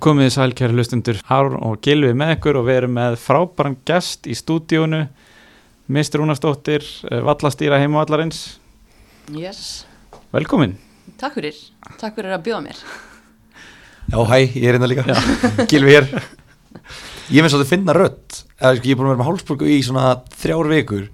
Komið 0.00 0.26
þið 0.26 0.32
sæl 0.32 0.52
kæri 0.56 0.76
hlustundur 0.76 1.18
Hár 1.28 1.54
og 1.60 1.80
Gilvi 1.84 2.14
með 2.16 2.38
ykkur 2.38 2.58
og 2.60 2.64
við 2.70 2.78
erum 2.80 2.94
með 2.96 3.16
frábæran 3.20 3.76
gest 3.88 4.24
í 4.30 4.36
stúdíónu. 4.38 5.02
Mr. 5.90 6.20
Rúnarsdóttir, 6.22 6.86
eh, 7.10 7.20
vallastýra 7.26 7.80
heimavallarins. 7.82 8.58
Yes, 9.34 9.84
Velkomin. 10.32 10.76
Takk 11.18 11.34
fyrir, 11.36 11.56
takk 11.98 12.14
fyrir 12.16 12.32
að 12.36 12.44
bjóða 12.46 12.62
mér. 12.68 12.78
Já, 14.10 14.18
hæ, 14.30 14.36
ég 14.56 14.64
er 14.70 14.78
hérna 14.78 14.88
líka. 14.88 15.04
Gilvi 15.68 15.92
hér. 15.96 16.06
Ég 17.30 17.42
finnst 17.44 17.58
að 17.58 17.64
þið 17.64 17.72
finna 17.74 17.94
rödd. 17.98 18.40
Eða, 18.56 18.72
sko, 18.78 18.86
Ég 18.88 18.94
er 18.94 19.00
búin 19.00 19.08
að 19.10 19.12
vera 19.12 19.20
með 19.20 19.28
hálsbólgu 19.28 19.68
í 19.68 19.78
svona 19.84 20.06
þrjár 20.40 20.70
vikur. 20.70 21.04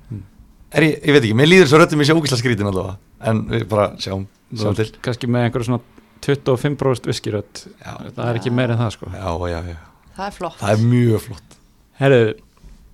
Er 0.76 0.86
ég, 0.86 0.94
ég 1.00 1.16
veit 1.16 1.22
ekki, 1.24 1.36
mér 1.40 1.50
líður 1.50 1.72
svo 1.72 1.80
röddum 1.80 2.04
ég 2.04 2.08
sé 2.10 2.16
ógislega 2.16 2.42
skrítin 2.44 2.70
allavega. 2.70 2.98
En 3.26 3.42
við 3.50 3.66
bara 3.72 3.90
sjáum, 3.98 4.28
til 4.76 4.88
Kanski 5.02 5.30
með 5.32 5.48
einhverju 5.48 5.70
svona 5.72 5.95
25% 6.24 7.08
viskirödd. 7.10 7.62
Já, 7.82 7.92
Það 8.16 8.28
er 8.30 8.38
ekki 8.40 8.52
meira 8.54 8.74
en 8.76 8.80
það 8.80 8.94
sko. 8.96 9.10
Já, 9.12 9.30
já, 9.52 9.58
já. 9.72 9.78
Það 10.16 10.26
er 10.26 10.36
flott. 10.38 10.58
Það 10.60 10.72
er 10.72 10.84
mjög 10.92 11.24
flott. 11.26 11.56
Herru, 12.00 12.20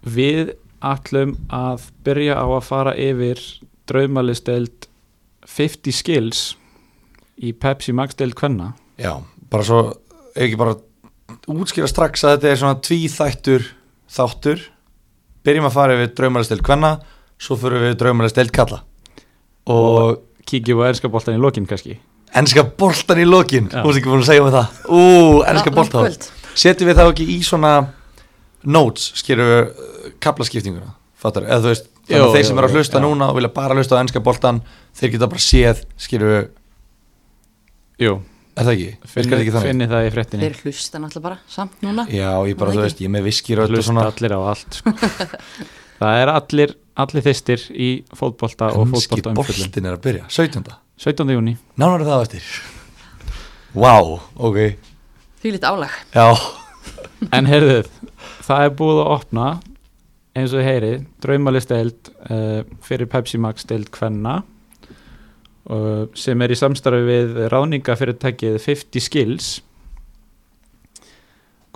við 0.02 0.52
ætlum 0.82 1.36
að 1.54 1.86
byrja 2.06 2.38
á 2.38 2.46
að 2.46 2.66
fara 2.66 2.94
yfir 2.98 3.42
draumalisteld 3.90 4.88
50 5.46 5.94
skills 5.94 6.42
í 7.42 7.52
Pepsi 7.52 7.94
Max 7.94 8.18
deild 8.18 8.36
kvenna. 8.38 8.72
Já, 9.00 9.14
bara 9.50 9.66
svo, 9.66 9.80
ekki 10.34 10.58
bara 10.60 10.76
útskýra 11.50 11.88
strax 11.90 12.22
að 12.26 12.36
þetta 12.36 12.50
er 12.52 12.60
svona 12.60 12.82
tvíþættur 12.82 13.66
þáttur. 14.12 14.68
Byrjum 15.42 15.66
að 15.66 15.74
fara 15.74 15.96
yfir 15.98 16.12
draumalisteld 16.18 16.62
kvenna 16.62 16.92
Svo 17.42 17.56
fyrir 17.58 17.82
við 17.82 17.96
draumalisteld 17.98 18.52
kalla 18.54 18.82
Og 19.72 20.20
Kíkjum 20.46 20.82
á 20.82 20.90
ennska 20.90 21.10
boltan 21.10 21.34
í 21.34 21.40
lokin 21.42 21.66
kannski 21.66 21.96
Ennska 22.38 22.64
boltan 22.80 23.20
í 23.20 23.26
lokin. 23.28 23.66
Þú 23.72 23.82
veist 23.88 24.00
ekki 24.00 24.08
búin 24.08 24.22
að 24.22 24.28
segja 24.30 24.44
með 24.46 24.54
það 24.56 24.86
Ú, 24.88 25.02
ennska 25.50 25.72
boltan. 25.74 26.16
Setjum 26.56 26.88
við 26.88 26.98
þá 27.00 27.04
ekki 27.10 27.26
í 27.28 27.38
svona 27.44 27.72
Notes, 28.62 29.10
skýrum 29.18 29.48
við 29.50 30.16
Kaplaskiptinguna, 30.22 30.92
fattar 31.18 31.48
Eða 31.48 31.60
þú 31.64 31.70
veist, 31.72 31.88
þannig 32.06 32.26
að 32.26 32.36
þeir 32.36 32.46
sem 32.48 32.60
eru 32.60 32.68
að 32.68 32.76
hlusta 32.78 33.00
já. 33.00 33.04
núna 33.04 33.30
Og 33.32 33.38
vilja 33.38 33.50
bara 33.56 33.76
hlusta 33.78 33.98
á 33.98 34.02
ennska 34.02 34.22
boltan 34.22 34.60
Þeir 34.98 35.14
geta 35.16 35.28
bara 35.32 35.42
séð, 35.42 35.82
skýrum 36.00 36.30
við 36.32 36.44
Jú, 38.02 38.14
Er 38.52 38.68
það 38.68 38.72
ekki? 38.74 38.88
Finni, 39.08 39.32
það 39.32 39.42
ekki 39.42 39.64
finni 39.66 39.88
það 39.90 40.06
í 40.06 40.12
fréttinni 40.14 40.46
Þeir 40.46 40.58
hlusta 40.62 41.00
náttúrulega 41.02 41.26
bara 41.26 41.38
samt 41.56 41.84
núna 41.84 42.06
Já, 42.12 42.30
ég 42.48 42.58
bara, 42.60 42.72
Það 42.72 42.78
þú 42.78 42.86
veist, 42.86 43.02
ég 43.02 43.10
er 43.10 43.14
með 43.16 43.26
viskir 43.30 43.62
og 43.62 43.72
Hlusta 43.72 43.88
svona 43.88 44.06
allir 44.12 44.36
á 44.36 44.40
allt 44.52 44.78
sko. 44.78 44.94
Það 46.02 46.18
er 46.18 46.32
allir, 46.32 46.72
allir 47.04 47.24
þistir 47.24 47.66
í 47.72 47.90
fótbolta 48.18 48.72
og 48.76 48.88
Ennski 48.90 49.22
boltin 49.22 49.86
er 49.86 49.96
að 49.96 50.02
byrja 50.06 50.24
17. 50.28 50.64
17. 51.02 51.26
júni 51.34 51.56
Nánar 51.74 52.04
það 52.06 52.14
á 52.14 52.24
eftir. 52.28 52.48
Vá, 53.74 53.96
ok. 54.38 54.58
Því 55.42 55.54
lítið 55.56 55.70
álag. 55.72 55.96
Já, 56.14 56.26
En 57.36 57.46
heyrðuð, 57.46 57.90
það 58.46 58.64
er 58.64 58.72
búið 58.78 59.00
að 59.02 59.12
opna 59.16 59.48
eins 60.32 60.54
og 60.54 60.60
þið 60.60 60.68
heyrið 60.68 61.02
draumalisteild 61.24 62.10
uh, 62.30 62.62
fyrir 62.86 63.10
Pepsi 63.12 63.40
Max 63.42 63.66
deild 63.68 63.90
Kvenna 63.94 64.38
uh, 65.66 66.06
sem 66.18 66.42
er 66.42 66.54
í 66.54 66.58
samstarfi 66.58 67.02
við 67.06 67.42
ráðningafyrirtækið 67.52 68.58
50 68.64 69.06
Skills 69.06 69.50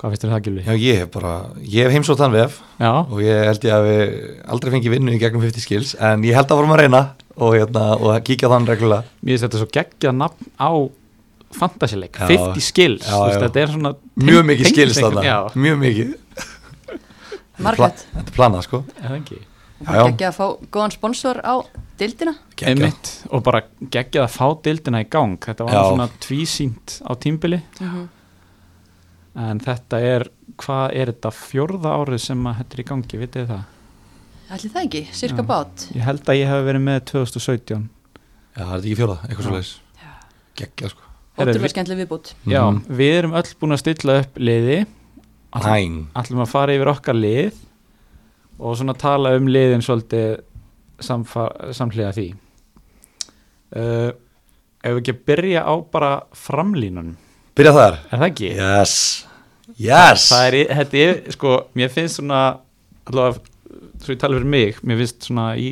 Hvað 0.06 0.12
finnst 0.14 0.22
þér 0.22 0.30
það 0.36 0.42
Gilvi? 0.46 0.62
já, 0.62 0.74
ég 0.78 0.98
hef 1.02 1.08
bara 1.16 1.30
Ég 1.66 1.86
hef 1.88 1.94
heimsótt 1.96 2.20
hann 2.22 2.34
vef 2.36 2.60
Já, 2.78 2.90
Og 3.10 3.18
ég 3.24 3.40
held 3.48 3.64
ég 3.66 3.72
að 3.74 3.86
við 3.88 4.12
aldrei 4.54 4.70
fengi 4.76 4.92
vinnu 4.92 5.14
í 5.16 5.18
gegnum 5.18 5.42
50 5.42 5.64
skills 5.64 5.94
En 5.98 6.22
ég 6.22 6.36
held 6.38 6.46
að 6.46 6.60
vorum 6.60 6.74
að 6.76 6.82
reyna 6.84 7.00
Og, 7.34 7.56
hérna, 7.56 7.88
og 7.98 8.12
að 8.14 8.20
kíkja 8.30 8.48
þann 8.52 8.68
reglulega. 8.70 9.02
Mér 9.20 9.34
finnst 9.34 9.44
þetta 9.48 9.58
svo 9.60 9.66
geggjað 9.74 10.14
nafn 10.22 10.46
á 10.56 10.70
fantasileik, 11.56 12.16
Já. 12.22 12.30
50 12.30 12.64
Skills 12.64 13.02
Já, 13.04 13.12
þú 13.12 13.26
veist, 13.26 13.36
já. 13.36 13.42
Þetta 13.42 13.60
er 13.64 13.74
svona 13.74 13.92
Mjög 14.30 14.46
mikið 14.52 14.70
skills 14.70 15.00
þarna. 15.02 15.24
Já, 15.26 15.36
Mjög 15.66 15.76
mikið. 15.82 16.14
Margætt 17.66 18.06
Þetta 18.14 18.24
er 18.24 18.34
planað 18.38 18.64
sko. 18.68 18.80
Er 19.02 19.10
það 19.10 19.18
ekki? 19.20 19.38
Já, 19.76 19.90
já. 19.92 20.02
Ekki 20.06 20.28
að 20.30 20.36
fá 20.38 20.46
góðan 20.72 20.94
sponsor 20.96 21.40
á 21.44 21.54
dildina. 22.00 22.32
Einmitt, 22.64 23.10
og 23.28 23.42
bara 23.44 23.60
geggjað 23.92 24.24
að 24.24 24.32
fá 24.32 24.46
dildina 24.64 25.02
í 25.04 25.08
gang. 25.12 25.36
Þetta 25.44 25.66
var 25.68 25.76
Já. 25.76 25.82
svona 25.90 26.06
tvísýnt 26.24 26.96
á 27.04 27.12
tímbili 27.20 27.60
en 29.36 29.58
þetta 29.60 29.98
er, 30.00 30.24
hvað 30.62 30.94
er 30.96 31.10
þetta 31.12 31.32
fjórða 31.36 31.94
árið 32.00 32.20
sem 32.24 32.46
að 32.48 32.60
þetta 32.62 32.76
er 32.76 32.82
í 32.82 32.86
gangi, 32.90 33.18
vitið 33.22 33.48
það? 33.50 33.64
Ætli 34.56 34.70
það 34.70 34.84
ekki, 34.86 35.02
cirka 35.12 35.42
Já. 35.42 35.46
bát. 35.50 35.84
Ég 35.96 36.04
held 36.06 36.22
að 36.30 36.38
ég 36.40 36.46
hef 36.52 36.64
verið 36.68 36.84
með 36.86 37.00
2017 37.10 37.88
Já, 38.56 38.62
það 38.62 38.62
er 38.62 38.76
þetta 38.76 38.86
ekki 38.86 38.98
fjóða, 39.00 39.16
eitthvað 39.26 39.46
svo 39.48 39.56
leiðis 39.56 39.72
Gekkja 40.56 40.88
sko. 40.92 41.02
Ótrúlega 41.36 41.60
við- 41.66 41.72
skemmtileg 41.74 41.98
viðbútt 42.00 42.30
Já, 42.48 42.62
Mhm. 42.70 42.78
við 43.00 43.12
erum 43.18 43.34
öll 43.36 43.50
búin 43.60 43.72
að 43.76 43.82
stilla 43.82 44.14
upp 44.22 44.38
liði. 44.38 44.86
Ætlum 45.52 46.40
að 46.40 46.48
fara 46.48 46.72
yfir 46.72 46.88
okkar 46.94 47.14
lið 47.20 47.54
og 48.58 48.76
svona 48.76 48.94
tala 48.96 49.34
um 49.36 49.46
liðin 49.46 49.82
svolítið 49.84 50.40
samhliða 51.76 52.12
því. 52.16 52.28
Uh, 53.76 54.12
Ef 54.86 54.92
við 54.94 55.00
ekki 55.02 55.12
að 55.16 55.22
byrja 55.26 55.60
á 55.66 55.74
bara 55.90 56.10
framlínunum, 56.32 57.16
Byrja 57.56 57.72
þar. 57.76 57.98
Er 58.12 58.20
það 58.20 58.26
ekki? 58.30 58.50
Yes. 58.56 58.94
Yes. 59.80 60.26
það 60.32 60.46
er, 60.50 60.56
í- 60.60 60.68
þetta 60.78 61.00
er, 61.06 61.18
sko, 61.34 61.54
mér 61.76 61.90
finnst 61.92 62.20
svona 62.20 62.40
allavega, 63.08 63.40
svo 64.04 64.14
ég 64.14 64.20
tala 64.22 64.38
fyrir 64.38 64.50
mig 64.52 64.78
mér 64.86 65.00
finnst 65.02 65.26
svona 65.28 65.46
í 65.60 65.70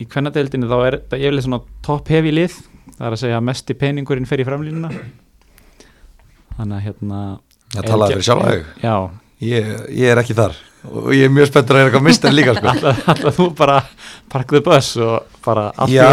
í 0.00 0.06
kvennadeildinu 0.10 0.68
þá 0.70 0.76
er 0.88 0.96
þetta 0.98 1.18
yfirlega 1.20 1.46
svona 1.46 1.60
top 1.86 2.08
heavy 2.12 2.32
lið, 2.34 2.54
það 2.96 3.04
er 3.08 3.16
að 3.16 3.20
segja 3.24 3.36
að 3.40 3.44
mesti 3.48 3.76
peningurinn 3.78 4.26
fer 4.28 4.42
í 4.42 4.46
framlínuna. 4.48 4.90
Þannig 6.58 6.76
að 6.78 6.84
hérna 6.88 7.20
Það 7.74 7.88
talaði 7.90 8.14
fyrir 8.16 8.26
sjálfa 8.28 8.50
þig. 8.52 8.66
Já, 8.84 8.94
ég, 9.48 9.68
ég 9.98 10.12
er 10.14 10.20
ekki 10.22 10.36
þar. 10.38 10.56
Og 10.84 11.06
ég 11.16 11.24
er 11.26 11.32
mjög 11.32 11.48
spenntur 11.48 11.78
að 11.78 11.80
er 11.80 11.88
eitthvað 11.88 12.04
mistar 12.06 12.34
líka 12.34 12.54
sko. 12.58 12.72
Alltaf 13.14 13.38
þú 13.38 13.46
bara 13.58 13.78
parkðu 14.34 14.60
buss 14.66 14.90
og 15.00 15.38
bara 15.46 15.68
í 15.88 15.94
Já, 15.96 16.10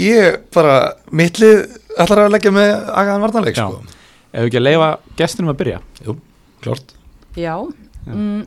ég 0.00 0.38
bara 0.54 0.76
Mittlið 1.12 1.66
ætlar 2.00 2.24
að 2.26 2.32
leggja 2.34 2.52
með 2.54 2.72
agaðan 2.90 3.24
varnarleik 3.24 3.56
Já. 3.58 3.64
sko? 3.70 4.00
Ef 4.34 4.42
við 4.42 4.48
ekki 4.50 4.58
að 4.60 4.66
leifa 4.66 4.90
gestinum 5.20 5.52
að 5.54 5.58
byrja. 5.62 5.80
Jú, 6.04 6.16
klart 6.64 6.94
Já, 7.38 7.54
mm, 8.06 8.42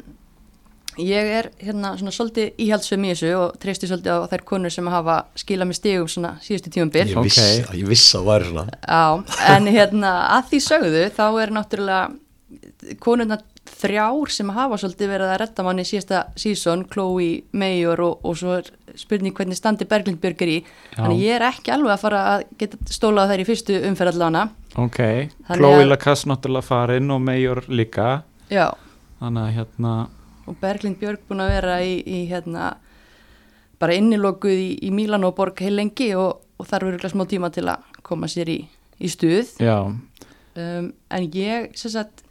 ég 1.04 1.30
er 1.40 1.50
hérna 1.62 1.94
svona 2.00 2.12
svolítið 2.16 2.60
íhaldsum 2.66 3.04
í 3.08 3.12
þessu 3.14 3.32
og 3.38 3.58
treysti 3.62 3.88
svolítið 3.90 4.16
á 4.16 4.28
þær 4.32 4.44
konur 4.48 4.74
sem 4.74 4.88
hafa 4.92 5.18
skilað 5.40 5.70
með 5.72 5.80
stigum 5.80 6.08
svona 6.12 6.32
síðustu 6.44 6.72
tímumbil 6.74 7.06
Ég 7.12 7.24
viss, 7.24 7.40
Ok. 7.68 7.76
ég 7.78 7.88
viss 7.92 8.16
að 8.16 8.22
það 8.24 8.30
væri 8.32 8.50
svona. 8.52 8.66
Já, 8.88 9.04
en 9.56 9.68
hérna 9.68 10.14
að 10.38 10.50
því 10.52 10.62
sögðu 10.68 11.04
þá 11.18 11.26
er 11.44 11.54
náttúrulega 11.58 12.98
konurna 13.04 13.38
þrjár 13.68 14.32
sem 14.34 14.50
hafa 14.56 14.80
svolítið 14.82 15.12
verið 15.12 15.32
að 15.32 15.40
redda 15.44 15.66
manni 15.68 15.86
síðasta 15.88 16.24
sísón, 16.40 16.86
Chloe, 16.90 17.44
Mayor 17.52 18.02
og, 18.06 18.26
og 18.26 18.38
svo 18.40 18.58
spurning 18.98 19.36
hvernig 19.38 19.60
standi 19.60 19.88
Berglind 19.90 20.24
er 20.26 20.36
í, 20.48 20.58
þannig 20.96 21.24
ég 21.24 21.38
er 21.38 21.48
ekki 21.50 21.74
alveg 21.76 21.94
að 21.94 22.04
fara 22.06 22.24
að 22.34 22.46
geta 22.58 22.80
stólað 22.90 23.34
þær 23.34 23.44
í 23.44 23.48
fyrstu 23.52 23.80
umferðallana 23.90 24.44
ok, 24.76 25.00
Þannig 25.48 25.62
Chloe 25.62 25.88
Lacasse 25.88 26.30
náttúrulega 26.32 26.68
farin 26.68 27.14
og 27.14 27.22
Major 27.22 27.64
líka. 27.68 28.10
Já, 28.50 28.72
þannig 29.22 29.44
að 29.44 29.56
hérna 29.58 29.94
og 30.48 30.60
Berglind 30.62 31.00
Björg 31.02 31.24
búin 31.28 31.44
að 31.44 31.54
vera 31.58 31.80
í, 31.84 31.98
í 32.02 32.24
hérna 32.30 32.76
bara 33.82 33.98
innilokuð 33.98 34.54
í, 34.54 34.70
í 34.88 34.92
Mílan 34.96 35.28
og 35.28 35.36
Borg 35.38 35.60
heil 35.62 35.76
lengi 35.78 36.14
og, 36.18 36.40
og 36.58 36.70
þarf 36.70 36.92
verið 36.92 37.12
smá 37.14 37.26
tíma 37.30 37.52
til 37.54 37.68
að 37.70 37.84
koma 38.08 38.30
sér 38.32 38.50
í, 38.54 38.62
í 38.98 39.12
stuð. 39.12 39.52
Já, 39.62 39.84
um, 39.84 40.88
en 41.14 41.28
ég 41.36 41.76
sem 41.78 41.94
sagt 41.94 42.24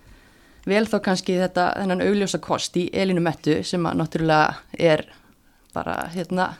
vel 0.67 0.85
þá 0.87 0.97
kannski 1.03 1.37
þetta 1.41 1.69
þennan 1.81 2.03
augljósa 2.07 2.41
kost 2.43 2.77
í 2.77 2.89
Elinu 2.93 3.23
Mettu 3.25 3.61
sem 3.67 3.87
að 3.87 4.01
náttúrulega 4.01 4.57
er 4.79 5.05
bara 5.77 6.09
hérna 6.15 6.51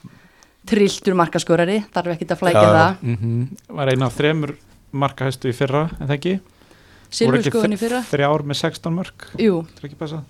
trilltur 0.67 1.15
markaskorari, 1.17 1.81
þarf 1.93 2.13
ekki 2.15 2.27
að 2.31 2.39
flækja 2.41 2.63
já. 2.63 2.71
það. 2.75 2.95
Mm 3.01 3.47
var 3.77 3.91
eina 3.93 4.05
af 4.09 4.17
þremur 4.17 4.55
markahæstu 4.91 5.49
í 5.51 5.55
fyrra, 5.55 5.89
en 5.99 6.07
það 6.07 6.15
ekki? 6.17 6.33
Voru 6.37 7.15
Silfur 7.17 7.37
ekki 7.39 7.51
skoðun 7.53 7.73
í 7.75 7.79
fyrra. 7.79 8.01
þrjár 8.09 8.43
með 8.43 8.59
16 8.61 8.95
mörg, 8.97 9.27
Jú, 9.39 9.61
er 9.83 10.23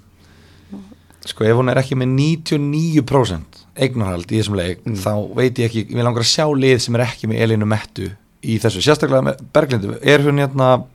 Sko 1.28 1.44
ef 1.44 1.58
hún 1.58 1.68
er 1.72 1.80
ekki 1.82 1.96
með 1.98 2.14
99% 2.16 3.64
eignarhald 3.76 4.30
í 4.32 4.38
þessum 4.40 4.56
leik 4.56 4.86
Mm. 4.86 4.96
þá 4.96 5.36
veit 5.36 5.58
ég 5.60 5.66
ekki, 5.70 5.88
ég 5.90 6.04
langar 6.04 6.24
að 6.24 6.32
sjá 6.32 6.46
lið 6.56 6.80
sem 6.80 6.96
er 6.96 7.02
ekki 7.02 7.28
með 7.28 7.42
Elinu 7.42 7.66
Mettu 7.66 8.12
í 8.44 8.58
þessu. 8.60 8.80
Sérstaklega 8.82 9.24
með 9.24 9.42
Berglindu, 9.54 9.98
er 10.02 10.20
hún 10.20 10.40
hérna 10.40 10.86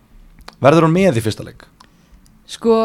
verður 0.62 0.86
hún 0.86 0.94
með 0.94 1.18
í 1.18 1.20
fyrsta 1.20 1.44
leik? 1.44 1.66
Sko 2.52 2.76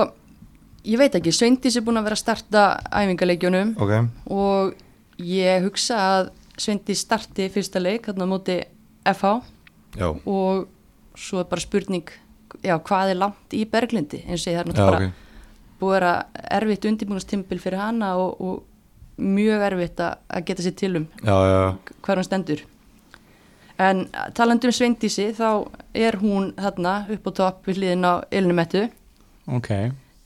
ég 0.87 0.99
veit 0.99 1.15
ekki, 1.17 1.33
Sveindís 1.35 1.77
er 1.77 1.85
búin 1.85 1.99
að 1.99 2.09
vera 2.09 2.17
að 2.17 2.23
starta 2.23 2.63
æfingaleikjunum 3.01 3.75
Ok, 3.83 3.93
og 4.31 4.77
ég 5.19 5.65
hugsa 5.65 5.99
að 5.99 6.31
Sveindís 6.57 7.03
starti 7.05 7.49
fyrsta 7.53 7.81
leik 7.81 8.07
hérna 8.09 8.25
á 8.25 8.31
móti 8.31 8.57
FH 9.07 9.33
já, 9.99 10.09
og 10.09 10.67
svo 11.17 11.43
er 11.43 11.49
bara 11.51 11.63
spurning 11.63 12.09
já, 12.63 12.77
hvað 12.77 13.13
er 13.13 13.21
langt 13.21 13.55
í 13.55 13.65
Berglindi? 13.69 14.23
Eins 14.25 14.45
og 14.45 14.53
ég 14.53 14.57
það 14.57 14.61
er 14.61 14.65
já, 14.65 14.71
náttúrulega 14.71 14.95
ok. 14.95 15.01
bara 15.01 15.25
búið 15.77 16.07
að 16.07 16.41
erfitt 16.57 16.87
undirbúinastimbil 16.89 17.61
fyrir 17.61 17.81
hana 17.81 18.15
og, 18.17 18.41
og 18.41 19.21
mjög 19.21 19.67
erfitt 19.67 20.01
að 20.01 20.47
geta 20.47 20.65
sér 20.65 20.75
til 20.77 20.93
um 21.01 21.05
hvað 21.21 22.13
hann 22.15 22.25
stendur. 22.27 22.63
En 23.77 24.07
talandi 24.33 24.69
um 24.69 24.73
Sveindísi 24.73 25.27
þá 25.37 25.67
er 25.93 26.17
hún 26.21 26.53
þarna 26.57 26.95
upp 27.13 27.29
á 27.29 27.31
topp 27.41 27.67
við 27.69 27.81
hliðin 27.81 28.07
á 28.09 28.13
Elinumettu 28.33 28.87
ok, 29.47 29.69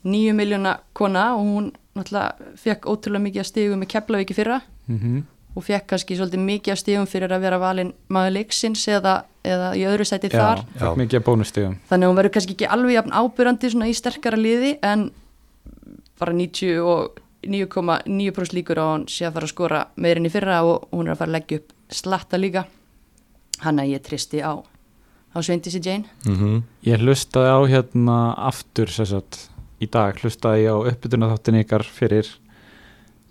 nýju 0.03 0.33
miljóna 0.33 0.79
kona 0.97 1.35
og 1.35 1.45
hún 1.45 1.69
náttúrulega 1.95 2.55
fekk 2.57 2.87
ótrúlega 2.89 3.25
mikið 3.27 3.41
Keflavík 3.91 4.33
í 4.33 4.37
fyrra. 4.37 4.61
Mm 4.87 4.97
og 5.55 5.65
fekk 5.65 5.87
kannski 5.91 6.15
svolítið 6.15 6.43
mikið 6.45 6.73
að 6.73 6.79
stigum 6.79 7.07
fyrir 7.09 7.33
að 7.35 7.43
vera 7.43 7.59
valinn 7.59 7.91
maður 8.13 8.37
leiksins 8.37 8.85
eða, 8.87 9.25
eða 9.43 9.73
í 9.75 9.83
öðru 9.89 10.05
sæti 10.07 10.29
já, 10.31 10.37
þar. 10.37 10.61
Já. 10.79 10.85
þannig 11.89 12.05
að 12.05 12.11
hún 12.11 12.19
verður 12.19 12.33
kannski 12.37 12.55
ekki 12.55 12.69
alveg 12.71 12.95
svona 13.73 13.89
í 13.91 13.97
sterkara 13.97 14.39
liði 14.39 14.77
en 14.81 15.09
bara 16.21 16.35
90 16.37 16.79
og 16.85 17.19
9,9% 17.41 18.55
líkur 18.55 18.79
á 18.79 18.85
hún 18.93 19.07
sé 19.09 19.25
að 19.27 19.33
fara 19.35 19.49
að 19.49 19.53
skora 19.55 19.85
meirinn 19.97 20.29
í 20.29 20.31
fyrra 20.31 20.61
og 20.63 20.87
hún 20.93 21.09
er 21.09 21.15
að 21.15 21.23
fara 21.23 21.31
að 21.33 21.37
leggja 21.39 21.61
upp 21.61 21.73
slatta 21.91 22.37
líka. 22.37 22.65
Hann 23.65 23.81
að 23.81 23.95
ég 23.95 24.03
tristi 24.05 24.39
á 24.39 24.61
á 25.31 25.37
Sveindísi 25.39 25.81
Jane. 25.83 26.05
Mm 26.27 26.61
ég 26.85 27.01
hlustaði 27.03 27.49
á 27.53 27.59
hérna 27.69 28.17
aftur 28.49 28.89
sérsagt, 28.89 29.47
í 29.81 29.87
dag 29.89 30.17
hlustaði 30.21 30.65
ég 30.65 30.73
á 30.73 30.77
uppbytuna 30.91 31.31
þáttin 31.33 31.61
ykkar 31.61 31.85
fyrir 31.85 32.29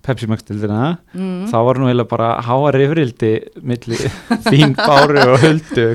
Pepsi 0.04 0.28
Max 0.30 0.46
dildina 0.48 0.96
mm. 1.12 1.50
þá 1.50 1.56
var 1.66 1.80
nú 1.80 1.88
eiginlega 1.88 2.10
bara 2.10 2.30
háa 2.46 2.72
rifrildi 2.76 3.32
milli 3.60 3.98
þín 4.48 4.74
Báru 4.78 5.20
og 5.26 5.42
Huldu 5.42 5.86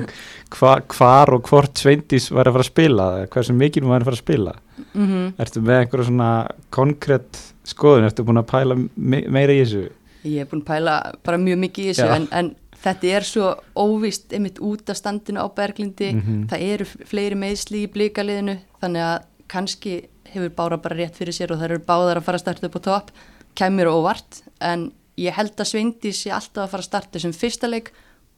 hva, 0.53 0.77
hvar 0.93 1.33
og 1.35 1.49
hvort 1.49 1.81
Sveindís 1.81 2.29
var 2.33 2.49
að 2.49 2.57
fara 2.57 2.65
að 2.65 2.71
spila 2.71 3.09
eða 3.19 3.31
hversu 3.33 3.57
mikið 3.57 3.85
hún 3.85 3.93
var 3.95 4.05
að 4.05 4.09
fara 4.11 4.19
að 4.19 4.23
spila. 4.23 4.55
Mm 4.93 5.27
ertu 5.41 5.63
með 5.65 5.81
einhverja 5.81 6.09
svona 6.09 6.31
konkrétt 6.75 7.41
skoðun, 7.65 8.07
ertu 8.07 8.25
búin 8.27 8.41
að 8.43 8.49
pæla 8.51 8.77
me 8.77 9.23
meira 9.31 9.55
í 9.55 9.63
þessu? 9.63 9.87
Ég 10.25 10.43
hef 10.43 10.51
búin 10.51 10.63
að 10.63 10.69
pæla 10.69 10.95
bara 11.25 11.41
mjög 11.41 11.61
mikið 11.65 11.85
í 11.87 11.93
þessu 11.93 12.07
en, 12.19 12.27
en 12.31 12.53
þetta 12.85 13.11
er 13.17 13.25
svo 13.27 13.51
óvist 13.81 14.33
einmitt 14.35 14.59
út 14.63 14.89
af 14.93 14.99
standinu 14.99 15.41
á 15.41 15.47
Berglindi. 15.55 16.11
Mhm. 16.15 16.43
það 16.51 16.65
eru 16.73 16.85
fleiri 17.09 17.35
meðsli 17.39 17.83
í 17.85 17.91
blíkaliðinu 17.91 18.59
þannig 18.81 19.01
að 19.09 19.23
kannski 19.51 19.95
hefur 20.35 20.49
Bára 20.57 20.77
bara 20.81 20.95
rétt 20.99 21.15
fyrir 21.17 21.33
sér 21.33 21.51
og 21.53 21.59
það 21.61 21.69
eru 21.71 21.79
báðar 21.87 22.17
að 22.19 22.25
fara 22.27 22.37
að 22.39 22.43
starta 22.45 22.67
upp 22.67 22.75
á 22.77 22.81
topp. 22.87 23.11
Kemur 23.55 23.87
óvart 23.91 24.41
en 24.61 24.91
ég 25.17 25.33
held 25.37 25.55
að 25.55 25.69
Sveindi 25.69 26.11
sé 26.11 26.31
alltaf 26.35 26.65
að 26.65 26.71
fara 26.73 26.83
að 26.83 26.89
starta 26.89 27.19
sem 27.23 27.31
fyrsta 27.31 27.69
leik 27.71 27.91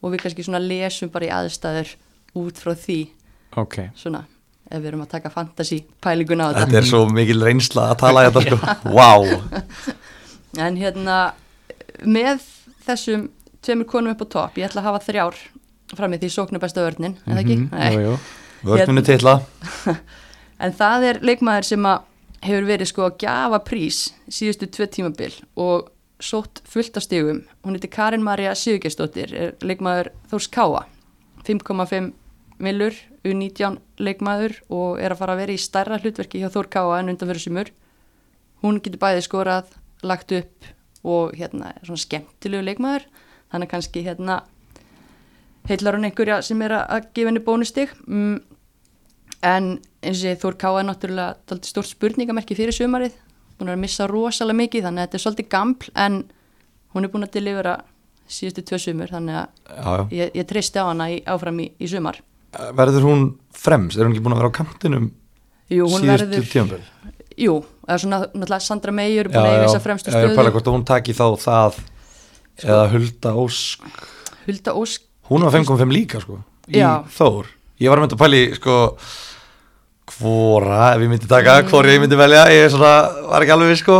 og 0.03 0.11
við 0.13 0.21
kannski 0.21 0.44
svona 0.45 0.61
lesum 0.61 1.09
bara 1.09 1.25
í 1.25 1.31
aðstæður 1.33 1.95
út 2.38 2.59
frá 2.61 2.75
því. 2.77 2.99
Ok, 3.57 3.79
svona 3.97 4.25
ef 4.69 4.81
við 4.83 4.89
erum 4.91 5.01
að 5.05 5.09
taka 5.15 5.29
fantasy 5.31 5.79
pælingun 6.03 6.44
á 6.44 6.51
þetta 6.51 6.65
Þetta. 6.67 6.77
er 6.77 6.88
svo 6.91 7.05
mikil 7.09 7.39
reynsla 7.41 7.85
að 7.94 7.99
tala 8.03 8.25
þetta 8.27 8.41
sko. 8.45 8.57
Vá. 8.97 9.11
En 10.59 10.77
hérna 10.77 11.17
með 12.05 12.44
þessum 12.85 13.29
tveimur 13.67 13.89
konum 13.91 14.13
upp 14.15 14.23
á 14.23 14.27
topp, 14.35 14.59
ég 14.61 14.69
ætla 14.69 14.81
að 14.83 14.89
hafa 14.89 15.05
þrjár 15.07 15.39
fram 15.97 16.15
í 16.15 16.19
því 16.21 16.29
sóknu 16.33 16.59
besta 16.63 16.83
vörnin, 16.83 17.17
en 17.25 17.33
það 17.35 17.43
ekki? 17.43 17.57
Mhm, 17.57 17.69
Nei. 17.75 17.93
jú, 17.93 17.99
jú. 18.07 18.17
Vörnunni 18.67 19.03
titla 19.05 19.37
En 20.65 20.73
það 20.73 21.03
er 21.11 21.19
leikmaður 21.21 21.67
sem 21.69 21.85
að 21.85 22.05
hefur 22.47 22.65
verið 22.65 22.89
sko 22.89 23.03
að 23.05 23.17
gjafa 23.21 23.59
prís 23.65 23.99
síðustu 24.33 24.67
tvö 24.73 24.87
tímabil 24.93 25.33
og 25.59 25.91
sótt 26.23 26.63
fullt 26.65 26.97
af 26.97 27.05
stigum. 27.05 27.43
Hún 27.61 27.77
heitir 27.77 27.91
Karin 27.93 28.23
Marja 28.25 28.55
Sigurgestóttir, 28.57 29.33
er 29.37 29.51
leikmaður 29.61 30.09
Þórs 30.31 30.47
Káa, 30.49 30.85
5,5 31.45 32.07
millur, 32.57 32.95
U19 33.27 33.77
leikmaður 34.01 34.55
og 34.73 34.97
er 35.01 35.13
að 35.13 35.19
fara 35.21 35.35
að 35.35 35.43
vera 35.43 35.53
í 35.53 35.61
stærra 35.61 35.99
hlutverki 36.01 36.41
hjá 36.41 36.49
Þór 36.53 36.71
Káa 36.73 36.97
en 37.03 37.13
undan 37.13 37.29
fyrir 37.29 37.43
sumur. 37.43 37.69
Hún 38.65 38.81
getur 38.81 39.01
bæði 39.03 39.21
skorað, 39.27 39.69
lagt 40.01 40.33
upp 40.33 40.71
og 41.05 41.37
hérna 41.37 41.75
svona 41.83 42.01
skemmtilegu 42.01 42.65
leikmaður, 42.65 43.05
þannig 43.53 43.69
kannski 43.71 44.03
hérna 44.05 44.41
heillar 45.67 45.97
hún 45.97 46.07
einhverja 46.07 46.41
sem 46.44 46.61
er 46.61 46.71
að- 46.71 46.88
að 46.89 47.07
gefa 47.13 47.27
henni 47.27 47.44
bónustig. 47.44 47.89
Mm, 48.07 48.41
en 49.44 49.79
eins 50.01 50.23
og 50.45 50.57
Káa 50.57 50.79
er 50.81 50.85
náttúrulega 50.88 51.35
dálítið 51.47 51.71
stórt 51.71 51.91
spurningamerki 51.91 52.55
fyrir 52.57 52.73
sumarið 52.73 53.13
hún 53.59 53.69
er 53.69 53.75
að 53.75 53.79
missa 53.83 54.07
rosalega 54.09 54.57
mikið 54.61 54.83
þannig 54.88 55.03
að 55.03 55.07
þetta 55.07 55.17
er 55.19 55.23
svolítið 55.25 55.49
gampl 55.49 55.89
en 55.95 56.17
hún 56.95 57.03
er 57.03 57.11
búin 57.13 57.23
að 57.27 57.31
delivera 57.38 57.75
síðustu 58.27 58.63
tvö 58.65 58.79
sumur 58.81 59.11
þannig 59.13 59.35
að 59.35 59.47
Já, 59.67 59.83
já 59.83 60.07
ég, 60.11 60.31
ég 60.35 60.47
treysti 60.47 60.79
á 60.81 60.85
hana 60.89 61.09
í, 61.13 61.23
áfram 61.25 61.59
í, 61.63 61.71
í 61.79 61.88
sumar 61.88 62.19
Verður 62.73 63.03
hún 63.05 63.23
fremst? 63.53 63.97
Er 63.99 64.07
hún 64.07 64.15
ekki 64.15 64.23
búin 64.25 64.33
að 64.33 64.41
vera 64.41 64.49
á 64.49 64.57
kantinum 64.57 65.11
Jú, 65.69 65.85
hún 65.85 66.01
síðustu 66.01 66.41
tímabil? 66.47 66.81
jú, 67.38 67.59
eða 67.88 67.99
svona 68.01 68.19
náttúrulega 68.33 68.61
Sandra 68.65 68.91
Meyer 68.91 69.25
er 69.27 69.29
búin 69.29 69.44
að 69.45 69.53
eiga 69.53 69.67
þessa 69.67 69.83
fremstu 69.83 70.11
Já, 70.11 70.17
ég 70.23 70.33
pæla 70.33 70.49
stöðu 70.49 70.57
það 72.62 72.74
eða 72.74 72.89
Hulda 72.94 73.33
Ósk. 73.44 73.88
Hulda 74.48 74.75
Ósk, 74.80 75.07
Hún 75.27 75.44
var 75.44 75.51
5.5 75.51 75.92
líka 75.92 76.21
sko 76.24 76.38
í 76.71 76.80
Já. 76.80 77.04
Þór. 77.18 77.50
Ég 77.81 77.92
var 77.92 78.00
að 78.00 78.06
mynda 78.06 78.18
að 78.18 78.21
pæli 78.24 78.44
sko 78.57 78.77
hvora 80.18 80.94
ef 80.94 81.04
ég 81.04 81.12
myndi 81.12 81.27
taka, 81.30 81.57
mm. 81.59 81.68
hvora 81.71 81.92
ég 81.92 82.01
myndi 82.04 82.19
velja 82.19 82.45
ég 82.54 82.69
svona, 82.71 82.94
var 83.27 83.44
ekki 83.44 83.54
alveg 83.56 83.74
við 83.74 83.81
sko. 83.81 83.98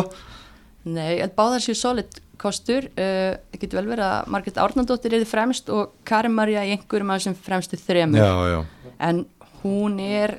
Nei, 0.88 1.20
en 1.20 1.34
báðar 1.36 1.64
séu 1.64 1.76
solid 1.76 2.22
kostur, 2.40 2.88
uh, 2.96 3.36
það 3.52 3.62
getur 3.64 3.82
vel 3.82 3.90
verið 3.90 4.06
að 4.08 4.32
Margrét 4.32 4.60
Árnandóttir 4.64 5.16
er 5.16 5.24
þið 5.26 5.32
fremst 5.34 5.72
og 5.74 5.98
Karin 6.08 6.36
Marja 6.38 6.64
í 6.64 6.72
einhverjum 6.76 7.12
af 7.12 7.20
þessum 7.20 7.38
fremstu 7.44 7.80
þremur. 7.82 8.24
Já, 8.24 8.54
já. 8.54 8.94
En 9.04 9.26
hún 9.64 10.00
er 10.04 10.38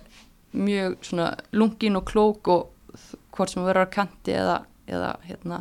mjög 0.56 0.97
svona 1.05 1.32
lungin 1.53 1.99
og 2.00 2.06
klók 2.09 2.49
og 2.55 3.03
hvort 3.37 3.53
sem 3.53 3.67
verður 3.67 3.91
á 3.91 3.93
kanti 3.93 4.35
eða, 4.35 4.62
eða 4.88 5.12
hérna, 5.29 5.61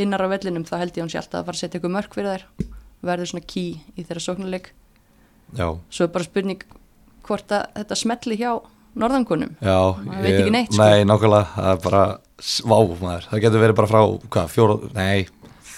innar 0.00 0.24
á 0.24 0.28
vellinum 0.32 0.64
þá 0.66 0.76
held 0.80 0.96
ég 0.98 1.04
hún 1.04 1.12
sé 1.12 1.20
alltaf 1.20 1.40
að 1.42 1.48
fara 1.48 1.58
að 1.58 1.62
setja 1.62 1.80
ykkur 1.80 1.92
mörg 1.94 2.16
fyrir 2.16 2.30
þær 2.34 2.70
verður 3.04 3.30
svona 3.30 3.46
key 3.46 3.68
í 3.94 4.04
þeirra 4.04 4.24
sóknuleik 4.24 4.70
Já, 5.54 5.68
svo 5.92 6.06
er 6.06 6.12
bara 6.14 6.26
spurning 6.26 6.64
hvort 7.24 7.52
að 7.54 7.66
þetta 7.78 7.98
smetli 8.00 8.38
hjá 8.40 8.50
norðankonum 8.98 9.54
já 9.60 9.76
Maður 10.00 10.24
veit 10.24 10.38
ekki 10.38 10.54
neitt, 10.54 10.72
sko. 10.72 10.82
Nei, 10.82 11.04
nákvæmlega, 11.08 11.46
það 11.54 11.70
er 11.74 11.82
bara 11.84 12.04
Vá, 12.64 12.76
maður, 13.04 13.28
það 13.30 13.42
getur 13.44 13.62
verið 13.62 13.78
bara 13.78 13.90
frá 13.92 14.00
Hvað, 14.34 14.48
fjóra, 14.54 14.76
nei 14.96 15.26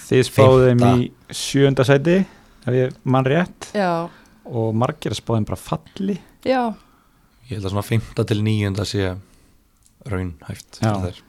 þið 0.07 0.23
spáðum 0.29 0.83
í 0.87 1.11
sjönda 1.35 1.83
sæti 1.87 2.17
ef 2.67 2.75
ég 2.75 2.95
mann 3.07 3.27
rétt 3.27 3.69
já, 3.75 4.07
og 4.47 4.69
margir 4.75 5.15
spáðum 5.17 5.47
bara 5.49 5.59
falli 5.59 6.15
já, 6.47 6.61
Ég 7.47 7.57
held 7.57 7.67
að 7.67 7.75
svona 7.75 7.85
5. 7.87 8.07
til 8.27 8.41
9. 8.43 8.87
sé 8.87 9.11
raunhæft 10.07 10.79
Já. 10.81 10.89
fyrir 10.95 11.03
þær, 11.05 11.21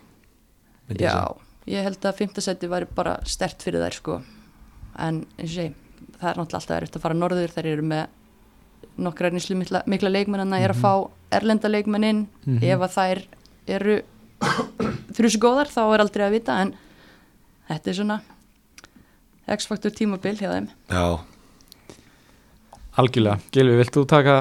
myndi 0.89 1.05
ég 1.05 1.11
já 1.11 1.15
segja. 1.19 1.48
Ég 1.69 1.85
held 1.85 2.05
að 2.09 2.17
fymtasæti 2.23 2.69
væri 2.71 2.89
bara 2.97 3.19
stert 3.29 3.63
fyrir 3.65 3.83
þær 3.85 3.97
sko. 3.99 4.17
En 4.99 5.23
eins 5.39 5.51
og 5.51 5.55
segi, 5.55 5.75
það 6.19 6.31
er 6.31 6.39
náttúrulega 6.41 6.61
alltaf 6.61 6.77
erfitt 6.79 6.97
að 6.99 7.05
fara 7.05 7.15
norður. 7.19 7.53
Þær 7.55 7.69
eru 7.73 7.83
með 7.83 8.07
nokkra 8.99 9.31
reynslu 9.31 9.57
mikla, 9.59 9.83
mikla 9.87 10.11
leikmenn 10.11 10.43
en 10.47 10.55
það 10.57 10.65
er 10.67 10.75
að 10.75 10.81
fá 10.83 10.93
erlenda 11.39 11.69
leikmenn 11.71 12.05
inn. 12.09 12.25
Mhm. 12.47 12.63
ef 12.63 12.81
að 12.89 12.97
þær 12.97 13.23
eru 13.79 13.99
þrjusu 15.19 15.39
góðar 15.43 15.71
þá 15.71 15.81
er 15.95 16.01
aldrei 16.05 16.27
að 16.27 16.35
vita. 16.39 16.59
En 16.63 16.75
þetta 17.69 17.91
er 17.93 17.99
svona 18.01 18.21
X-faktor 19.49 19.91
tímabil 19.97 20.37
hjá 20.37 20.51
þeim. 20.53 20.69
Já, 20.93 21.05
algjörlega, 22.99 23.39
Gilvi, 23.55 23.77
vilt 23.81 23.95
þú 23.95 24.05
taka 24.11 24.39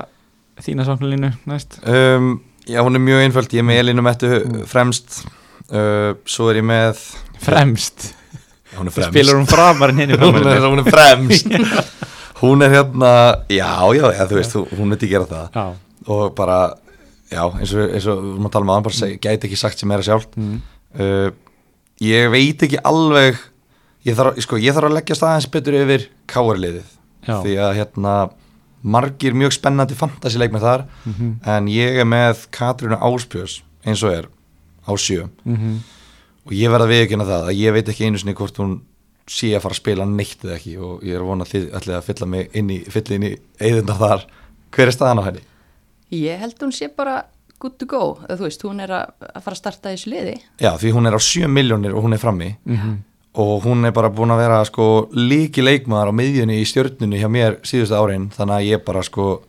þína 0.66 0.86
samfélaginu 0.88 1.30
næst? 1.48 1.78
um, 1.88 2.42
já, 2.68 2.82
hún 2.84 2.96
er 2.98 3.04
mjög 3.04 3.24
einföld. 3.28 3.54
Ég 3.54 3.62
er 3.64 3.68
með 3.70 3.80
Elinu 3.84 4.02
Mettu 4.06 4.28
Mm. 4.28 4.66
fremst 4.66 5.26
uh, 5.72 6.14
Svo 6.28 6.50
er 6.52 6.60
ég 6.62 6.66
með 6.68 7.02
fremst, 7.44 8.14
Hún 8.78 8.90
er 8.90 8.94
fremst. 8.96 9.12
spilur 9.14 9.40
hún 9.40 9.48
framar 9.50 9.90
en 9.94 10.02
henni 10.04 10.18
hún, 10.20 10.42
er, 10.44 10.60
hún 10.68 10.84
er 10.84 10.92
fremst. 10.92 11.48
Hún 12.38 12.62
er 12.62 12.70
hérna 12.70 13.12
Já, 13.50 13.82
já, 13.98 14.04
já, 14.14 14.26
þú 14.30 14.36
veist, 14.38 14.56
hún 14.78 14.92
myndi 14.92 15.08
gera 15.10 15.26
það. 15.26 15.48
Já, 15.58 15.64
Og 16.14 16.36
bara, 16.38 16.58
já, 17.32 17.42
eins 17.58 17.72
og, 17.74 17.88
eins 17.98 18.06
og 18.14 18.20
að 18.46 18.52
tala 18.54 18.68
um 18.68 18.70
aðan, 18.76 18.86
bara 18.86 18.94
seg, 19.00 19.16
gæti 19.24 19.48
ekki 19.50 19.58
sagt 19.58 19.82
sem 19.82 19.92
er 19.96 20.04
að 20.04 20.06
sjálf 20.12 20.28
mm. 20.38 20.60
uh, 21.02 21.32
Ég 22.06 22.30
veit 22.30 22.62
ekki 22.68 22.78
alveg 22.86 23.40
Ég 24.06 24.16
þarf, 24.20 24.38
sko, 24.46 24.60
ég 24.62 24.78
þarf 24.78 24.92
að 24.92 24.96
leggja 25.00 25.18
staðins 25.18 25.50
betur 25.52 25.76
yfir 25.82 26.06
káarliðið. 26.32 26.86
Því 27.28 27.56
að 27.60 27.74
hérna 27.82 28.14
margir 28.88 29.34
mjög 29.36 29.56
spennandi 29.58 29.98
fantasileik 29.98 30.54
með 30.54 30.64
þar 30.68 30.84
Mhm, 31.10 31.32
en 31.58 31.68
ég 31.74 31.98
er 32.00 32.06
með 32.08 32.46
Katrínu 32.56 33.02
Áspjörs 33.04 33.58
eins 33.84 34.04
og 34.06 34.14
er 34.14 34.30
á 34.88 34.94
sjö 34.96 35.28
mhm. 35.44 35.78
og 36.48 36.54
ég 36.56 36.72
verð 36.72 36.88
að 36.88 36.94
viðkynna 36.96 37.28
það 37.28 37.50
að 37.52 37.60
ég 37.62 37.76
veit 37.76 37.90
ekki 37.92 38.08
einu 38.08 38.22
sinni 38.22 38.38
hvort 38.38 38.58
hún 38.62 38.78
sé 39.28 39.52
að 39.58 39.64
fara 39.66 39.76
að 39.76 39.82
spila 39.82 40.06
neitt 40.08 40.44
eða 40.46 40.56
ekki 40.56 40.78
og 40.80 41.02
ég 41.04 41.18
er 41.18 41.24
að 41.24 41.32
vona 41.32 41.44
að 41.44 41.54
þið 41.54 41.66
ætlið 41.80 41.96
að 41.98 42.06
fylla 42.08 42.28
mig 42.32 42.54
inn 42.56 42.70
í, 42.72 42.78
fylla 42.88 43.18
inn 43.18 43.26
í 43.28 43.32
eðunda 43.60 43.98
þar 44.00 44.24
hver 44.78 44.88
er 44.88 44.96
staðan 44.96 45.20
á 45.20 45.28
henni? 45.28 45.42
Ég 46.16 46.40
held 46.40 46.64
hún 46.64 46.72
sé 46.72 46.88
bara 46.96 47.18
good 47.60 47.76
to 47.82 47.88
go 47.90 48.04
eða 48.28 48.38
þú 48.40 48.48
veist, 48.48 48.64
hún 48.64 48.80
er 48.86 48.94
að, 48.96 49.12
fara 49.44 49.56
að 49.56 49.60
starta 49.60 49.92
í 49.92 49.98
þessu 49.98 50.14
liði 50.14 50.36
Já, 50.64 50.72
því 50.80 50.94
hún 50.96 51.10
er 51.10 51.18
á 51.18 51.22
7 51.28 51.52
miljónir 51.52 51.96
og 51.98 52.08
hún 52.08 52.16
er 52.16 52.22
frammi 52.24 52.50
Mhm. 52.64 52.96
og 53.38 53.64
hún 53.66 53.86
er 53.86 53.92
bara 53.92 54.10
búin 54.10 54.32
að 54.32 54.42
vera 54.46 54.64
sko 54.66 55.10
líki 55.14 55.62
leikmaður 55.62 56.10
á 56.10 56.20
miðjunni 56.20 56.62
í 56.62 56.66
stjörnunni 56.66 57.20
hjá 57.20 57.28
mér 57.30 57.60
síðustu 57.62 58.00
árin 58.00 58.30
þannig 58.32 58.56
að 58.56 58.68
ég 58.72 58.86
bara 58.86 59.04
sko 59.04 59.42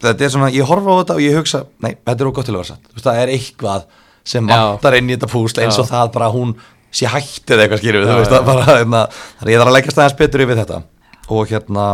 þetta 0.00 0.24
er 0.24 0.30
svona, 0.34 0.50
ég 0.54 0.66
horfa 0.68 0.90
á 0.94 0.98
þetta 1.02 1.14
og 1.18 1.22
ég 1.24 1.36
hugsa 1.38 1.64
nei, 1.84 1.94
þetta 2.06 2.20
er 2.24 2.30
ógott 2.30 2.44
til 2.48 2.54
að 2.54 2.60
vera 2.62 2.68
satt. 2.72 2.90
Það 3.02 3.20
er 3.22 3.32
eitthvað 3.34 3.84
sem 4.28 4.46
vantar 4.46 4.94
inn 4.98 5.08
í 5.10 5.16
þetta 5.16 5.30
púsla 5.32 5.62
eins 5.64 5.78
og 5.80 5.88
það 5.88 6.12
bara 6.12 6.28
hún 6.34 6.54
sé 6.92 7.06
hættið 7.06 7.62
eitthvað 7.64 7.80
skýrðu, 7.82 8.04
Já, 8.06 8.12
þú 8.12 8.18
veist, 8.20 8.30
það 8.32 8.44
bara 8.48 8.64
hérna, 8.78 9.02
ég 9.48 9.58
þarf 9.58 9.68
að 9.72 9.76
leggja 9.76 9.92
staðins 9.96 10.16
betur 10.18 10.40
yfir 10.44 10.56
þetta. 10.62 10.82
Og 11.28 11.48
hérna 11.50 11.86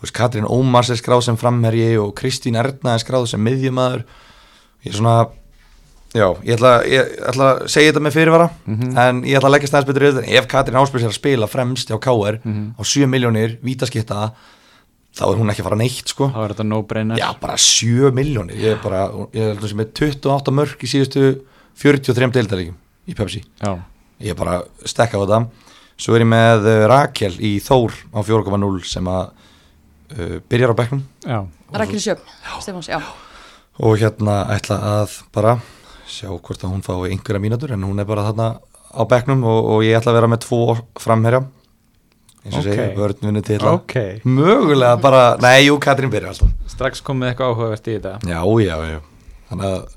þú 0.00 0.06
veist, 0.06 0.14
Katrín 0.16 0.46
Ómars 0.48 0.90
er 0.90 0.96
skráð 1.00 1.22
sem 1.26 1.36
framherji 1.36 1.90
og 2.00 2.14
Kristín 2.16 2.56
Erna 2.56 2.94
er 2.94 3.02
skráð 3.02 3.26
sem 3.28 3.42
miðjumæður 3.44 4.04
ég 4.84 4.92
er 4.92 4.96
svona 4.96 5.16
já, 6.14 6.26
ég 6.42 6.56
ætla, 6.56 6.70
ég 6.90 7.10
ætla 7.30 7.48
að 7.54 7.60
segja 7.70 7.92
þetta 7.92 8.00
með 8.06 8.14
fyrirvara 8.16 8.46
Mhm. 8.66 8.96
en 8.98 9.20
ég 9.28 9.36
ætla 9.38 9.48
að 9.50 9.54
leggja 9.58 9.68
stæðs 9.70 9.86
betur 9.90 10.02
í 10.02 10.12
þetta. 10.12 10.28
Ef 10.38 10.48
Katrín 10.48 10.80
Ásbjörns 10.80 11.04
er 11.04 11.12
að 11.12 11.18
spila 11.20 11.46
fremst 11.46 11.88
hjá 11.92 12.00
KR 12.00 12.40
Mhm. 12.44 12.74
á 12.78 12.82
7 12.82 13.06
miljónir 13.06 13.58
vítaskitta 13.62 14.32
þá 15.16 15.24
er 15.26 15.40
hún 15.40 15.52
ekki 15.52 15.62
að 15.64 15.68
fara 15.68 15.78
neitt 15.80 16.12
sko. 16.12 16.28
Þá 16.32 16.40
er 16.44 16.54
þetta 16.54 16.66
no-brainer. 16.68 17.20
Já, 17.20 17.28
bara 17.40 17.56
7 17.60 18.12
miljónir 18.16 18.60
ég 18.60 18.76
er 18.76 18.82
bara, 18.82 19.06
ég 19.36 19.54
er 19.54 19.60
28 19.60 20.54
mörg 20.54 20.84
í 20.84 20.90
síðustu 20.90 21.24
43 21.80 22.30
deildaríkjum 22.36 22.78
í 23.10 23.16
Pepsi. 23.18 23.42
Já, 23.62 23.74
ég 24.22 24.34
er 24.34 24.38
bara 24.38 24.60
stekka 24.84 25.18
á 25.18 25.22
þetta. 25.24 25.42
Svo 26.00 26.16
er 26.16 26.24
ég 26.24 26.30
með 26.30 26.68
uh, 26.70 26.84
Rakel 26.88 27.34
í 27.44 27.56
Þór 27.64 27.96
á 28.16 28.20
4.0 28.24 28.70
sem 28.88 29.10
að 29.10 29.26
uh, 30.16 30.38
byrjar 30.48 30.72
á 30.72 30.78
bekknum. 30.78 31.02
Já, 31.26 31.42
Rækli 31.82 32.00
Sjöfn, 32.00 32.32
Stefáns, 32.62 32.88
já. 32.90 33.00
Og 33.80 34.00
hérna 34.00 34.42
ætla 34.54 34.80
að 35.00 35.20
bara 35.34 35.58
sjá 36.10 36.28
hvort 36.32 36.64
að 36.64 36.72
hún 36.72 36.84
fái 36.84 37.12
einhverja 37.12 37.42
mínútur 37.42 37.72
en 37.74 37.84
hún 37.86 38.02
er 38.02 38.08
bara 38.08 38.26
þarna 38.28 38.48
á 38.90 39.02
bekknum 39.06 39.44
og, 39.46 39.58
og 39.74 39.84
ég 39.86 39.96
ætla 39.98 40.12
að 40.12 40.18
vera 40.18 40.30
með 40.32 40.42
tvo 40.46 40.62
framherja 41.00 41.44
eins 42.44 42.54
og 42.56 42.60
Ok. 42.60 42.66
segja, 42.70 42.88
vörn 42.96 43.20
vinni 43.26 43.42
til 43.44 43.64
ok. 43.68 43.94
Mögulega 44.24 44.96
bara, 45.00 45.22
nei, 45.42 45.66
jú, 45.66 45.78
Katrín 45.82 46.10
byrjar 46.12 46.32
alltaf. 46.34 46.52
Strax 46.72 47.02
komið 47.04 47.32
eitthvað 47.32 47.50
áhugavert 47.54 47.88
í 47.90 47.96
þetta. 47.98 48.14
Já, 48.30 48.40
já, 48.64 48.76
já. 48.94 49.00
Þannig 49.50 49.66
að, 49.70 49.96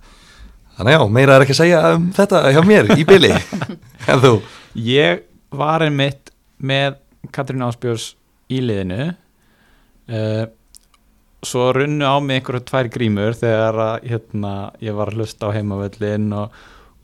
þannig 0.77 0.93
að 0.93 0.97
já, 0.97 1.07
meira 1.19 1.35
er 1.37 1.45
ekki 1.45 1.55
að 1.55 1.61
segja 1.61 1.81
um 1.95 2.09
þetta 2.17 2.41
hjá 2.51 2.61
mér 2.67 2.91
í 2.97 3.05
byli 3.07 3.31
en 4.11 4.23
þú, 4.25 4.33
ég 4.89 5.23
var 5.53 5.85
einmitt 5.85 6.33
með 6.59 6.97
Katrín 7.31 7.63
Ásbjörns 7.63 8.09
í 8.51 8.59
liðinu. 8.63 9.13
Uh, 10.09 10.45
svo 11.43 11.69
runnu 11.75 12.03
á 12.07 12.19
mig 12.23 12.41
einhverju 12.41 12.63
tvær 12.67 12.89
grímur 12.91 13.35
þegar 13.39 13.77
að, 13.79 14.05
hérna, 14.11 14.53
ég 14.83 14.95
var 14.95 15.11
að 15.11 15.19
hlusta 15.21 15.47
á 15.51 15.55
heimavöllin 15.55 16.27
og 16.35 16.51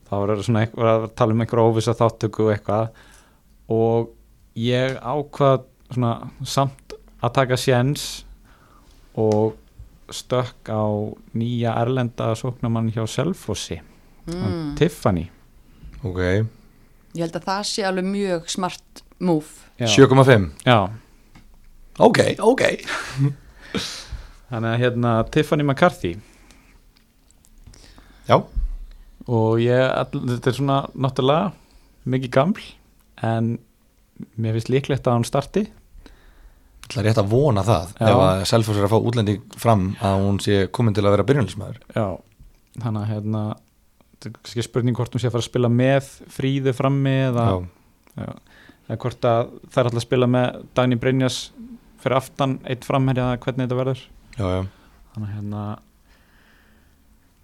þá 0.10 0.14
var 0.20 0.32
það 0.34 0.44
svona 0.48 0.62
einhver 0.66 0.90
að 0.92 1.08
tala 1.20 1.36
um 1.36 1.44
einhverju 1.44 1.72
óvisa 1.72 1.96
þáttöku 1.96 2.46
og 2.48 2.54
eitthvað. 2.56 2.90
Og 3.70 4.10
ég 4.60 4.98
ákvað 5.00 5.66
svona 5.90 6.14
samt 6.44 6.96
að 7.24 7.36
taka 7.40 7.58
séns 7.60 8.06
og 9.20 9.58
stökk 10.14 10.72
á 10.72 10.84
nýja 11.38 11.76
erlenda 11.82 12.32
sóknamann 12.38 12.90
hjá 12.94 13.04
Selfossi 13.08 13.80
mm. 14.30 14.76
Tiffany. 14.80 15.28
Ok. 16.04 16.20
Ég 16.20 17.24
held 17.26 17.38
að 17.40 17.48
það 17.50 17.64
sé 17.70 17.86
alveg 17.88 18.08
mjög 18.10 18.50
smart 18.52 19.04
move. 19.20 19.68
Já. 19.80 19.88
7,5 19.88 20.50
Já, 20.66 20.90
ok, 22.00 22.20
ok. 22.44 22.64
Þannig 24.50 24.72
að 24.74 24.82
hérna 24.82 25.14
Tiffany 25.32 25.64
McCarthy. 25.64 26.18
Já, 28.28 28.42
og 29.30 29.62
ég, 29.62 29.84
all, 29.88 30.10
þetta 30.34 30.52
er 30.52 30.58
svona 30.58 30.80
náttúrulega 30.94 31.52
mikið 32.10 32.34
gaml 32.34 32.68
en 33.26 33.56
mér 34.40 34.58
finnst 34.58 34.72
líklegt 34.74 35.08
að 35.08 35.18
hann 35.18 35.28
starti. 35.28 35.66
Það 36.90 37.00
er 37.02 37.08
rétt 37.10 37.22
að 37.22 37.32
vona 37.32 37.64
það 37.66 37.92
Já. 38.00 38.06
ef 38.10 38.20
að 38.26 38.44
Selfoss 38.50 38.80
er 38.80 38.88
að 38.88 38.94
fá 38.96 39.08
útlendi 39.12 39.36
fram 39.62 39.84
að 40.02 40.22
hún 40.24 40.40
sé 40.42 40.56
komin 40.74 40.96
til 40.98 41.04
að 41.06 41.14
vera 41.14 41.26
byrjunlismæður 41.30 41.76
já, 41.94 42.06
þannig 42.82 43.02
að 43.04 43.12
hérna 43.14 43.44
þetta 44.26 44.56
er 44.64 44.66
spurning 44.66 44.98
hvort 44.98 45.14
hún 45.14 45.22
sé 45.22 45.30
að 45.30 45.36
fara 45.36 45.44
að 45.46 45.50
spila 45.52 45.70
með 45.70 46.08
fríðu 46.34 46.74
frammi 46.74 47.14
eða, 47.28 47.46
já, 48.18 48.32
eða 48.88 48.98
hvort 49.04 49.28
að 49.30 49.52
það 49.70 49.82
er 49.84 49.90
alltaf 49.92 50.02
að 50.02 50.08
spila 50.08 50.32
með 50.34 50.58
Dagný 50.80 50.98
Brynjas 51.04 51.38
fyrir 52.02 52.18
aftan 52.18 52.58
eitt 52.66 52.88
framherja 52.88 53.28
hvernig 53.44 53.68
þetta 53.68 53.80
verður. 53.84 54.04
Já, 54.40 54.46
já, 54.50 54.62
þannig 55.14 55.30
að 55.30 55.36
hérna 55.36 55.64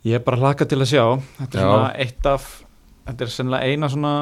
ég 0.10 0.18
er 0.18 0.26
bara 0.26 0.42
hlaka 0.42 0.68
til 0.70 0.80
að 0.82 0.90
sjá. 0.90 1.06
Þetta 1.42 1.60
er 1.60 1.68
svona 1.70 1.94
eitt 2.02 2.32
af 2.34 2.50
þetta 3.06 3.26
er 3.28 3.34
sennilega 3.36 3.70
eina 3.70 3.92
svona 3.94 4.14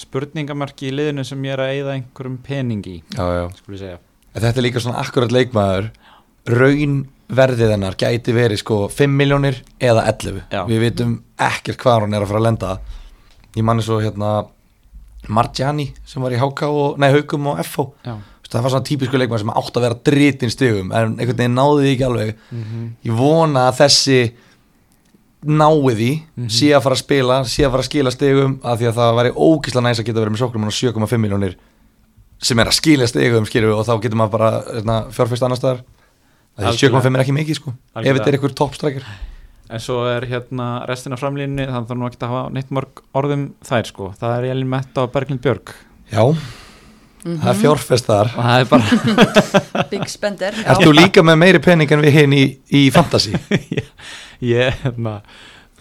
spurningamarki 0.00 0.88
í 0.88 0.94
liðinu 0.94 1.24
sem 1.26 1.42
ég 1.44 1.56
er 1.56 1.62
að 1.64 1.74
eyða 1.76 1.96
einhverjum 1.98 2.38
pening 2.46 2.86
í, 2.88 2.96
já, 3.12 3.24
já. 3.36 3.44
skulle 3.58 3.76
ég 3.78 3.82
segja. 3.84 3.98
En 4.32 4.40
Þetta 4.46 4.60
er 4.62 4.66
líka 4.66 4.80
svona 4.80 5.02
akkurat 5.02 5.34
leikmaður. 5.34 5.90
Raun 6.48 6.96
verðið 7.32 7.74
hennar 7.76 7.96
gæti 8.00 8.32
verið 8.36 8.60
sko 8.60 8.78
5 8.92 9.14
miljónir 9.16 9.60
eða 9.80 10.04
11 10.10 10.40
Já. 10.52 10.62
við 10.68 10.82
vitum 10.82 11.14
ekkert 11.40 11.80
hvað 11.80 12.04
hún 12.06 12.16
er 12.16 12.24
að 12.24 12.32
fara 12.32 12.40
að 12.42 12.46
lenda. 12.48 12.72
Ég 13.56 13.66
manni 13.68 13.84
svo 13.84 14.00
hérna 14.02 14.32
Margiani 15.32 15.92
sem 16.08 16.24
var 16.24 16.34
í 16.34 16.40
HK 16.40 16.68
og, 16.68 16.98
nei, 17.00 17.12
Haukum 17.14 17.46
og 17.52 17.60
FH 17.62 17.84
já, 18.08 18.16
það 18.52 18.64
var 18.66 18.74
svona 18.74 18.88
típisku 18.88 19.20
leikmaður 19.20 19.44
sem 19.44 19.52
átt 19.54 19.78
að 19.78 19.86
vera 19.86 19.98
dritin 20.08 20.52
stigum 20.52 20.90
en 20.92 21.14
einhvern 21.16 21.38
veginn 21.38 21.56
náði 21.56 21.84
því 21.84 21.92
ekki 21.94 22.06
alveg. 22.08 22.32
Ég 23.06 23.20
vona 23.20 23.68
að 23.70 23.78
þessi 23.80 24.18
náði 25.42 25.94
því 25.98 26.10
sé 26.52 26.70
að 26.76 26.84
fara 26.84 26.96
að 26.96 27.02
spila, 27.02 27.38
sé 27.48 27.64
að 27.66 27.72
fara 27.74 27.82
að 27.82 27.88
skila 27.88 28.12
stigum 28.14 28.54
af 28.62 28.78
því 28.78 28.88
að 28.90 28.98
það 29.00 29.16
væri 29.18 29.32
ógislega 29.34 29.84
næs 29.88 30.00
að 30.02 30.08
geta 30.08 30.22
verið 30.22 30.34
með 30.36 30.42
sóknum 30.44 30.68
á 30.68 30.72
7,5 30.78 31.22
miljónir 31.22 31.56
sem 32.42 32.62
er 32.62 32.70
að 32.70 32.78
skila 32.78 33.08
stigum 33.10 33.48
skilur 33.48 33.74
og 33.76 33.84
þá 33.86 33.92
getur 34.04 34.20
maður 34.20 34.34
bara 34.36 34.52
hérna, 34.68 34.96
fjárfæst 35.14 35.44
annar 35.46 35.58
staðar. 35.60 35.84
Af 36.52 36.64
því 36.64 36.70
Algjörlega. 36.72 37.02
7,5 37.02 37.16
er 37.16 37.24
ekki 37.24 37.36
mikið 37.36 37.58
sko. 37.58 37.74
Ef 37.74 38.00
Algjörlega. 38.00 38.18
þetta 38.18 38.32
er 38.32 38.38
einhver 38.38 38.56
toppstrækir. 38.60 39.06
En 39.72 39.80
svo 39.80 40.02
er 40.10 40.26
hérna 40.28 40.66
restina 40.88 41.16
af 41.16 41.22
framlínni 41.22 41.64
þannig 41.64 41.86
þarf 41.88 42.00
nú 42.00 42.08
ekki 42.10 42.18
að 42.20 42.34
hafa 42.34 42.50
neitt 42.52 42.74
mörg 42.76 43.04
orðum 43.16 43.46
þær 43.64 43.88
sko, 43.88 44.10
það 44.20 44.34
er 44.36 44.48
Elin 44.52 44.68
Metta 44.68 45.06
og 45.06 45.14
Berglind 45.14 45.40
Björg. 45.44 45.72
Já, 46.12 46.26
það 47.22 47.62
er 47.70 48.02
þar. 48.02 48.34
Og 48.34 48.42
það 48.42 48.58
er 48.58 48.68
bara 48.74 49.86
Big 49.94 50.04
spender 50.12 50.58
já. 50.58 50.66
Erst 50.66 50.84
þú 50.84 50.92
líka 50.98 51.24
með 51.24 51.40
meiri 51.40 51.62
pening 51.64 51.94
en 51.94 52.04
við 52.04 52.18
hinn 52.18 52.36
í, 52.36 52.44
í 52.68 52.82
fantasy? 52.92 53.32
ég, 54.42 54.78
hérna 54.84 55.20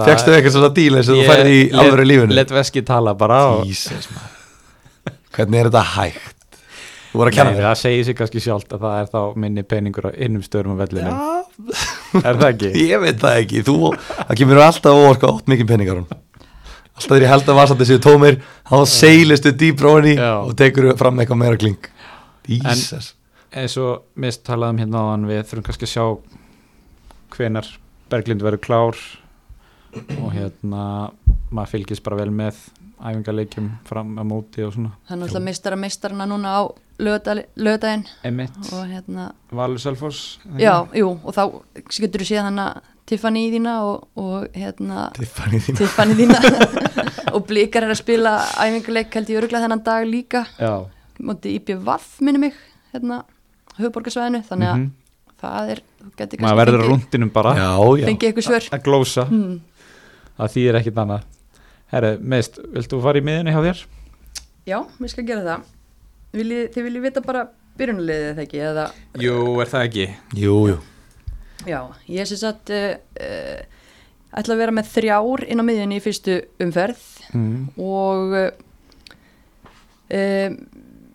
Fekstu 0.01 0.31
eitthvað 0.33 0.55
svona 0.55 0.69
díl 0.73 0.95
eins 0.97 1.09
og 1.11 1.19
þú 1.19 1.25
færði 1.27 1.57
í 1.57 1.65
alvöru 1.77 2.05
lífinu? 2.07 2.35
let 2.37 2.53
veski 2.55 2.83
tala 2.87 3.13
bara 3.17 3.41
og, 3.51 3.65
Jesus 3.69 4.07
Hvernig 5.31 5.61
er 5.61 5.69
þetta 5.69 5.83
hægt? 5.95 6.37
Þú 7.11 7.19
voru 7.19 7.31
að 7.31 7.37
kenna 7.37 7.51
mér 7.55 7.67
það 7.67 7.77
segir 7.81 8.07
sig 8.07 8.17
kannski 8.17 8.41
sjálft 8.43 8.73
að 8.75 8.83
það 8.85 8.97
er 9.01 9.07
þá 9.11 9.21
minni 9.43 9.63
peningur 9.67 10.07
á 10.07 10.11
innum 10.15 10.43
stöðum 10.45 10.79
á 10.79 10.81
vellinu 10.81 11.13
er 12.21 12.39
það 12.39 12.49
ekki? 12.49 12.71
Ég 12.91 13.03
veit 13.03 13.21
það 13.21 13.39
ekki, 13.43 13.63
þú, 13.67 13.77
það 14.19 14.35
kemur 14.41 14.61
alltaf 14.63 14.99
óorka 15.03 15.31
ótt 15.31 15.51
mikið 15.51 15.71
peningar 15.73 16.03
Alltaf 17.01 17.15
þegar 17.15 17.25
ég 17.25 17.31
held 17.31 17.49
að 17.51 17.57
vasandi 17.57 17.87
séu 17.89 18.01
tómir 18.03 18.39
þá 18.67 18.75
seilistu 18.89 19.53
dýbra 19.57 19.95
honni 19.95 20.15
Já. 20.15 20.33
og 20.39 20.55
tekur 20.59 20.91
fram 20.99 21.19
eitthvað 21.19 21.41
meira 21.41 21.59
kling 21.59 21.87
Jesus. 22.47 23.13
eins 23.51 23.77
og 23.81 24.05
mist 24.19 24.43
talaðum 24.47 24.81
hérna 24.83 25.03
á 25.03 25.05
hann 25.13 25.27
við 25.29 25.43
þurfum 25.49 25.67
kannski 25.67 25.87
að 25.87 25.93
sjá 25.95 26.05
hvenar 27.35 27.71
Berglind 28.11 28.43
verður 28.43 28.63
klár 28.65 28.99
og 30.21 30.29
hérna 30.35 30.83
maður 31.51 31.71
fylgist 31.73 32.03
bara 32.05 32.19
vel 32.21 32.31
með 32.35 32.59
æfingarleikjum 33.01 33.67
fram 33.87 34.13
að 34.21 34.27
móti 34.29 34.63
og 34.65 34.75
svona. 34.75 34.91
Það 35.07 35.15
er 35.15 35.21
náttúrulega 35.21 35.45
meistara 35.47 35.79
meistarana 35.79 36.27
núna 36.29 36.53
á 36.53 36.61
Emmett, 38.27 38.57
og 38.71 38.85
hérna, 38.91 39.31
Valur 39.57 39.81
það 39.81 40.19
já, 40.61 40.75
jú, 40.99 41.09
og 41.17 41.33
þá 41.33 41.43
getur 41.97 42.21
þú 42.23 42.27
séð 42.29 42.45
hana 42.45 42.67
Tiffany 43.09 43.47
í 43.47 43.51
þína 43.55 43.73
og, 43.89 44.05
og 44.21 44.53
hérna 44.55 45.07
Tiffany 45.17 45.59
þín 45.65 45.79
Tiffany 45.81 46.17
þína. 46.19 46.37
Og 47.35 47.45
Blikar 47.47 47.85
er 47.85 47.93
að 47.93 47.99
spila 48.01 48.31
æfingarleik 48.59 49.13
held 49.15 49.29
ég 49.31 49.37
öruglega 49.39 49.63
þennan 49.63 49.83
dag 49.85 50.05
líka. 50.07 50.41
Já, 50.59 50.83
móti 51.23 51.53
IPVAF 51.57 52.17
minni 52.23 52.41
mig 52.43 52.57
hérna, 52.91 53.21
höfuborgarsvæðinu 53.79 54.43
þannig 54.49 54.67
að 54.71 54.79
Mhm. 54.81 54.89
Það 55.41 55.73
er, 55.75 55.81
maður 56.37 56.59
verður 56.61 56.83
á 56.83 56.89
rúndinum 56.91 57.31
bara. 57.33 57.53
Já, 57.57 57.71
já. 58.01 58.07
Fengið 58.09 58.29
eitthvað 58.29 58.47
svör. 58.47 58.67
Að 58.71 58.85
glósa, 58.85 59.25
hmm. 59.29 59.57
það 60.37 60.53
þýðir 60.55 60.79
ekkit 60.81 61.01
annað. 61.03 61.25
Herre, 61.91 62.13
meist, 62.33 62.61
viltu 62.71 63.01
fara 63.03 63.19
í 63.19 63.25
miðunni 63.27 63.55
hjá 63.55 63.63
þér? 63.65 63.81
Já, 64.69 64.77
við 65.01 65.11
skal 65.11 65.25
gera 65.27 65.43
það. 65.47 65.67
Viljið, 66.31 66.63
Þið 66.71 66.87
viljið 66.87 67.05
vita 67.07 67.23
bara 67.25 67.43
byrjunarliðið 67.79 68.29
þegar 68.29 68.45
ekki 68.45 68.63
eða, 68.69 68.85
Jú, 69.19 69.37
er 69.63 69.71
það 69.71 69.85
ekki? 69.89 70.07
Jú, 70.39 70.55
jú. 70.71 70.79
Já, 71.67 71.79
ég 72.09 72.29
sé 72.29 72.37
satt 72.39 72.71
uh, 72.73 72.93
uh, 73.21 73.81
ætla 74.39 74.55
að 74.55 74.61
vera 74.63 74.75
með 74.75 74.91
þrjár 74.95 75.43
inn 75.45 75.61
á 75.61 75.67
miðjunni 75.67 75.99
í 75.99 76.03
fyrstu 76.03 76.37
umferð. 76.63 77.07
Mm. 77.31 77.69
og 77.79 78.33
uh, 78.35 78.49
um, 80.17 80.55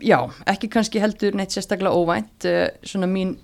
já, 0.01 0.17
ekki 0.49 0.69
kannski 0.73 1.01
heldur 1.01 1.35
neitt 1.37 1.53
sérstaklega 1.53 1.93
óvænt. 1.93 2.47
Uh, 2.47 2.69
svona 2.85 3.09
mín 3.09 3.35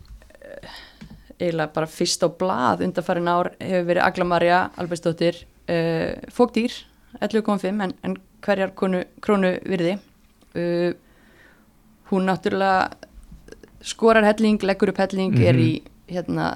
eiginlega 1.40 1.74
bara 1.76 1.90
fyrst 1.90 2.26
á 2.26 2.30
blað 2.30 2.84
undanfarin 2.88 3.32
ár 3.32 3.52
hefur 3.60 3.88
verið 3.90 4.06
Agla 4.08 4.28
Marja 4.30 4.60
Albertsdóttir 4.82 5.44
uh, 5.44 6.14
Fókdýr 6.34 6.76
11.5 7.22 7.70
en, 7.70 7.96
en 8.04 8.18
hverjar 8.44 8.74
konu, 8.78 9.04
krónu 9.24 9.56
virði 9.70 9.98
uh, 10.58 10.94
hún 12.12 12.30
náttúrulega 12.30 12.92
skorar 13.84 14.24
helling, 14.24 14.62
leggur 14.64 14.94
upp 14.94 15.02
helling 15.04 15.36
er 15.44 15.60
í 15.60 15.72
hérna 16.12 16.54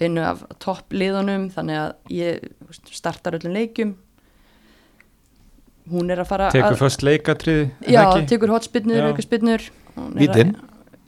einu 0.00 0.22
af 0.24 0.44
topp 0.62 0.94
liðunum 0.94 1.48
þannig 1.52 1.80
að 1.80 2.14
ég 2.14 2.46
startar 2.94 3.36
öllum 3.38 3.56
leikjum. 3.56 3.96
Hún 5.90 6.12
er 6.12 6.22
að 6.22 6.30
fara 6.30 6.50
Tekur 6.54 6.76
að, 6.76 6.80
först 6.84 7.02
leikatrið 7.02 7.62
já, 7.90 8.04
tekur 8.30 8.52
hotspinnur, 8.54 9.00
Já. 9.00 9.08
aukaspinnur 9.10 9.64
Vítin? 10.14 10.52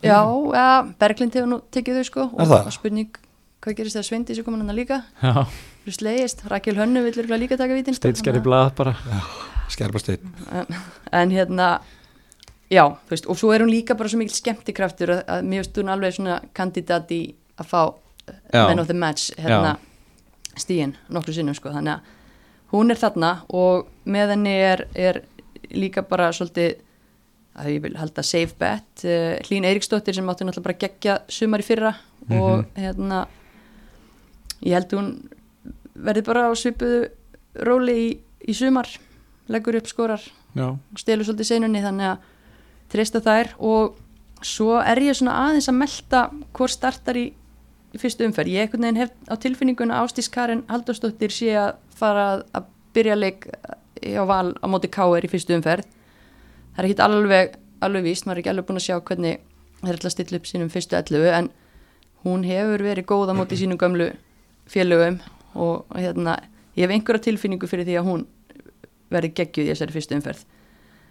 Já, 0.03 0.19
ja, 0.55 0.69
Berglind 0.99 1.37
hefur 1.37 1.51
nú 1.51 1.61
tekið 1.75 2.01
þau 2.01 2.09
sko 2.09 2.27
það? 2.35 2.55
og 2.67 2.75
spurning 2.75 3.19
hvað 3.63 3.77
gerist 3.79 3.95
þegar 3.97 4.09
Sveindis 4.09 4.41
er 4.41 4.47
komin 4.47 4.65
hann 4.65 4.77
líka? 4.77 5.03
Já, 5.23 5.47
Þú 5.83 5.95
slegist, 5.97 6.45
Rakel 6.51 6.77
Hönnu 6.79 7.03
vil 7.03 7.15
örugglega 7.15 7.43
líka 7.43 7.59
taka 7.59 7.75
vítin 7.75 7.95
sko, 7.95 8.05
steitskjari 8.05 8.43
blað 8.43 8.69
bara. 8.79 8.95
Skerpa 9.71 9.99
stein 10.03 10.35
en 11.13 11.31
hérna 11.35 11.69
já, 12.71 12.85
þú 12.87 13.15
veist, 13.15 13.27
og 13.31 13.39
svo 13.39 13.53
er 13.55 13.65
hún 13.65 13.71
líka 13.73 13.97
bara 13.99 14.11
svo 14.11 14.19
mikil 14.21 14.35
skemmtikraftur 14.37 15.15
að, 15.17 15.23
að 15.27 15.47
mér 15.49 15.63
veist 15.63 15.79
hún 15.79 15.93
alveg 15.93 16.17
svona 16.17 16.41
kandidat 16.57 17.11
í 17.15 17.23
að 17.59 17.71
fá 17.71 17.83
Já. 18.53 18.67
man 18.69 18.79
of 18.79 18.87
the 18.87 18.95
match 18.95 19.33
hérna 19.39 19.77
stíin 20.59 20.95
nokkru 21.11 21.35
sinnum 21.35 21.57
sko, 21.59 21.73
þannig 21.75 21.99
að 21.99 22.73
hún 22.73 22.91
er 22.95 23.01
þarna 23.01 23.33
og 23.53 23.89
með 24.09 24.35
henni 24.37 24.55
er, 24.63 24.87
er 24.95 25.23
líka 25.73 26.05
bara 26.07 26.31
svolítið 26.33 26.79
að 27.59 27.71
ég 27.75 27.85
vil 27.85 27.95
halda 28.01 28.25
safe 28.25 28.57
bet. 28.59 29.05
Uh, 29.05 29.37
Hlín 29.47 29.67
Eiríksdóttir 29.69 30.17
sem 30.17 30.29
átti 30.33 30.47
náttúrulega 30.49 30.69
bara 30.69 30.83
gegja 30.87 31.19
sumar 31.29 31.63
í 31.63 31.67
fyrra 31.67 31.95
og 32.31 32.69
hérna 32.79 33.25
ég 34.63 34.77
held 34.77 34.95
hún 34.95 35.09
verði 35.93 36.23
bara 36.27 36.47
á 36.49 36.53
svipuðu 36.57 37.09
róli 37.67 37.97
í, 37.99 38.07
í 38.49 38.55
sumar 38.57 38.89
leggur 39.53 39.77
upp 39.77 39.91
skorar 39.91 40.23
Já, 40.57 40.77
stelur 41.01 41.27
svolítið 41.27 41.49
seinunni 41.49 41.83
þannig 41.83 42.13
að 42.13 42.27
treysta 42.93 43.23
þær. 43.25 43.53
Og 43.59 43.99
svo 44.45 44.77
er 44.81 45.01
ég 45.03 45.17
svona 45.17 45.39
aðeins 45.47 45.71
að 45.71 45.79
melta 45.81 46.25
hvort 46.57 46.75
startar 46.75 47.19
í, 47.19 47.27
í 47.93 48.01
fyrstu 48.01 48.27
umferð. 48.29 48.53
Ég 48.55 48.67
einhvern 48.67 48.87
veginn 48.87 49.03
hef 49.03 49.15
á 49.29 49.35
tilfinninguna 49.41 50.03
Ástís 50.03 50.31
Karin 50.33 50.65
Halldórsdóttir 50.71 51.35
sé 51.35 51.55
að 51.57 51.75
fara 51.97 52.29
að, 52.35 52.45
að 52.59 52.71
byrja 52.97 53.19
leik 53.19 53.49
á 54.03 54.25
val 54.29 54.53
á 54.59 54.67
móti 54.69 54.91
K.R. 54.93 55.25
í 55.25 55.31
fyrstu 55.31 55.57
umferð 55.57 55.89
það 56.73 56.83
er 56.83 56.89
ekki 56.89 57.05
alveg, 57.07 57.57
alveg 57.85 58.07
víst 58.07 58.27
maður 58.27 58.39
er 58.39 58.43
ekki 58.43 58.53
alveg 58.53 58.69
búin 58.69 58.81
að 58.81 58.87
sjá 58.87 58.97
hvernig 59.01 59.41
þeir 59.83 59.99
ætla 59.99 60.11
að 60.11 60.15
stilla 60.17 60.39
upp 60.41 60.49
sínum 60.49 60.71
fyrstu 60.73 60.99
11 60.99 61.37
en 61.39 61.51
hún 62.27 62.45
hefur 62.47 62.85
verið 62.87 63.09
góð 63.11 63.33
á 63.33 63.35
móti 63.37 63.59
sínum 63.59 63.81
gömlu 63.81 64.13
félögum 64.71 65.19
og 65.59 65.85
hérna, 65.99 66.39
ég 66.79 66.87
hef 66.87 66.95
einhverja 66.95 67.27
tilfinningu 67.29 67.69
fyrir 67.69 67.89
því 67.89 67.99
að 68.01 68.09
hún 68.09 68.27
verði 69.13 69.33
geggjuð 69.37 69.67
í 69.67 69.73
þessari 69.75 69.97
fyrstu 69.97 70.17
umferð. 70.17 70.45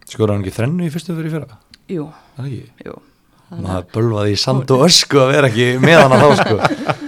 Skora 0.09 0.33
hann 0.33 0.41
ekki 0.45 0.55
þrennu 0.55 0.87
í 0.87 0.93
fyrstu 0.93 1.13
fyrir 1.17 1.35
fyrra? 1.35 1.59
Jú, 1.91 2.07
Það 2.37 2.47
er 2.47 2.87
jú. 2.87 2.95
Maður 3.51 3.87
bölvaði 3.91 4.33
í 4.33 4.39
sand 4.39 4.71
og 4.71 4.85
ösku 4.87 5.19
að 5.19 5.33
vera 5.35 5.49
ekki 5.51 5.67
með 5.83 5.99
hann 5.99 6.15
að 6.15 6.23
þá 6.23 6.29
sko. 6.39 6.57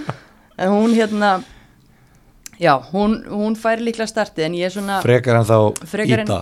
En 0.60 0.70
hún 0.70 0.92
hérna 0.94 1.30
Já, 2.62 2.76
hún, 2.92 3.16
hún 3.26 3.56
fær 3.58 3.80
líklega 3.82 4.06
startið 4.06 4.44
en 4.46 4.58
ég 4.60 4.68
er 4.68 4.74
svona 4.74 5.00
Frekar 5.02 5.40
en 5.40 5.48
þá 5.48 5.56
Íta 6.04 6.36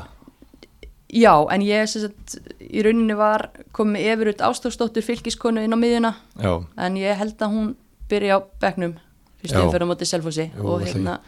Já, 1.13 1.35
en 1.53 1.61
ég 1.61 1.85
sem 1.93 2.07
sagt 2.07 2.39
í 2.65 2.81
rauninni 2.85 3.13
var 3.19 3.51
komið 3.77 4.07
Efurut 4.15 4.41
Ástórsdóttur 4.47 5.05
fylgiskonu 5.05 5.61
inn 5.61 5.75
á 5.77 5.79
miðjuna. 5.79 6.15
Já, 6.41 6.55
en 6.87 6.97
ég 6.97 7.19
held 7.21 7.37
að 7.45 7.53
hún 7.53 7.67
byrja 8.09 8.39
á 8.39 8.45
bekknum 8.65 8.95
fyrstu 9.43 9.59
Já. 9.59 9.65
umferð 9.67 9.85
á 9.85 9.91
móti 9.93 10.09
Selfossi. 10.09 10.47
Jú, 10.57 10.65
og 10.73 10.87
hérna 10.87 11.19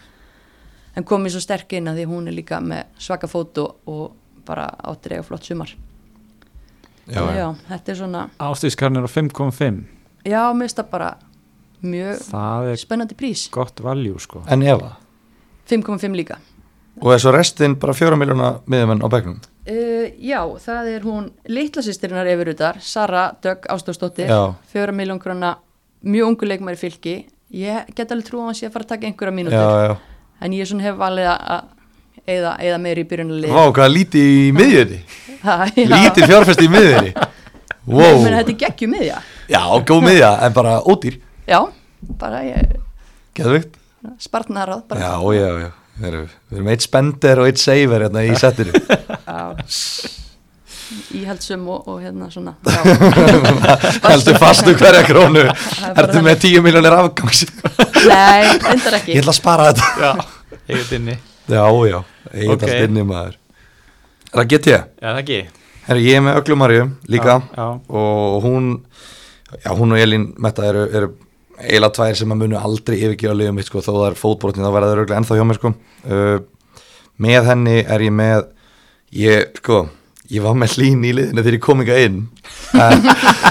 en 0.97 1.05
komið 1.05 1.35
svo 1.37 1.43
sterk 1.45 1.73
inn 1.77 1.91
að 1.91 2.01
því 2.01 2.07
hún 2.15 2.29
er 2.31 2.37
líka 2.39 2.63
með 2.65 2.87
svaka 2.99 3.29
fótu 3.29 3.67
og 3.91 4.15
bara 4.47 4.71
áttir 4.89 5.19
eiga 5.19 5.27
flott 5.29 5.45
sumar. 5.45 5.75
Já, 7.05 7.21
Þannig 7.21 7.37
já. 7.37 7.49
þetta 7.69 7.93
er 7.93 8.01
svona 8.01 8.25
ástíðskarn 8.41 8.97
er 8.97 9.05
á 9.05 9.11
5,5 9.13 9.85
já, 10.25 10.41
mér 10.57 10.65
finnst 10.65 10.79
það 10.81 10.91
bara 10.95 11.11
mjög 11.85 12.23
Það 12.31 12.69
er 12.73 12.77
spennandi 12.81 13.15
prís. 13.21 13.43
gott 13.53 13.81
valjú 13.85 14.17
sko. 14.19 14.41
En 14.49 14.63
Eva? 14.65 14.95
5,5 15.69 16.17
líka. 16.17 16.39
Og 17.03 17.13
er 17.13 17.19
svo 17.21 17.33
restin 17.37 17.75
bara 17.77 17.93
fjóra 17.93 18.17
miljóna 18.17 18.55
miðjumenn 18.65 19.05
á 19.05 19.09
bekknum 19.13 19.41
Uh, 19.65 20.11
já, 20.21 20.43
það 20.61 20.89
er 20.93 21.05
hún 21.09 21.29
litlasýstirinnar 21.49 22.29
yfirutar, 22.29 22.81
Sara 22.85 23.31
Dögg 23.41 23.65
Ástóðsdóttir, 23.73 24.29
Já. 24.29 24.53
fjóra 24.69 24.93
miljón 24.93 25.21
krona 25.23 25.55
mjög 26.05 26.35
ungu 26.35 26.49
leikmæri 26.51 26.77
fylki. 26.77 27.15
Ég 27.55 27.87
get 27.97 28.11
alveg 28.13 28.27
trú 28.27 28.43
að 28.43 28.51
hann 28.51 28.59
sé 28.59 28.69
að 28.69 28.75
fara 28.75 28.85
að 28.85 28.91
taka 28.93 29.09
einhverja 29.09 29.37
mínútur. 29.39 29.95
En 30.45 30.53
ég 30.53 30.69
hef 30.85 30.99
valið 31.01 31.29
að 31.33 31.71
eða, 32.35 32.51
meiri 32.83 33.05
í 33.05 33.09
byrjunarlið 33.09 33.55
Vá, 33.55 33.63
hvað 33.79 33.95
lítið 33.95 34.29
í 34.33 34.51
já. 34.59 34.99
Lítið 35.95 36.29
fjárfest 36.29 36.65
í 36.65 36.69
miðjunni. 36.73 37.15
Ég 37.15 37.95
Wow 37.95 38.21
meina, 38.21 38.43
þetta 38.43 38.53
er 38.53 38.61
geggjum 38.65 38.93
miðja. 38.97 39.23
Já, 39.49 39.63
góð 39.85 40.05
miðja, 40.09 40.35
en 40.45 40.55
bara 40.57 40.77
ódýr. 40.85 41.19
Já, 41.49 41.59
bara 42.21 42.45
ég 42.45 42.77
Geðvikt 43.37 43.81
spartnaráð 44.21 44.85
bara, 44.89 45.01
Já, 45.01 45.17
já, 45.33 45.49
já 45.65 45.84
Við 45.95 46.09
erum, 46.11 46.29
við 46.51 46.59
erum 46.59 46.69
eitt 46.75 46.83
spender 46.85 47.41
og 47.43 47.47
eitt 47.51 47.61
saver 47.63 48.03
hérna 48.09 48.25
í 48.27 48.35
settinu. 48.39 48.73
Íhaldsum 51.15 51.63
og, 51.73 51.87
og 51.89 52.01
hérna 52.03 52.27
svona. 52.31 52.53
Heldur 54.11 54.37
fastu 54.43 54.75
hverja 54.79 55.05
krónu. 55.07 55.45
Er 55.47 56.01
Ertu 56.03 56.21
með 56.25 56.43
10 56.45 56.65
miljónir 56.67 56.95
afgangs? 56.99 57.45
Nei, 58.05 58.45
endar 58.73 58.99
ekki. 58.99 59.15
Ég 59.15 59.23
ætla 59.23 59.33
að 59.33 59.39
spara 59.39 59.69
þetta. 59.71 59.87
Já, 60.03 60.13
eigið 60.69 60.93
inni 60.99 61.17
Já, 61.45 61.65
já, 61.89 61.99
ég 62.41 62.51
Ok. 62.51 62.57
ætla 62.57 62.69
að 62.69 62.75
stinni 62.75 63.05
maður. 63.09 63.35
Er 64.33 64.39
það 64.41 64.49
get 64.55 64.69
ég? 64.71 64.87
Já, 65.01 65.09
það 65.11 65.21
ekki 65.23 65.41
Herri, 65.85 66.05
ég 66.09 66.17
er 66.19 66.23
með 66.25 66.39
Öglumarju 66.41 66.85
líka 67.13 67.35
Já, 67.37 67.41
já. 67.59 67.67
og 68.01 68.45
hún 68.47 68.69
já, 69.61 69.71
hún 69.77 69.93
og 69.93 70.01
Elín 70.01 70.25
Metta 70.41 70.65
eru, 70.71 70.85
eru 70.97 71.11
eiginlega 71.65 71.97
tvær 71.99 72.19
sem 72.21 72.35
að 72.35 72.41
munu 72.45 72.61
aldrei 72.61 72.97
yfirgefa 73.01 73.37
liðum 73.37 73.59
mitt 73.59 73.69
sko, 73.69 73.83
þó 73.85 73.93
það 73.93 74.09
er 74.11 74.19
fótbrotni 74.21 74.65
þá 74.65 74.71
verða 74.71 74.91
það 74.91 74.97
örgulega 74.97 75.21
ennþá 75.21 75.39
hjá 75.39 75.47
mér 75.49 75.61
sko. 75.61 75.75
uh, 76.09 76.37
með 77.25 77.51
henni 77.51 77.77
er 77.83 78.05
ég 78.05 78.15
með 78.15 78.47
ég, 79.15 79.57
sko, 79.61 79.81
ég 80.33 80.45
var 80.45 80.59
með 80.59 80.77
hlín 80.79 81.07
í 81.07 81.15
liðinu 81.15 81.45
þegar 81.45 81.59
ég 81.59 81.65
kom 81.65 81.83
inga 81.85 81.99
inn. 82.05 82.21
En 82.75 83.03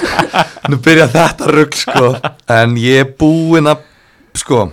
nú 0.71 0.79
byrja 0.83 1.09
þetta 1.13 1.51
rugg 1.51 1.75
sko, 1.77 2.13
en 2.51 2.79
ég 2.81 3.03
er 3.03 3.11
búinn 3.19 3.71
að 3.71 3.85
sko 4.37 4.65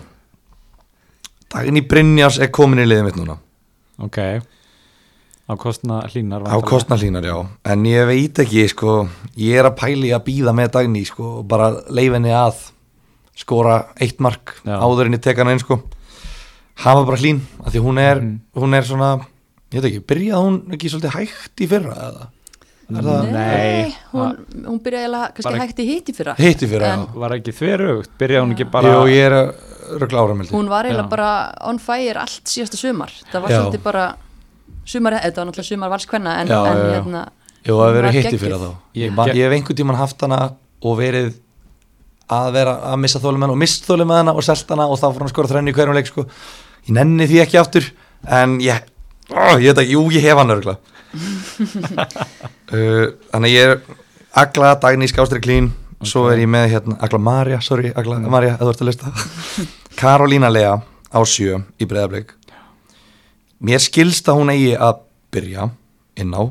Dagný 1.51 1.83
Brynjars 1.83 2.39
er 2.39 2.51
komin 2.55 2.79
í 2.79 2.87
liðið 2.87 3.07
mitt 3.09 3.17
núna. 3.19 3.35
Ok. 3.99 4.19
Á 5.51 5.53
kostna 5.59 6.05
hlínar 6.07 6.45
á 6.47 6.55
kostnarlínar 6.63 7.27
já. 7.27 7.35
En 7.67 7.83
ég 7.89 8.07
veit 8.07 8.39
ekki 8.39 8.69
sko 8.71 9.09
ég 9.35 9.59
er 9.59 9.67
að 9.67 9.81
pæli 9.81 10.13
að 10.15 10.29
býða 10.29 10.55
með 10.55 10.77
Dagný 10.77 11.03
sko 11.09 11.41
og 11.41 11.49
bara 11.51 11.73
leif 11.91 12.15
henni 12.15 12.31
að 12.31 12.61
skora 13.41 13.79
eitt 14.01 14.21
mark 14.21 14.55
Já. 14.67 14.77
áður 14.81 15.07
en 15.11 15.17
ég 15.17 15.23
tek 15.25 15.39
hana 15.41 15.55
inn 15.57 15.63
sko. 15.63 15.81
Hafa 16.81 17.05
bara 17.05 17.17
hlín 17.21 17.41
af 17.65 17.73
því 17.75 17.81
hún 17.85 17.99
er, 18.01 18.21
Mhm. 18.21 18.41
hún 18.57 18.75
er 18.77 18.83
svona 18.85 19.11
ég 19.71 19.81
veit 19.81 19.89
ekki, 19.93 20.01
byrjaði 20.07 20.45
hún 20.45 20.61
ekki 20.75 20.89
svolítið 20.91 21.17
hægt 21.17 21.57
í 21.61 21.69
fyrra 21.69 21.95
eða? 21.95 22.29
Er 22.91 23.03
það 23.07 23.31
Nei, 23.31 23.95
hún, 24.13 24.31
hún 24.67 24.81
byrjaði 24.83 25.05
eiginlega 25.05 25.35
kannski 25.35 25.45
Bara- 25.53 25.61
hægt 25.67 25.79
í 25.79 25.85
hitt 25.87 26.09
í 26.11 26.15
fyrra. 26.17 26.35
Hitt 26.37 26.63
í 26.63 26.67
fyrra 26.67 26.87
já. 26.91 27.07
Var 27.15 27.31
ekki 27.37 27.53
þverögt 27.55 28.09
Byrjaði 28.19 28.43
hún 28.47 28.55
ekki 28.57 28.71
bara 28.71 28.89
Jú, 28.89 29.05
ég 29.07 29.27
er 29.29 29.33
að 29.33 29.55
rögla 30.01 30.19
áramildi 30.25 30.51
hún 30.57 30.69
var 30.69 30.85
eiginlega 30.85 31.09
bara 31.11 31.55
on 31.63 31.79
fire 31.79 32.17
allt 32.19 32.45
síðasta 32.51 32.77
sumar. 32.77 33.11
Það 33.33 33.43
var 33.43 33.51
Já. 33.51 33.61
svolítið 33.63 33.83
bara 33.83 34.15
sumar, 34.85 35.13
þetta 35.21 35.37
var 35.37 35.47
náttúrulega 35.47 35.69
sumar 35.71 35.91
valskvenna 35.91 36.35
en, 36.41 36.49
Já, 36.49 36.67
en 36.67 36.77
já, 36.77 36.83
já. 36.83 36.93
hérna 37.03 37.29
Jú, 37.63 37.75
það 37.77 37.87
hefur 37.87 38.03
verið 38.03 38.13
hitt 38.23 38.33
í 38.33 38.39
fyrra 38.41 38.59
þá. 38.59 38.71
Ég 38.95 39.11
Ég, 39.11 39.35
ég 39.37 39.45
hef 39.45 39.53
einhvern 39.53 39.77
tíman 39.77 39.97
haft 39.97 40.21
hana 40.21 40.41
og 40.83 40.99
verið 40.99 41.35
að 42.31 42.53
vera 42.55 42.77
að 42.91 43.01
missa 43.03 43.21
þólum 43.23 43.45
hana 43.45 43.55
og 43.57 43.61
mist 43.61 43.87
þólum 43.89 44.15
hana 44.15 44.35
og 44.37 44.47
selt 44.47 44.71
hana 44.71 44.87
og 44.87 45.01
þá 45.01 45.07
fór 45.09 45.19
hann 45.19 45.29
að 45.29 45.35
skora 45.35 45.51
þrenni 45.51 45.73
í 45.73 45.77
hverjum 45.77 45.99
leik 45.99 46.11
sko. 46.11 46.27
ég 46.87 46.95
nenni 46.97 47.27
því 47.31 47.43
ekki 47.45 47.61
aftur 47.61 47.91
en 48.41 48.59
ég, 48.63 48.87
ó, 49.33 49.59
ég 49.59 49.71
veit 49.71 49.83
ekki, 49.83 49.97
jú 49.97 50.07
ég 50.15 50.27
hef 50.29 50.41
hann 50.41 50.55
örgla 50.55 50.77
uh, 52.75 53.07
þannig 53.33 53.55
ég 53.57 53.75
er 53.75 53.81
Agla, 54.31 54.77
Dagný 54.79 55.09
Skástri 55.11 55.41
Klín 55.43 55.73
svo 56.07 56.29
er 56.31 56.39
ég 56.41 56.49
með 56.49 56.69
hérna, 56.77 56.97
Agla 57.03 57.19
Marja 57.19 57.59
sorry, 57.65 57.91
Agla 57.99 58.21
Marja, 58.23 58.55
eða 58.57 58.69
þú 58.69 58.75
ert 58.75 58.85
að 58.85 58.91
lista. 58.93 59.11
Karolína 60.01 60.53
Lea 60.53 60.77
á 61.11 61.21
sjö 61.27 61.59
í 61.83 61.89
breðablik 61.91 62.37
mér 63.61 63.83
skilst 63.83 64.29
að 64.31 64.39
hún 64.41 64.53
eigi 64.55 64.73
að 64.79 65.03
byrja 65.35 65.69
inn 66.21 66.33
á 66.33 66.43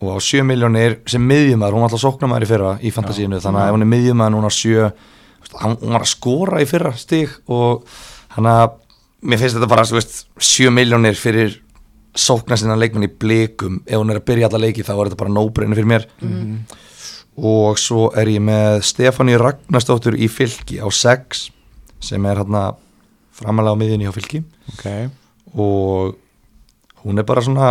og 0.00 0.10
á 0.14 0.18
7 0.22 0.42
miljónir 0.46 0.98
sem 1.10 1.22
miðjumæður, 1.26 1.74
hún 1.74 1.82
var 1.82 1.88
alltaf 1.90 2.02
sóknumæður 2.04 2.44
í 2.46 2.50
fyrra 2.52 2.72
í 2.82 2.92
fantasíinu, 2.94 3.40
þannig 3.42 3.62
að 3.64 3.68
ef 3.70 3.74
hún 3.76 3.82
er 3.86 3.90
miðjumæður 3.92 4.34
núna 4.36 4.50
á 4.50 4.54
7, 4.54 4.90
þú 5.38 5.42
veist, 5.42 5.56
hann- 5.62 5.78
hún 5.82 5.92
var 5.96 6.04
að 6.04 6.12
skora 6.12 6.60
í 6.62 6.68
fyrra 6.70 6.92
stig 6.96 7.28
og 7.48 7.84
hann 8.36 8.46
að 8.46 8.70
mér 9.22 9.38
finnst 9.42 9.56
þetta 9.58 9.68
bara, 9.72 9.82
veist 9.90 10.26
7 10.38 10.70
miljónir 10.70 11.18
fyrir 11.18 11.56
sókna 12.18 12.56
sinna 12.58 12.76
leikmenn 12.78 13.08
í 13.08 13.12
blikum, 13.18 13.80
ef 13.86 13.98
hún 13.98 14.10
er 14.10 14.20
að 14.20 14.24
byrja 14.30 14.46
alla 14.48 14.58
leiki 14.66 14.82
þá 14.86 14.92
er 14.94 15.08
þetta 15.10 15.18
bara 15.24 15.30
nóbreyni 15.34 15.74
fyrir 15.78 15.90
mér. 15.90 16.06
Og 17.38 17.78
svo 17.78 18.08
er 18.18 18.26
ég 18.26 18.42
með 18.42 18.80
Stefáni 18.82 19.36
Ragnarstóttur 19.38 20.16
í 20.18 20.26
fylki 20.26 20.80
á 20.82 20.88
6 20.90 21.50
sem 22.02 22.24
er 22.26 22.40
hérna 22.40 22.74
framalega 23.38 23.74
á 23.74 23.78
miðjunni 23.78 24.08
á 24.10 24.14
fylki. 24.16 24.40
Ok. 24.72 24.86
Og 25.54 26.16
hún 27.04 27.18
er 27.18 27.22
bara 27.28 27.40
svona 27.46 27.68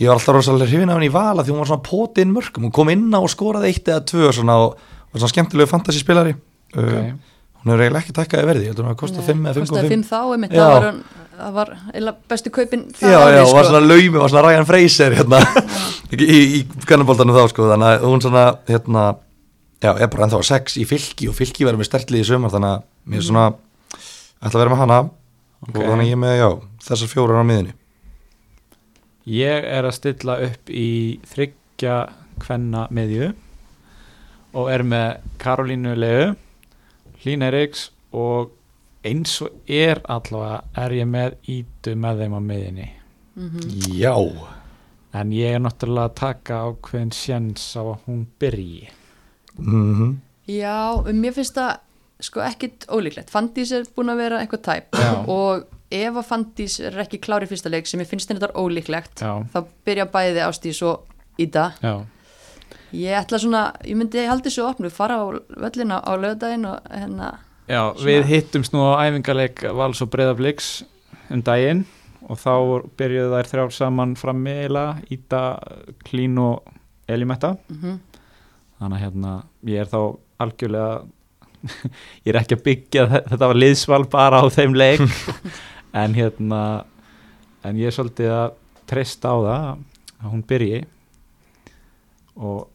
ég 0.00 0.08
var 0.10 0.16
alltaf 0.18 0.34
rosalega 0.36 0.68
hrifin 0.70 0.90
af 0.92 0.98
henni 0.98 1.08
í 1.10 1.14
vala 1.14 1.44
því 1.44 1.54
hún 1.54 1.62
var 1.62 1.70
svona 1.70 1.86
potið 1.86 2.26
inn 2.26 2.34
mörgum, 2.36 2.66
hún 2.68 2.74
kom 2.76 2.90
inn 2.92 3.06
á 3.16 3.20
og 3.20 3.30
skoraði 3.32 3.70
eitt 3.72 3.88
eða 3.88 4.02
tvö 4.10 4.32
svona 4.36 4.56
og 4.66 4.74
var 5.12 5.22
svona 5.22 5.32
skemmtilegu 5.34 5.70
fantasyspilari 5.72 6.34
Ok. 6.76 6.82
uh, 6.82 7.12
hún 7.62 7.70
hefur 7.72 7.82
eiginlega 7.86 8.02
ekki 8.04 8.14
tækkaði 8.16 8.46
verði, 8.50 8.64
ég 8.66 8.72
heldur 8.74 8.84
hún 8.88 8.92
að 8.92 8.98
kosta 9.00 9.22
5 9.24 9.46
eða 9.46 9.54
5,5 9.56 9.70
kostaði 9.70 9.92
5 9.94 10.02
þá 10.10 10.18
það 10.50 10.72
var, 10.74 10.84
hann- 10.90 11.04
það 11.36 11.52
var 11.56 11.70
bestu 12.32 12.50
kaupin 12.52 12.82
það 12.96 13.12
Já, 13.14 13.20
já, 13.36 13.44
sko. 13.46 13.56
var 13.56 13.68
svona 13.70 13.80
laumi, 13.86 14.18
var 14.20 14.32
svona 14.32 14.44
Ryan 14.48 14.66
Fraser 14.68 15.16
hérna, 15.16 15.40
í, 16.12 16.16
í, 16.26 16.40
í 16.58 16.60
kannaboltanum 16.88 17.36
þá 17.36 17.48
sko, 17.54 17.66
þannig 17.72 17.88
að 17.94 18.04
hún 18.10 18.24
svona 18.24 18.44
hérna, 18.68 19.04
já, 19.84 19.90
er 19.96 20.10
bara 20.12 20.26
ennþá 20.28 20.40
að 20.42 20.46
sex 20.50 20.76
í 20.80 20.84
fylki 20.88 21.28
og 21.30 21.36
fylki 21.38 21.64
verður 21.68 21.80
með 21.82 21.90
stertlið 21.90 22.24
í 22.24 22.28
sumar 22.28 22.52
þannig 22.54 22.74
að 22.76 22.84
mér 23.14 23.24
svona 23.30 23.46
ætla 24.42 24.52
að 24.52 24.60
vera 24.62 24.72
með 24.74 24.82
hana. 24.84 24.98
Ok. 25.66 25.76
og 25.80 25.82
þannig 25.88 26.04
að 26.06 26.10
ég 26.12 26.18
með, 26.20 26.34
já, 26.42 26.48
þessar 26.90 27.10
fjórar 27.14 27.40
á 27.40 27.44
miðinni 27.48 27.72
Ég 29.26 29.64
er 29.66 29.86
að 29.88 29.96
stilla 29.96 30.36
upp 30.46 30.70
í 30.70 31.18
þryggja 31.26 31.96
kvenna 32.42 32.84
miðju 32.94 33.32
og 34.56 34.68
er 34.72 34.84
með 34.86 35.24
Karolínu 35.42 35.94
Leu, 35.98 36.34
Hlín 37.24 37.42
Eiríks 37.44 37.88
og 38.16 38.52
eins 39.06 39.34
og 39.44 39.56
er 39.70 40.00
allavega 40.10 40.60
er 40.84 40.94
ég 41.00 41.10
með 41.10 41.34
ídu 41.56 41.96
með 41.98 42.22
þeim 42.22 42.36
á 42.38 42.40
miðjunni. 42.50 42.86
Já, 43.98 44.14
En 45.16 45.30
ég 45.32 45.54
er 45.56 45.62
náttúrulega 45.64 46.10
að 46.10 46.16
taka 46.18 46.56
ákveðin 46.68 47.12
sjens 47.16 47.62
á 47.72 47.80
að 47.82 47.98
hún 48.06 48.26
byrji. 48.40 48.88
mhm 49.56 50.16
Já, 50.46 51.02
mér 51.12 51.32
finnst 51.34 51.56
það 51.56 51.78
sko 52.22 52.40
ekkit 52.44 52.84
ólíklegt. 52.92 53.30
Fandís 53.32 53.72
er 53.74 53.88
búin 53.96 54.12
að 54.12 54.20
vera 54.22 54.38
eitthvað 54.40 54.62
tæp 54.62 54.94
Já. 55.00 55.10
og 55.26 55.64
ef 55.90 56.16
að 56.18 56.26
Fandís 56.26 56.78
er 56.80 56.96
ekki 57.04 57.20
klári 57.22 57.46
í 57.46 57.50
fyrsta 57.50 57.70
leik 57.70 57.86
sem 57.86 58.00
ég 58.02 58.08
finnst 58.10 58.28
þetta 58.32 58.50
ólíklegt 58.58 59.22
Já, 59.22 59.32
þá 59.52 59.58
byrja 59.86 60.06
bæði 60.12 60.42
Ástís 60.46 60.82
og 60.82 61.04
já, 61.38 61.94
Ég 62.96 63.12
ætla 63.18 63.38
svona, 63.42 63.60
ég 63.84 63.96
myndi 63.98 64.22
haldi 64.26 64.50
svo 64.50 64.68
opnu, 64.70 64.88
fara 64.90 65.18
á 65.20 65.24
völlina 65.58 65.98
á 66.02 66.12
lögadaginn 66.16 66.64
og 66.70 66.80
hérna, 66.90 67.32
já 67.68 67.82
Svona- 67.94 68.06
við 68.06 68.24
hittumst 68.30 68.72
nú 68.72 68.82
á 68.82 69.02
æfingarleik 69.06 69.62
Vals 69.74 70.00
og 70.02 70.10
Breiðabliks 70.10 70.84
um 71.30 71.42
daginn 71.42 71.84
og 72.28 72.38
þá 72.38 72.52
byrjuðu 72.98 73.34
þær 73.36 73.50
þrjár 73.52 73.72
saman 73.74 74.14
frammi 74.18 74.54
eila, 74.64 74.96
Ída, 75.10 75.58
Klín 76.06 76.38
og 76.38 76.62
Elimetta. 77.08 77.56
mm 77.70 78.00
þannig 78.76 78.98
að 78.98 79.04
hérna 79.06 79.34
ég 79.64 79.80
er 79.80 79.86
þá 79.88 80.00
algjörlega 80.44 81.06
ég 82.26 82.28
er 82.34 82.36
ekki 82.42 82.56
að 82.58 82.64
byggja 82.66 83.04
þe- 83.08 83.22
þetta 83.30 83.46
var 83.48 83.56
liðsval 83.56 84.04
bara 84.12 84.40
á 84.42 84.46
þeim 84.52 84.74
leik 84.76 85.00
en 85.96 86.16
hérna 86.16 86.62
en 87.66 87.80
ég 87.80 87.88
er 87.88 87.96
svolítið 87.96 88.32
að 88.34 88.56
treysta 88.86 89.32
á 89.32 89.36
það 89.36 89.66
að 90.16 90.30
hún 90.32 90.44
byrji. 90.46 90.80
Og 92.36 92.66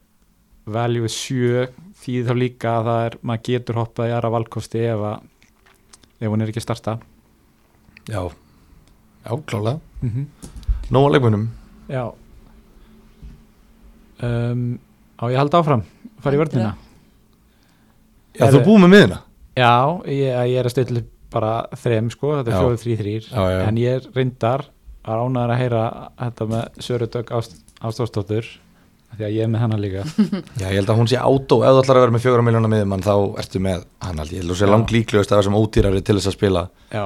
value 0.72 1.10
7 1.10 1.68
því 2.02 2.16
þá 2.26 2.32
líka 2.38 2.76
að 2.78 2.88
það 2.88 3.04
er 3.06 3.16
maður 3.22 3.46
getur 3.48 3.80
hoppað 3.80 4.10
í 4.10 4.14
aðra 4.16 4.32
valkosti 4.36 4.82
ef, 4.90 5.04
að, 5.06 5.62
ef 6.18 6.32
hún 6.32 6.42
er 6.42 6.52
ekki 6.52 6.62
að 6.62 6.66
starta. 6.66 6.96
Já, 8.10 8.22
já, 9.22 9.32
klálega. 9.46 9.78
Mm 10.02 10.10
-hmm. 10.10 10.26
Nóa 10.92 11.10
leikmunum 11.10 11.48
já. 11.88 12.12
Um, 14.22 14.78
á 15.18 15.24
ég 15.30 15.36
að 15.36 15.42
halda 15.42 15.58
áfram? 15.58 15.82
Fara 16.22 16.36
í 16.36 16.38
vörnina? 16.38 16.74
Já, 18.36 18.46
Herðu. 18.46 18.58
þú 18.58 18.64
búið 18.66 18.82
með 18.84 18.92
miðina 18.92 19.18
Já, 19.56 19.74
ég, 20.06 20.30
ég 20.52 20.58
er 20.60 20.68
að 20.68 20.74
stilla 20.74 21.02
upp 21.02 21.11
bara 21.32 21.52
þrem 21.84 22.10
sko, 22.12 22.34
þetta 22.38 22.52
er 22.52 22.58
fjóðu 22.60 22.80
þrý 22.82 22.98
þrýr 23.02 23.30
en 23.68 23.80
ég 23.80 24.00
er 24.00 24.10
reyndar 24.16 24.66
að 25.02 25.22
ánæður 25.26 25.54
að 25.54 25.62
heyra 25.62 25.86
þetta 26.20 26.50
með 26.52 26.82
Sörudögg 26.86 27.32
Ástóðsdóttur 27.82 28.50
því 29.12 29.26
að 29.26 29.34
ég 29.34 29.44
er 29.44 29.50
með 29.52 29.64
hana 29.64 29.78
líka. 29.80 30.02
Já, 30.60 30.68
ég 30.70 30.78
held 30.78 30.92
að 30.92 31.00
hún 31.02 31.08
sé 31.10 31.18
átó. 31.20 31.58
Ef 31.60 31.74
þú 31.74 31.80
ætlar 31.82 31.98
að 31.98 32.04
vera 32.06 32.14
með 32.14 32.22
fjóra 32.24 32.44
miljónar 32.46 32.72
miðum 32.72 33.02
þá 33.04 33.16
ertu 33.42 33.60
með 33.60 33.82
hann 34.06 34.22
held 34.22 34.32
ég, 34.32 34.40
held 34.40 34.46
að 34.46 34.54
þú 34.54 34.60
sé 34.60 34.68
Já. 34.68 34.72
langlíklegust 34.72 35.34
af 35.34 35.42
þessum 35.42 35.58
ódýrari 35.58 36.04
til 36.06 36.16
þess 36.16 36.30
að 36.30 36.36
spila. 36.38 36.62
Já, 36.94 37.02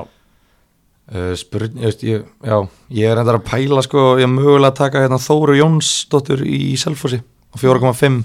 uh, 1.13 1.33
spurning, 1.41 1.81
ég, 1.81 1.89
veist, 1.89 2.05
ég, 2.07 2.25
já, 2.47 2.57
ég 3.01 3.11
er 3.11 3.23
endar 3.23 3.41
að 3.41 3.49
pæla 3.49 3.85
sko, 3.87 4.07
ég 4.21 4.29
er 4.29 4.33
mögulega 4.33 4.73
að 4.73 4.81
taka 4.81 5.03
hérna, 5.05 5.21
Þóru 5.23 5.59
Jónsdóttur 5.59 6.45
í 6.47 6.77
Selfossi 6.81 7.21
á 7.23 7.57
4,5 7.59 8.23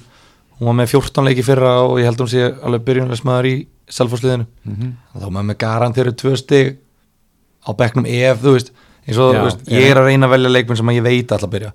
hún 0.62 0.70
var 0.70 0.78
með 0.78 0.94
14 0.94 1.26
leiki 1.26 1.46
fyrra 1.46 1.76
og 1.88 1.98
ég 2.02 2.10
held 2.10 2.20
að 2.20 2.26
hún 2.26 2.34
sé 2.36 2.48
alveg 2.62 2.86
byrjunleismæður 2.86 3.50
í 3.50 3.56
Selfossliðinu. 3.92 4.48
Mm 4.68 4.94
þá 5.12 5.28
maður 5.28 5.48
með 5.50 5.58
garantiru 5.62 6.14
tvö 6.18 6.38
stig 6.40 6.78
á 7.62 7.70
bekknum 7.78 8.08
ef, 8.10 8.40
þú 8.42 8.56
veist 8.56 8.72
eins 9.06 9.18
og, 9.20 9.36
þú 9.36 9.44
veist, 9.48 9.66
ég 9.74 9.90
er 9.92 10.00
að 10.00 10.08
reyna 10.10 10.30
að 10.30 10.36
velja 10.36 10.52
leikminn 10.56 10.80
sem 10.80 10.94
ég 10.96 11.04
veit 11.06 11.34
ætla 11.36 11.48
að 11.50 11.54
byrja. 11.56 11.72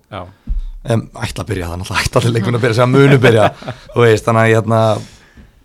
Um, 0.87 1.05
ætla 1.18 1.42
að 1.42 1.50
byrja 1.50 1.68
þannig 1.72 1.92
ætla 2.00 2.20
allir 2.22 2.35
leikminn 2.37 2.59
að 2.59 2.64
byrja 2.64 2.79
sem 2.79 2.87
að 2.87 3.00
munu 3.00 3.20
byrja 3.22 3.46
þú 3.94 4.02
veist, 4.05 4.26
þannig 4.26 4.42
að 4.42 4.50
ég, 4.50 4.59
hérna, 4.61 4.81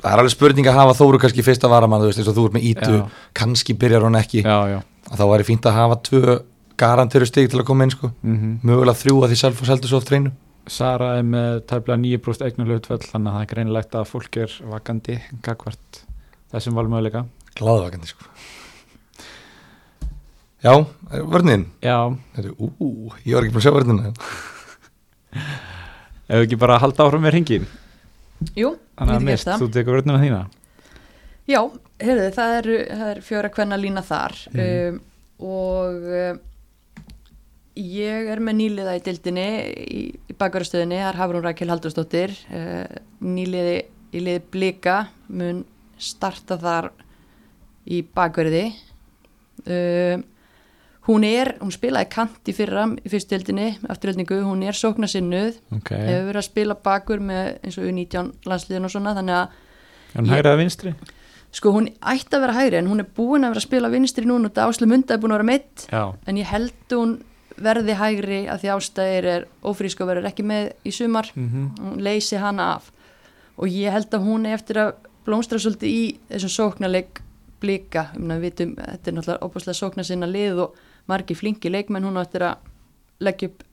það 0.02 0.12
er 0.12 0.22
alveg 0.24 0.34
spurning 0.34 0.70
að 0.72 0.80
hafa 0.80 0.96
Þóru 0.98 1.20
kannski 1.22 1.46
fyrsta 1.46 1.70
varamann 1.72 2.02
þú 2.02 2.10
veist, 2.10 2.22
eins 2.22 2.32
og 2.32 2.38
þú 2.38 2.46
ert 2.50 2.56
með 2.58 2.70
ítu, 2.72 2.94
Já. 2.98 3.04
kannski 3.38 3.76
byrjar 3.78 4.08
hún 4.08 4.18
ekki. 4.18 4.42
Já, 4.42 4.58
já. 4.74 4.80
þá 5.12 5.26
væri 5.30 5.48
fínt 5.48 5.68
að 5.70 5.78
hafa 5.78 6.00
tvö 6.10 6.40
garantiru 6.82 7.28
stig 7.30 7.52
til 7.52 7.62
að 7.62 7.68
koma 7.70 7.86
inn 7.86 7.94
sko. 7.94 8.10
Mm 8.26 8.56
mögulega 8.66 8.98
þrjú 8.98 9.20
að 9.22 9.34
því 9.34 9.42
self 9.44 9.62
og 9.62 9.70
seldu 9.70 9.92
svo 9.92 10.02
oft 10.02 10.10
reynu 10.14 10.34
Sara 10.70 11.16
er 11.18 11.26
með 11.26 11.64
tæplega 11.70 11.98
9% 12.02 12.46
eignarlautvöll 12.46 13.02
þannig 13.02 13.32
að 13.32 13.36
það 13.38 13.46
er 13.46 13.50
greinilegt 13.50 13.96
að 13.98 14.10
fólk 14.12 14.38
er 14.44 14.54
vakandi 14.72 15.18
gagvart 15.46 16.02
þessum 16.52 16.76
valmöðuleika 16.80 17.26
gladvakandi 17.58 18.08
sko. 18.08 18.26
já, 20.64 20.74
vörnin. 21.28 21.66
Já, 21.82 21.98
ú, 22.60 23.12
ég 23.26 23.36
var 23.36 23.44
ekki 23.46 23.54
búin 23.56 23.62
að 23.62 23.66
sjá 23.66 23.74
vörnina. 23.76 24.12
Ef 26.32 26.38
við 26.38 26.46
ekki 26.46 26.60
bara 26.62 26.78
halda 26.80 27.06
áfram 27.06 27.24
með 27.26 27.34
hringin 27.36 27.66
jú, 28.58 28.74
Þannig 29.00 29.16
að 29.18 29.26
mist, 29.28 29.50
þú 29.60 29.68
tekur 29.72 29.98
vörnina 30.00 30.20
þína? 30.22 30.42
Já, 31.50 31.60
heyrðu, 32.02 32.28
það 32.36 32.54
eru, 32.60 32.78
það 32.92 33.10
er 33.14 33.22
fjóra 33.26 33.52
kvenna 33.54 33.78
lína 33.80 34.04
þar 34.06 34.36
Mhm. 34.52 34.62
um, 34.62 35.02
og 35.42 36.08
um, 36.22 36.40
ég 37.82 38.30
er 38.32 38.40
með 38.44 38.58
nýliða 38.60 38.96
í 39.00 39.04
dildinni 39.08 39.46
í, 39.72 40.02
í 40.30 40.36
bakverðastöðinni, 40.38 41.00
það 41.02 41.10
er 41.14 41.20
Hafrún 41.22 41.46
Rækjel 41.48 41.70
Haldursdóttir 41.74 42.36
uh, 42.52 43.00
nýliði 43.26 43.78
í 44.14 44.20
liði 44.22 44.44
Blika 44.52 44.98
mun 45.32 45.64
starta 46.02 46.58
þar 46.62 46.92
í 47.92 48.02
bakverði. 48.16 48.66
Um, 49.66 50.26
hún 51.08 51.26
er, 51.26 51.56
hún 51.62 51.74
spilaði 51.74 52.10
kant 52.14 52.50
í 52.50 52.56
fyrra 52.56 52.88
í 52.98 53.10
fyrstu 53.12 53.36
dildinni, 53.36 53.72
afturöldningu, 53.90 54.42
hún 54.46 54.62
er 54.66 54.78
sóknarsinnuð, 54.78 55.58
Ok, 55.78 55.94
hefur 55.96 56.28
verið 56.30 56.42
að 56.42 56.48
spila 56.50 56.78
bakur 56.90 57.24
með 57.24 57.56
eins 57.62 57.80
og 57.82 57.90
U19 57.90 58.32
landsliðin 58.50 58.88
og 58.88 58.94
svona, 58.94 59.16
þannig 59.18 59.40
að 59.40 59.58
hann 60.16 60.30
hægraði 60.32 60.62
vinstri? 60.64 60.94
Sko 61.52 61.74
hún 61.76 61.90
ætti 62.00 62.38
að 62.38 62.46
vera 62.46 62.56
hægri 62.56 62.80
en 62.80 62.88
hún 62.88 63.04
er 63.04 63.10
búin 63.12 63.44
að 63.44 63.54
vera 63.54 63.62
að 63.62 63.68
spila 63.68 63.90
vinstri 63.92 64.24
núna 64.28 64.48
og 64.48 64.62
Áslu 64.64 64.88
Munda 64.88 65.18
er 65.18 65.20
búin 65.20 65.34
að 65.34 65.42
vera 65.42 65.50
meitt 65.50 65.86
Já, 65.92 66.04
en 66.26 66.40
ég 66.40 66.48
held 66.48 66.96
hún 66.96 67.18
verði 67.62 67.96
hægri 68.00 68.40
að 68.50 68.64
því 68.64 68.72
ástæðir 68.76 69.28
er 69.34 69.48
ófrísk 69.68 70.02
og 70.02 70.10
verður 70.10 70.30
ekki 70.32 70.46
með 70.48 70.72
í 70.88 70.94
sumar. 70.96 71.30
Mm 71.36 71.70
hún 71.82 72.02
leysi 72.04 72.40
hana 72.40 72.76
af. 72.78 72.92
Og 73.58 73.68
ég 73.68 73.92
held 73.92 74.14
að 74.14 74.26
hún 74.26 74.48
er 74.48 74.58
eftir 74.58 74.80
að 74.82 74.94
blómstra 75.26 75.60
svolítið 75.62 75.90
í 75.92 76.04
þessum 76.32 76.54
sóknarleik 76.56 77.22
blika, 77.62 78.08
um 78.18 78.32
að 78.34 78.42
við 78.42 78.48
vitum 78.48 78.72
þetta 78.80 79.12
er 79.12 79.16
náttúrulega 79.18 79.46
óbúslega 79.46 79.78
sóknar 79.78 80.08
sinna 80.08 80.30
lið 80.30 80.64
og 80.66 80.80
margi 81.12 81.38
flinki 81.38 81.70
leikmenn 81.70 82.08
hún 82.08 82.18
á 82.18 82.26
eftir 82.26 82.46
að 82.48 82.70
leggja 83.22 83.52
upp 83.52 83.66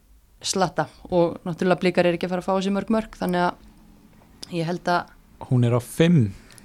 slatta 0.44 0.86
og 1.08 1.38
náttúrulega 1.48 1.82
blikar 1.82 2.08
er 2.08 2.18
ekki 2.18 2.28
að 2.28 2.34
fara 2.34 2.44
að 2.44 2.48
fá 2.48 2.54
þessi 2.58 2.74
mörg 2.74 2.92
mörg 2.94 3.16
þannig 3.18 3.46
að 3.46 4.58
ég 4.58 4.68
held 4.68 4.90
að 4.92 5.14
hún 5.48 5.64
er 5.64 5.76
á 5.76 5.80
5 5.80 6.20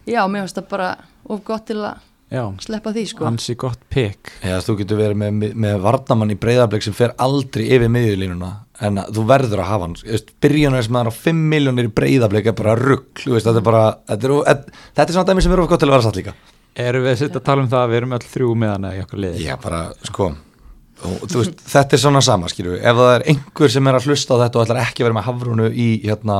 já, 0.10 0.22
mér 0.28 0.44
finnst 0.44 0.60
það 0.60 0.70
bara 0.74 0.90
of 1.24 1.44
gott 1.48 1.68
til 1.70 1.80
að 1.80 2.04
Já, 2.34 2.44
sleppa 2.66 2.90
því 2.96 3.04
sko. 3.12 3.26
Ansi 3.30 3.54
gott 3.62 3.82
pick. 3.94 4.32
Já, 4.42 4.56
þú 4.66 4.78
getur 4.80 4.98
verið 4.98 5.20
með, 5.22 5.52
með 5.66 5.76
varnamann 5.84 6.34
í 6.34 6.38
breyðarbleik 6.42 6.86
sem 6.86 6.96
fer 6.98 7.14
aldrei 7.22 7.68
yfir 7.68 7.92
miðjulínuna 7.94 8.50
en 8.88 8.98
þú 9.14 9.26
verður 9.30 9.62
að 9.62 9.70
hafa 9.70 9.86
hann. 9.86 10.24
Byrjunar 10.42 10.88
sem 10.88 10.98
er 10.98 11.12
á 11.14 11.14
5 11.14 11.44
miljónir 11.52 11.92
í 11.92 11.94
breyðarbleik 11.94 12.50
er 12.50 12.58
bara 12.58 12.74
rugg, 12.80 13.22
þetta 13.22 13.54
er 13.54 13.68
bara 13.68 13.84
þetta 14.10 14.30
er, 14.30 14.34
þetta, 14.50 14.82
þetta 14.90 15.06
er 15.06 15.18
svona 15.20 15.30
dæmi 15.30 15.46
sem 15.46 15.54
er 15.54 15.62
of 15.62 15.70
gott 15.70 15.84
til 15.84 15.92
að 15.92 15.96
vera 15.96 16.08
satt 16.08 16.18
líka. 16.18 16.34
Erum 16.84 17.06
við 17.06 17.14
að 17.14 17.22
setja 17.22 17.38
að 17.38 17.46
tala 17.52 17.62
um 17.62 17.70
það 17.70 17.84
að 17.84 17.94
við 17.94 18.02
erum 18.02 18.18
öll 18.18 18.26
þrjú 18.34 18.58
með 18.64 18.74
hana 18.74 18.96
í 18.98 19.04
okkur 19.04 19.22
liði? 19.22 19.46
Já, 19.46 19.54
bara, 19.62 19.84
sko 20.10 20.32
og, 21.04 21.24
þú 21.30 21.44
veist, 21.44 21.64
þetta 21.70 21.98
er 21.98 22.02
svona 22.02 22.22
sama, 22.26 22.50
skilju 22.52 22.80
ef 22.80 23.00
það 23.00 23.14
er 23.14 23.26
einhver 23.34 23.74
sem 23.74 23.90
er 23.90 23.98
að 23.98 24.10
hlusta 24.10 24.38
á 24.38 24.42
þetta 24.44 24.60
og 24.60 24.66
ætlar 24.66 24.82
ekki 24.84 25.04
að 25.04 25.10
vera 25.10 25.18
með 25.20 25.28
hafrúnu 25.30 25.70
í 25.70 25.88
hérna 26.06 26.38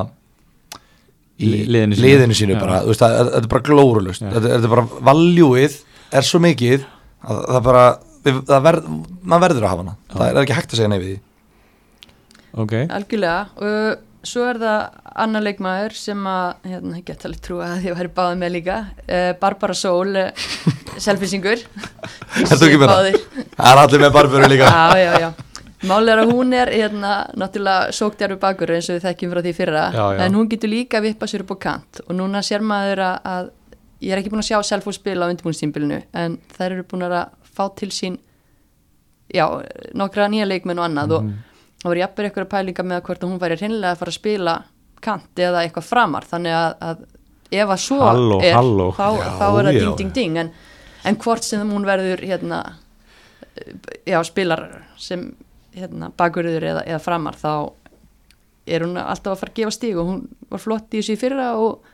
í 1.42 1.50
Li- 1.50 1.66
liðinu 1.74 1.98
sínu. 1.98 2.06
liðinu 2.08 2.36
sínu 2.38 2.60
bara, 2.62 2.82
þú 2.86 2.92
veist, 2.94 3.02
það, 3.04 3.18
þetta 3.34 3.42
er 3.44 3.52
bara 3.56 3.66
glórulust 3.70 4.22
þetta, 4.26 4.42
þetta 4.48 4.68
er 4.70 4.74
bara 4.76 4.88
valjúið 5.10 5.78
er 6.14 6.28
svo 6.28 6.42
mikið 6.44 6.84
að 7.26 7.40
það 7.50 7.62
bara 7.68 7.84
við, 8.24 8.40
það 8.48 8.66
verð, 8.68 8.90
maður 9.24 9.44
verður 9.48 9.66
að 9.68 9.72
hafa 9.74 9.84
hana. 9.84 9.96
Það 10.14 10.26
er 10.30 10.42
ekki 10.44 10.58
hægt 10.58 10.74
að 10.74 10.80
segja 10.82 10.92
nei 10.94 11.00
við 11.02 11.14
því. 11.14 11.22
Ok, 12.64 12.74
algjörlega. 12.94 13.40
Og 13.66 14.28
svo 14.30 14.44
er 14.48 14.60
það 14.62 15.00
annar 15.24 15.44
leikmaður 15.48 15.96
sem 15.98 16.28
að 16.30 16.70
hérna, 16.70 17.00
ég 17.00 17.08
get 17.10 17.26
alveg 17.28 17.42
trúa 17.44 17.72
að 17.74 17.88
ég 17.90 17.98
væri 17.98 18.12
báðið 18.20 18.40
með 18.44 18.54
líka. 18.58 18.78
Uh, 19.08 19.32
Barbara 19.42 19.76
Sól 19.78 20.14
uh, 20.22 20.30
þú 22.54 22.68
ekki 22.70 22.80
með 22.84 22.94
það? 22.94 23.10
það 23.58 23.72
er 23.74 23.82
allir 23.84 24.06
með 24.06 24.14
barburu 24.20 24.52
líka. 24.54 24.70
Já, 24.70 25.02
já, 25.02 25.12
já 25.26 25.32
Mál 25.84 26.08
er 26.08 26.22
að 26.22 26.32
hún 26.32 26.54
er 26.56 26.70
hérna, 26.72 27.14
náttúrulega 27.36 27.92
sóktjarfi 27.96 28.38
bakur 28.40 28.72
eins 28.72 28.88
og 28.90 28.98
við 28.98 29.08
þekkjum 29.08 29.34
frá 29.34 29.42
því 29.44 29.54
fyrra. 29.58 29.84
Já, 29.92 30.04
já. 30.16 30.22
en 30.26 30.38
hún 30.38 30.50
getur 30.52 30.72
líka 30.72 31.00
að 31.00 31.08
vippa 31.10 31.28
sér 31.28 31.44
upp 31.44 31.56
á 31.56 31.58
kant. 31.66 32.02
Og 32.08 32.16
núna 32.16 32.42
sér 32.46 32.64
maður 32.64 33.02
að, 33.04 33.18
að 33.34 33.50
ég 34.04 34.14
er 34.16 34.22
ekki 34.22 34.32
búin 34.32 34.44
að 34.44 34.50
sjá 34.52 34.60
Selfos 34.70 35.00
spila 35.00 35.28
á 35.28 35.32
undirbúinstímbilinu 35.32 36.02
en 36.24 36.38
þær 36.56 36.70
eru 36.78 36.86
búin 36.88 37.08
að 37.10 37.18
fá 37.54 37.66
til 37.80 37.92
sín 37.94 38.20
já, 39.34 39.46
nokkra 39.98 40.30
nýja 40.32 40.48
leikmenn 40.48 40.80
og 40.80 40.88
annað. 40.88 41.18
Og 41.18 41.34
það 41.84 41.90
voru 41.90 42.04
jafnir 42.04 42.30
eitthvað 42.30 42.52
pælinga 42.54 42.88
með 42.94 43.04
hvort 43.10 43.26
hún 43.28 43.42
væri 43.42 43.60
hreinlega 43.60 43.92
að 43.96 44.04
fara 44.04 44.14
að 44.14 44.20
spila 44.22 44.56
kant 45.04 45.44
eða 45.44 45.66
eitthvað 45.66 45.90
framar. 45.90 46.28
Þannig 46.30 46.56
að, 46.56 46.78
að 46.80 47.04
ef 47.54 47.74
að 47.76 47.82
svo 47.84 48.00
Halló, 48.08 48.40
er 48.40 48.56
halló. 48.56 48.88
þá, 48.96 49.08
Já, 49.20 49.28
þá 49.42 49.48
er 49.50 49.68
það 49.68 49.82
ding, 49.82 49.98
ding, 50.00 50.14
ding. 50.16 50.40
En, 50.46 50.54
en 51.04 51.20
hvort 51.20 51.44
sem 51.44 51.76
hún 51.76 51.84
verður 51.88 52.24
hérna 52.24 52.62
já, 54.08 54.18
spilar 54.26 54.64
sem 54.98 55.28
hérna, 55.76 56.12
bakurður 56.18 56.68
eða, 56.72 56.84
eða 56.88 57.02
framar 57.04 57.38
þá 57.40 57.54
er 58.64 58.86
hún 58.86 59.00
alltaf 59.00 59.34
að 59.34 59.42
fara 59.42 59.54
að 59.54 59.60
gefa 59.60 59.76
stíg 59.76 60.00
og 60.00 60.10
hún 60.10 60.22
var 60.52 60.62
flott 60.64 60.94
í 60.94 61.02
þessu 61.02 61.18
í 61.18 61.20
fyrra 61.20 61.50
og 61.60 61.90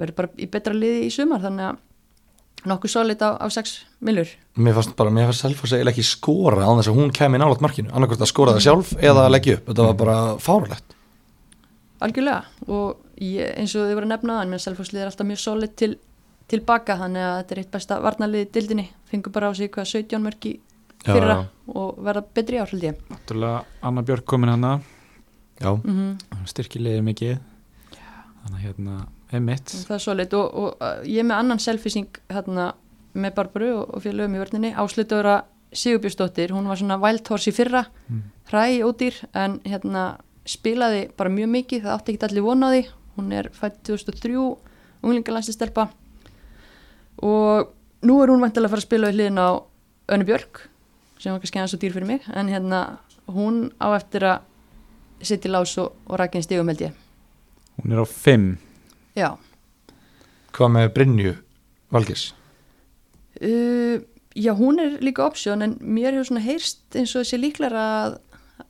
verður 0.00 0.18
bara 0.20 0.34
í 0.38 0.50
betra 0.50 0.76
liði 0.76 1.08
í 1.08 1.14
sumar 1.14 1.42
þannig 1.42 1.70
að 1.70 2.68
nokkuð 2.70 2.92
solid 2.92 3.22
á, 3.24 3.40
á 3.40 3.46
6 3.48 3.74
millur. 4.04 4.30
Mér 4.60 4.76
fannst 4.76 4.94
bara, 4.96 5.12
mér 5.14 5.30
fannst 5.30 5.46
Selfoss 5.46 5.72
eiginlega 5.72 5.96
ekki 5.96 6.06
skora 6.06 6.68
á 6.68 6.70
þess 6.76 6.92
að 6.92 6.98
hún 7.00 7.12
kemi 7.16 7.40
nálat 7.40 7.62
markinu 7.64 7.90
annarkvært 7.90 8.26
að 8.26 8.32
skora 8.34 8.54
það 8.56 8.66
sjálf 8.66 8.94
eða 9.00 9.26
að 9.26 9.34
leggja 9.34 9.56
upp. 9.56 9.70
Þetta 9.70 9.86
var 9.88 10.00
bara 10.04 10.18
fárlegt 10.44 10.96
algjörlega 12.04 12.68
og 12.68 13.00
ég, 13.20 13.52
eins 13.58 13.74
og 13.76 13.86
þið 13.88 13.98
voru 13.98 14.08
að 14.08 14.14
nefna 14.14 14.38
en 14.42 14.52
mér 14.52 14.62
selfhúslið 14.64 15.02
er 15.02 15.10
alltaf 15.10 15.28
mjög 15.28 15.42
solid 15.42 15.76
til, 15.78 15.92
tilbaka 16.50 16.96
þannig 17.00 17.26
að 17.26 17.36
þetta 17.38 17.54
er 17.54 17.62
eitt 17.62 17.72
besta 17.74 18.00
varnarlið 18.04 18.46
í 18.46 18.50
dildinni, 18.56 18.86
fengur 19.10 19.34
bara 19.34 19.52
á 19.52 19.52
sig 19.56 19.72
hvað 19.74 19.90
17 19.92 20.24
mörki 20.24 20.54
fyrra 21.04 21.36
já. 21.36 21.44
og 21.74 22.00
verða 22.04 22.24
betri 22.36 22.58
í 22.58 22.62
ár 22.62 22.72
held 22.72 22.86
ég. 22.88 23.04
Náttúrulega 23.10 23.62
Anna 23.88 24.04
Björk 24.06 24.26
komin 24.28 24.52
hana 24.52 24.80
Já, 25.60 25.74
mm 25.76 26.46
styrkilegir 26.48 27.02
mikið. 27.04 27.40
Þannig 28.40 28.54
að 28.56 28.62
hérna, 28.64 28.94
einmitt. 29.30 29.72
Það 29.84 29.96
er 29.96 30.02
solid 30.02 30.36
og, 30.38 30.54
og 30.56 30.80
uh, 30.80 31.02
ég 31.04 31.20
er 31.20 31.26
með 31.28 31.42
annan 31.42 31.60
selfising 31.60 32.20
hérna 32.32 32.70
með 33.12 33.34
Barbaru 33.36 33.68
og, 33.82 33.90
og 33.94 34.04
félögum 34.06 34.38
í 34.38 34.40
vörninni. 34.40 34.70
Áslutöfra 34.72 35.42
Sigurbjörnsdóttir 35.70 36.54
hún 36.56 36.66
var 36.66 36.80
svona 36.80 36.96
wild 37.02 37.28
horse 37.28 37.52
í 37.52 37.54
fyrra. 37.54 37.84
Mm. 38.08 38.22
hræ 38.50 38.80
ódýr 38.88 39.20
en 39.36 39.60
hérna 39.68 40.06
spilaði 40.48 41.04
bara 41.14 41.30
mjög 41.30 41.52
mikið, 41.52 41.84
það 41.84 41.94
átti 41.94 42.14
ekki 42.14 42.26
allir 42.30 42.46
vona 42.48 42.70
á 42.70 42.74
því. 42.74 42.82
Hún 43.18 43.32
er 43.36 43.50
fætt 43.54 43.78
2003 43.86 44.40
unglingalandslistelpa 45.04 45.90
og 47.20 47.70
nú 48.06 48.16
er 48.22 48.32
hún 48.32 48.40
vantilega 48.42 48.70
að 48.70 48.74
fara 48.74 48.82
að 48.82 48.88
spila 48.88 49.10
við 49.10 49.18
hliðin 49.20 49.40
á 49.44 49.48
Önnu 50.10 50.26
Björk 50.26 50.64
sem 51.20 51.32
var 51.34 51.42
kannski 51.42 51.60
aðeins 51.60 51.74
svo 51.74 51.80
dýr 51.82 51.94
fyrir 51.94 52.08
mig 52.08 52.26
en 52.32 52.50
hérna 52.50 52.80
hún 53.30 53.62
á 53.78 53.92
eftir 53.94 54.24
að 54.26 54.42
setja 55.20 55.50
í 55.50 55.52
lás 55.52 55.76
og, 55.82 55.92
og 56.08 56.18
rækja 56.20 56.40
inn 56.40 56.46
stigum 56.48 56.70
held 56.72 56.84
ég. 56.88 56.96
Hún 57.80 57.92
er 57.94 58.00
á 58.02 58.06
5 58.08 58.50
já. 59.20 59.28
Hvað 60.56 60.76
með 60.76 60.92
Brynju 60.96 61.34
Valgis 61.92 62.30
Uh, 63.40 64.02
já, 64.36 64.50
hún 64.52 64.76
er 64.82 64.98
líka 65.00 65.22
option 65.24 65.62
en 65.64 65.78
mér 65.80 66.12
hefur 66.12 66.26
svona 66.28 66.42
heyrst 66.44 66.96
eins 66.98 67.14
og 67.16 67.24
sé 67.24 67.38
líklega 67.40 67.80
að 67.80 68.16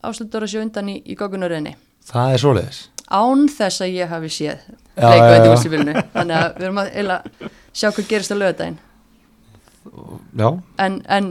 áslutur 0.06 0.44
að 0.46 0.52
sjö 0.52 0.60
undan 0.62 0.92
í, 0.92 1.00
í 1.02 1.16
gókunaröðinni 1.18 1.72
Það 2.06 2.34
er 2.34 2.42
svoleiðis. 2.44 2.78
Án 3.10 3.48
þess 3.50 3.82
að 3.82 3.96
ég 3.96 4.12
hafi 4.12 4.30
séð 4.30 4.62
já. 4.94 5.50
úrstilbylunu 5.50 6.04
þannig 6.14 6.36
að 6.38 6.54
við 6.54 6.68
erum 6.68 6.80
að 6.84 6.92
eila, 7.02 7.16
sjá 7.72 7.88
hvað 7.88 8.08
gerist 8.12 8.30
á 8.30 8.36
lögadaginn 8.38 8.78
Já, 10.38 10.48
en, 10.86 11.00
en 11.08 11.28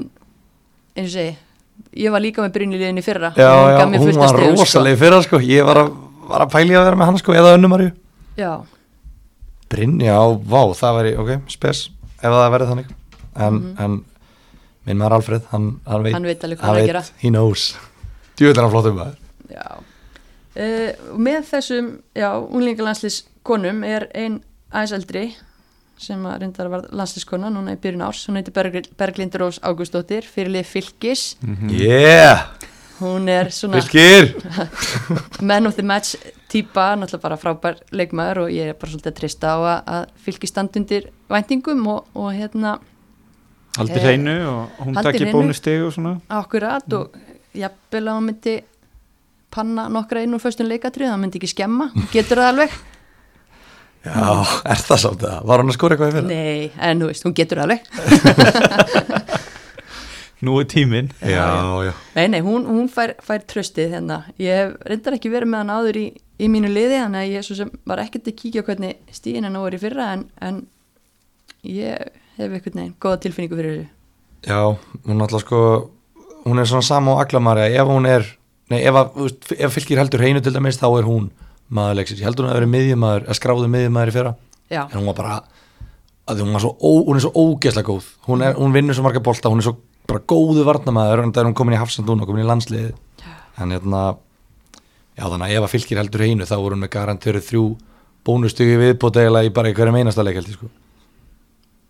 eins 0.95 1.09
og 1.09 1.15
segi 1.15 1.37
ég 1.95 2.13
var 2.13 2.23
líka 2.23 2.43
með 2.43 2.53
Brynjuliðin 2.57 2.99
í 2.99 3.05
fyrra. 3.05 3.31
Já, 3.37 3.49
og 3.49 3.71
já 3.73 3.85
hún 4.01 4.19
var 4.19 4.37
rosalega 4.41 4.99
fyrra 4.99 5.21
sko. 5.25 5.39
Ég 5.43 5.65
var 5.67 5.83
að, 5.83 5.93
var 6.29 6.45
að 6.45 6.53
pæli 6.53 6.77
að 6.77 6.85
vera 6.89 6.99
með 6.99 7.11
hann 7.11 7.19
sko 7.21 7.35
eða 7.37 7.55
önnumarju 7.57 7.91
sko. 8.35 8.53
Brynja, 9.69 10.15
vá, 10.49 10.61
það 10.73 10.95
væri, 10.97 11.11
ok, 11.21 11.31
spes 11.53 11.83
ef 12.19 12.25
það 12.25 12.53
verði 12.55 12.69
þannig. 12.71 12.93
En, 13.39 13.59
en 13.79 13.97
minn 14.87 14.97
maður 14.97 15.19
Alfred, 15.19 15.45
hann, 15.51 15.67
hann 15.85 16.05
veit 16.05 16.15
hann 16.15 16.25
veit 16.25 16.45
alveg 16.47 16.61
hvað 16.61 16.69
hann 16.71 16.79
er 16.79 16.81
að 16.81 16.89
gera. 16.89 17.03
he 17.21 17.29
knows. 17.29 17.67
Djúvillan 18.39 18.65
á 18.65 18.73
flottum 18.73 18.97
maður. 18.97 19.19
Já, 19.53 19.67
uh, 20.63 21.13
með 21.21 21.45
þessum, 21.51 21.91
já, 22.17 22.29
unglingalandslis 22.41 23.21
konum 23.45 23.85
er 23.85 24.07
ein 24.17 24.39
aðeins 24.73 24.95
eldri 24.97 25.25
sem 25.99 26.21
að 26.29 26.37
reyndar 26.45 26.69
að 26.69 26.73
var 26.77 26.85
landsliskona 26.95 27.49
núna 27.51 27.73
í 27.75 27.79
byrjun 27.83 28.05
árs, 28.07 28.21
hún 28.29 28.39
heitir 28.39 28.53
Berg, 28.55 28.77
Berglindur 28.99 29.43
Rós 29.43 29.59
Ágústóttir, 29.67 30.23
fyrirlið 30.23 30.67
Fylkis. 30.69 31.23
Yeah, 31.69 32.45
hún 33.01 33.27
er 33.31 33.49
svona 33.55 33.81
fylgir 33.83 34.33
man 35.49 35.67
of 35.67 35.75
the 35.75 35.83
match 35.83 36.15
típa, 36.51 36.93
náttúrulega 36.99 37.23
bara 37.27 37.37
frábær 37.39 37.81
leikmaður 37.95 38.45
og 38.45 38.53
ég 38.55 38.71
er 38.71 38.77
bara 38.79 38.91
svolítið 38.93 39.11
að 39.13 39.19
trista 39.19 39.51
á 39.55 39.57
að, 39.59 39.79
að 39.97 40.07
Fylkis 40.25 40.53
standundir 40.55 41.09
væntingum 41.31 41.83
og, 41.91 42.07
og 42.15 42.31
hérna 42.35 42.77
haldi 43.77 43.99
Eh, 43.99 44.03
hreinu 44.07 44.37
og 44.49 44.81
hún 44.85 44.95
haldi 44.97 45.05
takki 45.11 45.23
hreinu. 45.27 45.35
bónusteg 45.37 45.83
og 45.85 45.93
svona. 45.95 46.15
Akkurat 46.39 46.95
og 46.97 47.15
jafnvel 47.55 48.07
að 48.09 48.17
hún 48.17 48.29
myndi 48.31 48.55
panna 49.53 49.87
nokkra 49.89 50.21
inn 50.25 50.35
úr 50.37 50.41
föstum 50.43 50.67
leikatrið, 50.69 51.09
það 51.11 51.21
myndi 51.23 51.39
ekki 51.39 51.51
skemma, 51.53 51.89
getur 52.13 52.41
það 52.41 52.51
alveg 52.53 52.75
já, 54.05 54.29
er 54.73 54.83
það 54.87 55.01
samt 55.03 55.23
það, 55.25 55.37
var 55.49 55.61
hann 55.63 55.71
að 55.71 55.77
skora 55.77 55.95
eitthvað 55.95 56.11
í 56.11 56.15
fyrra? 56.17 56.29
Nei, 56.29 56.71
en 56.89 57.03
þú 57.03 57.09
veist, 57.11 57.25
hún 57.27 57.35
getur 57.39 57.61
alveg. 57.65 57.81
Nú 60.45 60.53
er 60.61 60.67
tíminn. 60.71 61.09
Já, 61.19 61.47
já, 61.83 61.91
Nei, 62.15 62.27
nei, 62.31 62.39
hún, 62.45 62.63
hún 62.69 62.87
fær, 62.91 63.11
fær 63.25 63.41
tröstið 63.43 63.91
hérna. 63.97 64.21
Ég 64.39 64.55
hef 64.55 64.75
reyndar 64.87 65.17
ekki 65.17 65.31
verið 65.33 65.51
með 65.51 65.63
hann 65.65 65.73
áður 65.75 65.99
í, 65.99 66.05
í 66.39 66.47
mínu 66.51 66.69
liði, 66.71 66.95
þannig 67.01 67.25
að 67.25 67.33
ég 67.33 67.43
svo 67.47 67.57
sem 67.59 67.71
var 67.91 67.99
ekkert 68.05 68.29
að 68.31 68.37
kíkja 68.39 68.63
á 68.63 68.67
hvernig 68.69 69.15
stíðin 69.17 69.49
hennar 69.49 69.65
voru 69.65 69.75
í 69.75 69.81
fyrra 69.83 70.05
en, 70.15 70.23
en 70.39 70.61
ég 71.67 72.07
hef 72.39 72.45
einhvern 72.55 72.79
veginn 72.79 72.95
góða 73.03 73.19
tilfinningu 73.25 73.59
fyrir 73.59 73.73
þessu. 73.75 73.89
já, 74.47 74.59
hún 75.09 75.25
alltaf 75.25 75.43
sko 75.43 75.59
hún 76.45 76.61
er 76.63 76.69
svona 76.71 76.87
sama 76.87 77.17
á 77.19 77.21
Aglamari 77.25 77.65
ef 77.75 77.91
hún 77.91 78.07
er, 78.07 78.23
nei, 78.71 78.79
ef, 78.79 78.95
að, 78.95 79.09
þú 79.17 79.25
veist, 79.27 79.51
ef 79.59 79.75
fylgir 79.75 79.99
heldur 79.99 80.23
hreinu 80.23 80.39
til 80.45 80.55
dæmis, 80.55 80.79
þá 80.79 80.87
er 81.01 81.09
hún 81.09 81.27
maður 81.69 81.99
leiksins, 81.99 82.21
ég 82.21 82.29
heldur 82.29 82.45
hún 82.45 82.53
að 82.53 82.59
vera 82.59 82.71
miðjumæður 82.73 83.27
að 83.29 83.39
skráðu 83.39 83.69
miðjumæður 83.73 84.11
í 84.11 84.15
fyrra, 84.15 84.35
Já, 84.69 84.81
en 84.85 84.97
hún 84.97 85.09
var 85.09 85.17
bara 85.19 85.35
að 86.29 86.41
hún 86.43 86.55
var 86.55 86.63
svo, 86.63 86.73
ó, 86.77 86.91
hún 87.07 87.17
er 87.17 87.23
svo 87.25 87.31
ógeðslega 87.33 87.89
góð. 87.89 88.09
Hún, 88.27 88.43
er, 88.45 88.57
hún 88.57 88.73
vinnur 88.75 88.97
svo 88.97 89.05
marga 89.05 89.21
bolta, 89.25 89.49
hún 89.49 89.61
er 89.61 89.65
svo 89.65 89.75
bara 90.09 90.21
góðu 90.29 90.65
varnamæður, 90.65 91.23
en 91.23 91.33
það 91.33 91.43
er 91.43 91.49
hún 91.49 91.57
komin 91.57 91.77
í 91.77 91.79
Hafsand 91.81 92.09
núna, 92.09 92.27
komin 92.29 92.45
í 92.45 92.49
landsliði 92.49 92.93
en 93.59 93.73
hérna 93.75 94.01
já 95.17 95.25
þannig 95.27 95.45
að 95.45 95.55
ef 95.57 95.65
að 95.65 95.73
fylgir 95.73 95.99
heldur 95.99 96.23
hreinu 96.23 96.47
þá 96.47 96.55
voru 96.55 96.77
hún 96.77 96.83
með 96.85 96.93
garantöru 96.95 97.41
þrjú 97.43 97.63
bónustugi 98.27 98.77
viðbót 98.79 99.19
eiginlega 99.19 99.49
í 99.49 99.53
bara 99.55 99.73
hverjum 99.75 99.97
einasta 99.99 100.23
leik 100.25 100.39
held 100.39 100.51
ég 100.51 100.57
sko. 100.57 100.69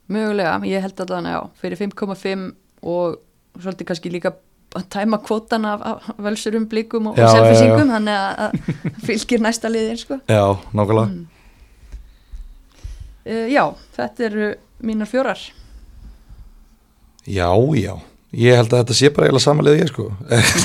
Mögulega, 0.09 0.55
ég 0.65 0.85
held 0.85 1.01
þannig, 1.03 1.35
já, 1.35 1.41
fyrir 1.61 1.81
5,5 1.83 2.45
og 2.89 3.19
svolítið 3.59 3.89
kannski 3.89 4.13
líka 4.13 4.33
að 4.77 4.83
tæma 4.93 5.17
kvotan 5.25 5.65
af, 5.65 5.81
af 5.81 6.09
völsurum 6.21 6.67
blikum 6.69 7.07
og, 7.09 7.17
og 7.17 7.31
selfisingum, 7.33 7.89
þannig 7.89 8.13
að, 8.13 8.39
að 8.45 8.99
fylgir 9.07 9.41
næsta 9.41 9.69
liðin, 9.73 9.97
sko. 9.97 10.19
já, 10.29 10.43
nákvæmlega 10.73 11.09
Mm. 11.09 11.25
Uh, 13.29 13.45
já, 13.51 13.63
þetta 13.97 14.23
eru 14.29 14.45
mínar 14.81 15.05
fjórar. 15.11 15.37
Já, 17.29 17.49
já, 17.77 17.93
ég 18.33 18.55
held 18.57 18.71
að 18.73 18.79
þetta 18.83 18.95
sé 18.97 19.09
bara 19.13 19.27
eiginlega 19.27 19.43
samanlega 19.43 19.81
ég 19.83 19.89
sko 19.91 20.05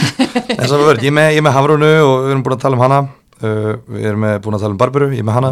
En 0.54 0.68
saman 0.70 0.86
verð, 0.86 1.02
ég 1.04 1.10
er 1.10 1.16
með, 1.18 1.28
ég 1.34 1.40
er 1.40 1.44
með 1.44 1.56
Hafrúnu 1.58 1.90
og 2.06 2.12
við 2.24 2.30
erum 2.32 2.44
búin 2.46 2.54
að 2.56 2.62
tala 2.62 2.78
um 2.78 2.84
hana 2.84 2.98
uh, 3.04 3.72
Við 3.90 4.06
erum 4.08 4.22
með, 4.24 4.36
búin 4.46 4.56
að 4.56 4.64
tala 4.64 4.76
um 4.76 4.80
Barbaru, 4.80 5.08
ég 5.12 5.20
er 5.24 5.26
með 5.28 5.36
hana 5.40 5.50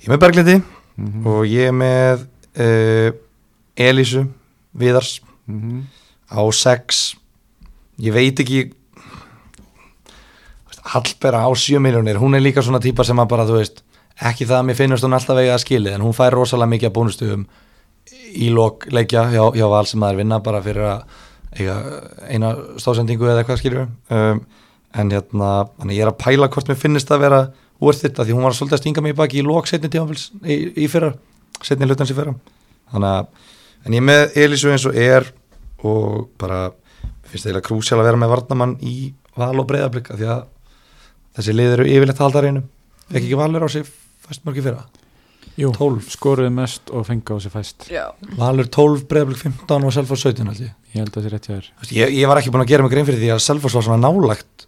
Ég 0.00 0.08
er 0.08 0.14
með 0.16 0.22
Berglindi 0.26 0.56
Mhm. 0.94 1.24
og 1.26 1.40
ég 1.50 1.66
er 1.66 1.72
með 1.74 2.20
uh, 2.62 3.08
Elísu 3.82 4.20
Viðars 4.78 5.16
Mhm. 5.50 5.80
á 6.30 6.40
6 6.54 7.00
Ég 8.02 8.14
veit 8.14 8.40
ekki 8.42 8.64
Hallbera 10.94 11.44
á 11.46 11.50
7 11.54 11.78
miljónir 11.82 12.18
Hún 12.20 12.34
er 12.34 12.42
líka 12.42 12.62
svona 12.62 12.82
típa 12.82 13.04
sem 13.06 13.18
að 13.18 13.30
bara, 13.30 13.46
þú 13.46 13.60
veist 13.60 13.84
Ekki 14.14 14.46
það 14.46 14.58
að 14.60 14.66
mér 14.68 14.78
finnast 14.78 15.06
hún 15.06 15.14
alltaf 15.16 15.38
vegið 15.38 15.54
að 15.54 15.62
skili 15.62 15.94
En 15.94 16.02
hún 16.04 16.16
fær 16.16 16.34
rosalega 16.34 16.72
mikið 16.74 16.90
að 16.90 16.96
bónustugum 16.98 17.46
í 18.34 18.50
lok 18.52 18.88
leikja 18.92 19.28
hjá, 19.32 19.44
hjá 19.54 19.66
val 19.70 19.86
sem 19.88 20.02
það 20.02 20.12
er 20.12 20.20
vinna 20.20 20.40
bara 20.44 20.60
fyrir 20.64 20.88
að 20.90 21.04
eina 22.34 22.50
stóðsendingu 22.82 23.28
eða 23.28 23.42
eitthvað 23.42 23.60
skilju 23.60 23.84
um, 23.86 24.40
en 24.94 25.12
hérna, 25.14 25.50
ég 25.90 26.02
er 26.02 26.10
að 26.10 26.18
pæla 26.22 26.48
hvort 26.50 26.70
mér 26.70 26.78
finnist 26.78 27.12
að 27.14 27.24
vera 27.26 27.40
worth 27.82 28.06
it 28.06 28.18
að 28.18 28.28
því 28.28 28.36
hún 28.36 28.46
var 28.46 28.56
svolítið 28.56 28.78
að 28.78 28.82
stinga 28.82 29.04
mig 29.04 29.16
baki 29.18 29.40
í 29.40 29.46
lok 29.46 29.70
setni 29.70 29.90
tímafils 29.92 30.28
í, 30.42 30.58
í 30.84 30.88
fyrra, 30.90 31.12
setni 31.62 31.88
hlutans 31.88 32.10
í 32.10 32.16
fyrra. 32.16 32.34
Þannig 32.92 33.10
að, 33.10 33.50
en 33.86 33.96
ég 33.98 34.06
með 34.06 34.38
Elísu 34.44 34.72
eins 34.72 34.86
og 34.88 34.98
er 34.98 35.30
og 35.84 36.28
bara 36.40 36.68
finnst 37.34 37.46
það 37.46 37.50
eiginlega 37.50 37.68
krúsjál 37.68 38.00
að 38.00 38.08
vera 38.08 38.20
með 38.22 38.34
varnamann 38.34 38.74
í 38.86 38.96
val 39.34 39.54
og 39.58 39.66
breyðablika 39.70 40.18
því 40.18 40.28
að 40.30 40.44
þessi 41.34 41.54
lið 41.54 41.76
eru 41.76 41.86
yfirleitt 41.90 42.20
að 42.20 42.28
halda 42.28 42.44
reynum 42.44 42.68
fekk 43.08 43.24
ekki 43.24 43.40
valur 43.40 43.66
á 43.66 43.68
sig 43.74 43.88
fæst 44.24 44.46
mörg 44.46 44.60
í 44.60 44.64
fyrra? 44.64 44.84
Jú, 45.54 45.70
12. 45.70 46.08
skoruðu 46.10 46.50
mest 46.50 46.90
og 46.90 47.04
fengi 47.06 47.30
á 47.30 47.38
sig 47.38 47.52
fæst. 47.52 47.86
Já. 47.92 48.08
valur 48.38 48.66
12, 48.66 49.04
breyðablik 49.10 49.42
15 49.42 49.86
og 49.86 49.92
Selfoss 49.94 50.24
17 50.26 50.48
held 50.50 50.62
ég. 50.64 50.72
Ég 50.94 51.04
held 51.04 51.12
að 51.12 51.18
það 51.18 51.26
sé 51.26 51.32
rétt 51.34 51.48
Þú 51.50 51.82
veist, 51.84 51.92
ég, 51.94 52.14
ég 52.18 52.30
var 52.30 52.40
ekki 52.40 52.54
búin 52.54 52.64
að 52.64 52.72
gera 52.72 52.86
mig 52.86 52.94
grein 52.94 53.06
fyrir 53.06 53.22
því 53.22 53.30
að 53.34 53.42
Selfoss 53.44 53.76
var 53.78 53.86
svona 53.86 54.02
nálagt 54.02 54.66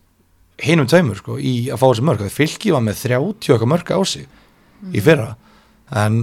hinum 0.62 0.86
tveimur 0.86 1.18
sko, 1.18 1.40
í 1.42 1.54
að 1.74 1.80
fá 1.82 1.86
þessi 1.88 2.06
mörg 2.06 2.22
það 2.22 2.36
fylki 2.36 2.72
var 2.72 2.84
með 2.86 3.00
30 3.02 3.56
okkar 3.56 3.70
mörg 3.72 3.90
á 3.90 4.00
sig 4.06 4.28
í 4.94 5.02
fyrra. 5.02 5.32
En 5.90 6.20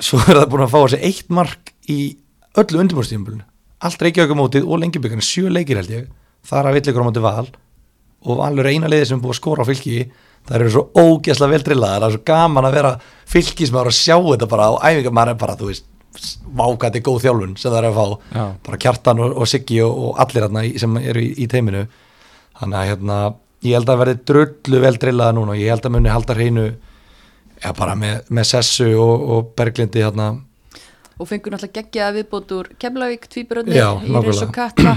svo 0.00 0.22
er 0.24 0.40
það 0.40 0.48
búin 0.54 0.64
að 0.64 0.72
fá 0.72 0.80
þessi 0.86 1.02
eitt 1.10 1.36
mark 1.36 1.74
í 1.88 2.00
öllu 2.58 2.82
undirbúrstíðumbulinu 2.84 3.44
allt 3.84 4.02
reykjaugumótið 4.02 4.66
og 4.66 4.80
lengjubíkarnir 4.82 5.26
sjö 5.26 5.50
leikir 5.52 5.80
held 5.80 5.92
ég 5.92 6.08
þar 6.48 6.70
að 6.70 6.78
vill 6.78 6.90
ykkur 6.92 7.04
á 7.04 7.08
móti 7.08 7.22
val. 7.22 7.46
Og 8.26 8.40
valur 8.40 8.66
eina 8.66 8.90
liði 8.90 9.10
sem 9.10 9.18
er 9.18 9.22
búið 9.22 9.36
að 9.36 9.38
skora 9.38 9.66
á 9.66 9.68
fylki. 9.68 9.98
Það 10.48 10.56
eru 10.58 10.72
svo 10.74 10.82
ógeðslega 10.96 11.52
vel 11.52 11.64
drillaðar 11.66 12.00
það 12.02 12.08
er 12.08 12.16
svo 12.16 12.24
gaman 12.30 12.66
að 12.66 12.76
vera 12.78 12.92
fylgismæður 13.28 13.90
að 13.90 13.98
sjá 13.98 14.16
þetta 14.16 14.48
bara 14.50 14.68
á 14.68 14.72
æfingar, 14.88 15.14
maður 15.14 15.34
er 15.34 15.40
bara, 15.42 15.56
þú 15.58 15.68
veist 15.68 15.88
vákandi 16.58 17.02
góð 17.04 17.18
þjálfun 17.26 17.56
sem 17.60 17.70
það 17.70 17.78
er 17.78 17.88
að 17.88 17.98
fá. 17.98 18.06
Já. 18.32 18.44
bara 18.66 18.80
Kjartan 18.84 19.22
og, 19.22 19.36
og 19.36 19.50
Siggi 19.50 19.80
og, 19.84 19.98
og 20.08 20.22
allir 20.24 20.46
hérna 20.46 20.64
sem 20.82 20.98
eru 21.02 21.22
í, 21.22 21.28
í 21.44 21.48
teiminu. 21.52 21.84
Þannig 22.58 22.80
að 22.80 22.90
hérna, 22.92 23.18
ég 23.68 23.78
held 23.78 23.92
að 23.92 24.02
verði 24.02 24.18
drullu 24.32 24.82
vel 24.82 24.94
drillaða 25.04 25.36
núna. 25.36 25.54
Og 25.54 25.62
ég 25.62 25.74
held 25.74 25.86
að 25.86 25.94
muni 25.94 26.14
halda 26.14 26.38
hreinu 26.38 26.66
já, 26.66 27.70
bara 27.76 27.94
með, 27.98 28.22
með 28.32 28.50
Sessu 28.54 28.88
og, 28.96 29.28
og 29.36 29.52
Berglindi 29.58 30.02
hérna 30.02 30.32
og 31.18 31.28
fengur 31.28 31.54
náttúrulega 31.54 31.82
geggja 31.82 32.10
viðbót 32.16 32.52
úr 32.54 32.70
Keflavík, 32.78 33.28
Tvíburöndi, 33.32 33.74
Já, 33.76 33.88
Íris 34.06 34.42
og. 34.44 34.52
Katla. 34.54 34.96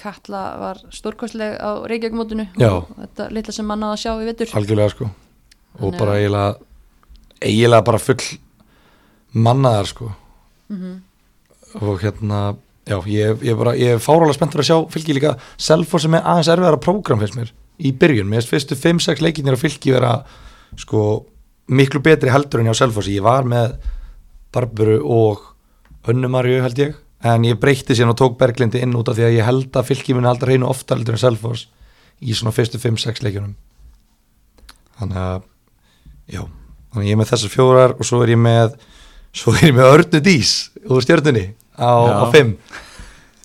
Katla 0.00 0.42
var 0.58 0.80
stórkostleg 0.90 1.54
á 1.60 1.86
Reykjavíkmótinu 1.86 2.48
og 2.66 2.88
þetta 2.98 3.28
litla 3.30 3.52
sem 3.54 3.66
mann 3.68 3.84
náða 3.84 3.94
að 3.94 4.02
sjá 4.02 4.12
í 4.16 4.28
vetur. 4.28 4.54
Algjörlega 4.58 4.90
sko. 4.94 5.10
Og 5.78 5.80
Þannig 5.84 6.00
bara 6.00 6.16
eiginlega 6.18 6.54
eiginlega 7.44 7.86
bara 7.90 8.00
full 8.02 8.24
mannaðar 9.34 9.90
sko. 9.90 10.12
Mhm. 10.68 11.02
og 11.74 12.00
hérna 12.00 12.56
já, 12.86 12.96
ég, 13.06 13.42
ég, 13.42 13.56
bara, 13.58 13.74
ég 13.74 13.96
er 13.96 13.98
fárálega 13.98 14.36
spenntur 14.36 14.62
að 14.62 14.68
sjá 14.68 14.76
fylgi 14.90 15.14
líka. 15.16 15.36
Selfoss 15.58 16.06
sem 16.06 16.14
er 16.14 16.22
aðeins 16.22 16.48
erfiðara 16.48 16.80
prógram 16.80 17.18
fyrst 17.20 17.36
mér 17.36 17.50
í 17.82 17.90
byrjun, 17.98 18.28
mér 18.30 18.44
finnst 18.46 18.70
fyrstu 18.70 18.78
5-6 18.78 19.22
leikinnir 19.24 19.56
að 19.56 19.64
fylgi 19.64 19.94
vera 19.94 20.12
sko 20.78 21.24
miklu 21.74 22.02
betri 22.04 22.30
heldur 22.30 22.62
en 22.62 22.70
hjá 22.70 22.78
Selfossi, 22.84 23.16
ég 23.16 23.24
var 23.24 23.46
með 23.48 23.74
Barburu 24.54 25.00
og 25.02 25.42
Önnumarju 26.10 26.60
held 26.64 26.80
ég, 26.82 26.96
en 27.24 27.44
ég 27.48 27.58
breytti 27.60 27.96
síðan 27.96 28.12
og 28.12 28.18
tók 28.20 28.34
Berglindi 28.40 28.82
inn 28.84 28.94
út 28.98 29.08
af 29.08 29.16
því 29.18 29.26
að 29.28 29.36
ég 29.38 29.46
held 29.48 29.78
að 29.80 29.88
fylgi 29.90 30.16
muni 30.16 30.28
aldrei 30.28 30.54
hreinu 30.54 30.68
ofta 30.68 30.96
heldur 30.96 31.16
en 31.16 31.22
Selfoss 31.22 31.66
í 32.24 32.36
svona 32.36 32.52
fyrstu 32.54 32.80
5-6 32.82 33.24
leikjunum. 33.24 33.54
Þannig 35.00 35.20
að 35.24 35.38
já, 36.30 36.42
þannig 36.92 37.02
að 37.02 37.08
ég 37.08 37.16
er 37.16 37.20
með 37.22 37.30
þessar 37.32 37.54
fjórar 37.54 37.96
og 37.96 38.06
svo 38.08 38.20
er 38.24 38.34
ég 38.34 38.42
með 38.44 38.76
svo 39.34 39.54
er 39.56 39.68
ég 39.70 39.76
með 39.76 39.92
Örnu 39.96 40.20
Dís 40.24 40.52
úr 40.84 41.02
stjörnunni 41.02 41.46
á, 41.74 41.90
Já. 41.90 42.14
á 42.22 42.24
5 42.30 42.52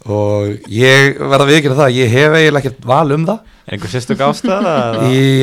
og 0.09 0.69
ég 0.71 1.17
verða 1.19 1.45
að 1.45 1.49
viðkynna 1.53 1.79
það 1.79 1.97
ég 1.97 2.13
hef 2.13 2.35
eiginlega 2.37 2.61
ekkert 2.69 2.85
val 2.87 3.15
um 3.15 3.25
það. 3.27 3.41
Er 3.65 3.75
einhver 3.75 3.91
sérstök 3.91 4.21
ástæða? 4.25 4.75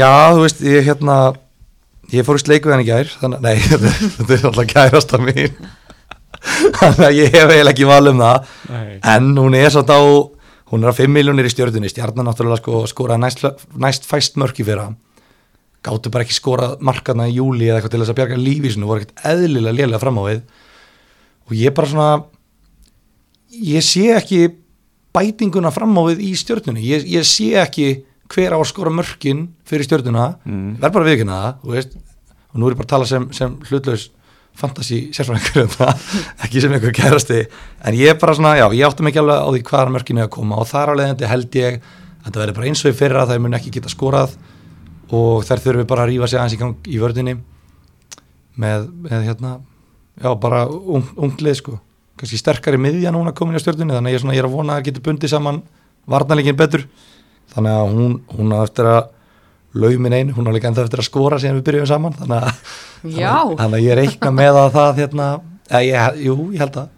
Já, 0.01 0.13
þú 0.33 0.45
veist, 0.45 0.63
ég 0.65 0.87
hérna 0.87 1.17
ég 2.15 2.27
fór 2.27 2.39
í 2.39 2.43
sleiku 2.45 2.71
henni 2.73 2.87
gær 2.87 3.11
þannig, 3.21 3.41
nei, 3.43 3.57
þetta 4.17 4.37
er- 4.37 4.47
alltaf 4.51 4.69
kærasta 4.71 5.21
mín. 5.23 5.57
Þannig 6.77 7.03
að 7.09 7.17
ég 7.19 7.33
hef 7.35 7.51
eiginlega 7.51 7.73
ekki 7.75 7.89
val 7.89 8.11
um 8.13 8.21
það. 8.23 8.51
Nei. 8.71 8.99
en 9.15 9.33
hún 9.41 9.57
er 9.59 9.73
satt 9.75 9.91
á 9.91 9.99
hún 10.71 10.83
er 10.85 10.93
á 10.93 10.99
5 10.99 11.11
miljónir 11.15 11.49
í 11.49 11.51
stjörnunni. 11.53 11.91
Stjarnan 11.91 12.27
náttúrulega 12.29 12.61
sko 12.63 12.85
skoraði 12.91 13.23
næst, 13.25 13.43
næst 13.81 14.07
fæst 14.07 14.39
mörki 14.39 14.67
fyrir 14.67 14.95
gáttu 15.87 16.11
bara 16.11 16.25
ekki 16.27 16.35
skorað 16.35 16.81
markarna 16.83 17.29
í 17.31 17.37
júli 17.37 17.69
eða 17.69 17.77
eitthvað 17.79 17.93
til 17.95 18.01
þess 18.03 18.11
að 18.11 18.17
bjarga 18.19 18.37
lífi 18.43 18.73
sinu, 18.75 18.89
voru 18.91 19.05
ekkert 19.05 19.21
eðlilega 19.31 19.77
lélega 19.77 20.01
fram 20.03 20.17
á 20.19 20.23
við. 20.27 20.41
Og 21.47 21.53
ég 21.55 21.75
bara 21.77 21.91
svona 21.93 22.09
ég 23.55 23.85
sé 23.87 24.09
ekki 24.17 24.41
bætinguna 25.15 25.71
fram 25.71 25.95
á 25.95 26.03
við 26.11 26.25
í 26.27 26.33
stjörnunni. 26.39 26.83
Ég, 26.83 27.07
ég 27.07 27.23
sé 27.29 27.53
ekki 27.63 27.87
hver 28.33 28.55
á 28.55 28.59
að 28.59 28.69
skora 28.73 28.91
mörkin 28.95 29.47
fyrir 29.69 29.87
stjörnuna 29.87 30.27
Mm. 30.47 30.77
verð 30.83 30.93
bara 30.97 31.09
viðkynna 31.11 31.37
það 31.43 31.55
þú 31.63 31.75
veist, 31.77 31.97
og 32.53 32.61
nú 32.61 32.67
er 32.67 32.73
ég 32.75 32.79
bara 32.81 32.87
að 32.87 32.95
tala 32.95 33.07
sem, 33.07 33.29
sem 33.33 33.57
hlutlaus 33.71 34.11
fantasi 34.57 34.99
sérfræðingur 35.13 35.63
um 35.67 35.69
það, 35.69 36.05
ekki 36.47 36.61
sem 36.65 36.73
einhver 36.73 36.93
kærasti. 36.97 37.43
En 37.85 37.95
ég 37.95 38.09
er 38.15 38.19
bara 38.19 38.33
svona, 38.35 38.55
já, 38.57 38.65
ég 38.73 38.87
áttum 38.89 39.07
ekki 39.11 39.21
alveg 39.21 39.37
á 39.45 39.49
því 39.53 39.63
hvaðar 39.69 39.91
mörkinu 39.93 40.23
er 40.23 40.29
að 40.31 40.35
koma. 40.39 40.57
Og 40.63 40.67
þar 40.71 40.93
alveg 40.95 41.11
þetta 41.13 41.29
held 41.29 41.59
ég 41.61 41.77
að 41.77 42.25
þetta 42.25 42.41
verður 42.41 42.57
bara 42.57 42.67
eins 42.71 42.85
og 42.87 42.95
í 42.95 42.97
fyrra 42.97 43.27
það 43.29 43.43
mun 43.45 43.57
ekki 43.59 43.73
geta 43.77 43.93
skorað. 43.93 44.33
Og 45.13 45.45
þær 45.45 45.61
þurfum 45.67 45.87
bara 45.93 46.07
að 46.07 46.11
rífa 46.15 46.27
sig 46.33 46.41
aðeins 46.41 46.57
í 46.57 46.61
gang 46.63 46.89
í 46.89 46.99
vördinni 47.03 47.35
með, 48.57 48.87
með 49.05 49.27
hérna 49.29 49.53
já, 50.23 50.31
bara 50.41 50.63
ung, 50.73 51.05
unglið 51.21 51.59
sko. 51.61 51.77
Kannski 52.17 52.41
sterkari 52.41 52.81
miðja 52.81 53.13
núna 53.13 53.35
komin 53.37 53.59
í 53.59 53.61
stjórnunni 53.61 53.93
þannig 53.93 54.09
að 54.09 54.15
ég, 54.15 54.19
er 54.19 54.25
svona, 54.25 54.37
ég 54.39 54.41
er 54.43 54.49
að 54.49 54.57
vona 54.57 54.73
að 54.73 54.81
það 54.81 54.87
geti 54.89 55.05
bundið 55.05 55.33
saman 55.35 55.61
varnarleikin 56.09 56.57
betur 56.57 56.87
þannig 57.57 57.77
að 57.77 57.95
hún, 57.97 58.17
hún 58.37 58.55
á 58.55 58.59
eftir 58.63 58.91
að 58.93 59.03
laumin 59.77 60.17
einu, 60.17 60.37
hún 60.37 60.49
á 60.49 60.55
líka 60.55 60.71
ennþá 60.71 60.87
eftir 60.87 61.03
að 61.03 61.09
skora 61.11 61.41
síðan 61.41 61.59
við 61.59 61.67
byrjuðum 61.67 61.91
saman. 61.91 62.17
Þannig 62.21 62.47
að, 62.47 63.57
þannig 63.59 63.77
að 63.81 63.85
ég 63.85 63.99
reikna 64.01 64.33
með 64.37 64.61
að 64.63 64.71
það 64.77 65.03
hérna, 65.03 65.27
eða, 65.69 65.83
ég, 65.85 66.23
jú, 66.29 66.37
ég 66.55 66.65
held 66.65 66.81
að 66.81 66.89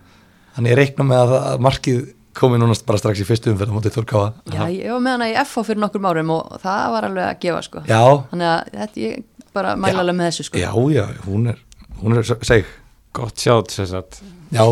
þannig 0.59 0.69
að 0.69 0.73
ég 0.75 0.81
reikna 0.83 1.07
með 1.09 1.25
að, 1.25 1.35
að 1.53 1.67
markið 1.69 2.01
komi 2.39 2.59
núna 2.61 2.77
bara 2.87 3.01
strax 3.01 3.23
í 3.23 3.27
fyrstu 3.27 3.53
umferð 3.53 3.73
á 3.73 3.77
móti 3.77 3.93
Þórkáa 3.95 4.27
já, 4.55 4.61
ég 4.71 4.93
var 4.95 5.03
með 5.03 5.17
hana 5.17 5.29
í 5.31 5.37
FH 5.43 5.65
fyrir 5.67 5.83
nokkrum 5.83 6.07
árum 6.07 6.35
og 6.37 6.59
það 6.63 6.83
var 6.95 7.07
alveg 7.09 7.27
að 7.27 7.41
gefa 7.45 7.63
sko. 7.67 7.83
Já, 7.89 8.03
Þannig 8.31 8.51
að 8.53 8.75
þetta 8.83 9.03
ég 9.05 9.47
bara 9.59 9.73
mæla 9.81 10.03
alveg 10.05 10.19
með 10.19 10.31
þessu 10.31 10.47
sko. 10.49 10.61
Já, 10.63 10.71
já, 10.95 11.05
hún 11.27 11.49
er 11.53 11.63
hún 11.99 12.19
er 12.19 12.29
seg, 12.47 12.69
Gott 13.17 13.43
sjátt 13.43 13.75
sér 13.75 13.89
satt 13.91 14.21
já, 14.55 14.63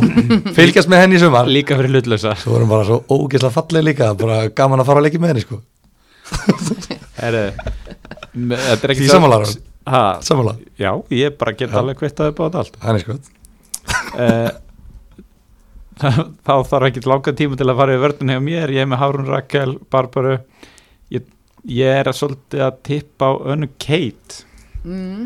fylgjast 0.55 0.91
með 0.93 1.03
henni 1.03 1.19
í 1.19 1.23
sumar. 1.23 1.49
Líka 1.51 1.79
fyrir 1.79 1.97
hlutlösa 1.97 2.37
svo 2.39 2.55
erum 2.59 2.71
bara 2.71 2.87
svo 2.87 3.01
ógeðslega 3.11 3.55
falleg 3.57 3.87
líka 3.89 4.13
bara 4.19 4.45
gaman 4.55 4.83
að 4.85 4.91
fara 4.93 5.03
að 5.03 5.09
leikja 5.09 5.23
með 5.25 5.35
henni 5.35 5.47
sko 5.47 5.59
Þetta 7.17 8.85
er 8.87 8.93
ekki 8.93 9.07
Því? 9.07 9.11
Ha, 9.87 10.01
samanlega, 10.27 10.59
Já, 10.83 10.91
ég 11.15 11.37
bara 11.39 11.53
get 11.55 11.71
Já. 11.71 11.77
alveg 11.79 11.97
kvittaði 12.01 12.31
upp 12.33 12.41
á 12.43 12.45
þetta 12.47 12.59
allt. 12.65 12.77
Hann 12.83 12.97
er 12.99 13.03
sko 13.05 13.15
Þá 15.97 16.53
þarf 16.69 16.87
ekki 16.91 17.01
langa 17.09 17.33
tíma 17.39 17.55
til 17.57 17.69
að 17.71 17.79
fara 17.79 17.95
í 17.97 18.01
vörðin 18.03 18.33
hjá 18.35 18.41
mér. 18.45 18.73
Ég 18.75 18.83
er 18.85 18.91
með 18.91 19.01
Hárun 19.01 19.31
Rakel, 19.31 19.73
Barbaru 19.95 20.35
Ég, 21.15 21.23
ég 21.71 21.91
er 22.03 22.07
að 22.11 22.19
svolítið 22.19 22.61
að 22.67 22.81
tippa 22.91 23.25
á 23.31 23.33
önnu 23.55 23.69
Kate. 23.81 24.33
Mm, 24.85 25.23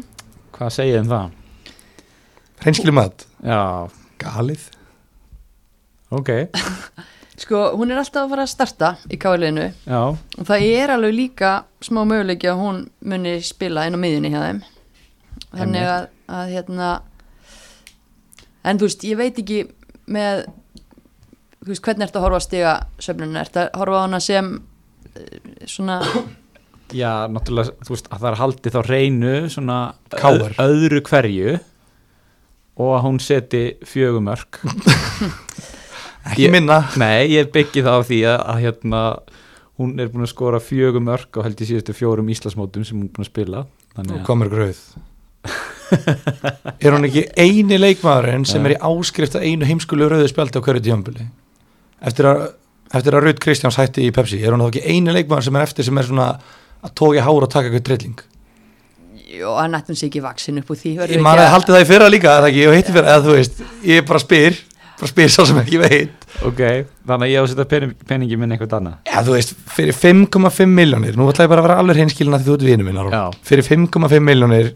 Hvað 0.54 0.70
segið 0.76 0.94
þið 0.94 1.02
um 1.02 1.10
það? 1.14 1.26
hreinskili 2.60 2.92
mat, 2.92 3.22
Já, 3.40 3.88
galið. 4.20 4.60
Ok 6.12 6.28
Sko, 7.40 7.60
hún 7.78 7.88
er 7.94 7.96
alltaf 8.02 8.26
að 8.26 8.32
fara 8.34 8.44
að 8.44 8.50
starta 8.52 8.88
í 9.08 9.16
káliðinu 9.20 9.66
Já, 9.88 10.00
og 10.12 10.44
það 10.48 10.64
er 10.68 10.92
alveg 10.92 11.14
líka 11.16 11.52
smá 11.80 12.02
möguleiki 12.04 12.50
að 12.50 12.58
hún 12.60 12.80
muni 13.08 13.36
spila 13.46 13.86
inn 13.88 13.96
á 13.96 14.02
miðjunni 14.02 14.32
hjá 14.34 14.40
þeim. 14.44 14.58
Þannig 15.54 15.86
að, 15.88 16.08
að 16.36 16.50
hérna 16.52 16.88
en 18.68 18.80
þú 18.82 18.88
veist, 18.90 19.06
ég 19.08 19.16
veit 19.20 19.40
ekki 19.40 19.62
með 20.10 20.42
þú 21.62 21.70
veist, 21.72 21.84
hvernig 21.86 22.06
ertu 22.08 22.20
að 22.20 22.26
horfa 22.26 22.40
að 22.42 22.46
stiga 22.48 22.74
söfnunum, 23.06 23.40
ertu 23.40 23.62
að 23.64 23.72
horfa 23.80 23.96
á 23.96 24.04
hana 24.04 24.20
sem 24.24 24.52
eh, 25.14 25.40
svona 25.70 25.96
já, 26.92 27.10
náttúrulega 27.32 27.72
Þú 27.86 27.94
veist 27.96 28.08
að 28.12 28.20
það 28.24 28.30
er 28.34 28.38
haldið 28.42 28.76
þá 28.76 28.80
reynu 28.90 29.34
Svona 29.56 29.80
öð- 30.12 30.56
öðru 30.66 31.00
hverju 31.08 31.56
Og 32.80 32.92
að 32.96 33.04
hún 33.06 33.18
seti 33.22 33.64
fjögumörk 33.86 34.60
ekki 36.26 36.46
Ég- 36.46 36.52
minna. 36.52 36.80
Nei, 37.00 37.28
ég 37.32 37.50
byggi 37.54 37.82
það 37.86 37.96
á 37.96 38.02
því 38.08 38.18
að, 38.28 38.40
að 38.54 38.60
hérna, 38.64 39.02
hún 39.80 39.94
er 40.00 40.08
búin 40.12 40.26
að 40.26 40.32
skora 40.34 40.60
fjögum 40.60 41.06
mörg 41.08 41.36
og 41.40 41.44
held 41.46 41.60
í 41.64 41.68
síðustu 41.70 41.94
fjórum 41.96 42.28
Íslasmótum 42.28 42.84
sem 42.84 42.98
hún 43.00 43.08
er 43.08 43.14
búin 43.16 43.24
að 43.26 43.30
spila. 43.32 43.64
Og 44.00 44.20
komur 44.28 44.50
gröð. 44.52 44.78
Er 46.80 46.92
hún 46.94 47.06
ekki 47.08 47.24
eini 47.40 47.78
leikmaðurinn 47.80 48.44
sem 48.46 48.62
er 48.68 48.76
í 48.76 48.80
áskrift 48.86 49.34
að 49.34 49.46
einu 49.48 49.66
heimskulu 49.66 50.06
rauðu 50.12 50.28
spjaldi 50.30 50.60
á 50.60 50.62
hverju 50.62 50.82
tíðanbili 50.86 51.24
eftir 52.06 52.28
að 52.30 52.42
eftir 52.94 53.16
að 53.18 53.24
Rudd 53.26 53.40
Kristjáns 53.42 53.78
hætti 53.80 54.04
í 54.06 54.12
Pepsi 54.14 54.38
er 54.42 54.54
hún 54.54 54.62
þá 54.62 54.68
ekki 54.70 54.84
eini 54.86 55.14
leikmaður 55.16 55.48
sem 55.48 55.58
er 55.58 55.66
eftir 55.66 55.88
sem 55.88 55.98
er 55.98 56.06
svona 56.06 56.28
að 56.86 56.94
tóki 57.00 57.24
hár 57.26 57.46
og 57.46 57.50
taka 57.50 57.66
eitthvað 57.72 57.86
trilling 57.88 58.22
Jó, 59.30 59.50
að 59.56 59.68
nættum 59.74 59.98
sé 59.98 60.06
ekki 60.06 60.22
vaksin 60.24 60.58
upp 60.62 60.70
úr 60.74 60.78
því 60.78 60.94
ég 61.16 61.22
man 61.22 61.38
að- 61.38 61.44
að 61.48 61.52
haldi 61.56 61.74
það 61.74 61.82
í 61.84 61.90
fyrra 61.90 62.08
líka 62.14 62.36
eða 62.38 62.48
ekki, 62.52 62.62
ég 62.68 62.78
heitti 62.78 62.94
fyrra, 62.94 63.12
eða 63.16 63.26
þú 63.26 63.34
veist 63.40 63.60
ég 63.90 64.06
bara 64.06 64.22
spyr, 64.22 64.58
bara 65.00 65.10
spyr 65.10 65.32
svo 65.32 65.46
sem 65.48 65.58
ekki 65.62 65.80
veit 65.80 66.26
ok, 66.46 66.60
þannig 67.08 67.26
að 67.26 67.32
ég 67.32 67.40
á 67.40 67.42
að 67.42 67.50
setja 67.52 67.66
pening, 67.70 67.94
peningi 68.08 68.38
minn 68.40 68.54
eitthvað 68.54 68.76
annað 68.78 69.10
Já, 69.10 69.18
þú 69.26 69.36
veist, 69.36 69.54
fyrir 69.76 69.96
5,5 69.96 70.70
miljónir 70.70 71.18
Nú 71.18 71.28
ætla 71.30 71.46
ég 71.46 71.52
bara 71.52 71.64
að 71.64 71.68
vera 71.68 71.78
alveg 71.82 72.00
hreinskilin 72.00 72.36
að 72.36 72.44
því 72.44 72.50
þú 72.50 72.56
ert 72.58 72.66
vinur 72.68 72.88
minn 72.88 73.00
Aron. 73.00 73.16
Já. 73.16 73.40
Fyrir 73.50 73.66
5,5 73.66 74.26
miljónir 74.28 74.70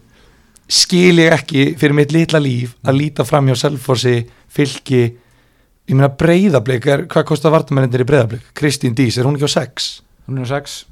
skil 0.65 1.21
ég 1.21 1.35
ekki 1.35 1.65
fyrir 1.77 1.93
mitt 1.97 2.13
litla 2.15 2.41
líf 2.41 2.73
að 2.85 2.97
líta 2.97 3.25
fram 3.27 3.51
hjá 3.51 3.59
Selfossi, 3.61 4.15
fylki 4.49 5.03
ég 5.05 5.93
meina 5.93 6.09
breyðablик 6.09 6.87
er, 6.89 7.03
hvað 7.05 7.27
kostar 7.29 7.53
vartamennir 7.53 8.01
í 8.01 8.07
breyðablik? 8.09 8.47
Kristín 8.57 8.95
Dís, 8.97 9.19
er 9.19 9.29
hún 9.29 9.37
ekki 9.37 9.45
á 9.45 9.53
6? 9.61 9.89
hún 10.25 10.41
er 10.41 10.49
á 10.49 10.57
sex 10.57 10.85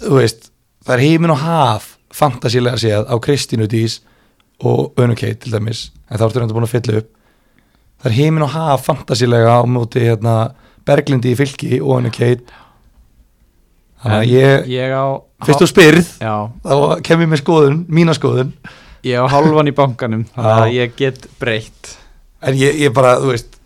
Þú 0.00 0.16
veist, 0.16 0.50
það 0.84 0.94
er 0.96 1.04
heimin 1.04 1.32
og 1.34 1.40
haf 1.42 1.88
fantasílega 2.12 2.80
séð 2.80 3.08
á 3.08 3.14
Kristínu 3.22 3.68
Dís 3.70 4.00
og 4.60 4.92
Önu 5.00 5.16
Kate 5.16 5.40
til 5.44 5.54
dæmis 5.54 5.88
en 6.10 6.20
þá 6.20 6.26
ertu 6.26 6.42
reynda 6.42 6.56
búin 6.56 6.68
að 6.68 6.74
fylla 6.74 7.00
upp 7.00 7.10
það 8.00 8.10
er 8.10 8.16
heimin 8.16 8.46
og 8.46 8.52
haf 8.54 8.88
fantasílega 8.88 9.60
á 9.60 9.62
móti 9.68 10.02
hérna, 10.04 10.34
Berglindi 10.88 11.34
í 11.34 11.38
fylki 11.38 11.78
og 11.80 12.00
Önu 12.00 12.10
Kate. 12.14 12.58
Þannig 14.00 14.16
að 14.16 14.32
ég 14.32 14.68
ég 14.72 14.94
á 14.96 15.04
fyrst 15.44 15.60
þú 15.60 15.68
spyrð 15.68 16.10
já, 16.24 16.34
þá 16.64 16.74
kem 17.04 17.24
ég 17.24 17.30
með 17.30 17.42
skoðun, 17.42 17.80
mína 17.92 18.16
skoðun. 18.16 18.54
Ég 19.04 19.20
á 19.20 19.24
hálfan 19.32 19.68
í 19.68 19.76
bankanum 19.76 20.24
þannig 20.34 20.64
að 20.64 20.76
ég 20.78 20.96
get 20.96 21.28
breytt. 21.40 21.96
En 22.40 22.56
ég, 22.56 22.78
ég 22.80 22.94
bara, 22.96 23.18
þú 23.20 23.34
veist 23.34 23.60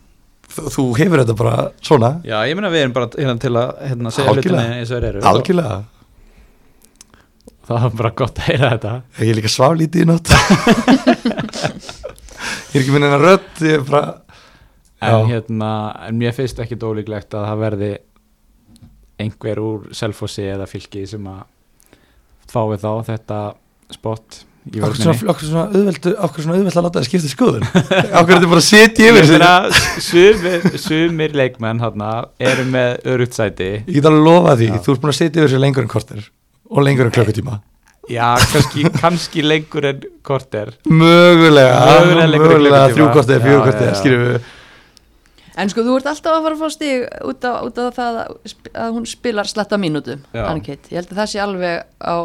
þú, 0.55 0.85
hefur 0.99 1.23
þetta 1.23 1.37
bara 1.39 1.57
svona. 1.83 2.17
Já, 2.27 2.41
ég 2.49 2.59
meina 2.59 2.71
við 2.75 2.85
erum 2.85 2.95
bara 2.97 3.11
hérna 3.15 3.37
til 3.43 3.55
að 3.55 3.75
hérna, 3.89 4.15
segja 4.15 4.35
hlutinni 4.35 4.65
eins 4.81 4.91
og 4.91 4.99
þeir 4.99 5.09
eru. 5.13 5.25
Algjörlega. 5.31 5.79
Það 7.65 7.81
var 7.87 7.95
bara 8.03 8.13
gott 8.19 8.41
að 8.43 8.49
heyra 8.51 8.73
þetta. 8.75 8.93
Ég 9.23 9.31
er 9.31 9.39
líka 9.39 9.51
svaflítið 9.55 10.03
í 10.03 10.09
nótt 10.11 10.29
Ég 12.75 12.77
er 12.77 12.83
ekki 12.83 12.93
minn 12.93 13.07
en 13.07 13.15
að 13.17 13.23
rödd 13.25 13.63
Ég 13.65 13.79
er 13.79 13.87
bara 13.89 14.03
en, 15.03 15.27
hérna, 15.31 15.71
en 16.09 16.19
mér 16.19 16.35
finnst 16.37 16.61
ekki 16.63 16.79
dólíklegt 16.81 17.35
að 17.35 17.49
það 17.51 17.63
verði 17.65 17.93
einhver 19.25 19.61
úr 19.63 19.93
selfossi 19.95 20.47
eða 20.51 20.67
fylki 20.71 21.05
sem 21.09 21.27
að 21.31 21.45
fái 22.51 22.79
þá 22.83 22.91
þetta 23.09 23.39
spott 23.95 24.45
í 24.73 24.81
svona, 24.81 25.13
okkur 25.29 25.45
svona 26.41 26.55
auðveld 26.57 26.71
að 26.73 26.87
láta 26.87 27.01
það 27.01 27.07
skipta 27.09 27.31
skoðun. 27.31 27.67
Okkur 28.19 28.33
er 28.33 28.39
þetta 28.39 28.49
bara 28.49 28.63
að 28.63 28.69
sitja 28.71 29.11
yfir 29.11 29.29
sig 30.09 30.81
sumir, 30.81 31.37
leikmenn 31.37 31.83
hana, 31.83 32.15
eru 32.41 32.65
með 32.73 33.05
örugt 33.13 33.37
sæti. 33.37 33.71
Ég 33.83 33.99
get 33.99 34.09
alveg 34.09 34.25
lofa 34.25 34.57
því 34.61 34.71
Já. 34.71 34.79
Þú 34.87 34.95
ert 34.95 35.05
búin 35.05 35.13
að 35.13 35.19
sitja 35.21 35.43
yfir 35.43 35.53
sig 35.53 35.63
lengur 35.67 35.85
en 35.85 35.93
korter 35.93 36.27
Og 36.73 36.81
lengur 36.87 37.11
en 37.11 37.15
klukkutíma. 37.15 37.61
Já, 38.09 38.31
kannski, 38.55 38.87
kannski 39.03 39.45
lengur 39.45 39.91
en 39.91 40.09
korter. 40.25 40.73
Mögulega 40.89 41.85
Mögulega 42.09 42.45
Mögulega 42.47 42.85
þrjú 42.95 43.11
korter, 43.19 43.45
fjögur 43.45 43.67
korter 43.69 43.91
já. 43.91 43.97
Skilum 44.01 44.27
við 44.31 44.53
En 45.57 45.71
sko, 45.71 45.85
þú 45.87 45.97
ert 46.01 46.07
alltaf 46.11 46.35
að 46.35 46.43
fara 46.49 46.57
að 46.57 46.63
fá 46.65 46.71
stig 46.75 47.05
út 47.31 47.45
af, 47.47 47.61
út 47.69 47.79
af 47.79 47.95
það 47.95 48.17
að, 48.25 48.55
að 48.85 48.97
hún 48.97 49.07
spilar 49.07 49.47
slatta 49.47 49.79
mínútu, 49.79 50.17
Já. 50.35 50.43
Annikeit. 50.49 50.89
Ég 50.91 50.99
held 50.99 51.13
að 51.13 51.21
það 51.21 51.31
sé 51.31 51.43
alveg 51.45 51.85
á 52.03 52.17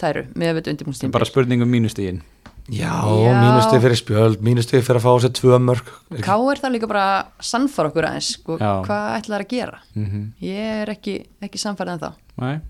tæru 0.00 0.22
með 0.38 0.48
að 0.52 0.58
veit 0.58 0.70
undirbúnstíma. 0.72 1.12
bara 1.12 1.28
spurning 1.28 1.62
um 1.64 1.68
mínustígin 1.72 2.22
Já, 2.68 2.92
Já. 3.00 3.32
mínustuð 3.40 3.80
fyrir 3.80 3.96
spjöld 3.96 4.42
Mínustuð 4.44 4.82
fyrir 4.84 4.98
að 5.00 5.04
fá 5.06 5.12
sér 5.24 5.32
tvö 5.32 5.58
mörg 5.64 5.86
Ká 6.20 6.34
er 6.36 6.60
það 6.60 6.74
líka 6.74 6.88
bara 6.90 7.04
að 7.18 7.46
sannfara 7.48 7.88
okkur 7.88 8.08
aðeins, 8.10 8.32
sko, 8.36 8.58
Já. 8.60 8.72
hvað 8.84 9.06
ætlar 9.18 9.44
að 9.44 9.48
gera? 9.54 9.78
mm 9.94 10.04
-hmm. 10.06 10.26
Ég 10.44 10.82
er 10.82 10.88
ekki, 10.92 11.14
ekki 11.42 11.58
sannfærið 11.58 11.92
en 11.92 12.02
þá. 12.04 12.10
Nei, 12.38 12.60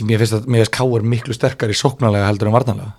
Mér 0.00 0.18
finnst 0.18 0.32
að 0.32 0.46
mér 0.48 0.64
finnst 0.64 0.72
Káur 0.76 1.02
miklu 1.02 1.34
sterkar 1.34 1.70
í 1.70 1.74
sóknarlega 1.76 2.26
heldur 2.26 2.48
en 2.48 2.54
varnarlega 2.54 2.92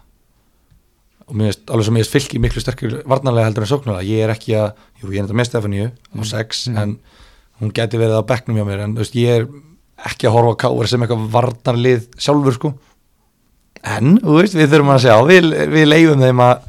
og 1.33 1.39
mér 1.41 1.49
finnst 1.49 1.73
alveg 1.73 1.87
sem 1.89 1.95
mér 1.97 2.05
finnst 2.05 2.13
fylki 2.13 2.41
miklu 2.43 2.61
sterkar 2.61 2.95
varnarlega 3.09 3.49
heldur 3.49 3.65
en 3.65 3.71
sóknarlega 3.73 4.05
ég 4.05 4.23
er 4.27 4.33
ekki 4.35 4.53
að, 4.59 4.75
jú 5.01 5.09
ég 5.09 5.19
er 5.23 5.25
þetta 5.25 5.39
með 5.41 5.49
Stefaníu 5.49 5.87
á 5.89 6.21
sex 6.29 6.67
Mm. 6.69 6.77
en 6.77 6.95
hún 7.61 7.73
geti 7.73 7.97
verið 7.97 8.21
á 8.21 8.29
bekknum 8.29 8.57
hjá 8.61 8.65
mér 8.69 8.83
en 8.85 8.93
veist, 8.97 9.15
ég 9.17 9.41
er 9.41 9.47
ekki 10.05 10.27
að 10.29 10.35
horfa 10.37 10.53
á 10.53 10.61
Káur 10.63 10.87
sem 10.91 11.01
eitthvað 11.05 11.27
varnarlið 11.33 12.05
sjálfur 12.21 12.55
sko. 12.57 12.73
En 13.83 14.17
þú 14.21 14.37
veist 14.39 14.55
við 14.57 14.69
þurfum 14.71 14.93
að 14.93 15.03
sjá 15.05 15.15
við, 15.27 15.49
við 15.73 15.85
leifum 15.89 16.21
þeim 16.23 16.41
að 16.43 16.65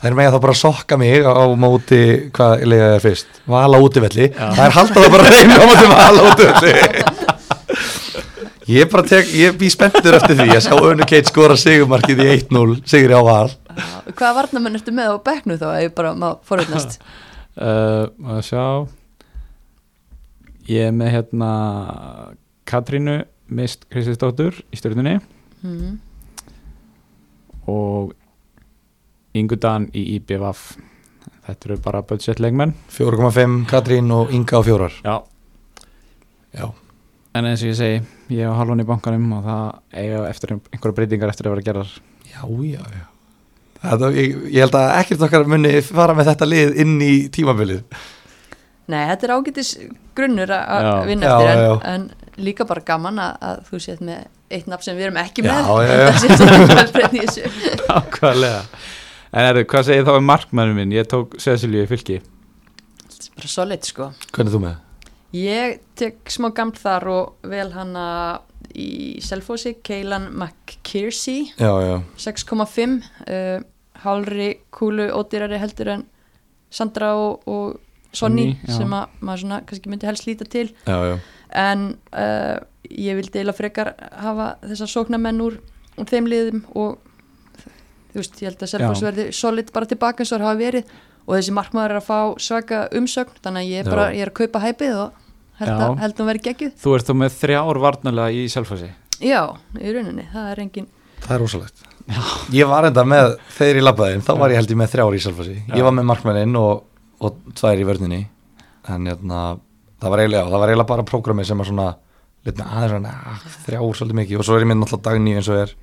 það 0.00 0.08
er 0.10 0.16
með 0.18 0.26
að 0.30 0.34
það 0.36 0.42
bara 0.46 0.56
sokka 0.60 0.96
mig 1.00 1.24
á 1.26 1.44
móti 1.60 2.00
hvað 2.36 2.62
leiða 2.70 2.90
það 2.94 3.02
fyrst. 3.04 3.40
Vala 3.52 3.80
útivelli, 3.84 4.28
það 4.36 4.62
er 4.66 4.76
haldið 4.78 5.06
að 5.06 5.14
bara 5.16 5.32
reyna 5.34 5.58
á 5.60 5.64
móti 5.68 5.90
vala 5.94 6.28
útivelli. 6.30 7.08
Ég 8.70 8.86
bara 8.90 9.02
tek, 9.02 9.26
ég 9.34 9.56
bý 9.58 9.66
spenntur 9.72 10.14
eftir 10.14 10.36
því 10.38 10.44
að 10.54 10.60
sjá 10.62 10.74
Önnu 10.78 11.06
Kate 11.08 11.26
skora 11.26 11.56
sigumarkið 11.58 12.20
í 12.22 12.26
1-0 12.36 12.76
sigri 12.86 13.16
á 13.18 13.22
val 13.26 13.48
Hvaða 14.10 14.32
varnamenn 14.36 14.78
ertu 14.78 14.94
með 14.94 15.14
á 15.14 15.18
bekknu 15.26 15.56
þá, 15.60 15.66
ef 15.76 15.86
ég 15.86 15.96
bara 15.96 16.12
má 16.18 16.28
forutnast? 16.46 17.00
uh, 17.56 18.10
að 18.34 18.42
sjá? 18.48 18.64
Ég 20.70 20.90
er 20.90 20.94
með 20.94 21.14
hérna 21.16 21.50
Katrínu 22.68 23.16
Mist 23.50 23.88
Kristisdóttur 23.90 24.60
í 24.70 24.78
stjórnunni 24.78 25.16
mm. 25.64 25.96
og 27.72 28.14
Ingudan 29.34 29.88
í 29.94 30.04
IBVF 30.18 30.68
þetta 31.46 31.68
eru 31.68 31.80
bara 31.82 32.04
budget 32.06 32.38
leikmenn. 32.42 32.76
4,5 32.94 33.64
Katrín 33.70 34.10
og 34.14 34.30
Inga 34.34 34.58
á 34.58 34.62
fjórar. 34.66 34.94
Já, 35.02 35.16
Já, 36.50 36.66
en 37.38 37.46
eins 37.46 37.62
og 37.62 37.70
ég 37.70 37.76
segi 37.78 37.98
ég 38.34 38.48
hef 38.48 38.56
halvan 38.58 38.82
í 38.82 38.86
bankanum 38.86 39.28
og 39.36 39.44
það 39.46 39.66
eiga 40.02 40.22
eftir 40.26 40.56
einhverja 40.56 40.96
breytingar 40.96 41.30
eftir 41.30 41.46
að 41.46 41.54
vera 41.54 41.66
gerðar. 41.68 41.92
Já, 42.26 42.42
já, 42.66 42.82
já. 42.90 43.06
Þetta, 43.80 44.10
ég, 44.12 44.34
ég 44.52 44.60
held 44.66 44.74
að 44.76 44.90
ekkert 45.00 45.22
okkar 45.28 45.46
muni 45.48 45.70
fara 45.86 46.12
með 46.18 46.28
þetta 46.34 46.48
lið 46.50 46.74
inn 46.84 46.96
í 47.00 47.12
tímabilið 47.32 47.80
Nei, 48.90 49.04
þetta 49.06 49.26
er 49.28 49.32
ágætis 49.36 49.68
grunnur 50.18 50.50
að- 50.50 50.82
Já. 50.84 50.92
vinna 51.06 51.26
Já, 51.30 51.34
eftir 51.38 51.50
en, 51.50 51.62
já. 51.64 51.74
en 51.94 52.42
líka 52.44 52.66
bara 52.66 52.82
gaman 52.84 53.20
að, 53.22 53.36
að 53.40 53.60
þú 53.70 53.80
sétt 53.84 54.00
með 54.04 54.24
eitt 54.50 54.66
nafn 54.66 54.82
sem 54.84 54.96
við 54.98 55.06
erum 55.08 55.20
ekki 55.22 55.44
Já, 55.46 55.52
með 55.52 55.60
já, 55.86 55.92
en 55.96 56.10
já. 56.10 57.30
það 57.30 57.94
ákvæðlega 57.94 58.60
en 59.30 59.46
er, 59.46 59.60
hvað 59.70 59.86
segir 59.86 60.04
þá 60.08 60.12
um 60.18 60.26
markmannum 60.26 60.76
minn 60.80 60.92
ég 60.96 61.06
tók 61.08 61.36
Cecilíu 61.40 61.84
í 61.86 61.90
fylki 61.90 62.20
bara 63.36 63.48
solid 63.52 63.86
sko 63.86 64.10
Hvernig 64.34 64.50
er 64.50 64.56
þú 64.56 64.62
með? 64.64 64.78
Ég 65.38 65.76
tek 65.94 66.32
smá 66.34 66.48
gaml 66.56 66.74
þar 66.80 67.06
og 67.14 67.46
vel 67.46 67.68
hana 67.76 68.04
í 68.76 69.20
Selfossi, 69.24 69.76
Keilan 69.86 70.30
McKirsey. 70.32 71.50
Já, 71.58 71.72
já, 71.84 71.96
6,5 72.16 73.00
uh, 73.00 73.60
hálri 74.04 74.50
kúlu 74.72 75.10
ódýrari 75.12 75.60
heldur 75.60 75.94
en 75.96 76.06
Sandra 76.70 77.12
og, 77.18 77.46
og 77.50 77.80
Sonny 78.12 78.54
já. 78.54 78.72
sem 78.78 78.94
að 78.94 79.20
maður 79.20 79.44
svona 79.44 79.60
kannski 79.66 79.92
myndi 79.92 80.08
helst 80.08 80.26
líta 80.28 80.46
til. 80.48 80.70
Já, 80.86 80.98
já. 81.12 81.16
en 81.60 81.86
uh, 82.14 82.56
ég 82.90 83.18
vildi 83.18 83.38
eiginlega 83.38 83.58
frekar 83.58 83.94
hafa 84.22 84.54
þessar 84.64 84.90
sóknamenn 84.94 85.44
úr, 85.44 85.60
úr 85.98 86.10
þeim 86.10 86.28
liðum 86.30 86.64
og 86.74 86.98
þú 88.10 88.18
veist, 88.18 88.40
ég 88.42 88.50
held 88.50 88.64
að 88.64 88.72
Selfoss 88.72 89.04
verði 89.06 89.30
solid 89.36 89.70
bara 89.74 89.88
tilbaka 89.90 90.24
eins 90.24 90.32
og 90.32 90.40
það 90.40 90.48
hafa 90.48 90.60
verið 90.60 90.94
og 91.26 91.34
þessi 91.36 91.54
markmaður 91.54 91.94
er 91.94 92.00
að 92.00 92.06
fá 92.08 92.20
svaka 92.42 92.84
umsögn 92.98 93.42
þannig 93.44 93.66
að 93.66 93.70
ég 93.70 93.82
er 93.82 93.90
bara, 93.90 94.06
ég 94.16 94.24
er 94.24 94.32
að 94.32 94.38
kaupa 94.40 94.62
hæpið 94.64 94.96
og 95.04 95.19
held 95.60 95.70
að, 95.70 95.84
Já. 95.84 96.08
að 96.08 96.16
hún 96.20 96.28
verði 96.30 96.42
geggjuð. 96.48 96.72
Þú 96.82 96.94
ert 96.96 97.08
þú 97.10 97.16
með 97.20 97.36
þrjár 97.40 97.80
varnarlega 97.84 98.34
í 98.34 98.42
Selfossi. 98.52 98.90
Já, 99.20 99.42
í 99.76 99.92
rauninni, 99.94 100.26
það 100.32 100.50
er 100.54 100.62
engin 100.64 100.88
Það 101.20 101.34
er 101.36 101.42
rosalegt. 101.44 101.82
Ég 102.56 102.66
var 102.70 102.86
enda 102.88 103.02
með, 103.06 103.34
þegar 103.58 103.76
ég 103.78 103.84
labbaði 103.84 104.20
þá 104.24 104.30
var 104.40 104.50
ég 104.54 104.56
held 104.62 104.70
ég 104.72 104.78
með 104.80 104.92
þrjár 104.94 105.16
í 105.16 105.22
Selfossi. 105.22 105.56
Já. 105.68 105.74
Ég 105.76 105.84
var 105.84 105.92
með 105.98 106.06
markmennin 106.08 106.56
og, 106.58 106.84
og 107.20 107.36
tvær 107.60 107.82
í 107.82 107.84
vörninni. 107.86 108.20
En 108.88 109.04
hérna, 109.10 109.42
það 110.00 110.14
var 110.14 110.22
eiginlega 110.24 110.46
það 110.48 110.62
var 110.64 110.72
eiginlega 110.72 110.90
bara 110.94 111.04
prógrami 111.10 111.44
sem 111.46 111.60
að 111.60 111.68
svona 111.70 111.90
litna 112.48 112.70
aðeins 112.72 112.94
svona, 112.96 113.12
ah, 113.34 113.42
þrjár 113.66 113.92
svolítið 114.00 114.18
mikið. 114.22 114.38
Og 114.40 114.48
svo 114.48 114.56
er 114.56 114.64
ég 114.64 114.70
með 114.72 114.80
náttúrulega 114.80 115.06
dagný 115.10 115.36
eins 115.36 115.50
og 115.52 115.60
er. 115.60 115.74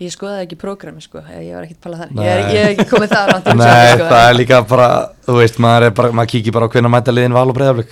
Ég 0.00 0.12
skoðaði 0.14 0.44
ekki 0.46 0.56
prógrami 0.60 1.02
sko, 1.04 1.20
ég 1.28 1.50
var 1.56 1.64
ekkert 1.66 1.80
pælað 1.84 1.98
Nei. 2.00 2.06
þannig 2.12 2.24
ég, 2.24 2.36
er- 2.36 2.54
ég 2.54 2.62
hef 2.64 2.70
ekki 2.76 2.86
komið 2.92 3.10
það 3.12 3.32
langt 3.34 3.48
í 3.50 3.56
Nei, 3.56 3.90
sko. 3.96 4.06
það 4.12 4.28
er 4.28 4.36
líka 4.38 4.60
bara, 4.70 4.86
þú 5.26 5.34
veist, 5.36 5.58
maður, 5.60 5.86
er 5.88 5.96
bara, 5.98 6.12
maður 6.16 6.30
kíkir 6.32 6.54
bara 6.56 6.68
á 6.68 6.72
hvernig 6.72 6.92
mæta 6.94 7.12
liðin 7.12 7.36
val 7.36 7.48
og 7.52 7.56
breyðaflik 7.58 7.90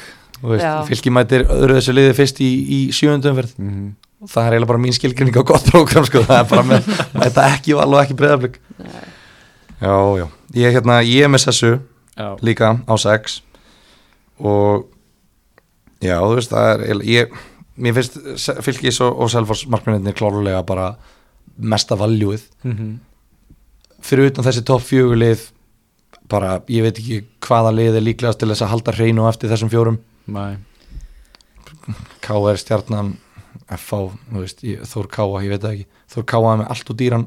Mætir 1.14 1.47
öðru 1.51 1.78
þessu 1.78 1.95
liði 1.97 2.14
fyrst 2.18 2.41
í, 2.45 2.49
í 2.49 2.78
sjöundum 2.95 3.36
verð 3.39 3.55
mm 3.59 3.70
-hmm. 3.70 3.89
og 4.22 4.30
það 4.32 4.47
er 4.47 4.53
eiginlega 4.57 4.70
bara 4.72 4.82
mín 4.84 4.97
skilgrinning 4.97 5.36
á 5.39 5.43
gott 5.43 5.70
prógram 5.70 6.07
sko. 6.07 6.22
það 6.22 6.41
er 6.43 6.49
bara 6.51 6.62
með, 6.62 6.91
mæta 7.20 7.47
ekki 7.55 7.74
val 7.78 7.89
og 7.95 8.03
ekki 8.03 8.18
breyðaflik 8.18 8.61
Nei. 8.78 9.03
Já, 9.80 9.95
já, 10.18 10.26
ég, 10.55 10.72
hérna, 10.74 11.03
ég 11.07 11.24
er 11.24 11.28
með 11.30 11.45
sessu 11.47 11.78
já, 12.16 12.36
líka 12.43 12.78
á 12.86 12.95
sex 12.99 13.43
og 14.39 14.86
já, 16.03 16.18
þú 16.18 16.34
veist, 16.34 16.51
það 16.51 16.86
er 16.86 17.05
ég, 17.07 17.36
mér 17.76 17.95
finnst 17.95 18.18
Se- 18.36 18.59
fylkis 18.62 19.01
og, 19.01 19.20
og 19.20 19.30
Selfors 19.30 19.66
markmenninni 19.66 20.12
klárulega 20.12 20.62
bara 20.62 20.97
mesta 21.59 21.95
valjúið 21.99 22.43
mm 22.64 22.99
fyrir 24.05 24.30
utan 24.30 24.47
þessi 24.47 24.64
topp 24.66 24.84
fjögulið 24.86 25.49
bara, 26.30 26.59
ég 26.70 26.84
veit 26.84 26.99
ekki 27.01 27.22
hvaða 27.45 27.72
lið 27.74 27.99
er 27.99 28.05
líklegast 28.05 28.41
til 28.41 28.51
þess 28.53 28.64
að 28.66 28.72
halda 28.74 28.95
hreinu 28.99 29.28
eftir 29.28 29.51
þessum 29.51 29.70
fjórum. 29.72 29.99
K.R. 32.24 32.60
stjarnan 32.60 33.14
F.A. 33.68 34.00
þú 34.30 34.42
veist, 34.42 34.62
ég, 34.64 34.82
Þór 34.88 35.08
K.A. 35.12 35.42
ég 35.44 35.52
veit 35.54 35.64
það 35.64 35.74
ekki 35.76 35.86
Þór 36.14 36.28
K.A. 36.32 36.56
með 36.60 36.72
allt 36.74 36.92
og 36.92 36.98
dýran 37.00 37.26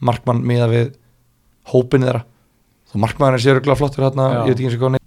markmann 0.00 0.42
miða 0.46 0.68
við 0.70 0.92
hópin 1.70 2.06
þeirra 2.06 2.24
þó 2.90 2.96
markmann 3.04 3.36
er 3.36 3.44
séruglega 3.44 3.78
flottur 3.78 4.06
hérna, 4.06 4.30
ég 4.48 4.50
veit 4.50 4.58
ekki 4.58 4.68
eins 4.70 4.78
og 4.78 4.82
hvað 4.84 4.98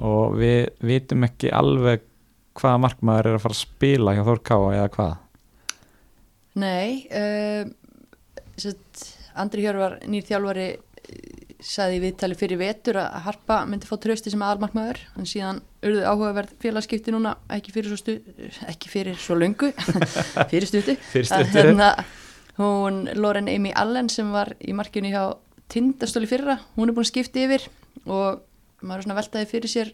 og 0.00 0.36
við 0.40 0.60
vitum 0.86 1.26
ekki 1.26 1.50
alveg 1.52 2.06
hvaða 2.56 2.82
markmaður 2.86 3.30
er 3.30 3.38
að 3.38 3.44
fara 3.44 3.56
að 3.56 3.62
spila 3.64 4.14
hjá 4.16 4.22
Þór 4.28 4.42
Káa 4.50 4.70
eða 4.76 4.92
hvað 4.96 5.12
Nei 6.60 7.06
uh, 7.14 7.62
Andri 9.40 9.64
Hjörvar 9.64 10.00
nýr 10.10 10.26
í 11.60 12.00
viðtali 12.02 12.36
fyrir 12.38 12.60
vetur 12.60 12.98
að 13.02 13.18
Harpa 13.26 13.60
myndi 13.68 13.88
fá 13.88 13.96
trösti 14.00 14.32
sem 14.32 14.42
aðalmarkmaður 14.44 15.00
en 15.18 15.28
síðan 15.28 15.60
urðu 15.84 16.02
áhugaverð 16.06 16.54
félagskipti 16.62 17.14
núna 17.14 17.36
ekki 17.52 17.74
fyrir 17.74 17.92
svo, 17.92 18.00
stu, 18.00 18.16
ekki 18.70 18.90
fyrir 18.92 19.18
svo 19.20 19.36
löngu 19.38 19.72
fyrir 20.52 20.68
stutu 20.68 20.96
að 21.22 21.54
hérna, 21.54 21.92
hún 22.58 23.02
Lauren 23.16 23.50
Amy 23.52 23.72
Allen 23.76 24.10
sem 24.12 24.30
var 24.32 24.54
í 24.60 24.74
markinu 24.76 25.12
hjá 25.12 25.24
Tindastóli 25.70 26.26
fyrra, 26.26 26.58
hún 26.74 26.90
er 26.90 26.96
búin 26.96 27.06
að 27.06 27.12
skipta 27.12 27.44
yfir 27.44 27.68
og 28.10 28.40
maður 28.82 28.96
er 28.96 29.06
svona 29.06 29.18
veltaði 29.20 29.50
fyrir 29.50 29.70
sér 29.70 29.92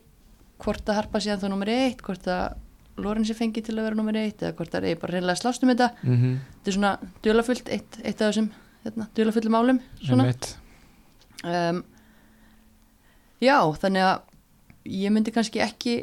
hvort 0.63 0.89
að 0.89 1.03
Harpa 1.03 1.21
síðan 1.21 1.43
þá 1.43 1.51
nummer 1.53 1.73
eitt 1.73 2.05
hvort 2.05 2.31
að 2.33 2.63
Lauren 2.97 3.27
sé 3.29 3.35
fengið 3.37 3.67
til 3.67 3.75
að 3.77 3.91
vera 3.91 3.99
nummer 3.99 4.17
eitt 4.17 4.41
eða 4.41 4.55
hvort 4.57 4.73
það 4.73 4.87
er 4.89 5.01
bara 5.03 5.19
reynilega 5.19 5.41
slást 5.43 5.65
um 5.65 5.73
þetta 5.73 5.91
mm 6.01 6.15
-hmm. 6.17 6.39
þetta 6.55 6.71
er 6.71 6.77
svona 6.79 6.93
dölafullt 7.27 7.69
eitt, 7.69 7.99
eitt 8.03 8.23
af 8.23 8.31
þessum 8.31 8.49
hérna, 8.87 9.09
dölafullu 9.17 9.51
málum 9.53 9.81
svona. 10.01 10.33
Um, 11.51 11.83
já, 13.43 13.59
þannig 13.83 14.07
að 14.07 14.93
ég 14.97 15.15
myndi 15.15 15.35
kannski 15.35 15.63
ekki 15.65 15.97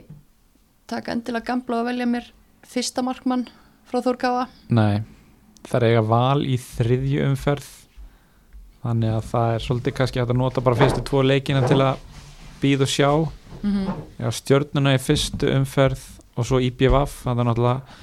taka 0.89 1.15
endilega 1.15 1.47
gamla 1.51 1.81
og 1.81 1.89
velja 1.89 2.07
mér 2.09 2.29
fyrsta 2.67 3.03
markmann 3.05 3.47
frá 3.89 4.01
Þórkáa 4.03 4.47
Nei, 4.73 5.03
það 5.67 5.79
er 5.79 5.87
eiga 5.91 6.03
val 6.09 6.43
í 6.45 6.57
þriðju 6.59 7.27
umferð 7.29 7.69
þannig 8.83 9.15
að 9.15 9.29
það 9.31 9.53
er 9.53 9.65
svolítið 9.67 9.95
kannski 9.99 10.23
að 10.23 10.33
nota 10.37 10.63
bara 10.63 10.79
fyrstu 10.79 11.03
tvo 11.07 11.23
leikina 11.23 11.63
til 11.67 11.79
að 11.79 12.01
býða 12.63 12.87
og 12.87 12.91
sjá. 12.91 13.11
Mm 13.63 13.87
Já, 14.19 14.29
stjörnuna 14.31 14.95
í 14.95 14.99
fyrstu 14.99 15.51
umferð 15.55 16.03
og 16.35 16.47
svo 16.47 16.59
IBVF 16.63 17.23
það 17.23 17.39
er 17.39 17.47
náttúrulega 17.47 17.99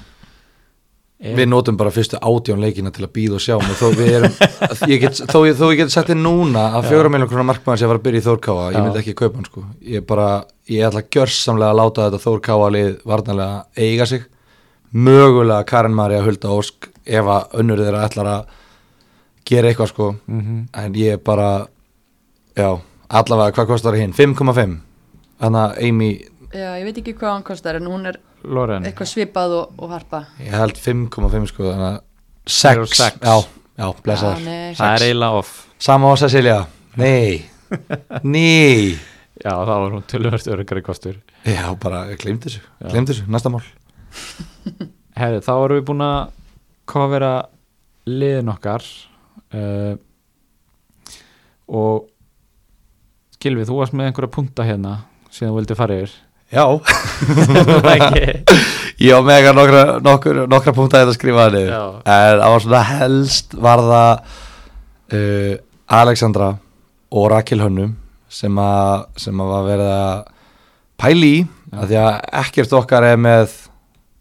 er, 1.21 1.35
Við 1.37 1.49
notum 1.53 1.77
bara 1.77 1.91
fyrstu 1.93 2.17
átján 2.25 2.61
leikina 2.63 2.91
til 2.97 3.05
að 3.05 3.13
býða 3.17 3.35
og 3.37 3.43
sjá 3.45 3.55
og 3.59 3.65
þó, 3.77 3.87
við 3.99 4.13
erum, 4.17 4.37
ég 4.89 5.01
get, 5.03 5.19
þó, 5.29 5.39
ég- 5.49 5.59
þó 5.59 5.65
ég 5.71 5.77
get 5.83 5.93
sagt 5.93 6.09
þér 6.09 6.21
núna 6.23 6.63
að 6.79 6.87
fjóra 6.89 7.11
miljón 7.13 7.29
krónar 7.29 7.49
markmaður 7.51 7.79
sem 7.83 7.91
var 7.93 7.99
að 8.01 8.05
byrja 8.07 8.23
í 8.23 8.27
Þórkáa 8.29 8.67
ég 8.73 8.81
myndi 8.87 9.03
ekki 9.03 9.15
kaupa 9.21 9.37
hann 9.37 9.49
sko. 9.51 9.65
Ég, 9.85 10.07
bara, 10.09 10.29
ég 10.73 10.87
ætla 10.89 11.03
gjörsamlega 11.13 11.75
að 11.75 11.81
láta 11.83 12.07
þetta 12.09 12.23
Þórkáa 12.25 12.71
lið 12.77 12.91
varnarlega 13.05 13.65
eiga 13.77 14.07
sig. 14.09 14.25
Mögulega 14.93 15.65
Karin 15.69 15.95
Maria 15.95 16.23
Hulda 16.25 16.49
Ósk 16.57 16.89
ef 17.07 17.29
að 17.31 17.53
önnur 17.61 17.79
þeirra 17.85 18.07
ætlar 18.09 18.31
að 18.33 18.57
gera 19.51 19.69
eitthvað 19.71 19.93
sko. 19.93 20.09
Mm 20.31 20.65
en 20.75 20.95
ég 20.99 21.13
er 21.19 21.21
bara 21.25 21.67
já, 22.57 22.71
allavega 23.11 23.55
hvað 23.61 23.67
kostar 23.75 23.97
hinn? 24.01 24.13
5,5 24.17 24.81
þannig 25.41 25.61
að 25.63 25.79
Amy, 25.89 26.11
Já, 26.51 26.73
ég 26.81 26.85
veit 26.89 26.97
ekki 26.99 27.15
hvað 27.15 27.31
hann 27.37 27.45
kostar 27.47 27.77
en 27.79 27.87
hún 27.87 28.09
er 28.11 28.17
Loren. 28.45 28.87
Eitthvað 28.89 29.11
svipað 29.11 29.55
og, 29.59 29.73
og 29.79 29.91
harpa. 29.95 30.23
Ég 30.41 30.55
held 30.57 30.79
5,5 30.81 31.49
sko 31.53 31.67
þannig 31.69 31.89
að 31.91 31.99
Þeir 32.51 32.81
eru 32.81 32.87
6, 32.89 32.97
sex. 32.97 33.19
já, 33.21 33.35
já, 33.37 33.61
Já, 33.81 33.87
blessaður 34.05 34.45
nei, 34.47 34.75
það 34.77 34.95
er 34.97 35.05
eiginlega 35.07 35.41
off. 35.41 35.51
Sama 35.81 36.09
á 36.11 36.15
Cecilia 36.21 36.59
Nei. 37.01 37.45
Nei 38.35 38.97
já 39.41 39.53
það 39.55 39.71
var 39.71 39.95
hún 39.95 40.07
tölvört 40.11 40.49
örgari 40.53 40.83
kostur. 40.85 41.21
Já, 41.49 41.63
bara 41.81 42.03
glemt 42.21 42.45
þessu. 42.45 42.61
Já. 42.81 42.89
Glemt 42.93 43.09
þessu, 43.13 43.25
næsta 43.33 43.53
mál. 43.53 43.63
Hefði, 45.21 45.41
þá 45.47 45.53
erum 45.55 45.79
við 45.79 45.87
búin 45.89 46.05
að 46.05 46.19
kofera 46.91 47.31
liðin 48.11 48.51
okkar 48.53 48.85
uh, 49.55 49.95
og 51.71 52.09
Gilvi, 53.41 53.65
þú 53.65 53.79
varst 53.79 53.95
með 53.97 54.11
einhverja 54.11 54.33
punta 54.35 54.67
hérna 54.69 54.97
sem 55.33 55.49
þú 55.49 55.61
vildi 55.61 55.77
fara 55.79 55.97
yfir 56.03 56.17
Já. 56.51 56.65
Ég 59.01 59.15
á 59.15 59.21
með 59.23 59.37
eitthvað 59.37 59.57
nokkra, 59.57 59.83
nokkra, 60.03 60.47
nokkra 60.51 60.75
punkta 60.77 60.99
að 60.99 61.05
þetta 61.05 61.17
skrifa 61.17 61.45
það 61.47 61.55
niður. 61.57 61.71
Já. 61.73 61.85
En 62.05 62.41
það 62.43 62.55
var 62.55 62.65
svona 62.65 62.83
helst 62.91 63.55
var 63.69 63.83
það 63.87 64.13
uh, 65.15 65.55
Alexandra 66.01 66.51
og 67.11 67.31
Rakel 67.33 67.63
Hönnum 67.63 67.97
sem 68.31 68.61
að 68.63 69.07
sem 69.19 69.41
að 69.43 69.55
var 69.55 69.67
verið 69.67 69.93
að 69.95 70.21
pæli 71.01 71.33
í 71.39 71.41
að 71.71 71.91
því 71.91 71.99
að 72.03 72.13
ekkert 72.43 72.77
okkar 72.81 73.07
er 73.09 73.19
með 73.19 73.57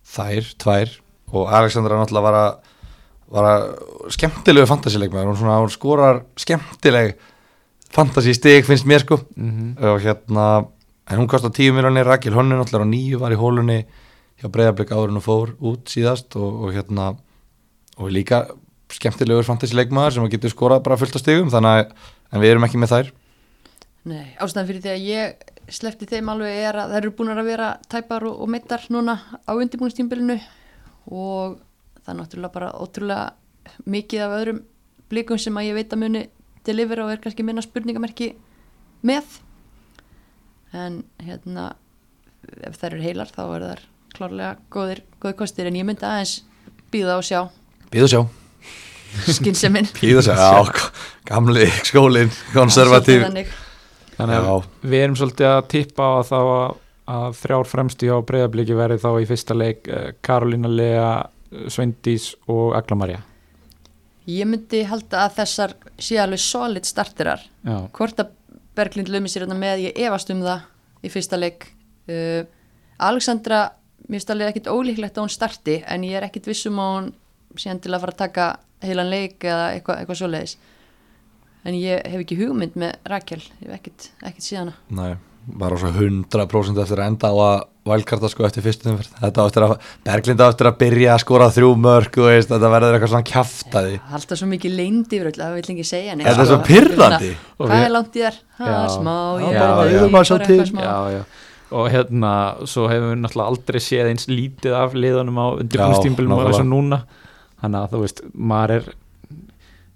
þær, 0.10 0.50
tvær 0.62 0.96
og 1.34 1.52
Alexandra 1.60 2.00
náttúrulega 2.00 2.30
var 2.30 2.40
að 2.40 2.52
var 3.30 3.46
að 3.46 3.66
skemmtilegu 4.16 4.66
fantasileikmaður 4.70 5.30
hún, 5.30 5.38
svona, 5.38 5.60
hún 5.62 5.70
skorar 5.74 6.24
skemmtileg 6.40 7.14
fantasi 7.94 8.34
stig 8.34 8.66
finnst 8.66 8.88
mér 8.90 9.04
sko. 9.04 9.20
Mhm. 9.38 9.76
og 9.78 10.02
hérna 10.02 10.46
en 11.10 11.18
hún 11.18 11.28
kostar 11.28 11.52
10 11.52 11.74
miljonir, 11.74 12.06
Rakel 12.06 12.36
Honnu 12.38 12.60
náttúrulega 12.60 12.86
á 12.86 12.94
nýju 12.94 13.20
var 13.20 13.34
í 13.34 13.40
hólunni 13.40 13.80
hjá 14.40 14.48
breyðarblik 14.48 14.94
áður 14.94 15.12
en 15.12 15.20
hún 15.20 15.26
fór 15.26 15.56
út 15.60 15.90
síðast 15.90 16.38
og, 16.40 16.66
og 16.66 16.76
hérna 16.76 17.12
og 18.00 18.12
líka 18.14 18.46
skemmtilegur 18.94 19.46
fantasileikmaður 19.46 20.16
sem 20.16 20.30
getur 20.32 20.54
skorað 20.54 20.86
bara 20.86 20.98
fullt 20.98 21.18
af 21.18 21.24
stigum 21.24 21.52
þannig 21.54 21.84
að 21.84 21.92
en 22.30 22.44
við 22.44 22.54
erum 22.54 22.68
ekki 22.68 22.82
með 22.82 22.94
þær. 22.94 23.12
Nei, 24.10 24.26
ástæðan 24.40 24.70
fyrir 24.70 24.84
því 24.86 24.92
að 24.94 25.08
ég 25.10 25.74
slefti 25.80 26.08
þeim 26.10 26.32
alveg 26.34 26.62
er 26.64 26.80
að 26.82 26.94
þær 26.94 27.02
eru 27.02 27.16
búin 27.18 27.34
að 27.34 27.50
vera 27.50 27.70
tæpar 27.92 28.26
og, 28.30 28.40
og 28.42 28.50
meittar 28.50 28.86
núna 28.94 29.18
á 29.46 29.52
undirbúinstímbilinu 29.54 30.38
og 31.10 31.60
það 32.00 32.14
er 32.14 32.20
náttúrulega 32.22 32.56
bara 32.56 32.72
ótrúlega 32.80 33.84
mikið 33.90 34.26
af 34.26 34.36
öðrum 34.40 34.64
blikum 35.10 35.42
sem 35.42 35.58
að 35.60 35.70
ég 35.70 35.78
veit 35.78 35.94
að 35.94 36.04
muni 36.06 36.24
delivera 36.66 37.06
og 37.06 37.14
er 37.14 37.22
kannski 37.22 37.46
minna 37.46 37.66
spurningamerki 37.66 38.32
með 39.06 39.40
en 40.76 41.04
hérna 41.24 41.72
ef 42.66 42.78
þær 42.80 42.96
eru 42.96 43.04
heilar 43.04 43.32
þá 43.32 43.42
er 43.46 43.66
þær 43.70 43.86
klárlega 44.16 44.52
góðir, 44.74 45.02
góðir 45.22 45.38
kostir. 45.40 45.70
En 45.70 45.78
ég 45.78 45.88
myndi 45.88 46.06
aðeins 46.08 46.40
býða 46.94 47.20
og 47.20 47.26
sjá. 47.28 47.42
Býðu 47.94 48.10
sjá, 48.12 48.22
skynnseminn 49.38 49.90
býðu 50.02 50.26
sjá 50.26 50.36
Já, 50.38 50.84
gamli 51.30 51.70
skólin, 51.88 52.34
konservatív. 52.54 53.26
Við 54.20 55.00
erum 55.00 55.18
svolítið 55.18 55.50
að 55.54 55.64
tippa 55.72 56.12
á 56.12 56.22
þá 56.28 56.38
að, 56.42 56.78
að 57.16 57.40
þrjár 57.40 57.72
fremstu 57.72 58.10
hjá 58.10 58.18
breyðabliki 58.28 58.78
verði 58.78 59.02
þá 59.02 59.10
í 59.16 59.28
fyrsta 59.30 59.58
leik 59.58 59.88
eh, 59.88 60.12
Karolína 60.26 60.70
Lea, 60.70 61.10
Sveindís 61.72 62.34
og 62.52 62.76
Agla 62.78 63.00
Maria 63.00 63.24
Ég 64.30 64.46
myndi 64.46 64.84
halda 64.86 65.24
að 65.26 65.38
þessar 65.40 65.72
sé 65.98 66.20
alveg 66.22 66.42
solid 66.44 66.86
starterar. 66.86 67.42
Já, 67.66 67.78
hvort 67.96 68.20
að 68.22 68.36
Berglind 68.80 69.12
lögmi 69.12 69.32
sér 69.32 69.46
hérna 69.46 69.60
með 69.60 69.86
ég 69.90 70.00
efast 70.08 70.32
um 70.34 70.42
það 70.46 70.66
í 71.04 71.12
fyrsta 71.12 71.40
leik. 71.40 71.70
Uh, 72.10 72.42
Alexandra 73.10 73.68
mér 74.10 74.18
finnst 74.18 74.34
alveg 74.34 74.52
ekkit 74.54 74.72
ólíklegt 74.72 75.18
að 75.18 75.28
hún 75.28 75.34
starti 75.34 75.78
en 75.86 76.04
ég 76.08 76.18
er 76.18 76.26
ekkit 76.26 76.50
vissum 76.50 76.80
að 76.82 76.94
hún 76.96 77.10
síðan 77.60 77.82
til 77.84 77.94
að 77.94 78.04
fara 78.04 78.16
að 78.16 78.22
taka 78.24 78.50
heilan 78.86 79.12
leik 79.12 79.44
eða 79.44 79.72
eitthvað, 79.76 80.02
eitthvað 80.02 80.20
svoleiðis. 80.22 80.56
En 81.68 81.76
ég 81.76 82.06
hef 82.08 82.24
ekki 82.24 82.38
hugmynd 82.40 82.78
með 82.80 83.10
Rakel 83.12 83.42
ég 83.42 83.68
hef 83.68 83.76
ekkit, 83.76 84.08
ekkit 84.30 84.46
síðana 84.46 84.74
Nei, 84.96 85.18
bara 85.60 85.78
svo 85.80 85.92
100% 85.92 86.80
eftir 86.80 87.02
að 87.02 87.12
enda 87.12 87.32
á 87.32 87.36
að 87.36 87.58
vælkarta 87.90 88.30
sko 88.32 88.46
eftir 88.48 88.64
fyrstu 88.66 88.90
umferð. 88.92 89.12
Þetta 89.20 89.42
á 89.42 89.46
eftir 89.50 89.66
að, 89.66 89.74
Berglind 90.08 90.42
á 90.42 90.48
eftir 90.52 90.70
að 90.70 90.78
byrja 90.84 91.12
að 91.16 91.24
skora 91.24 91.48
þrjú 91.56 91.70
mörg 91.84 92.20
og 92.22 92.30
veist, 92.30 92.50
þetta 92.54 92.72
verður 92.74 92.96
eitthvað 92.98 93.12
svona 93.14 93.28
kjaftaði 93.32 94.00
alltaf 94.20 94.40
svo 94.42 94.48
mikið 94.54 94.76
leyndi 94.80 95.20
yfir 95.20 95.30
öll 95.32 95.44
að 95.46 95.54
við 95.54 95.60
vill 95.60 95.74
ekki 95.76 95.88
segja 95.90 96.16
neitt, 96.16 96.28
Þetta 96.30 96.42
er 96.46 96.50
svo 96.50 96.58
sko. 96.60 96.68
pirrandi. 96.70 97.32
Og 97.60 97.70
hvað 97.70 97.86
er 97.86 97.94
langt 97.98 98.16
í 98.20 98.24
þér? 98.26 98.40
Smá, 98.96 99.18
Já, 99.40 100.72
já, 100.84 101.20
já. 101.20 101.24
og 101.72 101.90
hérna, 101.94 102.34
svo 102.66 102.88
hefur 102.90 103.12
við 103.14 103.20
náttúrulega 103.24 103.52
aldrei 103.54 103.80
séð 103.84 104.10
eins 104.10 104.26
lítið 104.32 104.74
af 104.80 104.96
liðunum 104.98 105.38
á 105.38 105.46
undirbúinnstímbilum 105.62 106.34
og 106.34 106.50
og 106.54 106.66
núna. 106.66 107.04
Þannig 107.62 107.80
að 107.84 107.94
þú 107.94 108.02
veist, 108.06 108.22
maður 108.34 108.74
er 108.80 108.90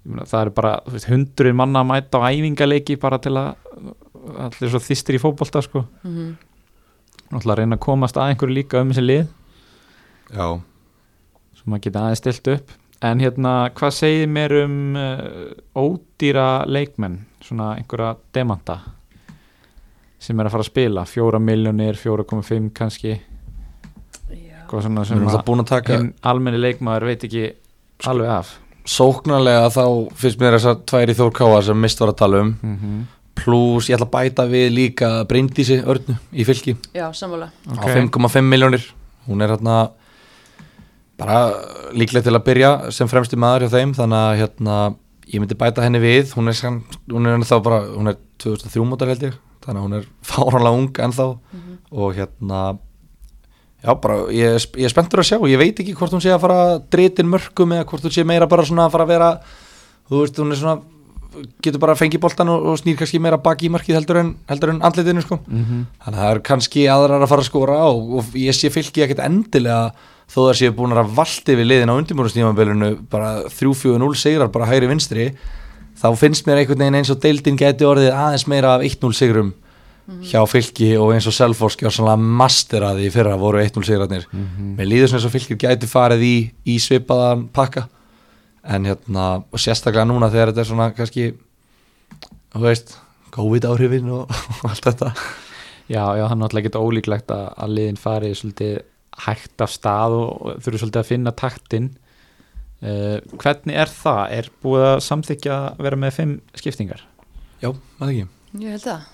ég 0.04 0.12
meina, 0.12 0.26
það 0.28 0.40
er 0.44 0.50
bara, 0.54 0.72
þú 0.84 0.92
veist, 0.98 1.08
hundruð 1.08 1.54
manna 1.56 1.80
að 1.82 1.88
mæta 1.90 2.20
á 2.20 2.28
æfingaleiki 2.28 2.98
bara 3.00 3.18
til 3.24 3.32
að 3.40 3.54
allir 4.44 4.70
svo 4.72 4.80
þýstir 4.80 5.16
í 5.18 5.20
fótbolta 5.22 5.62
sko, 5.64 5.84
Mhm. 6.04 6.36
Náttúrulega 7.30 7.54
að 7.54 7.60
reyna 7.60 7.78
að 7.78 7.84
komast 7.86 8.16
að 8.16 8.32
einhverju 8.32 8.54
líka 8.54 8.80
um 8.80 8.90
þessi 8.92 9.04
lið. 9.04 9.26
Já, 10.34 10.48
sem 11.58 11.70
maður 11.70 11.84
geta 11.86 12.02
aðeins 12.04 12.24
stilt 12.24 12.50
upp. 12.54 12.74
En 13.04 13.20
hérna, 13.20 13.52
hvað 13.76 13.94
segir 13.98 14.28
mér 14.32 14.56
um 14.62 14.96
uh, 14.96 15.52
ódýra 15.76 16.64
leikmenn? 16.66 17.20
Svona 17.44 17.74
einhverja 17.76 18.14
demanta 18.32 18.78
sem 20.24 20.38
er 20.40 20.48
að 20.48 20.54
fara 20.54 20.64
að 20.64 20.70
spila. 20.70 21.04
4 21.04 21.40
miljónir, 21.44 21.98
4,5 22.00 22.70
kannski. 22.72 23.18
Já. 24.32 24.54
eitthvað 24.64 24.86
svona 24.86 25.04
sem 25.04 25.26
að 25.28 25.50
að 25.52 25.66
taka 25.68 25.98
almenni 26.22 26.60
leikmaður 26.60 27.08
veit 27.10 27.24
ekki 27.26 27.44
alveg 28.08 28.30
af. 28.30 28.54
Sóknarlega 28.84 29.68
þá 29.72 29.84
finnst 30.20 30.40
mér 30.40 30.56
þessar 30.58 30.80
tværi 30.88 31.14
Þór 31.16 31.32
Káa 31.36 31.60
sem 31.64 31.78
mist 31.80 32.00
var 32.00 32.12
að 32.12 32.18
tala 32.20 32.40
um. 32.40 32.54
Mm 32.62 32.78
-hmm. 32.78 33.04
Plus 33.34 33.88
ég 33.90 33.96
ætla 33.96 34.06
að 34.06 34.14
bæta 34.14 34.44
við 34.50 34.68
líka 34.74 35.08
Bryndísi 35.28 35.80
Örnu 35.82 36.16
í 36.32 36.46
fylki. 36.46 36.76
Já, 36.94 37.08
sammála. 37.16 37.50
Á 37.66 37.82
5,5 37.82 38.46
miljónir 38.46 38.84
Hún 39.24 39.40
er 39.40 39.54
hérna 39.54 39.90
bara 41.16 41.38
líklega 41.96 42.26
til 42.26 42.34
að 42.36 42.44
byrja 42.48 42.70
sem 42.92 43.08
fremsti 43.08 43.38
maður 43.40 43.66
hjá 43.66 43.74
þeim 43.78 43.94
þannig 43.96 44.20
að 44.20 44.38
hérna 44.42 44.78
ég 45.30 45.40
myndi 45.40 45.56
bæta 45.58 45.84
henni 45.84 46.00
við. 46.02 46.34
Hún 46.36 46.50
er, 46.52 46.58
hún 47.12 47.30
er 47.30 47.46
þá 47.48 47.56
bara, 47.64 47.78
hún 47.94 48.12
er 48.12 48.18
2003 48.42 48.84
mótar 48.88 49.12
held 49.12 49.28
ég, 49.30 49.38
þannig 49.64 49.80
að 49.80 49.86
hún 49.86 49.98
er 50.00 50.08
fáranlega 50.30 50.80
ung 50.80 51.00
ennþá. 51.06 51.28
Og 51.94 52.18
hérna 52.18 52.64
já 53.84 53.92
bara, 54.00 54.18
ég, 54.32 54.58
ég 54.76 54.88
er 54.88 54.92
spenntur 54.92 55.22
að 55.22 55.30
sjá. 55.30 55.38
Ég 55.48 55.60
veit 55.60 55.80
ekki 55.80 55.96
hvort 55.96 56.12
hún 56.12 56.24
sé 56.24 56.34
að 56.34 56.42
fara 56.44 56.60
dritin 56.92 57.30
mörgum 57.30 57.76
eða 57.76 57.88
hvort 57.88 58.04
hún 58.04 58.14
sé 58.14 58.26
meira 58.28 58.50
bara 58.50 58.66
svona 58.68 58.88
að 58.88 58.96
fara 58.96 59.08
að 59.08 59.14
vera 59.14 59.30
þú 60.10 60.20
veist, 60.20 60.40
hún 60.40 60.52
er 60.52 60.60
svona 60.60 60.78
getur 61.64 61.82
bara 61.82 61.94
að 61.94 62.02
fengi 62.04 62.20
boltan 62.22 62.50
og, 62.52 62.66
og 62.70 62.80
snýr 62.80 62.98
kannski 63.00 63.20
meira 63.22 63.38
baki 63.42 63.68
í 63.68 63.72
markið 63.74 63.98
heldur 63.98 64.20
en, 64.20 64.32
heldur 64.50 64.74
en 64.74 64.82
andlitinu 64.86 65.24
sko. 65.24 65.40
Mm 65.46 65.84
Þannig 66.04 66.18
að 66.18 66.24
það 66.24 66.32
er 66.34 66.42
kannski 66.48 66.86
aðrar 66.90 67.24
að 67.24 67.30
fara 67.32 67.44
að 67.44 67.50
skora 67.50 67.78
og, 67.88 68.12
og 68.18 68.38
ég 68.38 68.56
sé 68.56 68.70
fylki 68.72 69.04
ekkert 69.04 69.24
endilega 69.24 69.94
þó 70.30 70.38
það 70.48 70.54
séu 70.60 70.76
búin 70.76 70.96
að 70.96 71.12
valdi 71.16 71.58
við 71.58 71.68
liðin 71.70 71.92
á 71.92 71.98
undirbúinustímabilinu 71.98 72.90
bara 73.12 73.34
3-4-0 73.48 74.14
sigrar 74.18 74.52
bara 74.52 74.68
hægri 74.70 74.88
vinstri 74.90 75.26
þá 76.00 76.08
finnst 76.18 76.46
mér 76.46 76.62
einhvern 76.62 76.80
veginn 76.80 77.00
eins 77.00 77.12
og 77.12 77.20
deildin 77.22 77.60
geti 77.60 77.86
orðið 77.86 78.14
aðeins 78.14 78.46
meira 78.50 78.74
af 78.78 78.86
1-0 78.86 79.12
sigrum 79.16 79.52
hjá 80.24 80.42
fylki 80.48 80.90
og 81.00 81.14
eins 81.14 81.26
og 81.28 81.32
Selfors 81.32 81.78
gjör 81.80 81.92
svona 81.94 82.16
master 82.20 82.84
að 82.84 83.00
því 83.00 83.08
í 83.08 83.12
fyrra 83.14 83.38
voru 83.40 83.60
1-0 83.62 83.86
sigrarnir. 83.88 84.26
Mér 84.76 84.90
líður 84.90 85.12
svona 85.12 85.22
eins 85.22 85.28
og 85.30 85.32
fylki 85.32 85.56
gæti 85.60 85.88
farið 85.88 86.24
í, 86.26 86.34
í 86.68 86.76
svipaðan 86.82 87.46
pakka 87.54 87.86
en 88.64 88.86
hérna 88.88 89.24
og 89.52 89.60
sérstaklega 89.60 90.06
núna 90.08 90.30
þegar 90.32 90.52
þetta 90.52 90.62
er 90.64 90.68
svona 90.70 90.86
kannski 90.96 91.24
þú 92.54 92.62
veist 92.64 92.94
COVID 93.34 93.66
áhrifin 93.68 94.10
og, 94.14 94.30
og 94.62 94.70
allt 94.70 94.86
þetta 94.88 95.10
já, 95.90 96.00
já, 96.16 96.22
það 96.24 96.30
er 96.30 96.40
náttúrulega 96.40 96.70
ekki 96.70 96.80
ólíklegt 96.86 97.34
að, 97.34 97.46
að 97.64 97.74
liðin 97.78 98.00
fari 98.00 98.30
svolítið 98.38 98.78
hægt 99.24 99.62
af 99.62 99.70
stað 99.74 100.16
og, 100.18 100.30
og 100.48 100.62
þurfi 100.64 100.80
svolítið 100.82 101.02
að 101.02 101.10
finna 101.10 101.32
taktin 101.38 101.90
uh, 102.82 103.18
hvernig 103.38 103.76
er 103.84 103.92
það? 103.92 104.22
Er 104.38 104.48
búið 104.64 104.86
að 104.88 105.02
samþykja 105.06 105.58
að 105.68 105.84
vera 105.86 106.00
með 106.00 106.16
fimm 106.16 106.32
skiptingar? 106.58 107.04
Já, 107.62 107.70
maður 108.00 108.14
ekki, 108.16 108.30
Ég 108.64 108.74
held 108.76 108.86
það 108.88 109.04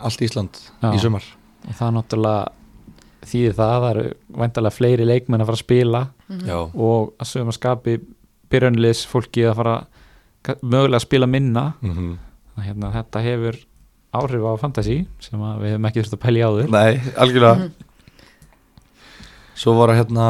allt 0.00 0.22
Ísland 0.24 0.62
Já. 0.80 0.88
í 0.96 1.02
sumar 1.02 1.26
og 1.68 1.74
það 1.76 1.86
er 1.90 1.94
náttúrulega 1.98 3.26
þýðir 3.30 3.56
það 3.58 3.70
að 3.74 3.82
það 3.84 3.90
eru 3.90 4.04
væntalega 4.40 4.72
fleiri 4.78 5.06
leikmenn 5.10 5.42
að 5.44 5.50
fara 5.50 5.58
að 5.60 5.66
spila 5.66 6.06
Mhm. 6.30 6.44
Já, 6.46 6.58
og 6.62 7.08
að 7.18 7.26
sögum 7.26 7.48
að 7.50 7.56
skapi 7.56 7.92
byrjunlis 8.50 9.04
fólki 9.10 9.46
að 9.48 9.58
fara 9.60 9.76
mögulega 10.62 11.00
að 11.00 11.06
spila 11.06 11.30
minna. 11.30 11.72
Mm 11.84 12.18
að 12.60 12.66
hérna, 12.66 12.88
þetta 12.92 13.20
hefur 13.24 13.56
áhrif 14.20 14.42
á 14.44 14.52
fantasy 14.60 14.96
sem 15.22 15.40
að 15.40 15.60
við 15.62 15.70
hefum 15.70 15.86
ekki 15.88 16.02
þurft 16.02 16.16
að 16.16 16.24
pælja 16.24 16.48
áður. 16.50 16.72
Nei, 16.74 17.00
algjörlega. 17.16 17.54
Mhm. 17.54 17.70
Svo 19.54 19.76
var 19.78 19.92
að 19.92 20.02
hérna 20.02 20.26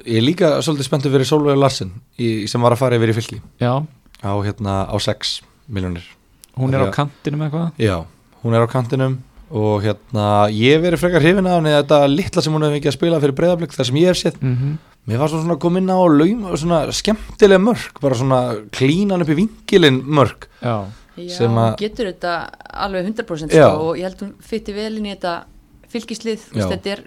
Ég 0.00 0.16
er 0.16 0.24
líka 0.24 0.48
svolítið 0.64 0.86
spenntur 0.88 1.12
fyrir 1.12 1.28
Solveig 1.28 1.58
Larsen 1.60 1.90
í, 2.18 2.48
sem 2.48 2.60
var 2.60 2.72
að 2.72 2.80
fara 2.80 2.96
yfir 2.96 3.12
í 3.12 3.16
fylki. 3.18 3.42
Já, 3.60 3.84
á, 4.24 4.32
hérna, 4.40 4.88
á 4.88 4.96
6 4.96 5.42
miljonir 5.68 6.06
hún 6.60 6.74
er 6.74 6.84
á 6.84 6.88
Já. 6.88 6.94
kantinu 6.94 7.40
með 7.40 7.50
eitthvað? 7.50 7.68
Já, 7.80 7.96
hún 8.42 8.56
er 8.56 8.64
á 8.64 8.68
kantinum 8.70 9.18
og 9.50 9.82
hérna, 9.82 10.26
ég 10.54 10.80
verið 10.82 11.02
frekar 11.02 11.24
hrifin 11.24 11.48
af 11.48 11.58
henni 11.58 11.72
þetta 11.74 11.98
litla 12.10 12.42
sem 12.44 12.54
hún 12.54 12.66
hefði 12.66 12.80
ekki 12.80 12.90
að 12.90 12.96
spila 12.98 13.20
fyrir 13.22 13.36
breyðablík 13.38 13.74
þar 13.74 13.88
sem 13.88 13.98
ég 14.00 14.10
hef 14.10 14.20
séð, 14.20 14.40
mm 14.40 14.56
-hmm. 14.56 14.76
Mér 15.08 15.18
var 15.22 15.28
svona 15.32 15.54
að 15.56 15.60
koma 15.64 15.78
inn 15.80 15.90
á 15.90 15.98
laum, 16.00 16.42
svona 16.60 16.80
skemmtilega 16.94 17.62
mörk 17.62 18.00
bara 18.02 18.14
svona 18.18 18.40
klínan 18.74 19.22
upp 19.24 19.28
í 19.32 19.38
vingilin 19.44 20.02
mörk. 20.04 20.48
Já, 20.62 20.86
Já, 21.20 21.28
Sem 21.36 21.50
hún 21.50 21.58
að- 21.58 21.76
getur 21.82 22.06
þetta 22.12 22.32
alveg 22.70 23.04
100% 23.10 23.50
Já. 23.52 23.66
sko, 23.68 23.88
og 23.90 23.96
ég 23.98 24.02
held 24.06 24.20
hún 24.22 24.34
fytti 24.40 24.72
vel 24.72 24.96
inn 24.96 25.06
í 25.06 25.14
þetta 25.16 25.44
fylgislið, 25.90 26.40
þetta 26.54 26.86
er 26.94 27.02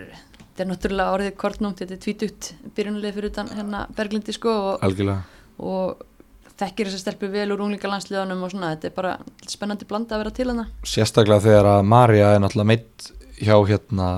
þetta 0.54 0.60
er 0.60 0.68
náttúrulega 0.70 1.14
orðið 1.16 1.36
kortnúmt, 1.40 1.78
þetta 1.80 1.96
er 1.96 2.02
tvítugt 2.04 2.50
byrjunarlið 2.76 3.14
fyrir 3.16 3.32
utan 3.32 3.48
hérna 3.50 3.88
Berglindi 3.96 4.34
sko 4.36 4.50
og, 4.50 4.82
algjörlega. 4.86 5.24
og 5.58 6.04
þekkir 6.60 6.86
þess 6.92 7.00
að 7.00 7.04
stelpu 7.08 7.32
vel 7.32 7.50
úr 7.56 7.64
unglingalandsliðanum 7.66 8.44
og 8.46 8.52
svona, 8.52 8.76
þetta 8.76 8.86
er 8.92 8.94
bara 9.00 9.18
spennandi 9.50 9.88
blanda 9.90 10.14
að 10.16 10.22
vera 10.26 10.32
til 10.38 10.48
hana 10.52 10.68
sérstaklega 10.84 11.42
þegar 11.48 11.66
að 11.72 11.86
Marja 11.96 12.36
er 12.36 12.40
náttúrulega 12.44 12.70
meitt 12.70 13.10
hjá 13.42 13.56
hérna 13.72 14.12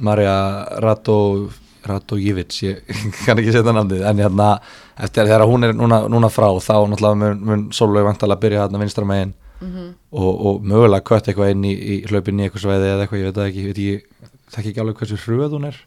Marja 0.00 0.34
Rato 0.82 1.50
Ratojivits, 1.88 2.62
ég 2.64 2.80
kann 3.24 3.40
ekki 3.40 3.54
setja 3.54 3.74
namnið 3.74 4.06
en 4.08 4.22
hérna, 4.24 4.48
eftir 4.96 5.28
þegar 5.28 5.46
hún 5.48 5.68
er 5.68 5.74
núna, 5.76 6.04
núna 6.10 6.30
frá, 6.32 6.48
þá 6.62 6.74
náttúrulega 6.88 7.20
mun, 7.24 7.44
mun 7.50 7.66
Solveig 7.74 8.06
vantalega 8.06 8.38
að 8.38 8.44
byrja 8.46 8.64
hérna 8.64 8.82
vinstra 8.84 9.08
megin. 9.08 9.34
Mm 9.58 9.94
og, 10.12 10.28
og 10.46 10.62
mögulega 10.64 11.04
kött 11.04 11.26
eitthvað 11.28 11.50
inn 11.52 11.64
í, 11.66 11.72
í 11.74 11.96
hlaupin 12.08 12.38
í 12.38 12.46
eitthvað 12.46 12.62
svæði 12.62 12.86
eða 12.92 13.04
eitthvað, 13.04 13.20
ég 13.20 13.26
veit 13.26 13.38
það 13.38 13.48
ekki, 13.48 13.64
veit 13.66 13.78
ekki 13.78 14.28
þekki 14.54 14.70
ekki 14.70 14.80
alveg 14.80 15.00
hversu 15.02 15.18
hröð 15.24 15.56
hún 15.58 15.68
er. 15.68 15.80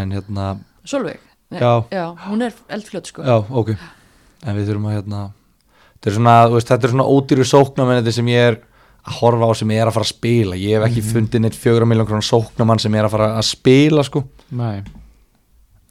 En 0.00 0.14
hérna, 0.14 0.46
Solveig, 0.88 1.20
Nei, 1.50 1.60
Já. 1.60 2.14
hún 2.28 2.42
er 2.42 2.54
eldfljótt 2.68 3.06
sko. 3.06 3.22
Já, 3.22 3.44
ok. 3.50 3.74
En 4.44 4.56
við 4.56 4.70
þurfum 4.70 4.88
að 4.88 4.96
hérna 4.98 5.20
þetta 5.94 6.10
er 6.10 6.16
svona, 6.18 6.48
þú 6.48 6.56
veist, 6.58 6.68
þetta 6.68 6.86
er 6.86 6.92
svona 6.92 7.08
ódýru 7.08 7.44
sóknamenn 7.48 8.12
sem 8.12 8.28
ég 8.28 8.48
er 8.50 8.58
að 9.04 9.18
horfa 9.20 9.48
á 9.48 9.52
sem 9.56 9.70
ég 9.72 9.80
er 9.80 9.88
að 9.88 9.96
fara 9.96 10.04
að 10.04 10.12
spila. 10.12 10.56
Ég 10.56 10.76
hef 10.76 10.84
ekki 10.88 11.04
fundið 11.04 11.44
neitt 11.44 11.56
fjögra 11.56 11.88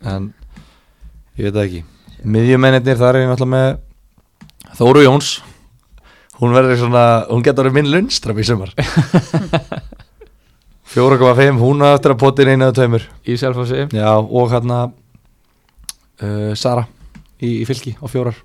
en 0.03 0.29
ég 1.37 1.47
veit 1.47 1.55
það 1.55 1.65
ekki. 1.65 1.81
Miðjumennir 2.23 2.99
þar 2.99 3.17
er 3.17 3.25
ég 3.25 3.31
náttúrulega 3.31 3.55
með 3.55 4.77
Þóru 4.77 5.03
Jóns. 5.03 5.33
Hún 6.39 6.55
verður 6.55 6.79
svona, 6.81 7.03
hún 7.29 7.43
getur 7.45 7.67
verið 7.67 7.77
minn 7.77 7.91
lundstraf 7.93 8.39
í 8.41 8.45
sumar. 8.47 8.73
4,5 10.93 11.57
hún 11.57 11.81
að 11.81 12.11
potin 12.21 12.51
einu 12.53 12.67
eða 12.67 12.75
tveimur. 12.77 13.05
Í 13.25 13.37
Selfossi. 13.39 13.87
Já 13.95 14.09
og 14.13 14.51
hérna 14.51 14.79
uh, 16.21 16.51
Sara 16.53 16.85
í, 17.41 17.63
í 17.63 17.65
fylki 17.65 17.95
á 17.97 18.05
fjórar. 18.05 18.37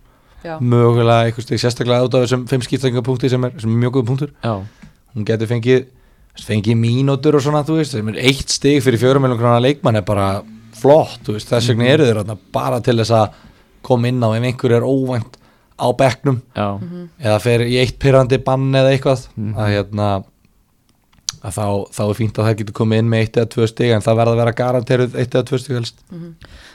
Já, 0.44 0.54
mögulega 0.62 1.26
eitthvað 1.26 1.48
stig 1.48 1.60
sérstaklega 1.60 2.06
út 2.06 2.14
af 2.14 2.24
þessum 2.24 2.44
5 2.48 2.64
skiptingapunkti 2.68 3.28
sem 3.28 3.44
er, 3.44 3.56
sem 3.58 3.72
mjög 3.74 3.98
góð 3.98 4.04
punktur. 4.12 4.34
Já, 4.44 4.62
hún 5.14 5.26
getur 5.28 5.50
fengið 5.50 5.88
fengið 6.38 6.78
mínútur 6.78 7.34
og 7.34 7.42
svona 7.42 7.64
þú 7.66 7.80
veist 7.80 7.96
sem 7.96 8.12
er 8.12 8.20
eitt 8.30 8.52
stig 8.54 8.78
fyrir 8.84 9.02
4 9.02 9.22
miljón 9.24 9.40
krónar 9.40 9.64
leikmann 9.64 9.98
er 9.98 10.04
bara 10.06 10.28
flott 10.82 11.28
veist 11.34 11.50
þess 11.52 11.68
vegna 11.72 11.90
eru 11.94 12.06
þeir 12.08 12.20
þarna 12.22 12.38
bara 12.54 12.80
til 12.84 12.96
þess 13.00 13.14
að 13.18 13.36
koma 13.88 14.08
inn 14.10 14.22
á 14.24 14.28
ef 14.36 14.42
einhver 14.48 14.74
er 14.78 14.86
óvænt 14.88 15.36
á 15.78 15.86
bekknum 15.94 16.40
já, 16.56 16.66
eða 17.22 17.38
fer 17.44 17.62
í 17.68 17.76
eitt 17.78 17.98
pyrrandi 18.02 18.38
bann 18.42 18.70
eða 18.74 18.90
eitthvað 18.96 19.28
Mhm. 19.36 19.54
að 19.54 19.68
hérna 19.76 20.08
að 21.38 21.52
þá, 21.54 21.66
þá 21.94 22.00
er 22.08 22.16
fínt 22.18 22.38
að 22.40 22.46
það 22.48 22.56
getur 22.58 22.74
komið 22.80 22.98
inn 23.02 23.10
með 23.12 23.20
eitt 23.22 23.36
eða 23.38 23.50
tvö 23.54 23.66
stig 23.70 23.92
en 23.94 24.02
það 24.02 24.16
verða 24.18 24.32
að 24.34 24.40
vera 24.40 24.54
garanteruð 24.58 25.14
eitt 25.22 25.34
eða 25.36 25.46
tvö 25.46 25.58
stig 25.62 25.76
helst. 25.78 26.00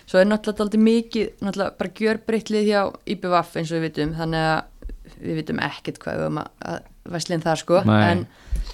Svo 0.07 0.19
er 0.21 0.29
náttúrulega 0.29 0.63
aldrei 0.63 0.79
mikið 0.85 1.25
náttúrulega 1.43 1.77
bara 1.81 1.91
gjörbreytlið 1.99 2.69
hjá 2.69 2.81
IBVF 3.15 3.57
eins 3.59 3.73
og 3.73 3.77
við 3.81 3.85
vitum, 3.89 4.13
þannig 4.15 4.45
að 4.53 5.19
við 5.23 5.35
vitum 5.41 5.59
ekkert 5.67 5.99
hvað 5.99 6.21
við 6.21 6.27
um 6.29 6.39
að, 6.43 6.47
að 6.71 6.79
væslinn 7.17 7.43
þar 7.43 7.59
sko, 7.59 7.81
Nei. 7.89 7.99
en 8.13 8.23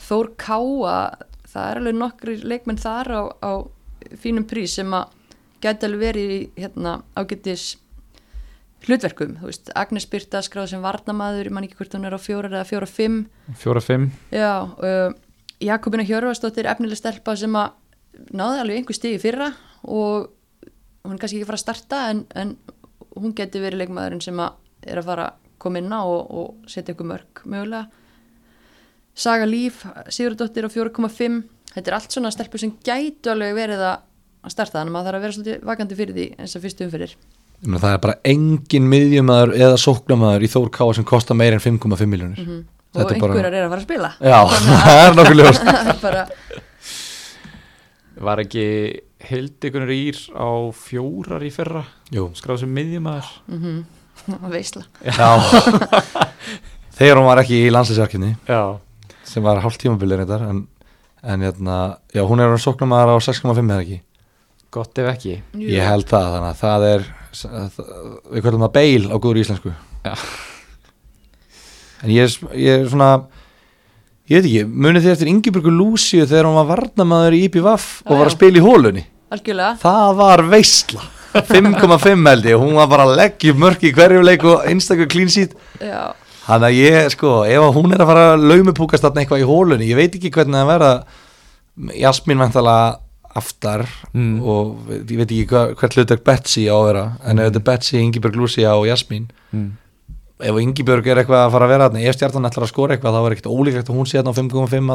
Þór 0.10 0.30
Káa 0.38 0.96
það 1.50 1.66
er 1.72 1.82
alveg 1.82 1.98
nokkri 1.98 2.38
leikmenn 2.46 2.78
þar 2.86 3.10
á, 3.10 3.22
á 3.42 3.52
fínum 4.22 4.46
prís 4.46 4.76
sem 4.78 4.94
að 4.94 5.10
gæti 5.64 5.88
alveg 5.88 6.02
verið 6.02 6.34
í 6.36 6.40
hérna, 6.60 7.00
ágættis 7.20 7.78
hlutverkum, 8.88 9.36
þú 9.42 9.50
veist, 9.50 9.72
Agnes 9.76 10.08
Birta 10.10 10.42
skráð 10.46 10.72
sem 10.74 10.84
varnamaður, 10.84 11.50
ég 11.50 11.56
man 11.56 11.66
ekki 11.68 11.80
hvort 11.82 11.96
hún 11.98 12.08
er 12.08 12.16
á 12.16 12.20
fjórar 12.22 12.54
eða 12.54 12.68
fjóra 12.70 12.88
fimm, 12.88 13.20
fjóra 13.60 13.84
fimm. 13.84 14.10
Já 14.32 14.64
uh, 14.64 15.12
Jakobina 15.60 16.06
Hjörvarsdóttir 16.08 16.70
efnileg 16.72 17.00
stelpa 17.00 17.36
sem 17.40 17.56
að 17.60 17.76
náði 18.36 18.64
alveg 18.64 18.80
einhver 18.80 18.96
stigi 18.96 19.20
fyrra 19.20 19.52
og 19.84 20.30
hún 21.04 21.16
er 21.16 21.22
kannski 21.22 21.40
ekki 21.40 21.50
fara 21.50 21.60
að 21.60 21.66
starta 21.66 22.02
en, 22.14 22.24
en 22.40 22.56
hún 23.20 23.36
geti 23.36 23.62
verið 23.62 23.84
leikmaðurinn 23.84 24.24
sem 24.24 24.40
að 24.40 24.56
er 24.88 25.02
að 25.02 25.10
fara 25.12 25.30
að 25.30 25.48
koma 25.60 25.82
inn 25.82 25.92
á 25.92 26.00
og, 26.00 26.22
og 26.32 26.70
setja 26.72 26.96
ykkur 26.96 27.10
mörg 27.10 27.42
mögulega. 27.44 27.90
Saga 29.20 29.48
Líf, 29.50 29.82
Sigurdóttir 30.08 30.64
á 30.64 30.72
4,5 30.72 31.42
þetta 31.74 31.90
er 31.90 31.98
allt 31.98 32.16
svona 32.16 32.32
stelpur 32.32 32.62
sem 32.62 32.72
gætu 32.86 33.34
alveg 33.34 33.58
verið 33.58 33.84
að 33.84 34.06
að 34.46 34.54
starta 34.56 34.80
þannig 34.80 34.92
að 34.92 34.96
maður 34.98 35.08
þarf 35.10 35.20
að 35.20 35.24
vera 35.28 35.36
svolítið 35.38 35.64
vakandi 35.70 35.98
fyrir 36.00 36.16
því 36.18 36.28
eins 36.40 36.56
og 36.56 36.64
fyrstu 36.66 36.86
umfyrir 36.88 37.14
það 37.84 37.94
er 37.94 38.02
bara 38.06 38.18
engin 38.32 38.86
miðjumæður 38.94 39.52
eða 39.60 39.80
sóknamaður 39.84 40.46
í 40.48 40.52
Þór 40.54 40.70
Káa 40.78 40.94
sem 40.96 41.08
kostar 41.08 41.36
meir 41.40 41.58
en 41.58 41.64
5,5 41.64 42.08
miljónir 42.08 42.40
og 42.40 43.04
Þetta 43.04 43.16
er 43.16 43.20
bara- 43.22 43.34
einhverjar 43.36 43.54
er 43.60 43.66
að 43.66 43.70
fara 43.70 43.82
að 43.82 43.86
spila. 43.86 44.10
Já, 44.18 44.40
það 44.86 45.02
er 45.04 45.18
nokkuð 45.20 45.38
ljóst. 45.42 45.68
Bara, 46.06 46.24
Var 48.20 48.42
ekki 48.44 48.64
Hildikunur 49.30 49.92
Ír 49.94 50.18
á 50.36 50.48
fjórar 50.76 51.44
í 51.46 51.52
fyrra? 51.54 51.84
Jú, 52.12 52.26
skráð 52.36 52.64
sem 52.64 52.74
miðjumæður 52.76 53.30
mm 53.52 53.78
veisla. 54.56 54.84
Já. 55.06 55.30
Þegar 57.00 57.20
hún 57.22 57.28
var 57.30 57.40
ekki 57.44 57.60
í 57.64 57.70
landsleisjarkinni 57.72 58.34
Já, 58.50 58.64
sem 59.24 59.44
var 59.46 59.62
hálft 59.64 59.80
tímabilið 59.84 60.20
reyndar 60.24 60.44
en, 60.50 60.64
en 61.24 61.46
hérna, 61.46 61.78
já, 62.16 62.24
hún 62.28 62.42
er 62.44 62.58
sóknamaður 62.60 63.16
á 63.16 63.28
6,5 63.30 63.62
eða 63.64 63.80
ekki 63.86 64.00
gott 64.74 65.02
ef 65.02 65.10
ekki. 65.14 65.36
Ég 65.66 65.86
held 65.86 66.08
það, 66.10 66.30
þannig 66.36 66.50
að 66.50 66.62
það 66.64 66.88
er 66.90 67.06
það, 67.40 67.82
við 68.30 68.46
kvöldum 68.46 68.66
það 68.66 68.74
beil 68.78 69.04
á 69.10 69.16
góður 69.18 69.42
íslensku. 69.44 69.76
Já. 70.06 70.14
en 72.04 72.12
ég 72.16 72.26
er, 72.26 72.56
ég 72.56 72.84
er 72.84 72.90
svona 72.90 73.12
ég 74.30 74.40
veit 74.40 74.46
ekki, 74.48 74.66
munið 74.70 75.06
þið 75.06 75.14
eftir 75.16 75.32
Ingeborgu 75.34 75.74
Lúsíu 75.74 76.28
þegar 76.30 76.48
hún 76.48 76.60
var 76.62 76.70
varnamaður 76.70 77.36
í 77.36 77.42
IPVAF 77.50 77.88
og 78.06 78.22
var 78.22 78.30
að 78.30 78.38
spila 78.38 78.62
í 78.62 78.64
hólunni 78.64 79.04
algjörlega. 79.30 79.76
Það 79.82 80.14
var 80.22 80.44
veistla 80.50 81.04
5,5 81.34 82.26
held 82.32 82.48
ég, 82.50 82.58
hún 82.58 82.78
var 82.80 82.88
bara 82.90 83.06
að 83.06 83.20
leggja 83.20 83.54
mörk 83.58 83.84
í 83.86 83.92
hverju 83.94 84.24
leik 84.26 84.46
og 84.50 84.64
einstaklega 84.66 85.12
clean 85.12 85.30
sheet. 85.30 85.52
Já, 85.78 86.16
Þannig 86.50 86.66
að 86.66 86.78
ég, 86.80 87.12
sko, 87.14 87.32
ef 87.46 87.62
að 87.62 87.76
hún 87.76 87.94
er 87.94 88.02
að 88.02 88.10
fara 88.10 88.22
að 88.32 88.46
laumupúkast 88.50 89.04
þarna 89.06 89.22
eitthvað 89.22 89.44
í 89.44 89.50
hólunni, 89.50 89.90
ég 89.92 90.00
veit 90.00 90.16
ekki 90.18 90.32
hvernig 90.34 90.58
það 90.58 90.72
verða. 90.72 90.94
Jasmín 92.00 92.42
vantala 92.42 92.78
aftar 93.38 93.86
Mm. 94.14 94.42
og 94.42 94.90
ég 94.90 95.18
veit 95.18 95.30
ekki 95.30 95.46
hva, 95.52 95.76
hvert 95.78 95.96
hlutverk 95.96 96.24
Betsy 96.26 96.66
á 96.66 96.74
að 96.74 96.86
vera, 96.88 97.04
en 97.24 97.40
ef 97.40 97.50
þetta 97.50 97.60
er 97.60 97.68
Betsy, 97.68 97.98
Ingibjörg 98.00 98.36
Lúsía 98.36 98.74
og 98.74 98.88
Jasmín, 98.88 99.30
mm. 99.52 99.70
ef 100.40 100.60
Ingibjörg 100.64 101.08
er 101.08 101.22
eitthvað 101.22 101.46
að 101.46 101.52
fara 101.54 101.66
að 101.68 101.74
vera 101.74 101.90
þarna, 101.90 102.04
ef 102.10 102.16
stjartan 102.18 102.50
ætlar 102.50 102.66
að 102.66 102.72
skora 102.74 102.96
eitthvað, 102.96 103.14
þá 103.14 103.26
er 103.28 103.36
ekkert 103.36 103.52
ólíklegt 103.54 103.90
að 103.90 104.00
hún 104.00 104.10
sé 104.10 104.18
þarna 104.18 104.34
á 104.34 104.40
5,5 104.40 104.94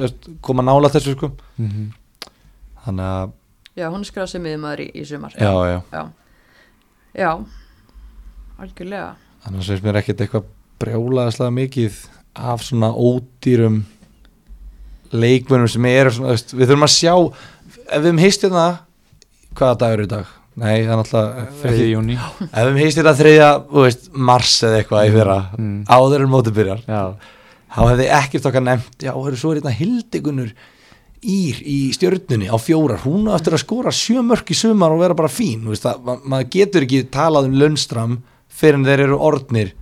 að 0.00 0.14
koma 0.40 0.62
nála 0.64 0.88
þessu, 0.88 1.16
sko. 1.16 1.34
Mm 1.60 1.90
Þannig 2.80 3.04
að, 3.04 3.32
já, 3.76 3.86
hún 3.92 4.00
er 4.00 4.08
skráð 4.08 4.28
sem 4.32 4.40
miðumæður 4.40 4.80
í, 4.80 4.86
í 4.96 5.02
sumar. 5.04 5.34
Já, 5.36 5.50
já, 5.68 5.80
já, 5.92 6.04
já. 7.12 7.30
Algjörlega. 8.60 9.10
Þannig 9.44 9.58
að 9.58 9.66
það 9.66 9.72
finnst 9.72 9.84
mér 9.84 9.98
ekkert 10.00 10.22
eitthvað 10.24 10.46
brjálaðislega 10.80 11.54
mikið 11.58 11.98
af 12.50 12.64
svona 12.64 12.90
ódýrum 12.96 13.82
leikmönum 15.12 15.70
sem 15.70 15.88
eru 15.90 16.12
svona, 16.14 16.34
veist, 16.36 16.54
við 16.54 16.68
þurfum 16.70 16.86
að 16.86 16.94
sjá 16.94 17.14
ef 17.16 17.96
við 17.96 18.06
hefum 18.10 18.22
heist 18.22 18.44
hérna 18.46 18.66
hvaða 19.58 19.78
dagur 19.82 19.98
er 19.98 20.06
í 20.06 20.10
dag? 20.14 20.36
Nei, 20.60 20.74
það 20.84 20.90
er 20.92 20.98
náttúrulega 21.00 21.44
Þriði 21.60 21.90
júni 21.92 22.16
ef 22.18 22.40
við 22.50 22.58
hefum 22.60 22.80
heist 22.80 23.00
þú 23.70 23.84
veist, 23.86 24.10
mars 24.30 24.56
eða 24.66 24.80
eitthvað 24.82 25.06
í 25.06 25.14
fyrra, 25.14 25.38
Mm. 25.58 25.78
áður 25.88 26.24
en 26.26 26.34
mótið 26.34 26.58
byrjar 26.58 26.82
Já, 26.86 27.02
þá 27.70 27.80
hefði 27.86 28.10
ekkert 28.20 28.50
okkar 28.50 28.66
nefnt, 28.66 28.98
já, 29.02 29.12
heyrðu, 29.14 29.40
svo 29.40 29.52
er 29.54 29.60
hérna 29.60 29.78
Hildigunnur 29.78 30.52
Ír 31.20 31.58
í 31.68 31.78
stjörnunni 31.92 32.48
á 32.48 32.56
fjórar, 32.56 33.02
hún 33.04 33.26
á 33.28 33.36
eftir 33.36 33.52
að 33.52 33.60
skora 33.60 33.90
sjö 33.92 34.22
mörk 34.24 34.48
í 34.50 34.56
sumar 34.56 34.94
og 34.94 35.02
vera 35.02 35.12
bara 35.12 35.28
fín. 35.28 35.66
Veist, 35.68 35.84
að, 35.84 35.98
ma 36.00 36.14
maður 36.24 36.46
getur 36.54 36.86
ekki 36.86 37.02
talað 37.12 37.50
um 37.50 37.58
Lundstram 37.60 38.14
fyrir 38.48 38.78
en 38.78 38.86
þeir 38.88 39.02
eru 39.04 39.18
orðnir 39.28 39.74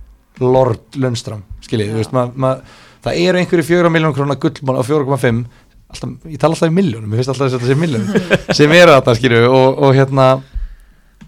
Lord 0.43 0.97
Lundstram 0.99 1.45
skiljið, 1.63 1.93
þú 1.93 2.01
veist, 2.01 2.15
mað, 2.17 2.33
mað, 2.43 2.65
það 3.05 3.23
eru 3.25 3.41
einhverju 3.41 3.67
fjóra 3.67 3.91
miljón 3.93 4.15
krónar 4.15 4.39
gullmál 4.41 4.79
á 4.79 4.83
4,5 4.83 5.43
alltaf, 5.89 6.15
ég 6.29 6.39
tala 6.41 6.55
alltaf 6.55 6.69
í 6.69 6.75
miljónum 6.75 7.13
ég 7.13 7.21
finnst 7.21 7.33
alltaf 7.33 7.47
að 7.47 7.57
þetta 7.57 7.69
sé 7.69 7.77
miljónum 7.79 8.31
sem 8.59 8.75
eru 8.75 8.95
þetta 8.97 9.15
skiljið 9.19 9.47
og, 9.49 9.83
og 9.85 9.95
hérna 9.97 10.27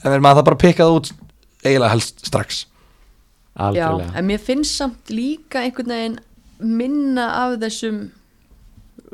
en 0.02 0.24
maður 0.24 0.42
það 0.42 0.48
bara 0.50 0.62
pikkað 0.66 0.96
út 0.98 1.12
eiginlega 1.62 1.94
helst 1.94 2.24
strax. 2.26 2.64
Já, 3.52 3.68
algjörlega 3.68 4.18
en 4.18 4.28
mér 4.30 4.42
finnst 4.42 4.80
samt 4.80 5.14
líka 5.14 5.62
einhvern 5.66 5.94
veginn 5.94 6.20
minna 6.62 7.28
af 7.42 7.58
þessum 7.62 8.04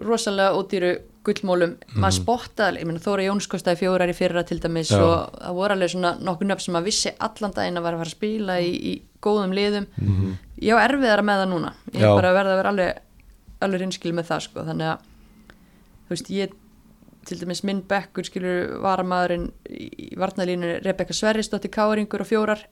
rosalega 0.03 0.55
ódýru 0.57 0.93
gullmólum, 1.27 1.73
maður 1.95 2.15
spottaði, 2.17 2.81
ég 2.81 2.89
meina 2.89 3.03
Þóra 3.03 3.25
Jóns 3.27 3.47
kostaði 3.51 3.81
fjórar 3.81 4.11
í 4.11 4.15
fyrra 4.17 4.43
til 4.47 4.59
dæmis 4.63 4.91
Já. 4.93 4.99
og 5.03 5.35
það 5.37 5.57
voru 5.59 5.75
alveg 5.77 5.91
svona 5.93 6.13
nokkur 6.23 6.49
nöfn 6.49 6.65
sem 6.65 6.77
maður 6.77 6.89
vissi 6.89 7.13
allan 7.27 7.55
daginn 7.55 7.79
að 7.79 7.87
vera 7.87 7.99
að 7.99 8.03
fara 8.03 8.11
að 8.11 8.15
spila 8.17 8.59
í, 8.63 8.71
í 8.73 8.93
góðum 9.23 9.55
liðum. 9.57 9.89
Ég 10.63 10.79
á 10.79 10.85
erfiðara 10.87 11.25
með 11.27 11.43
það 11.43 11.51
núna. 11.53 11.73
Ég 11.91 11.99
Já. 12.01 12.07
er 12.07 12.15
bara 12.21 12.31
að 12.31 12.39
verða 12.39 12.55
að 12.55 12.61
vera 12.61 12.73
alveg 12.75 13.03
alveg 13.65 13.83
reynskil 13.83 14.13
með 14.13 14.29
það 14.31 14.45
sko, 14.45 14.63
þannig 14.67 14.91
að 14.91 15.05
þú 16.07 16.13
veist, 16.15 16.31
ég 16.33 16.55
til 17.27 17.39
dæmis 17.41 17.63
minn 17.67 17.81
bekkur 17.89 18.27
skilur 18.27 18.77
varamæðurinn 18.85 19.49
í 19.67 20.13
varnalínu 20.19 20.77
Rebekka 20.85 21.15
Sverrisdóttir 21.17 21.73
Káringur 21.73 22.23
og 22.23 22.29
fjórar. 22.29 22.63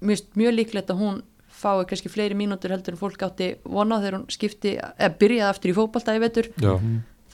Finnst 0.00 0.34
mjög 0.38 0.56
líklegt 0.58 0.90
að 0.90 1.02
hún 1.04 1.20
fái 1.54 1.84
kannski 1.88 2.10
fleiri 2.10 2.34
mínútur 2.36 2.74
heldur 2.74 2.96
en 2.96 3.00
fólk 3.00 3.22
átti 3.22 3.52
vona 3.62 4.00
á 4.00 4.02
þegar 4.02 4.16
hún 4.18 4.24
skipti, 4.32 4.74
eða 4.80 5.12
byrjaði 5.20 5.50
aftur 5.52 5.70
í 5.70 5.76
fótbolta 5.76 6.16
í 6.16 6.22
vetur, 6.24 6.50
Já, 6.58 6.72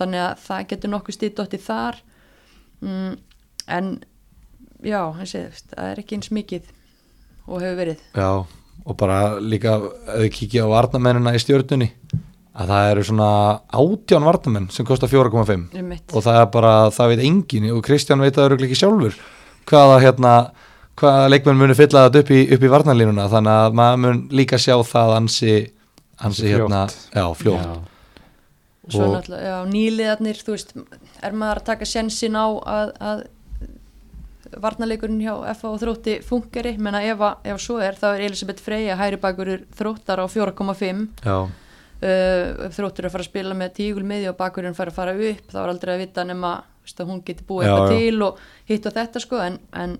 þannig 0.00 0.22
að 0.24 0.46
það 0.46 0.68
getur 0.72 0.92
nokkuð 0.94 1.16
stýtt 1.16 1.36
dotti 1.38 1.60
þar. 1.62 2.00
Mm, 2.80 3.12
en 3.76 3.90
já, 4.80 5.02
þessi, 5.20 5.44
það 5.74 5.90
er 5.90 6.02
ekki 6.02 6.18
eins 6.18 6.32
mikið 6.34 6.72
og 7.46 7.60
hefur 7.60 7.78
verið. 7.82 8.02
Já, 8.16 8.30
og 8.80 8.98
bara 9.00 9.20
líka 9.42 9.76
ef 9.80 10.24
við 10.24 10.32
kíkja 10.38 10.66
á 10.66 10.72
varnamennina 10.72 11.36
í 11.36 11.42
stjörnunni 11.42 11.90
að 12.60 12.72
það 12.72 12.88
eru 12.92 13.04
svona 13.06 13.28
átján 13.70 14.26
varnamenn 14.26 14.70
sem 14.74 14.86
kostar 14.88 15.10
4,5 15.12 15.52
um 15.54 15.86
mitt. 15.86 16.10
og 16.10 16.24
það 16.24 16.40
er 16.40 16.48
bara, 16.52 16.72
það 16.92 17.12
veit 17.12 17.22
engin 17.28 17.68
og 17.70 17.84
Kristján 17.86 18.24
veit 18.24 18.34
það 18.34 18.48
eru 18.48 18.66
ekki 18.66 18.80
sjálfur 18.80 19.20
hvaða 19.70 20.00
hérna 20.02 20.32
hvaða 21.00 21.28
leikmenn 21.32 21.60
muni 21.60 21.76
fylla 21.78 22.06
þetta 22.08 22.22
upp 22.24 22.32
í, 22.34 22.40
í 22.50 22.70
varnarlínuna. 22.72 23.28
Þannig 23.32 23.60
að 23.64 23.78
maður 23.80 24.02
mun 24.04 24.20
líka 24.36 24.58
sjá 24.60 24.74
það 24.86 25.14
ansi, 25.16 25.54
ansi 26.20 26.50
hérna 26.50 26.84
já, 26.88 27.24
fljótt. 27.38 27.64
Já. 27.64 27.99
Svo 28.90 29.06
náttúrulega, 29.12 29.50
já, 29.52 29.58
nýliðarnir, 29.70 30.40
þú 30.46 30.54
veist, 30.56 30.74
er 31.22 31.32
maður 31.32 31.60
að 31.62 31.68
taka 31.70 31.88
sensin 31.88 32.36
á 32.38 32.46
að, 32.50 32.92
að 33.10 33.22
varnarleikurinn 34.60 35.20
hjá 35.22 35.34
FA 35.54 35.70
og 35.70 35.78
þrótti 35.82 36.16
fungeri, 36.26 36.72
menna 36.82 37.02
ef, 37.06 37.20
að- 37.22 37.44
ef 37.52 37.60
svo 37.62 37.78
er 37.82 37.94
þá 37.94 38.06
er 38.16 38.24
Elisabeth 38.26 38.62
Freyja 38.64 38.96
hæri 38.98 39.16
bakurur 39.22 39.62
þróttar 39.78 40.18
á 40.18 40.26
4,5 40.26 41.06
já, 41.22 41.36
uh, 41.46 42.68
þróttur 42.74 43.06
að 43.06 43.14
fara 43.14 43.22
að 43.24 43.30
spila 43.30 43.54
með 43.54 43.72
tígul 43.78 44.02
miði 44.04 44.28
og 44.32 44.36
bakurinn 44.40 44.74
fara 44.74 44.90
að 44.90 44.98
fara 44.98 45.14
upp 45.14 45.52
þá 45.52 45.58
er 45.62 45.68
aldrei 45.74 45.94
að 45.94 46.02
vita 46.02 46.24
nema 46.26 46.52
veist, 46.82 46.98
að 47.00 47.06
hún 47.12 47.22
geti 47.24 47.46
búið 47.46 47.68
Já, 47.68 47.70
eitthvað 47.76 47.92
já. 47.94 47.98
til 48.10 48.22
og 48.26 48.38
hitt 48.72 48.86
og 48.90 48.96
þetta 48.98 49.20
sko 49.22 49.40
en, 49.46 49.58
en 49.72 49.98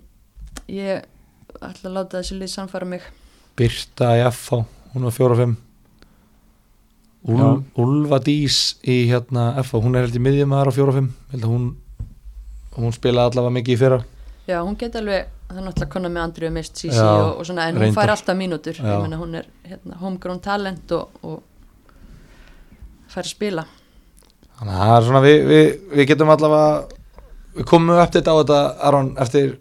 ég 0.66 1.04
ætla 1.60 1.90
að 1.90 1.94
láta 2.00 2.18
þessi 2.20 2.38
lið 2.40 2.50
samfara 2.50 2.86
mig. 2.86 3.02
Birta 3.58 4.14
í 4.18 4.24
FH 4.30 4.64
hún 4.94 5.06
var 5.06 5.14
4,5 5.14 5.56
Úl, 7.28 7.60
Úlfa 7.76 8.18
Dís 8.24 8.78
í 8.88 9.02
hérna 9.10 9.50
FH, 9.60 9.82
hún 9.84 9.96
er 9.98 10.06
held 10.06 10.16
í 10.16 10.22
miðjumæðar 10.24 10.70
á 10.70 10.72
4,5 10.72 11.10
held 11.34 11.44
að 11.44 11.50
hún 11.52 11.66
hún 12.80 12.94
spilaði 12.96 13.32
allavega 13.34 13.54
mikið 13.58 13.74
í 13.74 13.78
fyrra. 13.80 13.98
Já 14.48 14.60
hún 14.64 14.76
geti 14.78 14.98
alveg, 14.98 15.26
það 15.50 15.58
er 15.58 15.64
náttúrulega 15.66 15.92
konar 15.92 16.12
með 16.14 16.22
Andriu 16.24 16.50
Mist 16.54 16.80
Sisi 16.80 16.96
Já, 16.96 17.08
og, 17.10 17.40
og 17.40 17.46
svona 17.46 17.66
en 17.68 17.76
hún 17.76 17.84
reyndar. 17.84 17.98
fær 17.98 18.12
alltaf 18.14 18.38
mínútur. 18.38 18.80
Meina 18.82 19.18
hún 19.20 19.36
er 19.40 19.50
hérna, 19.68 19.98
homegrown 20.00 20.40
talent 20.42 20.94
og, 20.96 21.20
og 21.22 21.42
fær 23.10 23.26
að 23.26 23.32
spila. 23.34 23.66
Þannig 24.60 24.74
að 24.78 24.88
það 24.88 24.96
er 24.96 25.06
svona, 25.08 25.22
við, 25.26 25.38
við, 25.50 25.68
við 25.98 26.08
getum 26.12 26.32
allavega, 26.34 26.72
við 27.58 27.68
komum 27.70 27.94
upp 27.96 28.16
þetta 28.16 28.32
á 28.32 28.36
þetta, 28.40 28.60
Aron, 28.90 29.12
eftir 29.26 29.52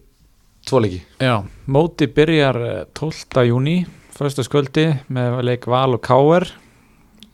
tvo 0.69 0.81
leiki. 0.83 1.01
Já, 1.23 1.35
móti 1.67 2.09
byrjar 2.15 2.61
eh, 2.69 2.81
12. 2.99 3.45
júni 3.49 3.77
fyrsta 4.15 4.43
sköldi 4.43 4.89
með 5.15 5.37
leik 5.47 5.67
Val 5.71 5.93
og 5.95 6.01
Káer 6.03 6.49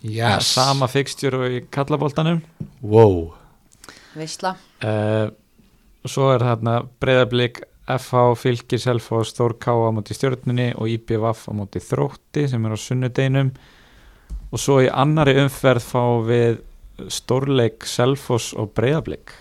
Yes. 0.05 0.45
sama 0.53 0.87
fixtjur 0.91 1.39
og 1.39 1.45
í 1.49 1.61
kallaboltanum 1.73 2.41
Wow. 2.81 3.33
veistla, 4.15 4.55
uh, 4.85 5.29
og 6.05 6.11
svo 6.11 6.27
er 6.35 6.43
þarna 6.45 6.75
breyðablík 7.01 7.63
FH, 7.85 8.21
Fylgir, 8.41 8.79
Selfoss, 8.81 9.33
Þór 9.37 9.57
K 9.61 9.73
á 9.73 9.89
móti 9.93 10.15
stjórnunni 10.17 10.71
og 10.77 10.87
IPVF 10.89 11.47
á 11.49 11.51
móti 11.53 11.81
þrótti 11.81 12.47
sem 12.49 12.65
er 12.65 12.73
á 12.73 12.77
sunnudeinum 12.81 13.51
og 14.51 14.61
svo 14.61 14.79
í 14.81 14.89
annari 14.89 15.35
umferð 15.43 15.85
fá 15.85 16.01
við 16.25 16.61
stórleik 17.11 17.85
Selfoss 17.85 18.53
og 18.57 18.71
breyðablík 18.77 19.33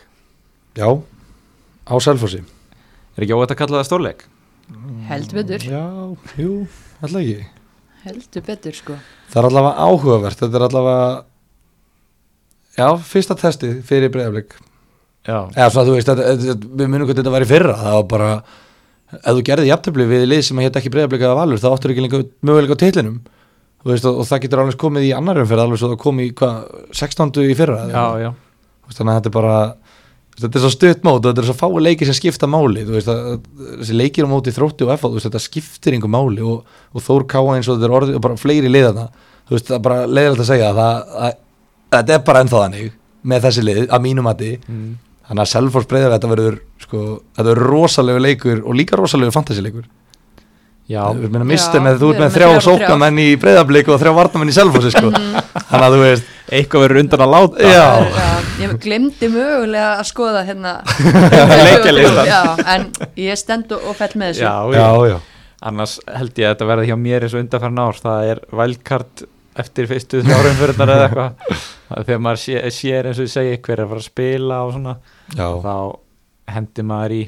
Já, 0.76 0.88
á 1.88 1.94
Selfossi. 2.02 2.42
er 3.16 3.22
ekki 3.24 3.36
óvægt 3.36 3.54
að 3.54 3.60
kalla 3.62 3.80
það 3.82 3.88
stórleik? 3.92 4.24
heldur 5.08 5.42
betur 5.42 5.64
Já, 5.68 5.84
jú, 6.40 6.66
alltaf 7.04 7.20
ekki. 7.20 7.46
Heldur 8.04 8.44
betur 8.46 8.76
sko 8.76 8.98
Það 9.32 9.40
er 9.40 9.48
allavega 9.50 9.86
áhugavert, 9.88 10.40
þetta 10.42 10.58
er 10.60 10.66
allavega, 10.68 11.06
já, 12.78 12.86
fyrsta 13.10 13.36
testið 13.40 13.80
fyrir 13.88 14.12
breyðaflik. 14.14 14.54
Já, 15.24 15.38
Eða 15.56 15.70
svona, 15.72 15.86
þú 15.88 15.96
veist, 15.96 16.10
þetta, 16.10 16.36
þetta, 16.44 16.70
við 16.78 16.92
munum 16.92 17.08
hvað 17.08 17.20
þetta 17.22 17.32
var 17.34 17.46
í 17.46 17.50
fyrra, 17.50 17.76
það 17.80 17.96
var 17.98 18.08
bara, 18.12 18.30
ef 19.16 19.30
þú 19.30 19.44
gerði 19.48 19.70
jafntöfli 19.70 20.08
við 20.12 20.26
lið 20.28 20.42
sem 20.46 20.60
að 20.60 20.68
hétt 20.68 20.78
ekki 20.80 20.92
breyðaflik 20.94 21.24
eða 21.24 21.38
valur, 21.40 21.62
þá 21.62 21.68
áttur 21.72 21.94
ekki 21.94 22.04
lengur 22.04 22.26
möguleika 22.44 22.78
á 22.78 22.82
titlinum. 22.84 23.18
Þú 23.84 23.90
veist, 23.90 24.08
og, 24.08 24.20
og 24.22 24.28
það 24.28 24.44
getur 24.44 24.62
alveg 24.62 24.80
komið 24.80 25.08
í 25.08 25.14
annar 25.16 25.40
umferð, 25.42 25.64
alveg 25.64 25.80
svo 25.80 25.90
það 25.94 26.02
kom 26.04 26.20
í, 26.22 26.30
hvað, 26.36 26.60
16. 27.00 27.34
í 27.44 27.56
fyrra? 27.58 27.80
já, 27.90 28.04
já 28.28 28.30
þannig 28.92 29.14
að 29.14 29.18
þetta 29.18 29.30
er 29.30 29.34
bara 29.34 29.58
þetta 30.40 30.58
er 30.58 30.64
svo 30.64 30.72
stutt 30.72 31.04
mót 31.06 31.20
og 31.20 31.28
þetta 31.28 31.42
er 31.42 31.48
svo 31.48 31.56
fái 31.58 31.82
leikir 31.84 32.08
sem 32.08 32.16
skipta 32.18 32.48
máli 32.50 32.82
veist, 32.88 33.10
að, 33.10 33.36
að, 33.36 33.68
þessi 33.80 33.98
leikir 33.98 34.26
á 34.26 34.32
móti 34.32 34.54
þrótti 34.54 34.86
og 34.86 34.98
þú 35.02 35.12
veist, 35.14 35.28
þetta 35.28 35.42
skiptir 35.42 35.96
einhver 35.96 36.10
máli 36.10 36.42
og, 36.42 36.76
og 36.92 37.04
Þór 37.04 37.26
Káa 37.30 37.54
eins 37.54 37.70
og 37.70 37.78
þetta 37.78 37.88
er 37.88 37.96
orðið 38.00 38.18
og 38.18 38.24
bara 38.26 38.40
fleiri 38.40 38.72
liðana, 38.72 39.08
þú 39.46 39.56
veist, 39.56 39.70
það 39.70 39.78
er 39.78 39.84
bara 39.86 40.06
leiðilegt 40.10 40.44
að 40.44 40.50
segja 40.50 40.70
að, 40.72 40.82
að, 40.82 41.00
að 41.28 41.98
þetta 41.98 42.16
er 42.16 42.24
bara 42.28 42.44
ennþá 42.44 42.62
þannig 42.64 42.94
með 43.24 43.46
þessi 43.48 43.66
lið, 43.68 43.82
að 43.86 44.04
mínum 44.08 44.28
mati 44.28 44.50
mm. 44.58 44.88
þannig 45.28 45.44
að 45.44 45.52
Selfors 45.52 45.90
breyða 45.90 46.14
þetta 46.16 46.32
verður 46.34 46.58
sko, 46.82 47.04
þetta 47.36 47.48
verður 47.52 47.70
rosalegu 47.70 48.24
leikur 48.24 48.64
og 48.64 48.80
líka 48.80 48.98
rosalegu 49.00 49.34
fantasy-leikur 49.34 49.86
Já, 50.84 51.00
Þú 51.16 51.28
meina, 51.32 51.40
Já, 51.46 51.48
mister 51.48 51.80
með, 51.80 51.94
þú 52.02 52.08
við 52.10 52.14
ert 52.14 52.20
með 52.20 52.34
þrjá 52.34 52.48
sóknamenn 52.66 53.20
í 53.22 53.28
breyðablík 53.40 53.86
og 53.88 54.00
þrjá 54.02 54.12
varnamenn 54.18 54.50
í 54.52 54.56
Selfossi 54.56 54.90
sko. 54.92 55.12
þannig 55.14 55.84
að 55.86 55.94
þú 55.94 56.00
veist 56.02 56.32
eitthvað 56.58 56.84
verður 56.84 57.00
undan 57.00 57.24
að 57.24 57.32
láta 57.32 57.70
Já. 57.72 57.84
Já, 58.18 58.26
ég 58.60 58.74
glemdi 58.84 59.30
mögulega 59.32 59.86
að 59.94 60.08
skoða 60.10 60.42
hérna 60.44 60.74
Leikjalistan. 61.64 62.28
Já, 62.28 62.40
en 62.74 62.84
ég 63.16 63.40
stend 63.40 63.72
og 63.78 63.94
fell 63.96 64.10
með 64.20 64.34
þessu 64.34 64.44
já, 64.44 64.52
já. 64.76 65.14
já, 65.14 65.16
annars 65.70 65.96
held 66.04 66.42
ég 66.42 66.50
að 66.50 66.52
þetta 66.52 66.68
verði 66.74 66.90
hjá 66.90 66.98
mér 67.06 67.24
eins 67.24 67.38
og 67.38 67.44
undanfærin 67.46 67.82
ár 67.86 68.02
það 68.04 68.28
er 68.34 68.44
wildcard 68.60 69.24
eftir 69.64 69.88
fyrstu 69.88 70.20
þrjárum 70.26 70.60
fyrir 70.60 70.84
eða 70.84 71.08
eitthvað 71.08 71.58
Það 71.88 72.06
þegar 72.08 72.22
maður 72.26 72.40
sé, 72.42 72.60
sér 72.74 73.08
eins 73.08 73.18
og 73.20 73.26
ég 73.28 73.32
segi 73.34 73.58
hver 73.64 73.78
er 73.78 73.84
að 73.84 73.90
fara 73.92 74.02
að 74.02 74.08
spila 74.08 74.60
og 74.66 74.72
svona 74.74 74.94
já. 75.32 75.48
þá 75.64 75.74
hendir 76.54 76.86
maður 76.88 77.14
í 77.16 77.20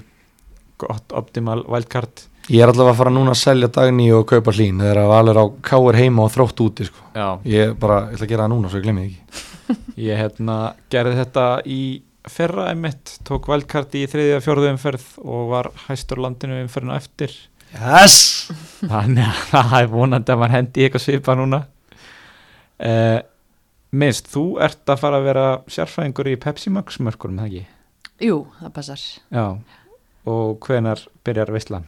gott 0.80 1.14
optimal 1.16 1.60
wildcard 1.70 2.24
Ég 2.46 2.62
er 2.62 2.70
allavega 2.70 2.92
að 2.94 2.98
fara 3.00 3.10
núna 3.10 3.32
að 3.34 3.40
selja 3.40 3.68
dagný 3.74 4.04
og 4.14 4.26
kaupa 4.30 4.52
hlín 4.54 4.78
þegar 4.78 5.00
að 5.02 5.08
valur 5.10 5.38
á 5.42 5.44
káir 5.66 5.96
heima 5.98 6.26
og 6.26 6.30
þrótt 6.34 6.60
úti 6.62 6.84
sko. 6.86 7.00
já, 7.16 7.28
Ég 7.50 7.72
bara, 7.82 7.96
ég 8.12 8.14
ætla 8.20 8.26
að 8.28 8.30
gera 8.32 8.44
það 8.46 8.52
núna 8.54 8.70
svo 8.70 8.78
ég 8.78 8.84
glemmi 8.86 9.06
því 9.06 9.10
ekki 9.16 9.42
ég 10.06 10.20
hérna 10.22 10.58
gerði 10.94 11.16
þetta 11.24 11.46
í 11.66 11.80
fyrra 12.30 12.68
emitt 12.70 13.16
tók 13.26 13.48
wildcard 13.50 13.94
í 13.98 14.04
þriðja 14.10 14.38
fjórðu 14.44 14.70
umferð 14.76 15.08
og 15.26 15.50
var 15.50 15.70
hæstur 15.88 16.22
landinu 16.22 16.60
umferðinu 16.62 16.94
eftir 16.98 17.34
Yes! 17.74 18.46
þannig 18.92 19.26
að 19.26 19.42
það 19.50 19.74
er 19.80 19.90
vonandi 19.96 20.32
að 20.36 20.40
maður 20.44 20.56
hendi 20.60 20.86
eitthvað 20.86 21.04
svipa 21.08 21.34
núna 21.38 21.60
uh, 21.66 23.18
minnst, 23.96 24.30
þú 24.30 24.44
ert 24.62 24.86
að 24.94 25.02
fara 25.02 25.18
að 25.20 25.28
vera 25.32 25.46
sérfræðingur 25.70 26.30
í 26.30 26.38
Pepsi 26.46 26.70
Max 26.74 27.00
mörkurum, 27.02 27.38
það 27.42 27.50
ekki? 27.50 27.66
Jú, 28.30 28.38
það 28.62 28.74
passar 28.78 29.02
Já, 29.34 29.46
og 30.30 30.58
hvenar 30.66 31.02
byrjar 31.26 31.50
veistlan? 31.54 31.86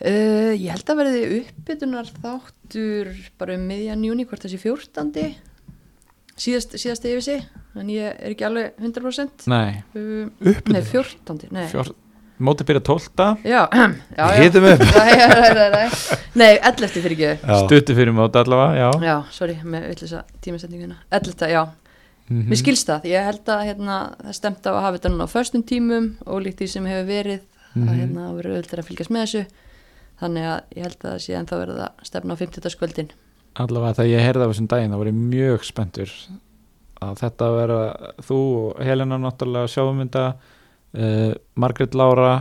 Uh, 0.00 0.52
Ég 0.56 0.70
held 0.74 0.90
að 0.92 1.00
verði 1.02 1.22
uppbytunar 1.40 2.10
þáttur 2.22 3.12
bara 3.40 3.56
um 3.58 3.64
miðjan 3.70 4.04
júni 4.06 4.26
hvort 4.28 4.44
þessi 4.46 4.60
14. 4.62 5.34
Síðast, 6.40 6.76
síðast 6.80 7.04
yfir 7.04 7.20
sig 7.24 7.42
en 7.76 7.90
ég 7.92 8.14
er 8.16 8.32
ekki 8.32 8.46
alveg 8.48 8.78
100% 8.80 9.44
Nei, 9.52 9.82
uh, 9.92 10.30
Uppbytunar? 10.40 10.78
Nei, 10.78 10.86
14. 10.88 11.50
Nei, 11.52 11.66
fjór, 11.68 11.90
móti 12.40 12.64
byrja 12.64 12.80
12 12.88 13.26
já, 13.44 13.60
já, 13.68 13.84
já. 14.16 14.24
Hitum 14.40 14.64
upp 14.70 14.84
Nei, 14.96 15.10
nei, 15.20 15.50
nei, 15.58 15.68
nei. 15.74 15.84
nei 16.40 16.50
11. 16.56 16.94
fyrir 16.96 17.16
ekki 17.18 17.58
stutti 17.66 17.96
fyrir 17.98 18.16
móti 18.16 18.40
allavega, 18.40 18.88
já 18.88 19.04
Já, 19.10 19.16
sorry, 19.36 19.58
með 19.60 19.90
öll 19.90 20.00
þessa 20.00 20.24
tímasendinguna 20.46 20.98
11. 21.12 21.52
já 21.52 21.62
Mhm. 22.30 22.44
mér 22.46 22.58
skilst 22.60 22.86
það, 22.86 23.06
ég 23.10 23.24
held 23.26 23.48
að 23.50 23.60
hérna, 23.66 23.94
það 24.22 24.34
stemt 24.36 24.62
á 24.62 24.70
að 24.70 24.76
hafa 24.84 24.98
þetta 25.00 25.10
núna 25.10 25.24
á 25.26 25.32
föstum 25.32 25.62
tímum 25.66 26.04
og 26.30 26.44
líkt 26.44 26.60
því 26.60 26.68
sem 26.70 26.84
hefur 26.86 27.08
verið 27.08 27.40
Mhm. 27.74 27.88
að 27.90 27.96
hérna, 27.98 28.26
verið 28.36 28.52
auðvitað 28.54 28.78
að 28.78 28.86
fylgjast 28.86 29.10
með 29.10 29.24
þessu 29.24 29.40
þannig 30.20 30.46
að 30.50 30.76
ég 30.76 30.86
held 30.86 31.00
að 31.00 31.10
það 31.10 31.18
sé 31.24 31.36
ennþá 31.38 31.58
verið 31.64 31.82
að 31.86 32.06
stefna 32.10 32.36
á 32.36 32.40
50. 32.42 32.70
skvöldin 32.74 33.10
allavega 33.60 33.98
þegar 33.98 34.10
ég 34.12 34.26
heyrði 34.28 34.44
af 34.44 34.52
þessum 34.52 34.70
daginn 34.70 34.94
þá 34.94 35.00
var 35.00 35.10
ég 35.10 35.18
mjög 35.18 35.66
spenntur 35.66 36.14
að 37.00 37.20
þetta 37.22 37.48
að 37.48 37.58
vera 37.58 37.80
þú 38.26 38.38
og 38.60 38.82
Helena 38.84 39.18
náttúrulega 39.20 39.72
sjáumynda 39.72 40.24
uh, 40.36 41.32
Margrét 41.60 41.96
Lára 41.96 42.34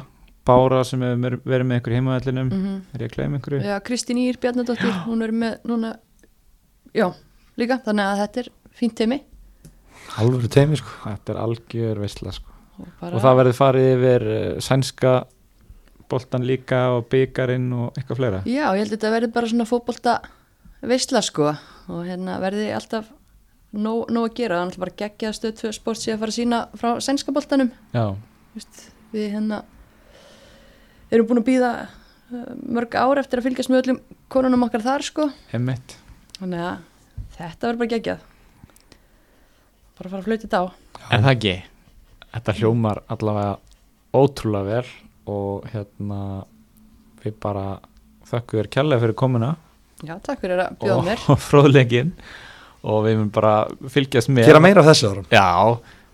Bára 0.49 0.83
sem 0.87 1.01
hefur 1.03 1.39
verið 1.45 1.67
með 1.69 1.81
ykkur 1.81 1.95
heimaðallinum 1.97 2.47
mm 2.49 2.61
-hmm. 2.61 2.77
er 2.93 3.01
ég 3.03 3.09
að 3.11 3.15
gleyma 3.15 3.37
einhverju? 3.37 3.59
Já, 3.61 3.79
Kristín 3.85 4.17
Ír 4.17 4.37
Bjarnadóttir, 4.41 4.93
hún 5.05 5.21
er 5.21 5.31
með 5.31 5.57
núna, 5.63 5.95
já, 6.93 7.13
líka 7.57 7.79
þannig 7.85 8.05
að 8.05 8.21
þetta 8.23 8.39
er 8.39 8.49
fínt 8.71 8.95
teimi 8.95 9.21
alvöru 10.17 10.47
teimi 10.47 10.77
sko 10.79 10.89
Þetta 11.03 11.33
er 11.33 11.41
algjör 11.43 11.99
veistla 11.99 12.31
sko. 12.31 12.51
og, 12.79 12.87
bara, 12.99 13.15
og 13.15 13.21
það 13.21 13.37
verður 13.41 13.53
farið 13.59 13.89
yfir 13.93 14.27
uh, 14.27 14.59
sænska 14.59 15.13
boltan 16.09 16.45
líka 16.47 16.81
og 16.95 17.07
byggarinn 17.11 17.69
og 17.75 17.97
eitthvað 17.97 18.19
fleira? 18.21 18.41
Já, 18.49 18.65
ég 18.73 18.81
held 18.83 18.89
að 18.91 18.95
þetta 18.97 19.13
verði 19.15 19.31
bara 19.35 19.51
svona 19.51 19.67
fótbolta 19.69 20.15
veistla 20.89 21.21
sko. 21.25 21.53
Og 21.89 22.03
hérna 22.07 22.37
verði 22.41 22.69
alltaf 22.75 23.09
nóg, 23.73 24.09
nóg 24.13 24.29
að 24.29 24.35
gera, 24.41 24.61
þannig 24.63 24.77
að 24.79 24.83
bara 24.85 24.97
geggja 25.03 25.33
stöð 25.37 25.55
tvö 25.61 25.73
sport 25.77 26.01
sé 26.01 26.13
að 26.15 26.23
fara 26.23 26.33
að 26.33 26.39
sína 26.39 26.61
frá 26.79 26.89
sænska 27.03 27.33
boltanum. 27.35 27.71
Já, 27.93 28.05
Vist, 28.55 28.89
við 29.13 29.31
hérna 29.35 29.63
erum 31.13 31.29
búin 31.29 31.41
að 31.41 31.49
býða 31.49 31.71
mörg 32.69 32.95
ár 32.97 33.21
eftir 33.21 33.41
að 33.41 33.49
fylgjast 33.49 33.71
með 33.71 33.83
öllum 33.83 33.99
konunum 34.29 34.65
okkar 34.67 34.85
þar 34.85 35.05
sko. 35.05 35.27
Emmitt 35.55 35.97
þannig 36.39 36.63
að 36.65 36.83
þetta 37.35 37.67
verður 37.67 37.81
bara 37.81 37.93
geggjað. 37.93 38.25
Bara 39.99 40.07
að 40.07 40.13
fara 40.13 40.21
að 40.21 40.27
flauta 40.27 40.45
þetta 40.45 40.61
á. 40.61 40.65
En 41.09 41.25
það 41.25 41.33
ekki? 41.35 41.55
Þetta 42.29 42.55
hljómar 42.59 43.01
allavega 43.09 43.55
ótrúlega 44.15 44.69
vel 44.69 44.91
og 45.29 45.69
hérna 45.73 46.19
við 47.23 47.35
bara 47.43 47.65
þökkum 48.29 48.61
þér 48.61 48.69
kærlega 48.75 49.03
fyrir 49.03 49.17
komuna. 49.19 49.53
Já, 50.05 50.15
takk 50.23 50.43
fyrir 50.43 50.63
að 50.63 50.77
bjóða 50.81 51.05
mér. 51.09 51.23
og 51.33 51.41
fróðleikin 51.43 52.11
og 52.89 53.01
við 53.07 53.17
mun 53.19 53.31
bara 53.35 53.53
fylgjast 53.91 54.31
með. 54.31 54.49
Gera 54.49 54.63
meira 54.63 54.83
af 54.83 54.89
þessu 54.91 55.11
árum. 55.11 55.29
Já, 55.33 55.47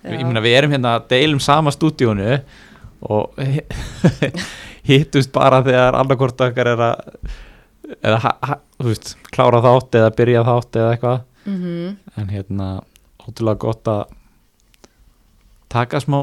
Já. 0.05 0.13
ég 0.15 0.23
meina 0.25 0.43
við 0.45 0.59
erum 0.59 0.75
hérna 0.75 0.95
að 0.99 1.09
deilum 1.13 1.41
sama 1.43 1.73
stúdíónu. 1.73 2.39
Og 3.05 3.37
hittust 4.89 5.33
bara 5.35 5.61
þegar 5.65 5.97
annarkort 5.99 6.41
okkar 6.41 6.71
er 6.73 6.83
að 6.87 7.19
eða, 8.01 8.17
ha, 8.23 8.31
ha, 8.41 8.57
þú 8.79 8.89
veist, 8.89 9.13
klára 9.33 9.61
þátt 9.63 9.97
eða 9.99 10.13
byrja 10.17 10.45
þátt 10.47 10.79
eða 10.81 10.95
eitthvað. 10.95 11.23
Mm 11.45 11.95
en 12.15 12.31
hérna, 12.31 12.67
ótrúlega 13.21 13.59
gott 13.59 13.89
að 13.91 14.03
taka 15.71 15.99
smá 15.99 16.19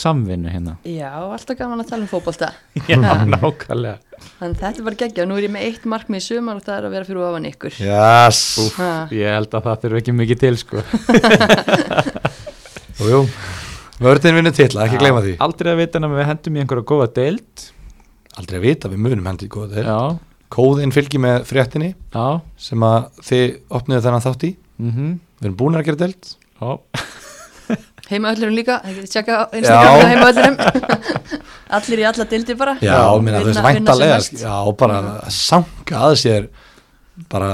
samvinnu 0.00 0.50
hérna. 0.52 0.74
Já, 0.88 1.10
alltaf 1.22 1.58
gaman 1.58 1.82
að 1.82 1.90
tala 1.90 2.04
um 2.04 2.10
fótbolta. 2.10 2.50
Já, 2.90 2.96
nákvæmlega. 2.98 3.98
Þannig 4.38 4.60
þetta 4.60 4.80
er 4.80 4.86
bara 4.88 4.98
geggjað, 5.02 5.28
nú 5.30 5.38
er 5.38 5.46
ég 5.46 5.52
með 5.54 5.66
eitt 5.68 5.86
markmið 5.90 6.22
í 6.22 6.24
sumar 6.24 6.60
og 6.60 6.66
það 6.66 6.76
er 6.76 6.86
að 6.88 6.94
vera 6.96 7.08
fyrir 7.08 7.24
ofan 7.26 7.48
ykkur. 7.50 7.78
Yes. 7.84 8.40
Ha. 8.78 8.90
Ég 9.14 9.36
held 9.36 9.56
að 9.58 9.68
það 9.68 9.82
þurfi 9.84 10.02
ekki 10.02 10.16
mikið 10.20 10.42
til 10.44 10.54
sko. 10.62 10.84
Jú, 12.94 13.08
jú. 13.10 13.20
vörðin 14.04 14.36
vinnur 14.38 14.54
titla, 14.54 14.86
ekki 14.86 15.00
gleyma 15.02 15.22
því. 15.24 15.34
Aldrei 15.44 15.72
að 15.72 15.80
vita 15.82 16.00
að 16.00 16.14
við 16.14 16.28
hendum 16.30 16.56
í 16.56 16.62
einhverja 16.62 16.88
góða 16.92 17.08
deild. 17.18 17.66
Aldrei 18.38 18.60
að 18.60 18.66
vita, 18.68 18.90
við 18.92 19.02
munum 19.02 19.28
hendi 19.28 19.48
góða 19.50 19.76
þeir 19.76 19.90
Já, 19.90 19.98
kóðin 20.54 20.94
fylgir 20.94 21.22
með 21.22 21.44
fréttinni 21.50 21.90
já. 22.14 22.26
sem 22.60 22.86
að 22.86 23.08
þið 23.26 23.56
opniðu 23.74 24.04
þennan 24.06 24.24
þátt 24.28 24.46
í. 24.46 24.52
Mm 24.78 25.12
við 25.44 25.50
erum 25.50 25.58
búin 25.60 25.76
að 25.76 25.84
gera 25.90 26.00
deild. 26.00 26.28
Já, 26.56 26.70
Heimaöllurum 28.10 28.52
líka, 28.58 28.80
það 28.84 28.98
getur 28.98 29.12
tjekka 29.14 29.36
á 29.48 29.92
heimaöllurum 30.10 30.56
Allir 31.78 32.02
í 32.02 32.04
alla 32.08 32.26
dildi 32.28 32.54
bara. 32.60 32.74
Já, 32.84 32.98
minna, 33.24 33.40
þú 33.40 33.48
veist, 33.48 33.58
Vinna- 33.58 33.72
vinna 33.78 33.94
sem 33.96 34.04
væntalega 34.04 34.18
já, 34.44 34.56
bara 34.82 34.98
að 35.24 35.30
sanga 35.32 36.02
að 36.08 36.16
sér 36.20 36.48
bara 37.32 37.48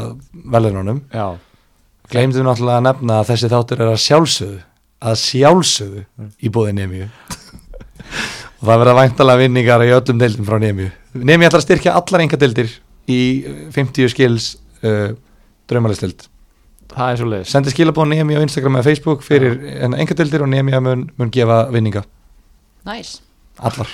velunum 0.56 0.98
já, 1.14 1.26
gleymdu 2.10 2.42
náttúrulega 2.44 2.80
að 2.80 2.86
nefna 2.88 3.20
að 3.22 3.30
þessi 3.30 3.50
þáttur 3.52 3.84
er 3.84 3.92
að 3.92 4.02
sjálfsögðu 4.06 4.58
að 5.10 5.18
sjálfsögðu 5.22 6.02
í 6.44 6.50
bóði 6.52 6.74
Nemiu 6.80 7.06
og 8.60 8.66
það 8.68 8.80
verða 8.82 8.96
væntalega 8.98 9.40
vinningar 9.44 9.84
í 9.86 9.92
öllum 9.96 10.20
deildum 10.20 10.48
frá 10.48 10.58
Nemiu 10.60 10.90
Nemiu 11.14 11.46
ætlar 11.48 11.62
að 11.62 11.66
styrkja 11.68 11.94
allar 12.00 12.24
enga 12.24 12.40
deildir 12.40 12.72
í 13.10 13.20
uh, 13.46 13.62
50 13.76 14.10
skils 14.12 14.50
uh, 14.84 15.12
draumalistild 15.70 16.26
það 16.92 17.08
er 17.12 17.20
svo 17.20 17.30
leiðis 17.30 17.54
sendi 17.54 17.72
skilabóð 17.74 18.12
Nemiu 18.12 18.40
á 18.40 18.46
Instagram 18.46 18.78
eða 18.80 18.88
Facebook 18.90 19.24
fyrir 19.26 19.58
enga 19.86 20.16
deildir 20.18 20.44
og 20.44 20.52
Nemiu 20.52 20.80
mun, 20.84 21.08
mun 21.16 21.32
gefa 21.34 21.64
vinninga. 21.74 22.04
Næs 22.88 23.18
allar. 23.60 23.88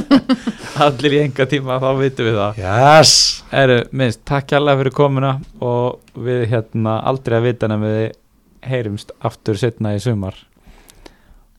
Allir 0.84 1.14
í 1.14 1.18
enga 1.24 1.46
tíma, 1.48 1.78
þá 1.82 1.90
vitum 1.98 2.28
við 2.28 2.38
það. 2.38 2.60
Yes. 2.62 3.14
Eru, 3.54 3.80
minnst, 3.96 4.22
takk 4.28 4.48
kærlega 4.50 4.80
fyrir 4.80 4.96
komuna 4.96 5.32
og 5.62 6.00
við 6.16 6.46
hérna 6.52 7.00
aldrei 7.10 7.38
að 7.38 7.48
vita 7.50 7.68
en 7.68 7.82
við 7.84 7.98
heyrumst 8.70 9.12
aftur 9.24 9.58
setna 9.60 9.94
í 9.96 10.00
sumar 10.02 10.36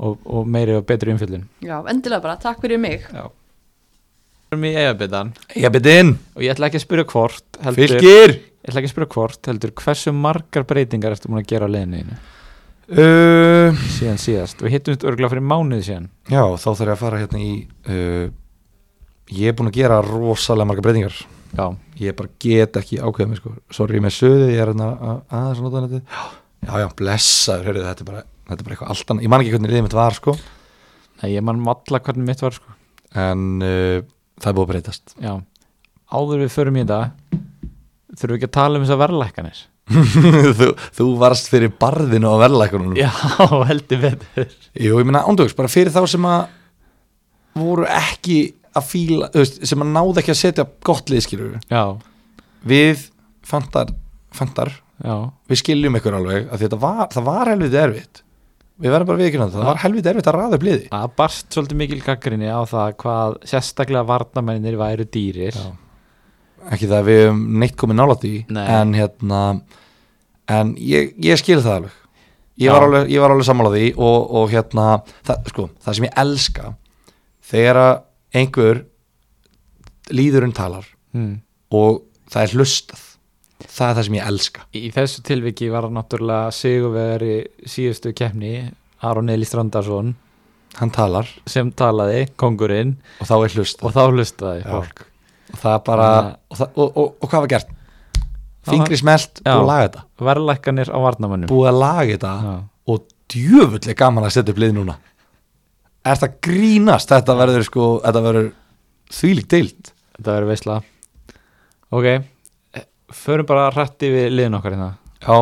og, 0.01 0.18
og 0.26 0.49
meiri 0.49 0.76
og 0.78 0.86
betri 0.89 1.14
umfjöldin 1.14 1.47
Já, 1.66 1.80
endilega 1.89 2.22
bara, 2.24 2.38
takk 2.41 2.62
fyrir 2.64 2.82
mig. 2.82 3.05
Já. 3.09 3.30
Við 4.51 4.57
erum 4.57 4.68
í 4.68 5.72
byrði 5.78 5.97
inn 6.01 6.16
og 6.36 6.45
ég 6.45 6.55
ætla 6.55 6.68
ekki 6.68 6.82
að 6.82 6.88
spyrja 6.88 7.09
hvort 7.14 7.62
heldur, 7.64 7.93
fylgir 7.93 8.38
Ég 8.62 8.70
ætla 8.70 8.82
ekki 8.84 8.89
að 8.91 8.93
spyrja 8.93 9.12
hvort 9.16 9.49
heldur 9.49 9.72
hversu 9.82 10.12
margar 10.14 10.66
breytingar 10.70 11.16
ertu 11.16 11.30
búin 11.32 11.41
að 11.41 11.49
gera 11.49 11.66
á 11.66 11.74
leðinu 11.74 12.18
uh, 12.91 13.82
síðan 13.95 14.20
síðast. 14.22 14.62
Við 14.62 14.76
hittum 14.76 14.97
örgulega 15.09 15.32
fyrir 15.34 15.45
mánuði 15.47 15.86
síðan. 15.88 16.09
Já 16.30 16.43
þá 16.59 16.68
þarf 16.68 16.84
ég 16.86 16.93
að 16.95 17.01
fara 17.01 17.22
hérna 17.24 17.41
í 17.41 17.51
uh, 17.89 18.28
ég 19.32 19.49
er 19.51 19.55
búin 19.57 19.72
að 19.72 19.78
gera 19.80 20.01
rosalega 20.05 20.70
marga 20.70 20.86
breytingar. 20.86 21.18
Já, 21.51 21.66
ég 21.99 22.16
bara 22.16 22.32
get 22.39 22.78
ekki 22.80 22.99
ákveða 23.03 23.32
mig 23.34 23.41
sko. 23.41 23.53
Sorry 23.76 23.99
með 24.03 24.14
söðu, 24.16 24.45
ég 24.53 24.62
er 24.64 24.70
hérna 24.72 24.91
að- 24.93 25.24
aðeins 25.36 25.59
að 25.59 25.66
nota 25.68 25.82
þetta. 25.88 26.30
Já, 26.62 26.74
já, 26.84 26.88
blessaður, 27.01 27.68
heyrðu, 27.72 27.86
þetta 27.89 28.05
er 28.05 28.09
bara 28.12 28.22
þetta 28.51 28.59
er 28.62 28.66
bara 28.68 28.76
eitthvað 28.76 28.93
allt 28.93 29.12
annað, 29.12 29.26
ég 29.26 29.32
man 29.34 29.41
ekki 29.43 29.51
hvernig 29.55 29.72
liðið 29.74 29.86
mitt 29.88 29.97
var 29.97 30.16
sko. 30.20 30.36
Nei, 31.22 31.30
ég 31.34 31.43
man 31.47 31.64
valla 31.66 31.99
hvernig 32.05 32.28
mitt 32.30 32.43
var 32.45 32.55
sko. 32.55 32.76
En 33.26 33.43
uh, 33.66 33.97
það 34.39 34.51
er 34.51 34.57
búið 34.59 34.68
að 34.68 34.72
breytast. 34.76 35.16
Já, 35.20 35.34
áður 36.12 36.43
við 36.45 36.53
förum 36.55 36.80
í 36.80 36.86
þetta 36.86 37.01
þurfum 38.16 38.34
við 38.34 38.39
ekki 38.39 38.49
að 38.49 38.55
tala 38.57 38.80
um 38.80 38.86
þessar 38.86 39.01
verðlækkanir? 39.01 39.62
Þú, 40.59 40.68
þú 40.95 41.05
varst 41.20 41.49
fyrir 41.51 41.72
barðinu 41.82 42.30
á 42.32 42.36
verðlækunum 42.45 42.93
Já, 42.99 43.09
heldur 43.72 44.03
betur. 44.05 44.53
Jú, 44.78 44.99
ég 45.01 45.07
meina 45.07 45.24
ándjóks, 45.28 45.55
bara 45.57 45.72
fyrir 45.72 45.91
þá 45.93 46.03
sem 46.14 46.28
að 46.30 46.45
voru 47.59 47.88
ekki 47.89 48.38
að 48.78 48.86
fíla, 48.88 49.28
veist, 49.36 49.57
sem 49.68 49.84
að 49.84 49.91
náðu 49.97 50.22
ekki 50.22 50.32
að 50.32 50.39
setja 50.39 50.68
gott 50.88 51.12
liðskilur 51.12 51.57
Já, 51.68 51.84
við 52.64 53.09
fantar, 53.43 53.91
fantar 54.38 54.72
við 55.01 55.59
skiljum 55.59 55.97
ykkur 55.97 56.16
alveg 56.20 56.51
að 56.53 56.66
þetta 56.66 56.80
var, 56.82 57.07
það 57.12 57.26
var 57.26 57.49
helviti 57.51 57.80
erfitt. 57.82 58.22
Við 58.82 58.93
verðum 58.93 59.09
bara 59.12 59.22
viðkynna 59.22 59.47
það, 59.47 59.55
það 59.59 59.70
var 59.70 59.80
helviti 59.84 60.09
erfitt 60.12 60.30
að 60.30 60.36
raða 60.38 60.57
upp 60.57 60.66
liði. 60.66 60.86
Það 60.91 61.16
barst 61.22 61.55
svolítið 61.55 61.80
mikil 61.82 61.99
gaggrinni 62.05 62.49
á 62.49 62.62
það 62.70 62.93
hvað 63.03 63.36
sérstaklega 63.51 64.07
varnamennir 64.09 64.78
væru 64.80 65.05
dýrir. 65.14 65.57
Já. 65.57 65.74
Ekki 66.70 66.89
það 66.89 66.97
að 66.99 67.09
við 67.09 67.20
hefum 67.24 67.41
neitt 67.64 67.78
komið 67.80 67.99
nálætt 67.99 68.28
í 68.28 68.36
Nei. 68.53 68.64
en 68.66 68.93
hérna 68.97 69.41
en 70.51 70.74
ég, 70.78 71.14
ég 71.22 71.39
skil 71.39 71.59
það 71.62 71.78
alveg. 71.80 71.97
Ég 72.62 72.68
Já. 72.68 72.74
var 72.76 72.86
alveg, 72.88 73.12
ég 73.12 73.24
var 73.24 73.34
alveg 73.34 73.47
sammála 73.47 73.74
því 73.74 73.86
og, 73.95 74.18
og 74.38 74.49
hérna, 74.51 74.88
það, 75.28 75.51
sko, 75.53 75.68
það 75.82 75.97
sem 75.97 76.07
ég 76.07 76.18
elska 76.24 76.74
þegar 77.51 77.80
að 77.82 77.93
einhver 78.41 78.84
líðurinn 80.12 80.55
talar 80.55 80.86
hmm. 81.16 81.39
og 81.76 82.03
það 82.32 82.43
er 82.43 82.57
hlustað 82.57 83.07
það 83.68 83.88
er 83.88 83.95
það 83.97 84.05
sem 84.07 84.18
ég 84.18 84.28
elska. 84.32 84.66
Í 84.74 84.89
þessu 84.95 85.24
tilviki 85.28 85.70
var 85.72 85.88
það 85.88 85.95
náttúrulega 85.97 86.55
sigurveri 86.55 87.38
síðustu 87.70 88.14
keppni 88.18 88.55
Aron 89.05 89.32
Eli 89.34 89.47
Strandarsson. 89.47 90.16
Hann 90.80 90.91
talar. 90.95 91.30
Sem 91.49 91.72
talaði, 91.76 92.26
kongurinn 92.39 92.95
og 93.20 93.30
þá 93.30 93.36
er 93.38 93.55
hlustað. 93.57 93.88
Og 93.88 93.95
þá 93.95 94.03
hlustaði 94.16 94.68
fólk 94.68 95.05
það 95.60 95.78
bara, 95.88 96.08
og, 96.49 96.58
það, 96.60 96.70
og, 96.76 96.97
og, 96.97 97.08
og 97.22 97.30
hvað 97.32 97.43
var 97.45 97.52
gert? 97.56 97.72
Fingri 98.70 98.97
smelt, 98.99 99.41
að 99.49 99.64
laga 99.66 99.86
þetta. 99.88 100.04
Verðlækkanir 100.28 100.91
á 100.93 100.97
varnamennum 101.02 101.49
búið 101.49 101.70
að 101.72 101.80
laga 101.82 102.12
þetta 102.12 102.34
Já. 102.45 102.52
og 102.93 103.06
djöfull 103.34 103.82
er 103.89 103.97
gaman 103.97 104.28
að 104.28 104.36
setja 104.36 104.54
upp 104.54 104.62
lið 104.62 104.76
núna. 104.78 104.97
Er 106.06 106.18
það 106.22 106.36
grínast? 106.45 107.10
Þetta 107.10 107.38
verður 107.39 107.66
sko, 107.66 107.88
þetta 108.06 108.24
verður 108.26 108.52
þvílík 109.18 109.47
deild. 109.54 109.91
Þetta 110.18 110.36
verður 110.36 110.52
veisla. 110.54 110.78
Ok, 111.91 112.08
förum 113.24 113.49
bara 113.49 113.70
rætti 113.74 114.12
við 114.14 114.30
liðin 114.38 114.58
okkar 114.60 114.78
hérna. 114.78 114.91
Já, 115.22 115.36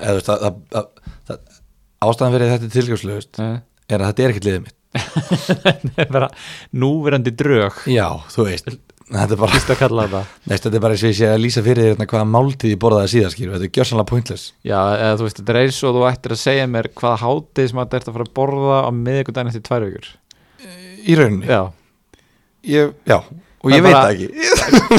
eða 0.00 0.14
þú 0.14 0.20
veist 0.20 1.40
ástæðan 2.00 2.32
fyrir 2.36 2.52
þetta 2.54 2.70
tilgjöfslegust 2.74 3.40
Eh, 3.44 3.58
er 3.90 4.00
að 4.00 4.12
þetta 4.12 4.22
er 4.24 4.32
ekkert 4.32 4.46
liðið 4.48 4.62
mitt. 4.64 4.76
Núverandi 6.82 7.32
drög. 7.36 7.82
Já, 7.90 8.06
þú 8.32 8.46
veist, 8.48 8.70
þetta 9.10 9.34
er 9.34 9.40
bara 9.40 9.52
Neist, 9.56 10.64
þetta. 10.64 10.74
Er 10.76 10.82
bara 10.84 10.94
eins 10.94 11.02
og 11.04 11.10
ég 11.10 11.16
sé 11.18 11.26
að 11.30 11.40
lýsa 11.42 11.62
fyrir 11.66 11.82
þér 11.84 11.92
hérna 11.94 12.06
hvaða 12.12 12.28
máltíð 12.30 12.70
ég 12.74 12.80
borðaði 12.84 13.10
síðan 13.14 13.32
skýr 13.34 13.52
þetta 13.56 13.66
er 13.68 13.72
gjörsanlega 13.76 14.10
pointless. 14.12 14.44
Já, 14.64 14.78
eða 14.94 15.16
þú 15.20 15.26
veist, 15.26 15.40
þetta 15.40 15.52
er 15.54 15.60
eins 15.64 15.80
og 15.88 15.96
þú 15.98 16.04
ættir 16.10 16.34
að 16.36 16.40
segja 16.44 16.66
mér 16.70 16.88
hvaða 17.00 17.20
hátið 17.24 17.68
sem 17.72 17.80
þetta 17.82 18.00
ert 18.00 18.08
að 18.10 18.16
fara 18.18 18.26
að 18.28 18.34
borða 18.40 18.78
á 18.86 18.90
miðvikudaginn 19.00 19.50
eftir 19.52 19.64
tvær 19.66 19.86
vikur. 19.88 20.10
Í 21.00 21.16
rauninni, 21.18 21.46
Já, 21.50 21.60
ég, 22.70 22.92
já 23.08 23.18
og 23.60 23.72
ég 23.74 23.76
er 23.76 23.82
veit 23.84 23.92
bara- 23.92 24.04
það 24.04 24.12
ekki. 24.14 24.28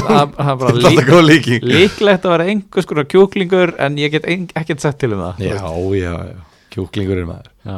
Bara 0.06 0.74
þetta 0.76 0.92
er 1.02 1.08
góð 1.10 1.24
líking. 1.30 1.64
líklegt 1.66 2.26
að 2.28 2.34
vera 2.36 2.50
einhvers 2.52 2.86
konar 2.90 3.08
kjúklingur 3.10 3.74
en 3.82 3.96
ég 3.98 4.12
get 4.14 4.26
ekkert 4.30 4.82
sett 4.84 5.00
til 5.02 5.14
um 5.16 5.24
það 5.24 5.42
já, 5.48 5.56
já, 5.98 6.14
já, 6.34 6.38
kjúklingur 6.76 7.22
er 7.24 7.26
maður. 7.30 7.50
Já, 7.66 7.78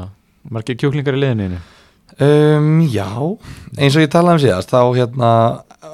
margir 0.51 0.75
kjúklingar 0.81 1.15
í 1.15 1.21
liðinu 1.23 1.61
um, 2.22 2.82
já, 2.91 3.09
eins 3.78 3.95
og 3.97 4.03
ég 4.03 4.11
talaði 4.14 4.38
um 4.38 4.43
síðast 4.43 4.74
þá 4.74 4.80
hérna 4.97 5.32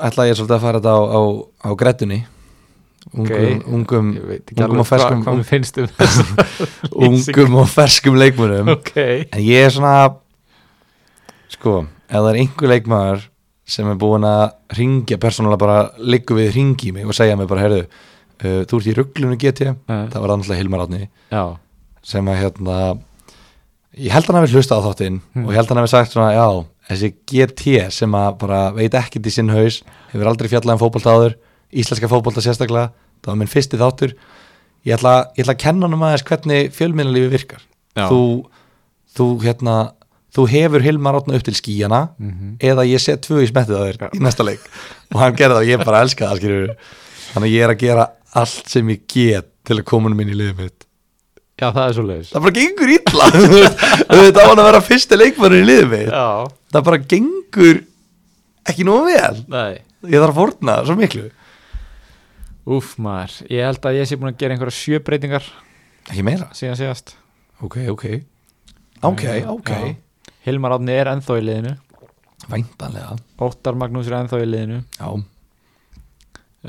ætla 0.10 0.28
ég 0.30 0.38
svolítið 0.38 0.58
að 0.58 0.66
fara 0.66 0.82
þetta 0.82 0.94
á, 0.96 1.02
á, 1.10 1.22
á 1.66 1.70
grettunni. 1.80 2.20
Ungum, 3.10 3.62
ungum, 3.74 4.10
ekki 4.36 4.56
ungum 4.60 4.82
og 4.84 4.86
ferskum 4.86 5.24
um 5.26 5.40
ungum 7.08 7.56
og 7.58 7.70
ferskum 7.72 8.18
leikmunum 8.20 8.70
Ok. 8.76 8.92
En 9.00 9.40
ég 9.42 9.66
er 9.66 9.74
svona 9.74 10.12
sko, 11.50 11.80
ef 12.06 12.14
það 12.20 12.30
er 12.30 12.40
einhver 12.44 12.74
leikmaður 12.76 13.24
sem 13.70 13.90
er 13.90 13.98
búin 14.02 14.28
að 14.28 14.44
ringja 14.78 15.18
persónulega 15.22 15.62
bara 15.62 15.80
liggu 16.02 16.38
við 16.38 16.54
ringi 16.58 16.94
mig 16.94 17.10
og 17.10 17.18
segja 17.18 17.38
mig 17.40 17.50
bara, 17.50 17.66
heyrðu, 17.66 17.82
uh, 18.44 18.62
þú 18.70 18.80
ert 18.82 18.92
í 18.92 18.96
rugglunu 18.98 19.40
GT, 19.42 19.74
Nei. 19.90 20.06
það 20.12 20.24
var 20.26 20.36
annars 20.36 20.54
Hilmar 20.60 20.86
Átni 20.86 21.10
sem 22.10 22.30
að 22.30 22.40
hérna 22.44 22.78
ég 23.98 24.12
held 24.14 24.26
að 24.28 24.34
hann 24.34 24.42
hafi 24.44 24.54
hlustað 24.56 24.80
á 24.82 24.86
þáttinn 24.90 25.22
Hmm. 25.34 25.46
og 25.46 25.52
ég 25.52 25.56
held 25.58 25.66
að 25.68 25.74
hann 25.74 25.82
hafi 25.84 25.92
sagt 25.94 26.12
svona, 26.14 26.34
já, 26.34 26.66
þessi 26.90 27.14
GT 27.26 27.92
sem 27.92 28.12
að 28.12 28.38
bara 28.40 28.72
veit 28.74 28.94
ekkert 28.94 29.26
í 29.26 29.32
sinn 29.32 29.50
haus 29.50 29.82
hefur 30.12 30.28
aldrei 30.30 30.50
fjallað 30.50 30.74
um 30.78 30.82
fótbolta 30.84 31.14
áður 31.16 31.36
íslenska 31.74 32.08
fótbolta 32.10 32.42
sérstaklega, 32.42 32.92
það 33.24 33.28
var 33.34 33.36
minn 33.42 33.48
fyrsti 33.52 33.78
þáttur 33.78 34.14
ég 34.86 34.94
ætla, 34.98 35.16
ég 35.38 35.44
ætla 35.46 35.54
að 35.56 35.64
kenna 35.66 35.86
hann 35.88 35.94
um 35.98 36.04
aðeins 36.08 36.24
hvernig 36.24 36.72
fjölminnalífi 36.74 37.30
virkar 37.34 37.62
Já. 37.98 38.08
þú, 38.10 38.46
þú 39.18 39.28
hérna 39.44 39.76
þú 40.34 40.46
hefur 40.50 40.82
Hilmar 40.86 41.16
Átna 41.18 41.36
upp 41.36 41.44
til 41.44 41.54
skíjana 41.58 42.10
Mhm. 42.20 42.58
eða 42.62 42.86
ég 42.86 43.00
set 43.02 43.22
tvö 43.26 43.42
í 43.44 43.50
smettið 43.50 43.76
á 43.76 43.82
þér 43.90 44.14
í 44.14 44.20
næsta 44.22 44.46
leik 44.46 44.62
og 45.14 45.20
hann 45.20 45.36
gerði 45.36 45.56
það 45.58 45.62
og 45.62 45.68
ég 45.74 45.86
bara 45.86 46.02
elska 46.06 46.26
það 46.30 46.38
skilur 46.38 46.76
þannig 47.34 47.52
ég 47.58 47.64
er 47.66 47.74
að 47.74 47.80
gera 47.80 48.08
allt 48.36 48.68
sem 48.70 48.88
ég 48.88 49.02
get 49.08 49.46
til 49.66 49.78
að 49.80 49.86
koma 49.86 50.08
hann 50.10 50.18
minn 50.18 50.30
í 50.30 50.38
liðið 50.38 50.58
mitt 50.58 50.86
já 51.60 51.68
það 51.76 51.84
er 51.86 51.96
svo 51.98 52.06
leiðis 52.08 52.32
það 52.34 52.46
bara 52.46 52.56
gengur 52.60 52.94
illa 52.96 53.28
þetta 54.20 54.44
á 54.44 54.48
hann 54.50 54.62
að 54.64 54.68
vera 54.70 54.82
fyrsti 54.86 55.20
leikmannur 55.20 55.60
í 55.64 55.68
liðið 55.68 55.90
mitt. 55.94 56.12
Já, 56.14 56.28
það 56.76 56.86
bara 56.90 57.02
gengur 57.14 57.82
ekki 58.70 58.86
nógu 58.88 59.10
vel. 59.10 59.40
Nei. 59.52 59.80
Ég 60.08 60.22
þarf 60.24 60.30
að 60.32 60.40
forna 60.40 60.76
svo 60.88 60.96
miklu. 61.00 61.26
Úf 62.70 62.92
maður, 63.02 63.38
ég 63.50 63.66
held 63.66 63.88
að 63.90 63.98
ég 63.98 64.08
sé 64.10 64.18
búin 64.20 64.32
að 64.32 64.40
gera 64.44 64.56
einhverja 64.56 64.78
sjö 64.78 65.00
breytingar 65.04 65.46
ekki 66.10 66.24
meira, 66.26 66.50
síðan 66.58 66.78
síðast. 66.80 67.16
Ok, 67.66 67.80
ok. 67.92 68.06
Ok, 69.06 69.24
ok, 69.56 69.70
Já. 69.74 69.96
Hilmar 70.46 70.76
Átni 70.78 70.94
er 70.96 71.10
ennþá 71.12 71.38
í 71.40 71.44
liðinu. 71.48 71.74
Væntanlega. 72.50 73.18
Óttar 73.44 73.76
Magnús 73.80 74.08
er 74.10 74.16
ennþá 74.20 74.40
í 74.44 74.48
liðinu. 74.48 74.80
Já, 75.00 75.10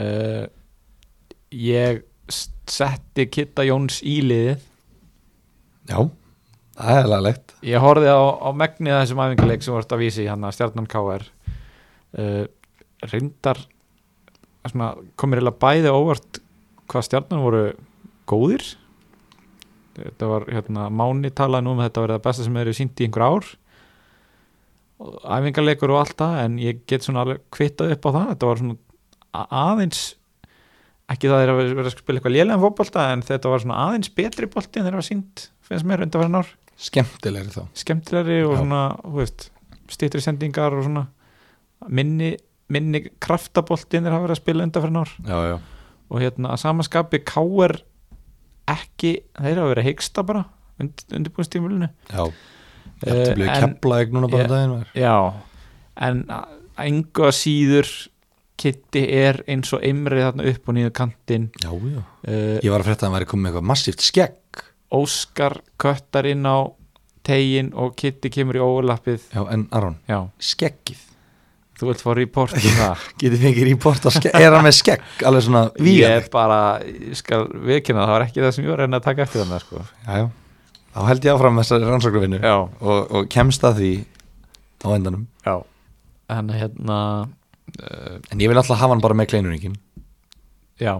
uh, 0.00 0.46
Ég 1.50 2.02
setti 2.30 3.26
Kitta 3.26 3.64
Jóns 3.66 4.00
í 4.06 4.20
liðið 4.22 4.60
já 5.90 5.98
það 6.80 7.10
laglegt 7.10 7.54
Ég 7.66 7.82
horfði 7.82 8.08
á, 8.08 8.20
á 8.40 8.48
megnið 8.56 8.96
af 8.96 9.02
þessum 9.04 9.22
æfingarleik 9.26 9.66
sem 9.66 9.76
vart 9.76 9.92
að 9.92 10.02
vísi 10.04 10.30
hann 10.30 10.46
að 10.46 10.56
stjarnan 10.56 10.88
KR 10.90 11.26
uh, 12.16 12.44
reyndar 13.10 13.60
svona, 14.68 14.92
komir 15.20 15.42
eða 15.42 15.56
bæði 15.60 15.92
óvart 15.92 16.40
hvað 16.90 17.06
stjarnan 17.06 17.44
voru 17.44 17.64
góðir. 18.30 18.64
Þetta 20.00 20.28
var 20.30 20.46
hérna, 20.50 20.86
Máni 20.92 21.32
talaði 21.34 21.66
nú 21.66 21.74
um 21.74 21.82
að 21.82 21.90
þetta 21.90 22.04
var 22.04 22.14
það 22.14 22.22
besta 22.26 22.46
sem 22.46 22.60
eru 22.62 22.76
sínt 22.76 23.00
í 23.00 23.06
einhver 23.06 23.26
ár. 23.26 23.50
Æfingarleikur 25.00 25.94
og 25.94 26.02
allt 26.02 26.16
það 26.20 26.38
en 26.44 26.56
ég 26.60 26.82
get 26.90 27.06
svona 27.06 27.24
alveg 27.24 27.44
kvittað 27.54 27.94
upp 27.96 28.08
á 28.08 28.10
það. 28.10 28.30
Þetta 28.32 28.50
var 28.50 28.62
svona 28.62 29.46
aðeins 29.62 30.02
ekki 31.10 31.30
það 31.30 31.42
er 31.44 31.50
að 31.52 31.60
vera 31.74 31.86
að 31.88 31.94
spila 31.96 32.20
eitthvað 32.20 32.34
lélega 32.36 32.60
fótbolta 32.62 33.06
en 33.14 33.22
þetta 33.26 33.50
var 33.52 33.62
svona 33.64 33.78
aðeins 33.88 34.10
betri 34.14 34.46
bolti 34.50 34.80
en 34.80 34.86
þeir 34.88 34.98
var 35.00 35.06
sínt 35.06 35.46
finnst 35.66 35.86
mér 35.90 36.04
undan 36.06 36.22
verið 36.22 36.34
nár 36.36 36.52
skemmtilegri 36.80 37.54
þá 37.54 37.62
skemmtilegri 37.82 38.38
og 38.46 38.54
Já. 38.54 38.60
svona 38.62 38.82
þú 39.02 39.16
veist, 39.18 39.48
stýttri 39.90 40.22
sendingar 40.24 40.76
og 40.78 40.84
svona 40.86 41.06
minni, 41.88 42.30
minni 42.72 43.02
kraftaboltin 43.22 44.04
þeir 44.06 44.14
hafa 44.16 44.26
verið 44.28 44.36
að 44.36 44.42
spila 44.42 44.66
undan 44.68 44.84
fyrir 44.86 44.96
nár 44.96 45.12
já, 45.26 45.38
já, 45.50 45.56
og 46.10 46.22
hérna 46.22 46.54
að 46.54 46.62
samaskapi 46.64 47.20
K.R. 47.26 47.76
ekki, 48.70 49.12
þeir 49.40 49.60
hafa 49.60 49.72
verið 49.74 49.82
að 49.84 49.88
heiksta 49.90 50.24
bara 50.30 50.44
und, 50.80 51.04
undirbúinstímulinu 51.10 51.90
já 52.12 52.24
Þetta 53.00 53.34
bleið 53.36 53.48
en- 53.48 53.62
kepla 53.64 53.98
ekki 54.04 54.12
núna 54.12 54.28
bara 54.28 54.48
daginn 54.50 54.72
var. 54.76 54.88
já, 54.92 55.14
en 56.04 56.18
að- 56.28 56.56
engu 56.84 57.24
að 57.28 57.36
síður 57.38 57.88
Kitty 58.60 59.02
er 59.16 59.40
eins 59.48 59.70
og 59.76 59.84
eimrið 59.86 60.26
þarna 60.26 60.48
upp 60.50 60.68
og 60.68 60.76
niður 60.76 60.92
kantinn. 61.00 61.46
Já, 61.62 61.70
já. 61.72 62.00
Uh, 62.28 62.56
Ég 62.60 62.72
var 62.74 62.82
að 62.82 62.90
frétta 62.90 63.06
að 63.06 63.08
hann 63.08 63.16
væri 63.18 63.28
komið 63.30 63.44
með 63.46 63.50
eitthvað 63.54 63.68
massíft 63.70 64.04
skegg. 64.04 64.64
Óskar 64.92 65.60
köttar 65.80 66.28
inn 66.28 66.44
á 66.44 66.58
tegin 67.26 67.70
og 67.78 67.94
Kitty 68.00 68.32
kemur 68.32 68.58
í 68.58 68.64
ólappið. 68.64 69.24
Já, 69.32 69.44
en 69.54 69.64
Aron, 69.76 69.96
já, 70.10 70.18
skeggið. 70.50 71.06
Þú 71.80 71.88
vilt 71.88 72.02
fá 72.04 72.10
report 72.18 72.56
um 72.58 72.74
það. 72.76 73.04
Getið 73.22 73.44
fengið 73.46 73.68
report 73.70 74.04
á 74.04 74.10
skegg. 74.12 74.34
Er 74.36 74.52
hann 74.52 74.66
með 74.66 74.76
skegg? 74.76 75.04
Alveg 75.24 75.46
svona 75.46 75.62
ég 75.70 75.86
vígalegt 75.86 76.30
bara, 76.34 76.58
ég 76.84 77.16
skal 77.16 77.46
viðkynna 77.48 78.04
það 78.04 78.12
var 78.18 78.24
ekki 78.26 78.44
það 78.44 78.52
sem 78.56 78.66
ég 78.66 78.74
var 78.74 78.82
reyna 78.84 79.00
að 79.00 79.06
taka 79.08 79.24
eftir 79.24 79.40
þannig 79.46 79.64
sko. 79.64 79.84
Já, 80.04 80.12
já. 80.20 80.28
Þá 80.90 81.00
held 81.06 81.24
ég 81.28 81.36
áfram 81.38 81.60
þessari 81.62 81.86
rannsóknarvinnu 81.88 82.40
og, 82.50 82.84
og 83.14 83.28
kemst 83.32 83.64
að 83.64 83.80
því 83.80 83.90
á 84.84 84.88
endanum. 84.96 85.24
Já. 85.46 85.54
En 86.36 86.50
hérna 86.52 86.98
En 88.30 88.42
ég 88.42 88.50
vil 88.50 88.58
alltaf 88.58 88.78
hafa 88.80 88.94
hann 88.94 89.02
bara 89.04 89.16
með 89.18 89.30
kleinuningin 89.32 89.76
já, 90.80 90.94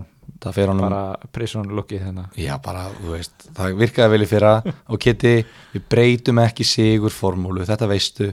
honum 0.44 0.82
bara 0.84 1.02
prison 1.32 1.68
lookið 1.76 2.06
þennan 2.06 2.28
Já, 2.38 2.54
bara, 2.62 2.86
þú 3.00 3.14
veist, 3.16 3.46
það 3.56 3.76
virkaði 3.80 4.12
vel 4.14 4.24
í 4.24 4.28
fyrra. 4.30 4.52
Og 4.92 5.00
Kitty, 5.00 5.34
við 5.74 5.86
breytum 5.92 6.42
ekki 6.44 6.66
sigur 6.68 7.14
formúlu, 7.14 7.64
þetta 7.68 7.88
veistu. 7.90 8.30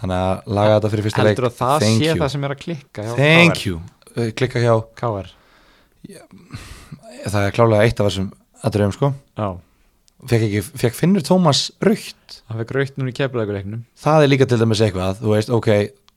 Þannig 0.00 0.18
að 0.18 0.54
laga 0.58 0.78
þetta 0.78 0.92
fyrir 0.94 1.06
fyrsta 1.06 1.26
leik. 1.28 1.42
það 1.60 1.84
Thank 1.84 2.00
sé 2.00 2.08
you. 2.08 2.16
það 2.18 2.32
sem 2.34 2.46
er 2.48 2.54
að 2.56 2.62
klikka 2.64 3.04
Thank 3.14 3.66
you. 3.68 3.82
Uh, 4.12 4.30
Klikka 4.36 4.60
hjá, 4.60 4.74
KR 4.98 5.30
það 7.22 7.44
er 7.46 7.54
klálega 7.54 7.86
eitt 7.86 8.00
af 8.00 8.08
þessum 8.08 8.32
aðröfum 8.66 8.96
sko. 8.96 9.12
Já, 9.38 9.46
Fekk, 10.30 10.94
Finnur 10.94 11.24
Tómas 11.26 11.64
raukt 11.82 12.36
það 12.46 12.60
fekk 12.60 12.74
raukt 12.76 12.98
núna 13.00 13.10
í 13.10 13.14
keflaðuleiknum 13.16 13.80
Það 13.98 14.24
er 14.24 14.30
líka 14.30 14.46
til 14.50 14.58
dæmis 14.60 14.82
eitthvað, 14.84 15.16
þú 15.22 15.32
veist, 15.32 15.50
ok, 15.54 15.70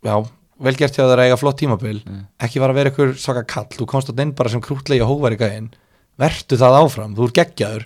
já, 0.05 0.15
vel 0.63 0.75
gert 0.79 0.95
hjá 0.95 1.03
þér 1.03 1.19
að 1.19 1.25
eiga 1.29 1.37
flott 1.41 1.57
tímabil 1.59 1.97
Mm. 2.05 2.21
Ekki 2.39 2.59
var 2.63 2.71
að 2.71 2.77
vera 2.79 2.91
ykkur 2.93 3.15
svaka 3.19 3.43
kall, 3.47 3.67
þú 3.75 3.85
komst 3.91 4.09
að 4.13 4.21
inn 4.23 4.31
bara 4.37 4.49
sem 4.49 4.61
krútlegi 4.63 5.01
og 5.03 5.09
hóvar 5.11 5.35
í 5.35 5.39
gæinn 5.39 5.71
Vertu 6.19 6.55
það 6.55 6.77
áfram, 6.83 7.15
þú 7.17 7.27
ert 7.27 7.35
geggjaður 7.41 7.85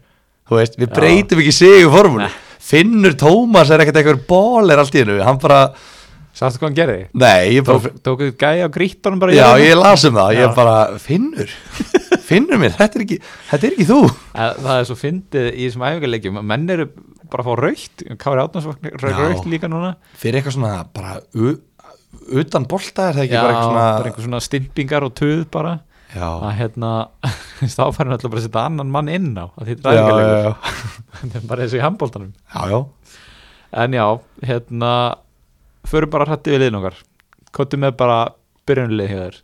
Þú 0.49 0.57
veist, 0.59 0.76
við 0.82 0.88
Já. 0.89 0.93
breytum 0.99 1.39
ekki 1.41 1.53
sigur 1.53 1.93
formúlu 1.93 2.26
Nei. 2.28 2.36
Finnur 2.70 3.13
Tómas 3.17 3.70
er 3.74 3.82
ekkert 3.82 3.97
eitthvað 4.01 4.26
bólir 4.30 4.78
allt 4.82 4.93
í 4.93 5.01
hennu, 5.01 5.17
hann 5.26 5.39
bara 5.41 5.59
sástu 6.38 6.59
hvað 6.61 6.67
hann 6.70 6.78
gerði? 6.78 6.99
Nei, 7.17 7.55
ég 7.57 7.65
bara, 7.65 7.80
Tók, 7.80 8.01
tókuð 8.05 8.34
gæja 8.38 8.67
á 8.70 8.76
grítunum 8.76 9.20
bara 9.22 9.34
já, 9.34 9.47
ég 9.63 9.74
las 9.80 10.05
um 10.05 10.13
það 10.20 10.34
Já. 10.36 10.39
Ég 10.43 10.55
bara, 10.59 10.76
Finnur, 11.01 11.53
Finnur 12.30 12.61
mér, 12.61 12.76
þetta 12.78 12.99
er 12.99 13.05
ekki, 13.07 13.17
þetta 13.49 13.67
er 13.70 13.74
ekki 13.78 13.88
þú 13.89 13.99
það 14.36 14.70
er 14.76 14.86
svo 14.89 14.97
fyndið 14.99 15.47
í 15.55 15.63
þessum 15.65 15.88
æfingarleikjum 15.89 16.39
menn 16.53 16.70
eru 16.76 16.86
bara 17.30 17.43
að 17.43 17.49
fá 17.49 17.53
raukt 17.63 18.05
Kári 18.22 18.43
Átnarsvagn 18.45 18.91
Já. 18.93 19.17
raukt 19.17 19.49
líka 19.49 19.70
núna 19.72 19.95
Fyrir 20.22 20.39
eitthvað 20.41 20.57
svona, 20.59 20.76
bara, 20.93 21.17
utan 22.41 22.65
bolta 22.69 23.09
er 23.09 23.17
það 23.19 23.25
ekki 23.25 23.38
já, 23.38 23.43
bara 23.43 23.53
eitthvað 23.53 23.69
svona 23.69 23.86
bara 23.86 24.11
einhver 24.11 24.27
svona 24.27 24.41
stimpingar 24.45 25.05
og 25.07 25.15
tuð 25.17 25.45
bara. 25.53 25.73
Já, 26.09 26.25
að 26.25 26.53
hérna 26.57 26.91
þá 27.77 27.84
fær 27.93 28.05
hann 28.07 28.15
alltaf 28.15 28.32
bara 28.32 28.41
að 28.41 28.45
setja 28.47 28.63
annan 28.65 28.93
mann 28.93 29.11
inn 29.13 29.34
á 29.38 29.45
að 29.45 29.67
þetta 29.69 29.93
er 29.93 29.99
er 31.30 31.43
bara 31.51 31.67
og 31.67 31.75
í 31.77 31.84
handbóltanum 31.84 32.32
já, 32.34 32.80
en 33.84 33.97
já, 33.99 34.05
hérna 34.49 34.93
förum 35.89 36.13
bara 36.13 36.27
hrætti 36.30 36.53
við 36.53 36.65
liðin 36.65 36.80
okkar. 36.82 36.97
Kottum 37.55 37.86
með 37.86 37.95
bara 37.99 38.17
byrjunlið 38.69 39.13
hjá 39.13 39.21
þér. 39.21 39.39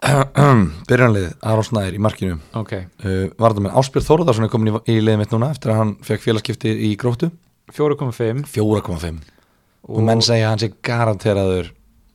Byrjanlið, 0.88 1.26
Aron 1.44 1.66
Snæður 1.66 1.96
í 1.98 2.00
markinu. 2.00 2.38
Ok, 2.56 2.72
uh, 3.04 3.26
Varðar 3.40 3.66
með 3.66 3.74
Áspjörð 3.80 4.06
Þórðarsson 4.06 4.46
er 4.46 4.52
komin 4.52 4.72
í, 4.72 4.78
í 4.88 4.96
liðið 5.02 5.20
mitt 5.20 5.34
núna 5.34 5.50
eftir 5.52 5.74
að 5.74 5.82
hann 5.82 5.92
fekk 6.06 6.24
félagskipti 6.24 6.72
í 6.88 6.94
gróttu. 7.00 7.28
4.5 7.76 8.48
4,5 8.50 9.39
og 9.88 10.02
menn 10.06 10.20
segja 10.24 10.46
að 10.48 10.50
hann 10.54 10.62
sé 10.64 10.70
garanteraður 10.86 11.72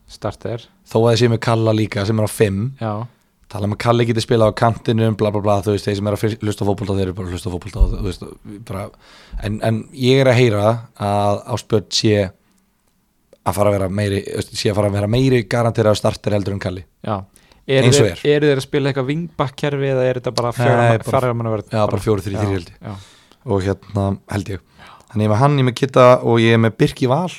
starter. 0.08 0.64
Þó 0.86 0.98
að 1.02 1.12
þið 1.16 1.20
sé 1.24 1.30
með 1.34 1.42
Kalla 1.48 1.74
líka 1.74 2.06
sem 2.06 2.20
er 2.22 2.28
á 2.30 2.32
5 2.32 2.60
já, 2.82 2.92
tala 3.50 3.68
um 3.70 3.74
að 3.76 3.82
Kalli 3.86 4.06
geti 4.10 4.22
spilað 4.24 4.52
á 4.54 4.60
kantinum 4.60 5.16
bla 5.18 5.32
bla 5.34 5.42
bla, 5.42 5.56
þú 5.66 5.74
veist, 5.76 5.86
þeir 5.88 5.98
sem 6.00 6.08
er 6.10 6.16
að 6.18 6.36
hlusta 6.46 6.66
á 6.66 6.68
fótbolta 6.70 6.96
þeir 6.98 7.08
eru 7.10 7.16
bara 7.18 7.28
að 7.28 8.04
hlusta 8.06 8.28
bara, 8.70 8.84
en, 9.44 9.60
en 9.66 9.80
ég 9.98 10.22
er 10.22 10.30
að 10.30 10.38
heyra 10.40 10.66
að 11.02 11.42
Áspjörð 11.56 11.88
sé 11.98 12.16
að 13.46 13.54
fara 13.58 13.70
að 13.72 13.76
vera 13.78 13.90
meiri 13.94 14.20
sé 14.50 14.70
að 14.72 14.78
fara 14.80 14.90
að 14.92 14.98
vera 15.00 15.10
meiri 15.16 15.42
garanteraður 15.50 16.00
starter 16.02 16.36
heldur 16.38 16.56
en 16.56 16.62
Kalli. 16.64 16.86
Já. 17.06 17.18
Eru 17.66 17.88
Eins 17.90 17.98
og 17.98 18.06
þeir, 18.12 18.20
eru 18.36 18.50
þeir 18.52 18.60
að 18.62 18.66
spila 18.68 18.90
eitthvað 18.92 19.08
vingbakkerfi 19.10 19.88
eða 19.90 20.06
er 20.06 20.20
þetta 20.20 20.34
bara 20.38 20.52
Nei, 20.54 20.98
bara- 21.02 21.06
fjöra 21.10 21.34
manna 21.34 21.54
verð? 21.56 21.70
Já, 21.74 21.82
bara 21.90 22.02
fjóri, 22.04 22.22
þrjú, 22.26 22.38
þrjú 22.42 22.54
held 22.54 22.70
ég. 22.70 23.06
og 23.46 23.64
hérna 23.66 24.04
held 24.34 24.52
ég. 24.54 24.60
Þannig 25.10 25.24
ég 25.26 25.30
er 25.30 25.34
með 25.34 25.42
hann, 25.42 25.56
ég 25.58 25.64
er 25.66 25.70
með 25.72 25.76
Kitta 25.80 26.06
og 26.22 26.40
ég 26.44 26.54
er 26.58 26.62
með 26.62 26.76
Birki 26.78 27.10
Val 27.10 27.32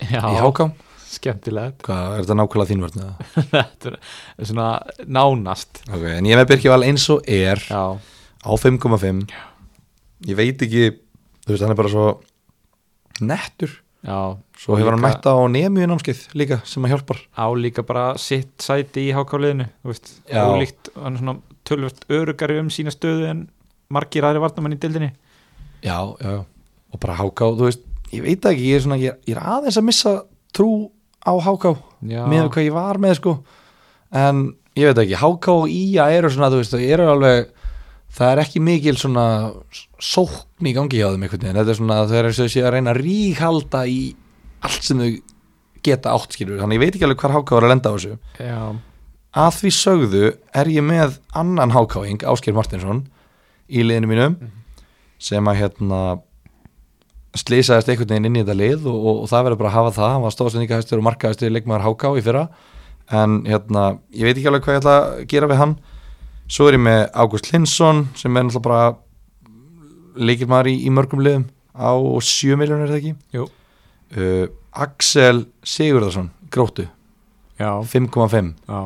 já, 0.00 0.20
í 0.20 0.36
Háká 0.42 0.66
skemmtilegt. 1.06 1.80
Hvað, 1.86 2.06
er 2.16 2.24
þetta 2.26 2.36
nákvæmlega 2.40 2.70
þín 2.72 2.82
vörn? 2.84 3.02
eða? 3.04 3.26
Þetta 3.54 3.92
er 3.94 4.48
svona 4.50 4.66
nánast. 5.06 5.82
Ok, 5.88 6.04
en 6.18 6.28
ég 6.28 6.36
með 6.40 6.48
Birki 6.50 6.72
Val 6.72 6.82
eins 6.84 7.06
og 7.14 7.22
er 7.30 7.62
Já, 7.70 7.82
á 7.96 8.50
5,5 8.60 9.22
ég 10.26 10.36
veit 10.38 10.64
ekki 10.66 10.82
þú 11.46 11.52
veist, 11.54 11.62
hann 11.62 11.72
er 11.72 11.78
bara 11.78 11.92
svo 11.92 12.06
nettur. 13.22 13.72
Já. 14.06 14.18
Svo 14.60 14.76
hefur 14.78 14.94
hann 14.94 15.02
líka- 15.02 15.16
mætt 15.16 15.26
á 15.30 15.34
nemiðu 15.50 15.88
námskeið 15.90 16.20
líka 16.38 16.58
sem 16.68 16.84
að 16.86 16.92
hjálpar. 16.94 17.22
Á 17.38 17.46
líka 17.54 17.82
bara 17.86 18.04
sitt 18.18 18.58
sæti 18.62 19.08
í 19.08 19.14
hákáliðinu 19.16 19.66
Já. 20.30 20.42
ólíkt, 20.46 20.90
hann 20.98 21.16
er 21.16 21.22
svona 21.22 21.36
tölvöld 21.66 22.04
örugari 22.10 22.58
um 22.60 22.68
sína 22.70 22.92
stöðu 22.94 23.26
en 23.30 23.40
margir 23.90 24.26
aðri 24.26 24.42
varnamenn 24.42 24.76
í 24.76 24.80
dildinni 24.82 25.12
já, 25.82 25.98
já, 26.18 26.30
já, 26.30 26.44
og 26.94 27.00
bara 27.02 27.16
háká 27.18 27.48
þú 27.58 27.66
veist, 27.66 27.82
ég 28.12 28.22
veit 28.24 28.48
ekki, 28.50 28.70
ég 28.70 28.78
er, 28.78 28.84
svona, 28.84 29.00
ég 29.00 29.12
er, 29.14 29.18
ég 29.26 29.36
er 29.36 29.42
aðeins 29.42 29.80
að 29.80 29.88
missa 29.88 30.14
trú 30.56 30.70
á 31.26 31.32
háká 31.42 31.74
með 32.00 32.48
hvað 32.54 32.68
ég 32.68 32.74
var 32.76 33.00
með 33.02 33.18
sko. 33.20 33.36
En 34.14 34.48
ég 34.78 34.90
veit 34.90 35.02
ekki, 35.04 35.18
háká 35.20 35.54
og 35.54 35.70
ía 35.72 36.08
eru 36.14 36.30
svona, 36.32 36.50
þú 36.52 36.62
veist, 36.62 36.76
eru 36.78 37.08
alveg 37.12 37.52
það 38.16 38.32
er 38.32 38.42
ekki 38.44 38.62
mikil 38.64 38.96
svona 38.96 39.26
sókn 40.00 40.68
í 40.68 40.74
gangi 40.76 41.00
hjá 41.00 41.10
þeim 41.12 41.24
einhvern 41.26 41.42
veginn. 41.42 41.58
Þetta 41.58 41.72
er 41.72 41.80
svona, 41.80 42.02
þau 42.08 42.18
eru 42.20 42.34
sem 42.36 42.50
sé 42.52 42.62
að 42.64 42.76
reyna 42.76 42.94
að 42.94 43.00
ríkhalda 43.02 43.82
í 43.90 44.00
allt 44.66 44.86
sem 44.86 45.00
þau 45.02 45.10
geta 45.86 46.14
átt 46.16 46.34
skilur, 46.34 46.60
þannig 46.60 46.78
ég 46.78 46.82
veit 46.82 46.96
ekki 46.96 47.06
alveg 47.06 47.22
hvar 47.22 47.34
háká 47.36 47.58
er 47.58 47.66
að 47.66 47.72
lenda 47.74 47.92
á 47.92 47.94
þessu. 47.94 48.14
Já, 48.42 48.60
að 49.36 49.58
því 49.60 49.72
sögðu 49.76 50.22
er 50.56 50.70
ég 50.72 50.86
með 50.86 51.18
annan 51.36 51.74
hákáing, 51.74 52.24
Ásker 52.26 52.56
Martinsson 52.56 53.04
í 53.68 53.84
liðinu 53.84 54.10
mínu 54.10 54.28
sem 55.22 55.50
að 55.50 55.60
hérna 55.60 56.00
slýsaðist 57.40 57.90
einhvern 57.90 58.12
veginn 58.12 58.28
inn 58.30 58.38
í 58.38 58.44
þetta 58.44 58.56
lið 58.56 58.86
og, 58.90 58.96
og, 58.96 59.20
og 59.24 59.28
það 59.30 59.44
verður 59.46 59.60
bara 59.60 59.70
að 59.70 59.76
hafa 59.76 59.92
það, 59.96 60.12
hann 60.14 60.24
var 60.24 60.34
stóðsendingahæstur 60.34 61.00
og 61.00 61.06
markaðistur 61.06 61.52
leikmaður 61.54 61.86
háká 61.86 62.08
í 62.16 62.24
fyrra. 62.24 62.46
En 63.16 63.36
hérna, 63.46 63.84
ég 64.16 64.26
veit 64.26 64.34
ekki 64.36 64.50
alveg 64.50 64.64
hvað 64.66 64.76
ég 64.76 64.82
ætla 64.82 64.96
að 64.96 65.20
gera 65.32 65.50
við 65.50 65.60
hann. 65.62 65.76
Svo 66.46 66.68
er 66.68 66.78
ég 66.78 66.82
með 66.86 67.02
Ágúst 67.14 67.50
Linsson 67.52 68.02
sem 68.18 68.38
er 68.38 68.46
náttúrulega 68.46 68.66
bara 68.66 70.26
leikilmaður 70.26 70.72
í, 70.72 70.76
í 70.86 70.92
mörgum 70.94 71.22
liðum. 71.26 71.46
Á 71.76 71.92
7 71.92 72.56
miljónir 72.58 72.88
er 72.88 72.94
það 72.94 73.00
ekki? 73.02 73.46
Uh, 74.16 74.46
Axel 74.86 75.44
Sigurðarsson, 75.66 76.30
gróttu. 76.54 76.86
Já, 77.60 77.70
5,5 77.84 78.52
já. 78.68 78.80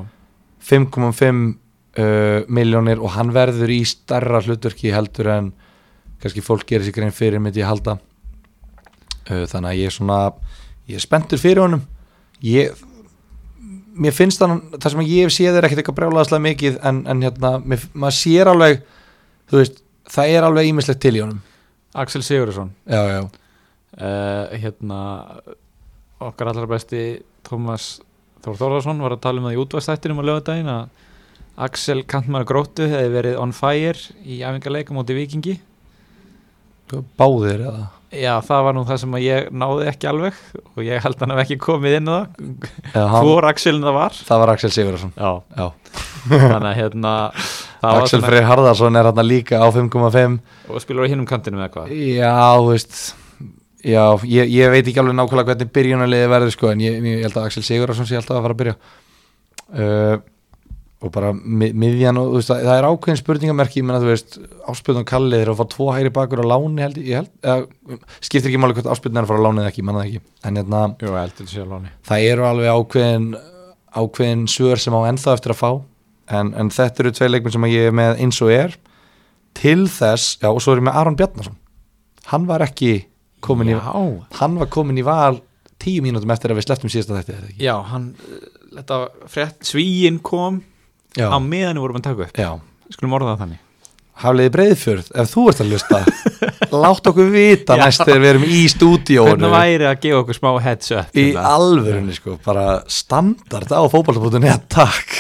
5,5 0.71 1.41
uh, 1.99 2.45
miljónir 2.49 3.01
og 3.03 3.15
hann 3.17 3.33
verður 3.35 3.73
í 3.73 3.81
starra 3.89 4.43
hlutverki 4.45 4.93
heldur 4.95 5.31
en 5.33 5.51
kannski 6.23 6.45
fólk 6.45 6.69
gerir 6.69 6.87
sér 6.87 6.95
grein 6.95 7.15
fyrir 7.15 7.43
myndi 7.43 7.63
ég 7.63 7.71
halda 7.71 7.97
þannig 9.31 9.71
að 9.71 9.81
ég 9.81 9.91
er 9.91 9.97
svona 9.97 10.21
ég 10.91 10.99
er 10.99 11.05
spenntur 11.05 11.41
fyrir 11.41 11.63
honum. 11.65 11.83
Ég 12.45 12.79
mér 14.01 14.15
finnst 14.17 14.41
hann, 14.45 14.63
það 14.77 14.95
sem 14.95 15.05
ég 15.09 15.35
séð 15.35 15.59
er 15.59 15.67
ekkert 15.67 15.83
eitthvað 15.83 15.99
brjálaðslega 15.99 16.45
mikið 16.47 16.81
en, 16.89 17.03
en 17.11 17.23
hérna, 17.27 17.53
mér, 17.61 17.85
maður 17.93 18.17
sér 18.17 18.51
alveg 18.53 18.83
þú 19.51 19.61
veist, 19.61 19.81
það 20.11 20.35
er 20.37 20.47
alveg 20.47 20.71
ímislegt 20.71 21.03
til 21.03 21.17
í 21.19 21.23
honum. 21.25 21.41
Axel 22.01 22.23
Sigurðarsson 22.23 22.71
já, 22.87 23.01
já, 23.11 23.21
uh, 23.99 24.57
hérna 24.63 25.01
okkar 26.23 26.53
allra 26.53 26.69
besti 26.71 27.21
Tómas 27.47 27.97
Þór 28.41 28.57
Þórðarsson 28.57 29.03
var 29.05 29.17
að 29.17 29.25
tala 29.27 29.41
um 29.41 29.49
það 29.49 29.57
í 29.57 29.61
útvæðstættinum 29.61 30.23
á 30.23 30.29
lögadaginn 30.29 30.71
að 30.73 31.09
Axel 31.61 32.05
Kantmar 32.09 32.47
Gróttu 32.49 32.87
hefði 32.89 33.11
verið 33.13 33.41
on 33.43 33.51
fire 33.53 34.15
í 34.25 34.39
æfingarleika 34.41 34.95
móti 34.97 35.17
Vikingi 35.19 35.59
báðir 37.19 37.67
eða 37.67 37.89
Já, 38.11 38.33
það 38.43 38.65
var 38.67 38.75
nú 38.75 38.83
það 38.89 38.99
sem 39.05 39.13
að 39.15 39.23
ég 39.23 39.49
náði 39.55 39.85
ekki 39.93 40.09
alveg 40.11 40.39
og 40.75 40.81
ég 40.83 41.05
held 41.05 41.21
hann 41.23 41.31
hef 41.35 41.43
ekki 41.45 41.59
komið 41.63 41.97
inn 42.01 42.11
á 42.11 42.17
það 42.91 43.15
hvor 43.23 43.47
Axelin 43.47 43.87
það 43.87 43.95
var. 44.01 44.17
Það 44.31 44.43
var 44.43 44.53
Axel 44.57 44.71
Sigurðarsson 44.75 45.13
Já, 45.15 45.31
já. 45.55 45.67
þannig 46.27 46.69
að 46.73 46.79
hérna 46.81 47.13
Axel 47.81 48.19
svona- 48.19 48.27
Freyr 48.33 48.49
Harðarsson 48.51 48.99
er 49.01 49.09
hann 49.13 49.23
líka 49.29 49.63
á 49.63 49.67
5,5 49.71 50.39
og 50.69 50.83
spilur 50.83 51.07
á 51.07 51.11
hinnum 51.13 51.29
kantinu 51.31 51.61
með 51.61 51.69
eitthvað 51.69 51.95
Já, 51.95 52.35
þú 52.59 52.67
veist 52.75 52.99
Já, 53.81 54.03
ég, 54.29 54.51
ég 54.53 54.69
veit 54.75 54.85
ekki 54.91 55.01
alveg 55.01 55.17
nákvæmlega 55.17 55.55
hvernig 55.55 55.71
byrjunarliði 55.73 56.27
verður 56.35 56.53
sko 56.53 56.69
en 56.75 56.83
ég, 56.85 56.99
ég 57.01 57.23
held 57.25 57.39
að 57.39 57.47
Axel 57.49 57.63
Sigurðarsson 57.65 58.09
sé 58.11 58.19
alltaf 58.19 58.37
að 58.37 58.45
fara 58.45 58.57
að 58.57 58.61
byrja. 58.61 58.75
Uh, 59.71 60.17
og 61.01 61.13
bara 61.15 61.31
mi- 61.33 61.73
miðjan 61.73 62.19
og 62.21 62.35
veist, 62.37 62.51
það, 62.53 62.73
er 62.77 62.87
ákveðin 62.91 63.21
spurningamerki 63.21 63.81
ég 63.81 63.87
menna 63.89 64.01
þú 64.03 64.11
veist, 64.11 64.35
áspilnum 64.69 65.07
kallið 65.09 65.45
eru 65.47 65.55
að 65.55 65.61
fá 65.63 65.69
tvo 65.73 65.87
hægri 65.95 66.13
bakur 66.13 66.43
á 66.45 66.51
láni 66.51 66.85
held 66.85 66.99
ég, 67.01 67.23
held, 67.23 67.31
eða, 67.41 68.01
skiptir 68.21 68.51
ekki 68.51 68.61
máli 68.61 68.77
hvort 68.77 68.91
áspilnum 68.93 69.23
er 69.23 69.25
að 69.25 69.33
fara 69.33 69.41
á 69.41 69.47
láni 69.47 69.63
eða 69.65 69.73
ekki, 69.73 69.85
manna 69.89 70.03
það 70.03 70.11
ekki. 70.11 70.23
En 70.45 70.61
hérna, 70.61 70.83
Jú, 71.01 71.15
alveg 71.17 71.89
það 72.11 72.27
eru 72.29 72.47
alveg 72.51 72.75
ákveðin 72.75 73.31
ákveðin 73.97 74.45
svör 74.51 74.79
sem 74.81 74.95
á 74.95 75.01
ennþá 75.09 75.35
eftir 75.39 75.55
að 75.55 75.61
fá. 75.63 75.71
En, 76.31 76.53
en 76.55 76.71
þetta 76.71 77.03
eru 77.03 77.13
tvei 77.17 77.29
leikminn 77.31 77.57
sem 77.57 77.69
ég 77.73 77.89
er 77.89 77.97
með 77.97 78.21
eins 78.23 78.39
og 78.45 78.53
er. 78.55 78.77
Til 79.59 79.89
þess, 79.91 80.37
já 80.43 80.51
og 80.53 80.61
svo 80.63 80.77
er 80.77 80.83
ég 80.83 80.87
með 80.87 80.99
Aron 81.01 81.17
Bjarnason. 81.19 81.57
Hann 82.31 82.45
var 82.47 82.63
ekki 82.63 82.93
komin 83.43 83.73
í 83.73 83.75
Já, 83.75 83.95
hann 84.39 84.59
var 84.61 84.69
komin 84.71 85.01
í 85.01 85.07
val 85.07 85.41
tíu 85.81 86.05
mínútum 86.05 86.31
eftir 86.35 86.53
að 86.53 86.61
við 86.61 86.67
sleftum 86.69 86.93
síðasta 86.93 87.17
þetta 87.19 87.35
eða 87.35 87.49
ekki? 87.49 87.65
Já 87.65 87.75
hann 87.91 88.11
uh, 88.21 88.43
þetta 88.77 88.99
frétt, 89.33 89.63
svíin 89.67 90.21
kom 90.23 90.61
já, 91.17 91.27
á 91.31 91.39
meðan 91.43 91.79
við 91.79 91.85
vorum 91.87 92.01
að 92.01 92.07
taka 92.07 92.29
upp. 92.29 92.39
Já. 92.39 92.51
skulum 92.95 93.19
orða 93.19 93.35
það 93.35 93.43
þannig. 93.45 93.67
Hafliði 94.21 94.51
Breiðfjörð, 94.53 95.07
ef 95.17 95.31
þú 95.33 95.43
ert 95.49 95.61
að 95.65 95.71
lusta 95.73 96.01
látt 96.77 97.07
okkur 97.11 97.31
vita 97.33 97.77
næst 97.81 98.03
þegar 98.05 98.21
við 98.21 98.31
erum 98.35 98.45
í 98.45 98.61
stúdíónu 98.69 99.31
hvernig 99.33 99.55
væri 99.55 99.87
að 99.89 100.01
gefa 100.03 100.19
okkur 100.21 100.37
smá 100.37 100.51
heads 100.61 100.93
up 100.93 101.17
í 101.17 101.25
hérna? 101.31 101.45
alvörunni 101.57 102.17
sko, 102.19 102.35
bara 102.45 102.67
standard 102.93 103.73
á 103.73 103.81
fótballtabútunni 103.89 104.51
að 104.53 104.67
takk 104.77 105.15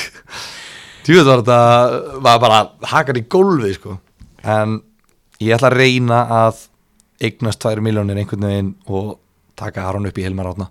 tjúið 1.06 1.31
var 1.31 1.40
þetta 1.40 2.20
var 2.27 2.43
bara 2.44 2.60
hakan 2.93 3.23
í 3.23 3.24
gólfi 3.32 3.73
sko. 3.78 3.97
En 4.44 4.77
ég 5.40 5.56
ætla 5.56 5.70
að 5.73 5.78
reyna 5.81 6.20
að 6.43 6.60
eignast 7.24 7.64
2 7.64 7.81
miljónir 7.85 8.20
einhvern 8.20 8.47
veginn 8.51 8.70
og 8.89 9.16
taka 9.59 9.89
Aron 9.89 10.09
upp 10.09 10.20
í 10.20 10.24
Hilmar 10.24 10.52
átna 10.52 10.69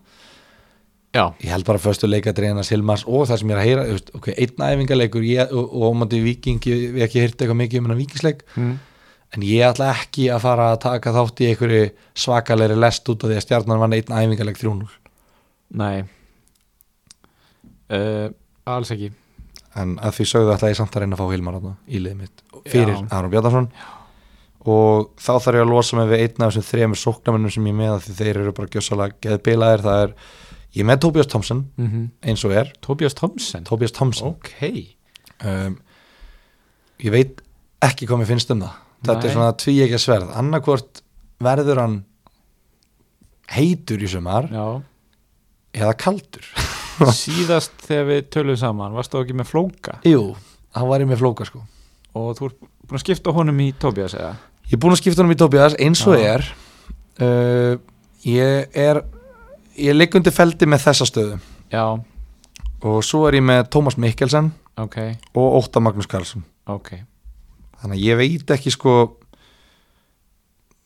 já, 1.15 1.23
ég 1.41 1.49
held 1.53 1.65
bara 1.67 1.81
fyrstu 1.81 2.09
leikadreina 2.09 2.65
Silmars 2.67 3.05
og 3.07 3.25
það 3.29 3.41
sem 3.41 3.51
ég 3.51 3.57
er 3.57 3.61
að 3.61 3.69
heyra 3.69 3.87
veist, 3.89 4.13
ok, 4.17 4.29
einn 4.35 4.67
æfingarleikur 4.67 5.25
ég, 5.25 5.55
og, 5.55 5.73
og 5.73 5.89
ómandi 5.93 6.21
vikingi, 6.25 6.77
við 6.95 7.07
ekki 7.07 7.23
heyrt 7.23 7.39
eitthvað 7.39 7.61
mikið 7.63 7.81
um 7.81 7.89
hennar 7.89 8.01
vikingsleik 8.01 8.45
mm. 8.53 8.75
en 9.37 9.47
ég 9.47 9.65
ætla 9.69 9.91
ekki 9.95 10.29
að 10.33 10.45
fara 10.45 10.71
að 10.73 10.81
taka 10.85 11.15
þátt 11.17 11.43
í 11.43 11.49
einhverju 11.51 11.89
svakalegri 12.25 12.79
lest 12.79 13.09
út 13.09 13.25
af 13.25 13.31
því 13.33 13.39
að 13.39 13.45
stjarnan 13.47 13.83
vann 13.83 13.97
einn 13.97 14.17
æfingarleik 14.21 14.61
3-0 14.61 14.89
nei. 15.79 16.05
Uh, 17.89 18.29
alls 18.69 18.91
ekki. 18.93 19.09
En 19.77 19.95
að 20.01 20.19
því 20.19 20.25
sögðu 20.31 20.53
ætla 20.53 20.69
ég 20.71 20.77
samt 20.77 20.95
að 20.95 21.05
reyna 21.05 21.17
að 21.17 21.23
fá 21.23 21.33
Hilmar 21.33 21.57
þarna 21.57 21.71
í 21.87 22.01
liðið 22.01 22.19
mitt 22.23 22.43
fyrir. 22.69 22.99
Aron 23.13 23.31
Bjarnarsson 23.33 23.71
og 24.69 25.13
þá 25.15 25.31
þarf 25.39 25.55
ég 25.55 25.63
að 25.63 25.71
losa 25.71 25.97
mig 25.97 26.09
við 26.09 26.23
einn 26.25 26.43
af 26.43 26.51
þessum 26.51 26.67
þremur 26.67 26.99
sóknamennum 26.99 27.53
sem 27.53 27.67
ég 27.69 27.73
er 27.73 27.79
með 27.79 27.93
af 27.93 28.05
því 28.05 28.15
þeir 28.17 28.39
eru 28.41 28.53
bara 28.57 28.71
gjössalega 28.73 29.17
geðbilaðir. 29.25 29.83
Það 29.85 30.01
er, 30.03 30.13
ég 30.75 30.83
er 30.83 30.87
með 30.89 31.01
Tobias 31.05 31.29
Thompson 31.29 31.63
mm 31.75 31.87
-hmm. 31.87 32.09
eins 32.29 32.45
og 32.45 32.53
er, 32.53 32.73
Tobias 32.81 33.13
Thompson? 33.13 33.63
Tobias 33.63 33.91
Thompson. 33.91 34.27
Ok, 34.27 34.95
um, 35.45 35.79
ég 36.99 37.11
veit 37.11 37.41
ekki 37.81 38.07
hvað 38.07 38.21
mér 38.21 38.25
finnst 38.33 38.51
um 38.51 38.61
það. 38.61 38.75
Þetta 39.01 39.19
Nei. 39.19 39.25
er 39.25 39.33
svona 39.33 39.53
tví 39.53 39.75
ekki 39.83 39.99
sverð. 39.99 40.31
Annarkvort 40.35 41.01
verður 41.39 41.79
hann 41.79 42.05
heitur 43.49 44.03
í 44.03 44.07
sumar 44.07 44.49
já. 44.51 44.81
eða 45.73 45.93
kaldur. 45.97 46.45
Síðast 47.23 47.71
þegar 47.87 48.05
við 48.05 48.29
töluðum 48.29 48.57
saman 48.57 48.93
varstu 48.93 49.21
ekki 49.21 49.33
með 49.33 49.47
flóka? 49.47 49.99
Jú, 50.03 50.35
hann 50.75 50.87
var 50.87 50.99
ég 50.99 51.07
með 51.07 51.17
flóka 51.23 51.45
sko. 51.45 51.63
Og 52.13 52.35
þú 52.37 52.45
ert 52.45 52.59
búin 52.59 52.99
að 52.99 53.05
skipta 53.05 53.31
honum 53.31 53.59
í 53.59 53.71
Tobias 53.79 54.13
eða? 54.13 54.35
Ég 54.67 54.73
er 54.73 54.79
búinn 54.79 54.93
að 54.93 55.01
skipta 55.01 55.21
honum 55.21 55.31
í 55.31 55.39
Tobias 55.39 55.75
eins 55.79 56.07
og 56.07 56.19
Já. 56.19 56.33
er. 56.33 56.53
Uh, 57.19 57.79
Ég 58.27 58.75
er 58.75 58.99
Ég 59.79 59.95
ligg 59.95 60.15
undir 60.17 60.33
feldi 60.35 60.67
með 60.67 60.83
þessa 60.89 61.07
stöðu. 61.07 61.37
Já, 61.71 61.83
Og 62.79 63.01
svo 63.03 63.25
er 63.27 63.35
ég 63.39 63.43
með 63.43 63.65
Tómas 63.75 63.97
Mikkelsen 63.99 64.53
ok, 64.79 64.95
Og 65.35 65.57
Ótta 65.59 65.81
Magnús 65.83 66.07
Karlsson. 66.07 66.45
Ok. 66.71 66.93
Þannig 67.81 67.97
að 67.97 68.05
ég 68.05 68.19
veit 68.19 68.53
ekki 68.55 68.71
sko 68.71 68.93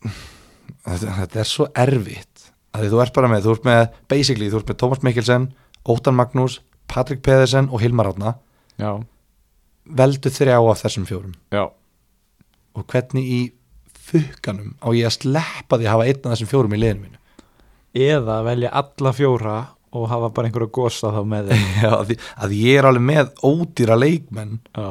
þetta, 0.03 1.13
þetta 1.19 1.41
er 1.43 1.49
svo 1.49 1.67
erfitt. 1.85 2.49
Að 2.73 2.89
þú 2.93 3.01
ert 3.03 3.15
bara 3.15 3.29
með 3.29 3.45
Þú 3.47 3.55
ert 3.55 3.67
með, 3.69 3.81
basically, 4.09 4.49
þú 4.49 4.61
ert 4.61 4.71
með 4.71 4.79
Tómas 4.81 5.03
Mikkelsen 5.05 5.49
Óttan 5.89 6.17
Magnús, 6.17 6.59
Patrik 6.89 7.21
Pedersen 7.25 7.69
og 7.69 7.81
Hilmar 7.83 8.13
já, 8.77 8.91
Veldu 9.83 10.29
þrjá 10.31 10.57
af 10.57 10.81
þessum 10.85 11.05
fjórum. 11.05 11.33
Já, 11.51 11.69
Og 12.73 12.85
hvernig 12.89 13.25
í 13.27 13.41
fukkanum 14.03 14.73
á 14.81 14.89
ég 14.95 15.07
að 15.07 15.17
sleppa 15.19 15.77
því 15.77 15.85
að 15.87 15.93
hafa 15.93 16.07
einn 16.07 16.23
af 16.23 16.33
þessum 16.33 16.49
fjórum 16.51 16.73
í 16.73 16.79
liðinu 16.81 17.03
mínu 17.05 17.22
eða 17.93 18.41
velja 18.47 18.71
alla 18.81 19.13
fjóra 19.13 19.57
og 19.93 20.07
hafa 20.09 20.29
bara 20.33 20.49
einhverju 20.49 20.71
gosa 20.73 21.11
þá 21.13 21.21
með 21.29 21.51
þeim. 21.53 21.65
Já, 21.83 21.89
að, 21.99 22.05
því, 22.09 22.17
að 22.45 22.55
ég 22.57 22.79
er 22.79 22.87
alveg 22.89 23.05
með 23.11 23.33
ódýra 23.45 23.97
leikmenn. 23.99 24.55
Já, 24.73 24.89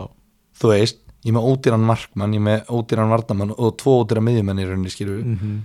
þú 0.63 0.71
veist, 0.71 1.01
ég 1.23 1.33
er 1.33 1.37
með 1.39 1.49
ódýran 1.51 1.89
markmann 1.89 2.37
ég 2.37 2.43
er 2.43 2.47
með 2.47 2.73
ódýran 2.79 3.11
varnamann 3.11 3.55
og 3.57 3.77
tvo 3.83 3.99
ódýra 4.03 4.23
miðjumenn 4.25 4.63
í 4.63 4.67
rauninni 4.69 4.93
skilur 4.95 5.23
mm. 5.23 5.61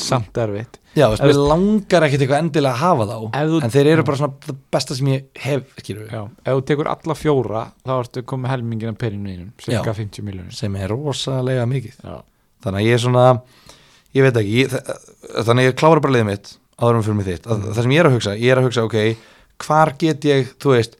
Samt 0.00 0.38
erfitt. 0.40 0.78
Já, 0.96 1.04
veist, 1.12 1.20
mér 1.20 1.36
langar 1.36 2.06
ekkert 2.06 2.22
eitthvað 2.24 2.42
endilega 2.46 2.72
að 2.72 2.80
hafa 2.80 3.06
þá 3.10 3.16
þú- 3.50 3.58
en 3.66 3.72
þeir 3.74 3.90
eru 3.92 4.04
bara 4.08 4.18
svona 4.22 4.46
það 4.46 4.60
besta 4.72 4.96
sem 4.96 5.10
ég 5.12 5.26
hef 5.44 5.74
skilur 5.82 6.06
Já, 6.08 6.22
ef 6.46 6.54
þú 6.56 6.62
tekur 6.70 6.88
alla 6.90 7.16
fjóra 7.18 7.64
þá 7.84 7.92
ertu 7.98 8.22
komið 8.32 8.54
helmingin 8.54 8.94
af 8.94 8.98
peninu 9.02 9.28
þínum 9.34 9.50
cirka 9.60 9.94
50 10.00 10.24
miljónir 10.26 10.56
sem 10.56 10.78
er 10.80 10.90
rosalega 10.94 11.66
mikið. 11.68 12.00
Já, 12.02 12.16
þannig 12.64 12.80
að 12.80 12.88
ég 12.88 12.96
er 12.96 13.04
svona 13.04 13.26
ég 14.16 14.26
veit 14.26 14.40
ekki, 14.40 14.56
ég, 14.62 14.72
þa- 14.72 15.44
þannig 15.48 15.68
ég 15.70 15.78
klára 15.80 16.02
bara 16.04 16.16
liðið 16.16 16.30
mitt 16.30 16.52
áðurum 16.80 17.04
fyrir 17.06 17.18
mig 17.20 17.28
þitt, 17.28 17.46
að, 17.46 17.66
það 17.70 17.82
sem 17.82 17.94
ég 17.94 18.00
er 18.02 18.08
að 18.10 18.16
hugsa 18.16 18.36
ég 18.36 18.52
er 18.52 18.60
að 18.60 18.68
hugsa, 18.68 18.84
ok, 18.88 18.98
hvar 19.66 19.94
get 20.00 20.28
ég 20.30 20.52
þú 20.60 20.74
veist, 20.74 20.96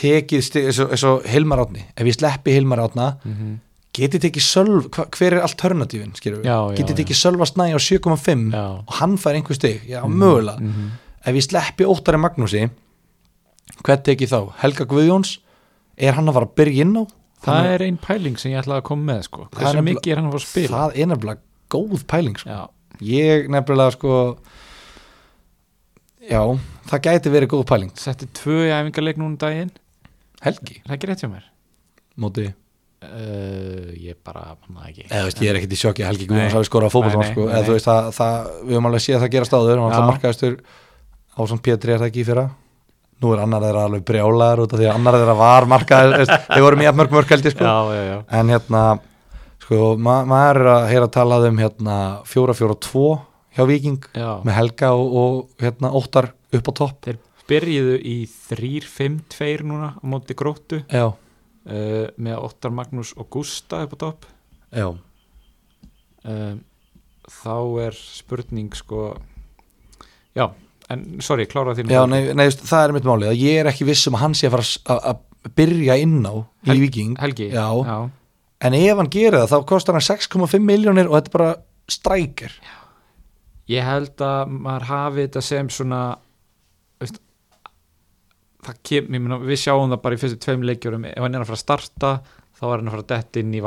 tekið 0.00 0.60
eins 0.62 1.04
og, 1.04 1.26
Hilmar 1.28 1.64
Átni 1.64 1.84
ef 1.94 2.06
ég 2.06 2.16
sleppi 2.16 2.54
Hilmar 2.56 2.86
Átna, 2.86 3.12
mm 3.24 3.58
get 3.90 4.14
ég 4.14 4.22
tekið 4.22 4.44
sölv, 4.46 4.84
hver 4.94 5.34
er 5.34 5.42
alternatífin, 5.42 6.12
já, 6.46 6.56
get 6.76 6.92
ég 6.92 6.98
tekið 7.00 7.18
sölva 7.18 7.46
snæ 7.48 7.74
á 7.74 7.78
7,5 7.82 8.52
Já. 8.54 8.66
og 8.86 8.92
hann 9.00 9.16
fær 9.18 9.34
einhver 9.34 9.58
stig, 9.58 9.82
já, 9.82 9.98
mögulega 10.06 10.58
-hmm. 10.62 10.92
ef 11.26 11.34
ég 11.34 11.42
sleppi 11.42 11.84
óttari 11.84 12.16
Magnúsi 12.16 12.70
hvern 13.84 14.02
tek 14.02 14.20
ég 14.20 14.30
þá? 14.30 14.52
Helga 14.62 14.84
Guðjóns 14.84 15.38
er 15.96 16.14
hann 16.14 16.28
að 16.28 16.38
fara 16.38 16.46
að 16.46 16.54
byrja 16.60 16.84
inn 16.84 16.96
á? 16.96 17.04
Það 17.40 17.68
er 17.74 17.82
ein 17.86 17.96
pæling 17.96 18.38
sem 18.38 18.52
ég 18.52 18.60
ætlaði 18.60 18.82
að 18.82 18.88
koma 18.90 19.14
með 19.14 19.22
sko. 19.22 19.46
Er 19.48 19.58
Hversu 19.58 19.82
mikið 19.82 20.12
er 20.12 20.16
hann 20.20 20.26
að 20.28 20.34
fara 20.34 20.42
að 20.42 20.48
spila 20.50 20.76
það 20.76 20.96
er 21.00 21.06
nefnilega 21.06 21.40
góð 21.72 22.06
pæling 22.10 22.40
sko. 22.40 22.62
Ég 23.04 23.48
nefnilega 23.52 23.94
sko 23.96 24.16
já, 26.30 26.42
það 26.90 27.06
gæti 27.06 27.32
verið 27.32 27.54
góð 27.54 27.68
pæling. 27.70 27.94
Setti 27.98 28.28
tvö 28.40 28.64
í 28.66 28.74
æfingarleik 28.74 29.20
núna 29.20 29.32
um 29.32 29.38
daginn. 29.40 29.72
Helgi, 30.44 30.80
það 30.86 30.96
ekki 30.96 31.10
rétt 31.10 31.24
hjá 31.24 31.30
mér? 31.30 31.46
móti? 32.20 32.50
Uh, 33.00 33.94
ég 33.96 34.16
bara, 34.20 34.54
manna 34.68 34.90
ekki. 34.90 35.06
Eða 35.08 35.28
veist, 35.30 35.38
ég 35.40 35.50
er 35.52 35.56
ekkit 35.56 35.72
í 35.72 35.78
sjokki 35.80 36.04
Helgi 36.04 36.26
Guðjóns 36.28 36.50
Nei. 36.50 36.56
hafi 36.58 36.68
skorað 36.68 36.96
nei, 37.06 37.28
sko, 37.30 37.46
það, 37.80 38.08
það, 38.12 38.48
við 38.66 38.76
höfum 38.76 38.88
alveg 38.90 39.04
séð 39.04 39.16
að 39.16 39.22
það 39.24 39.30
gerast 39.34 39.54
áður 39.56 39.70
Já. 39.72 39.84
alltaf 39.86 40.08
markaðistur 40.10 40.58
á 41.32 41.40
svona 41.40 41.64
Pétri 41.64 41.94
er 41.94 42.02
það 42.02 42.10
ekki 42.10 42.20
í 42.20 42.26
fyrra? 42.28 42.44
Nú 43.20 43.32
er 43.32 43.40
annar 43.46 43.64
þeirra 43.64 43.86
alveg 43.88 44.04
brjálaður 44.10 44.62
út 44.66 44.74
af 44.76 44.82
því 44.82 44.90
að 44.90 44.98
annar 44.98 45.16
þeirra 45.16 45.36
var 45.40 45.68
markaður 45.72 46.26
þeir 46.50 46.66
voru 46.66 46.80
mjög 46.82 46.98
mörg 47.00 47.16
mörg 47.16 47.32
held 47.32 47.48
ég 47.48 47.56
sko. 47.56 47.64
Já, 47.64 47.96
já, 47.96 48.04
já. 48.10 48.18
En 48.36 48.52
hérna 48.52 48.84
sko, 49.70 49.94
ma 50.02 50.20
maður 50.26 50.58
er 50.64 50.68
að 50.74 50.86
heyra 50.90 51.06
að 51.06 51.12
tala 51.14 51.36
um 51.46 51.58
hérna 51.62 51.96
4-4-2 52.26 53.02
hjá 53.54 53.64
Viking 53.68 54.00
Já, 54.18 54.30
með 54.46 54.56
Helga 54.56 54.88
og, 54.98 55.12
og 55.20 55.62
hérna 55.62 55.92
Óttar 55.94 56.32
upp 56.50 56.70
á 56.70 56.72
topp. 56.74 56.96
Þeir 57.06 57.20
byrjuðu 57.50 57.94
í 58.02 58.16
3-5-2 58.48 59.62
núna 59.70 59.92
á 59.94 60.02
móti 60.06 60.34
gróttu. 60.38 60.82
Uh, 60.90 62.08
með 62.18 62.38
Óttar 62.40 62.72
Magnús 62.74 63.12
og 63.20 63.28
Gústa 63.30 63.84
upp 63.86 63.94
á 63.94 63.98
topp. 64.02 64.26
Já, 64.74 64.88
um, 66.26 66.60
þá 67.30 67.54
er 67.86 67.94
spurning 67.98 68.74
sko 68.74 69.12
já, 70.34 70.46
en 70.90 71.04
sorry, 71.22 71.46
klára 71.50 71.74
því 71.78 71.86
já 71.90 72.02
nei, 72.10 72.32
nei, 72.34 72.46
það 72.50 72.84
er 72.88 72.94
mitt 72.96 73.06
málið 73.06 73.34
ég 73.38 73.60
er 73.62 73.70
ekki 73.70 73.86
viss 73.86 74.06
um 74.10 74.16
að 74.18 74.24
hann 74.24 74.34
sé 74.38 74.48
að 74.50 74.56
fara 74.56 75.00
að- 75.10 75.26
byrja 75.56 75.96
inn 76.02 76.18
á 76.26 76.34
í 76.34 76.70
Hel- 76.70 76.80
Viking 76.82 77.14
Helgi, 77.18 77.50
Já. 77.54 77.66
já. 77.86 77.98
En 78.60 78.76
ef 78.76 79.00
hann 79.00 79.12
gerir 79.12 79.38
það 79.40 79.54
þá 79.54 79.68
kostar 79.72 79.98
hann 79.98 80.06
6,5 80.06 80.64
miljónir 80.64 81.08
og 81.10 81.18
þetta 81.18 81.32
er 81.32 81.36
bara 81.38 81.52
strækir. 81.90 82.58
Ég 83.70 83.86
held 83.86 84.22
að 84.26 84.52
maður 84.56 84.88
hafi 84.90 85.24
þetta 85.26 85.44
sem 85.46 85.70
svona 85.72 86.00
veist, 87.00 87.20
það 88.66 88.82
kem, 88.82 89.08
ég 89.14 89.24
meina, 89.24 89.40
við 89.42 89.62
sjáum 89.62 89.92
það 89.92 90.04
bara 90.04 90.18
í 90.18 90.20
fyrstu 90.20 90.42
tveim 90.42 90.66
leikjurum 90.68 91.08
ef 91.10 91.24
hann 91.24 91.38
er 91.38 91.44
að 91.44 91.50
fara 91.52 91.60
að 91.60 91.64
starta 91.64 92.12
þá 92.60 92.64
er 92.66 92.74
hann 92.74 92.90
að 92.90 92.94
fara 92.94 93.04
að 93.04 93.12
detta 93.14 93.40
inn 93.40 93.52
í 93.56 93.60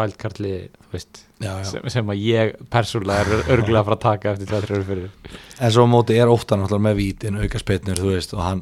já. 1.42 1.54
sem, 1.66 1.88
sem 1.90 2.12
að 2.14 2.20
ég 2.22 2.52
persónulega 2.74 3.24
er 3.24 3.54
örgulega 3.56 3.82
að 3.82 3.88
fara 3.88 3.98
að 3.98 4.04
taka 4.04 4.34
eftir 4.34 4.52
2-3 4.52 4.76
ári 4.78 4.90
fyrir. 4.92 5.38
En 5.58 5.74
svo 5.74 5.88
móti 5.90 6.20
er 6.20 6.30
náttúrulega 6.62 6.88
með 6.90 7.00
vítin 7.00 7.40
auka 7.42 7.62
veist, 8.14 8.36
og 8.38 8.44
hann, 8.46 8.62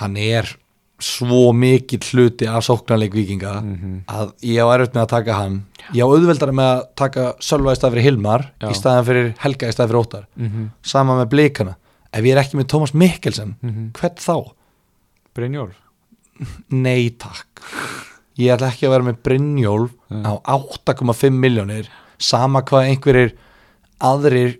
hann 0.00 0.18
er 0.18 0.50
svo 0.98 1.52
mikill 1.54 2.02
hluti 2.10 2.46
af 2.50 2.64
sóknarleik 2.66 3.12
vikinga 3.14 3.52
mm 3.62 3.98
að 4.10 4.32
ég 4.42 4.58
á 4.58 4.66
erfitt 4.74 4.94
með 4.96 5.02
að 5.04 5.10
taka 5.12 5.34
hann. 5.38 5.58
Ég 5.94 6.02
á 6.02 6.08
auðveldara 6.10 6.52
með 6.58 6.70
að 6.74 6.80
taka 6.98 7.26
Sölva 7.40 7.74
í 7.74 7.78
stað 7.78 7.92
fyrir 7.94 8.06
Hilmar 8.08 8.46
Já. 8.60 8.68
í 8.70 8.74
staðan 8.74 9.06
fyrir 9.06 9.28
Helga 9.38 9.68
í 9.68 9.72
stað 9.76 9.88
fyrir 9.92 10.00
Óttar. 10.02 10.24
Sama 10.82 11.14
með 11.20 11.28
blikana. 11.34 11.76
Ef 12.12 12.24
ég 12.24 12.32
er 12.34 12.40
ekki 12.42 12.56
með 12.58 12.66
Tómas 12.72 12.94
Mikkelsen 12.94 13.54
hvern 13.94 14.16
þá? 14.18 14.34
Brynjólf? 15.38 15.76
Nei 16.70 17.10
takk. 17.18 17.62
Ég 18.38 18.52
ætla 18.54 18.70
ekki 18.72 18.86
að 18.88 18.94
vera 18.96 19.08
með 19.12 19.22
Brynjólf 19.26 19.94
Mm. 20.08 20.24
á 20.24 20.32
8,5 20.56 21.34
miljónir 21.36 21.86
sama 22.18 22.62
hvað 22.62 22.86
einhverjir 22.88 23.32
aðrir 24.00 24.54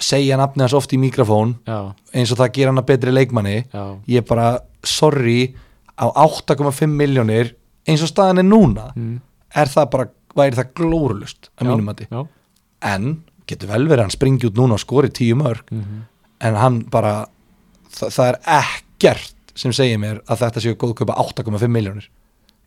segja 0.00 0.38
nafni 0.40 0.62
hans 0.64 0.72
oft 0.72 0.92
í 0.94 0.98
mikrofón 0.98 1.58
já, 1.68 1.92
eins 2.16 2.32
og 2.32 2.38
það 2.40 2.52
gera 2.56 2.70
hann 2.72 2.80
að 2.80 2.86
betri 2.88 3.12
leikmanni. 3.12 3.64
Já, 3.74 3.82
ég 4.08 4.24
bara 4.26 4.60
sorry 4.86 5.54
á 6.00 6.06
8,5 6.08 6.86
miljónir 6.88 7.54
eins 7.88 8.04
og 8.04 8.12
staðan 8.12 8.42
er 8.42 8.48
núna 8.48 8.90
mm. 8.94 9.16
er 9.56 9.72
það 9.72 9.90
bara, 9.94 10.06
væri 10.36 10.60
það 10.60 10.72
glórulust 10.80 11.50
að 11.56 11.72
mínum 11.72 11.90
mati, 11.90 12.06
já. 12.10 12.22
en 12.92 13.10
getur 13.50 13.72
vel 13.72 13.84
verið 13.86 13.98
að 13.98 14.06
hann 14.08 14.16
springi 14.16 14.48
út 14.48 14.58
núna 14.58 14.78
og 14.78 14.82
skori 14.82 15.12
tíu 15.14 15.36
mörg 15.38 15.66
Mm 15.70 16.06
en 16.40 16.58
hann 16.60 16.80
bara 16.92 17.14
það, 17.92 18.12
það 18.14 18.26
er 18.26 18.38
ekkert 18.60 19.54
sem 19.60 19.74
segir 19.76 20.00
mér 20.00 20.20
að 20.30 20.44
þetta 20.44 20.62
séu 20.64 20.78
góðkaupa 20.80 21.18
8,5 21.20 21.72
miljónir 21.72 22.06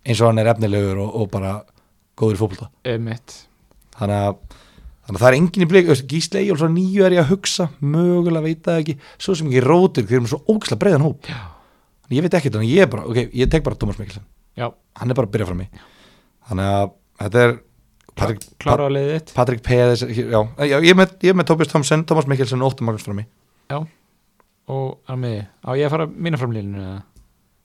eins 0.03 0.19
og 0.19 0.29
hann 0.29 0.41
er 0.43 0.51
efnilegur 0.51 0.99
og, 1.05 1.15
og 1.21 1.31
bara 1.33 1.55
góður 2.19 2.43
í 2.59 2.67
Emitt 2.93 3.37
þannig 3.97 4.19
að, 4.19 4.59
þannig 5.07 5.17
að 5.17 5.23
það 5.23 5.29
er 5.29 5.39
engin 5.39 5.65
í 5.65 5.71
Gísli 6.11 6.41
Egil 6.43 6.59
svo 6.59 6.69
nýju 6.69 7.07
er 7.07 7.17
ég 7.17 7.23
að 7.23 7.33
hugsa 7.33 7.69
mögulega 7.79 8.45
veit 8.45 8.63
það 8.67 8.81
ekki, 8.83 8.97
svo 9.17 9.37
sem 9.37 9.49
ekki 9.49 9.65
rótur 9.65 10.07
þeir 10.07 10.19
eru 10.19 10.25
með 10.25 10.33
svo 10.35 10.41
ógislega 10.49 10.83
breiðan 10.83 11.07
hóp 11.07 11.29
Já. 11.31 11.41
Ég 12.11 12.21
veit 12.25 12.33
ekki 12.33 12.51
þannig, 12.51 12.73
ég 12.75 12.83
er 12.83 12.89
bara, 12.91 13.05
ok, 13.07 13.29
ég 13.33 13.49
tek 13.51 13.63
bara 13.63 13.75
Thomas 13.79 13.97
Mikkelsen. 14.01 14.25
Já, 14.59 14.67
hann 14.99 15.09
er 15.09 15.15
bara 15.17 15.27
að 15.29 15.33
byrja 15.33 15.47
frá 15.49 15.55
mig 15.57 15.69
þannig 16.49 16.67
að 16.73 16.91
þetta 17.23 17.43
er 17.47 17.53
Patrik, 18.13 18.43
klára 18.61 18.85
að 18.85 18.93
leiðið 18.93 19.13
þitt? 19.15 19.31
Patrik 19.33 19.61
Peðis 19.65 20.03
já, 20.05 20.37
já, 20.37 20.75
ég 20.77 20.91
er 20.91 20.97
með, 20.99 21.13
ég 21.25 21.31
er 21.33 21.37
með 21.39 21.47
Tobias 21.49 21.71
Thompson, 21.71 22.03
Thomas 22.05 22.27
Mikkelsen 22.29 22.61
og 22.61 22.69
Óttur 22.73 22.85
Magnús 22.85 23.05
frá 23.07 23.15
mig 23.17 23.25
Já, 23.71 23.79
og 24.69 24.89
að 25.09 25.17
mig 25.23 25.39
Á 25.65 25.69
ég 25.73 25.87
að 25.87 25.93
fara 25.95 26.05
mína 26.13 26.37
framlýninu 26.37 26.83
eða? 26.83 26.99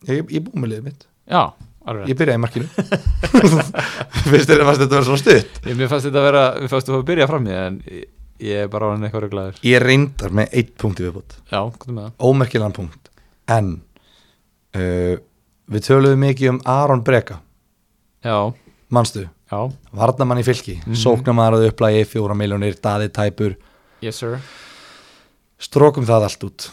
ég, 0.08 0.22
ég, 0.22 0.38
er 0.38 0.46
búið 0.46 0.62
með 0.62 0.72
liðið 0.72 0.86
mitt, 0.88 1.04
Já, 1.28 1.42
alveg 1.84 2.08
ég 2.08 2.18
byrjaði 2.22 2.38
í 2.38 2.42
markinu. 2.46 2.68
Finnst 4.30 4.48
þér 4.48 4.62
að 4.64 4.80
þetta 4.84 4.94
var 4.94 5.06
svona 5.10 5.20
stutt? 5.20 5.60
Ég, 5.66 5.76
mér 5.76 5.90
fannst 5.92 6.08
þetta 6.08 6.22
að 6.22 6.26
vera, 6.30 6.44
við 6.62 6.72
fannst 6.72 6.88
þú 6.88 6.96
að 6.96 7.04
byrja 7.10 7.26
í 7.26 7.30
það, 7.34 7.50
en 7.58 7.78
ég, 7.92 8.08
ég 8.48 8.62
er 8.64 8.72
bara 8.72 8.88
á 8.88 8.92
hann 8.94 9.04
eitthvað 9.04 9.24
röglaður 9.26 9.60
ég 9.68 9.84
reyndar 9.84 10.34
með 10.40 10.56
eitt 10.62 10.72
punkt 10.80 11.02
í 11.02 11.06
viðbútt 11.08 11.36
Já, 11.50 11.60
hvað 11.60 11.92
með 11.92 12.04
það? 12.06 12.16
ómerkilegan 12.30 12.76
punkt. 12.78 13.12
En 13.48 13.70
uh, 14.78 15.18
við 15.68 15.86
töluðum 15.88 16.24
mikið 16.24 16.52
um 16.54 16.60
Aron 16.68 17.04
Breka. 17.04 17.40
Já, 18.24 18.52
manstu, 18.94 19.26
já, 19.50 19.60
varnamann 19.92 20.40
í 20.40 20.46
fylki. 20.46 20.78
Mm. 20.78 20.92
-hmm. 20.92 21.02
sóknarmaraðu 21.02 21.72
upplægi, 21.72 22.04
fjóra 22.14 22.34
miljónir 22.34 22.78
daði 22.82 23.08
tæpur, 23.08 23.56
yes 24.02 24.22
sir. 24.22 24.38
Strókum 25.58 26.06
það 26.06 26.28
allt 26.28 26.44
út. 26.46 26.70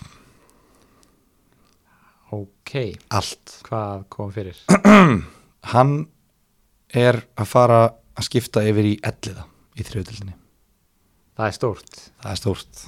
Ok, 2.36 2.98
allt, 3.10 3.60
hvað 3.66 4.06
kom 4.10 4.32
fyrir? 4.34 4.58
hann 5.74 6.08
er 6.94 7.24
að 7.36 7.48
fara 7.50 7.80
að 8.16 8.28
skipta 8.30 8.64
yfir 8.66 8.94
í 8.94 8.98
elliða 9.04 9.46
í 9.76 9.84
þriðutildinni, 9.84 10.36
Það 11.36 11.48
er 11.48 11.56
stórt. 11.58 11.98
Það 12.24 12.32
er 12.32 12.40
stórt. 12.40 12.84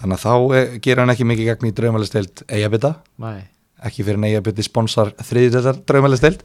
Þannig 0.00 0.16
að 0.16 0.22
þá 0.24 0.56
eh, 0.56 0.72
gerir 0.82 1.02
hann 1.02 1.12
ekki 1.12 1.26
mikið 1.28 1.48
gegn 1.50 1.68
í 1.68 1.74
draumalisteild 1.76 2.42
Eyjabita. 2.50 2.90
Nei, 3.22 3.44
ekki 3.88 4.04
fyrir 4.06 4.20
Eyjabiti 4.28 4.64
sponsor 4.66 5.12
þriðutildar 5.24 5.80
draumalisteild 5.88 6.44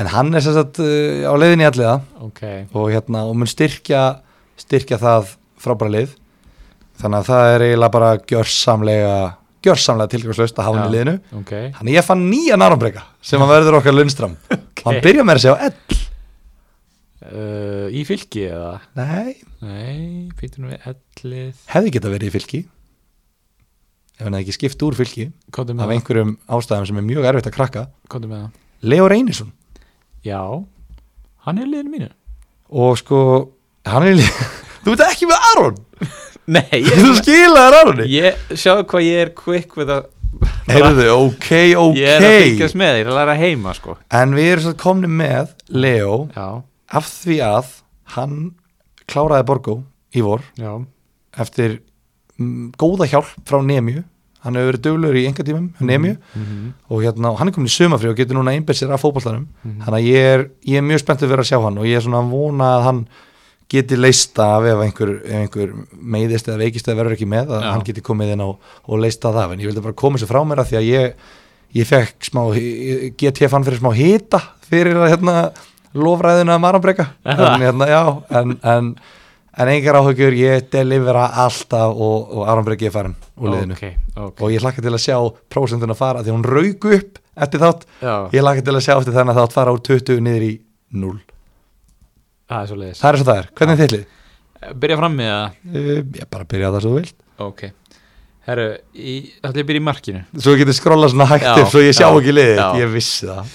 en 0.00 0.10
hann 0.10 0.34
er 0.34 0.44
sagt 0.44 0.80
uh, 0.82 1.24
á 1.28 1.32
leiðinni 1.38 1.66
í 1.66 1.70
elliða 1.70 1.96
ok. 2.24 2.42
Og 2.74 2.90
hérna 2.94 3.24
og 3.28 3.36
mun 3.38 3.50
styrkja 3.50 4.04
styrkja 4.60 4.98
það 5.02 5.34
frábæra 5.60 5.94
lið. 5.96 6.12
Þannig 7.00 7.20
að 7.20 7.28
það 7.30 7.52
er 7.54 7.64
eiginlega 7.68 7.94
bara 7.96 8.10
gjörsamlega 8.30 9.14
gjörsamlega 9.64 10.12
tilgangslöst 10.12 10.58
að 10.60 10.66
hafa 10.68 10.78
hann 10.78 10.84
í 10.84 10.90
Já. 10.90 10.94
liðinu. 10.94 11.14
Ok, 11.40 11.52
þannig 11.78 11.96
ég 11.96 12.06
fann 12.06 12.24
nýja 12.30 12.58
nárambreyka 12.60 13.04
sem 13.24 13.42
að 13.42 13.54
verður 13.54 13.78
okkar 13.80 13.96
lundstram 13.96 14.34
og 14.84 14.84
hann 14.90 15.00
byrja 15.04 15.24
með 15.26 15.40
segja 15.44 15.56
á 15.56 15.64
ell 15.70 16.02
uh, 17.24 17.86
í 17.88 18.04
fylki 18.08 18.46
eða? 18.50 18.74
nei, 18.98 19.34
Nei, 19.64 20.30
býtum 20.38 20.68
við 20.70 20.84
ellið 20.92 21.62
hefði 21.72 21.94
geta 21.96 22.12
verið 22.12 22.28
í 22.28 22.34
fylki 22.34 22.60
ef 24.18 24.26
hann 24.26 24.36
hefði 24.36 24.44
ekki 24.44 24.56
skipt 24.56 24.84
úr 24.86 24.96
fylki 24.98 25.28
af 25.58 25.90
einhverjum 25.90 26.36
ástæðum 26.46 26.88
sem 26.88 27.00
er 27.00 27.06
mjög 27.06 27.28
erfitt 27.30 27.48
að 27.50 27.56
krakka. 27.56 27.86
Leo 28.84 29.08
Reynisson. 29.08 29.52
Já, 30.24 30.40
hann 31.46 31.60
er 31.60 31.68
liðinu 31.70 31.94
mínu. 31.94 32.10
Og 32.74 32.98
sko 33.00 33.18
hann 33.88 34.06
er 34.06 34.14
í 34.14 34.18
lið 34.22 34.42
þú 34.84 34.94
veit 34.94 35.04
ekki 35.08 35.28
með 35.30 35.48
Aron. 35.52 35.78
Nei, 36.56 36.80
Þú 36.92 37.06
ég, 37.08 37.20
skilaðir 37.22 37.78
Aroni. 37.80 38.08
Sjáðu 38.52 38.86
hvað 38.90 39.06
ég 39.06 39.22
er 39.24 39.32
quick 39.38 39.78
við 39.80 39.94
að 39.98 40.10
Heyrðu, 40.64 41.04
ok, 41.12 41.48
ok. 41.78 41.98
Ég 42.00 42.08
er 42.10 42.24
að 42.24 42.34
fylgjast 42.42 42.76
með, 42.80 42.96
ég 42.98 43.04
er 43.04 43.10
að 43.12 43.18
læra 43.20 43.34
heima 43.38 43.74
sko. 43.76 43.94
En 44.18 44.32
við 44.34 44.48
erum 44.50 44.64
svo 44.64 44.72
komni 44.80 45.10
með 45.12 45.52
Leo 45.70 46.14
Já, 46.34 46.46
af 46.98 47.10
því 47.20 47.36
að 47.46 47.68
hann 48.16 48.38
kláraði 49.10 49.46
Borgó 49.48 49.76
í 50.14 50.24
vor 50.24 50.42
já, 50.58 50.72
eftir 51.40 51.78
góða 52.80 53.06
hjálp 53.10 53.30
frá 53.46 53.60
Nemju 53.62 54.02
hann 54.44 54.56
hefur 54.58 54.72
verið 54.74 54.82
duglegur 54.84 55.16
í 55.16 55.26
enga 55.28 55.44
tímum 55.46 55.68
Nemju 55.80 56.16
mhm, 56.36 56.72
og, 56.90 56.98
hérna, 57.04 57.30
og 57.32 57.38
hann 57.40 57.48
er 57.48 57.54
komin 57.56 57.70
í 57.70 57.74
sumafri 57.74 58.10
og 58.10 58.16
getur 58.18 58.36
núna 58.36 58.52
einbætt 58.52 58.76
sér 58.80 58.92
af 58.92 59.00
fótballtarum 59.04 59.46
Mhm. 59.64 59.78
þannig 59.86 60.00
að 60.00 60.08
ég 60.10 60.26
er, 60.34 60.42
ég 60.68 60.76
er 60.76 60.84
mjög 60.84 61.00
spenntið 61.04 61.30
fyrir 61.30 61.44
að 61.44 61.48
sjá 61.52 61.60
hann 61.64 61.78
og 61.78 61.84
ég 61.88 61.96
er 61.96 62.04
svona 62.04 62.20
að 62.20 62.30
vona 62.34 62.68
að 62.78 62.82
hann 62.88 63.00
geti 63.72 63.96
leista 63.96 64.44
af 64.58 64.66
ef 64.68 64.82
einhver, 64.84 65.14
ef 65.24 65.38
einhver 65.40 65.70
meiðist 65.96 66.48
eða 66.50 66.58
veikist 66.60 66.86
eða 66.88 66.98
verður 67.00 67.14
ekki 67.16 67.26
með 67.32 67.48
að 67.56 67.62
Já. 67.64 67.70
hann 67.72 67.84
geti 67.88 68.02
komið 68.04 68.32
inn 68.34 68.44
á, 68.44 68.48
og 68.52 68.98
leista 69.00 69.32
það 69.32 69.52
en 69.54 69.62
ég 69.64 69.70
vildi 69.70 69.82
bara 69.86 69.96
koma 69.96 70.18
þessu 70.20 70.28
frá 70.28 70.42
mér 70.44 70.60
að 70.60 70.68
því 70.68 70.76
að 70.82 70.90
ég 70.90 71.14
ég 71.74 71.86
fekk 71.88 72.28
smá, 72.28 72.42
get 73.18 73.40
ég 73.40 73.50
fann 73.50 73.64
fyrir 73.64 73.80
smá 73.80 73.90
hita 73.96 74.38
fyrir 74.68 74.94
að 75.00 75.08
hérna 75.14 75.34
lofræðina 75.94 76.54
að 76.58 76.62
maranbreyka 76.66 77.06
það? 77.24 77.40
en, 77.54 77.64
hérna, 77.64 77.88
já, 77.88 78.02
en, 78.42 78.54
en, 78.62 78.92
en 79.58 79.70
engar 79.70 79.98
áhugjur, 80.00 80.34
ég 80.38 80.70
delivera 80.72 81.28
alltaf 81.44 81.94
og, 81.94 82.32
og 82.34 82.48
Aranbreyki 82.50 82.88
er 82.88 82.94
farin 82.94 83.14
úr 83.38 83.54
liðinu. 83.54 83.76
Ok, 83.76 84.08
ok. 84.16 84.42
Og 84.42 84.54
ég 84.54 84.64
hlakka 84.64 84.82
til 84.84 84.94
að 84.94 85.04
sjá 85.04 85.18
prósentuna 85.52 85.98
fara 85.98 86.24
því 86.24 86.32
að 86.32 86.38
hún 86.38 86.48
rauk 86.48 86.88
upp 86.98 87.22
eftir 87.34 87.62
þátt. 87.62 87.86
Já, 88.00 88.16
ég 88.34 88.42
hlakka 88.46 88.66
til 88.66 88.74
að 88.74 88.84
sjá 88.88 88.96
eftir 88.96 89.16
þennan 89.16 89.38
þátt 89.38 89.56
fara 89.56 89.74
úr 89.74 89.84
20 89.86 90.26
niður 90.26 90.48
í 90.48 90.52
0 90.94 91.16
það 92.48 92.60
er 92.60 92.70
svo 92.70 92.78
leiðis 92.80 93.00
það 93.00 93.10
er 93.10 93.18
svo 93.18 93.28
það 93.28 93.40
er, 93.40 93.48
hvernig 93.58 93.74
er 93.74 93.82
þittlið? 93.82 94.04
Byrja 94.80 94.98
fram 95.00 95.16
með 95.18 95.30
það? 95.30 95.56
Uh, 95.70 95.96
ég 96.18 96.28
bara 96.32 96.46
byrja 96.48 96.70
það 96.72 96.84
svo 96.84 96.92
þú 96.92 97.00
vilt. 97.00 97.16
Ok. 97.44 97.64
Herru, 98.44 98.66
í, 98.92 99.14
ætla 99.40 99.50
ég 99.50 99.64
að 99.64 99.68
byrja 99.70 99.80
í 99.80 99.84
markinu? 99.84 100.22
Svo 100.44 100.54
getur 100.60 100.76
skrolla 100.76 101.10
svona 101.12 101.26
hægt 101.28 101.48
upp 101.50 101.72
svo 101.72 101.82
ég 101.84 101.96
sjá 101.96 102.06
já, 102.06 102.12
ekki 102.12 102.34
liðið, 102.34 102.62
ég 102.80 102.92
vissi 102.92 103.28
það. 103.28 103.54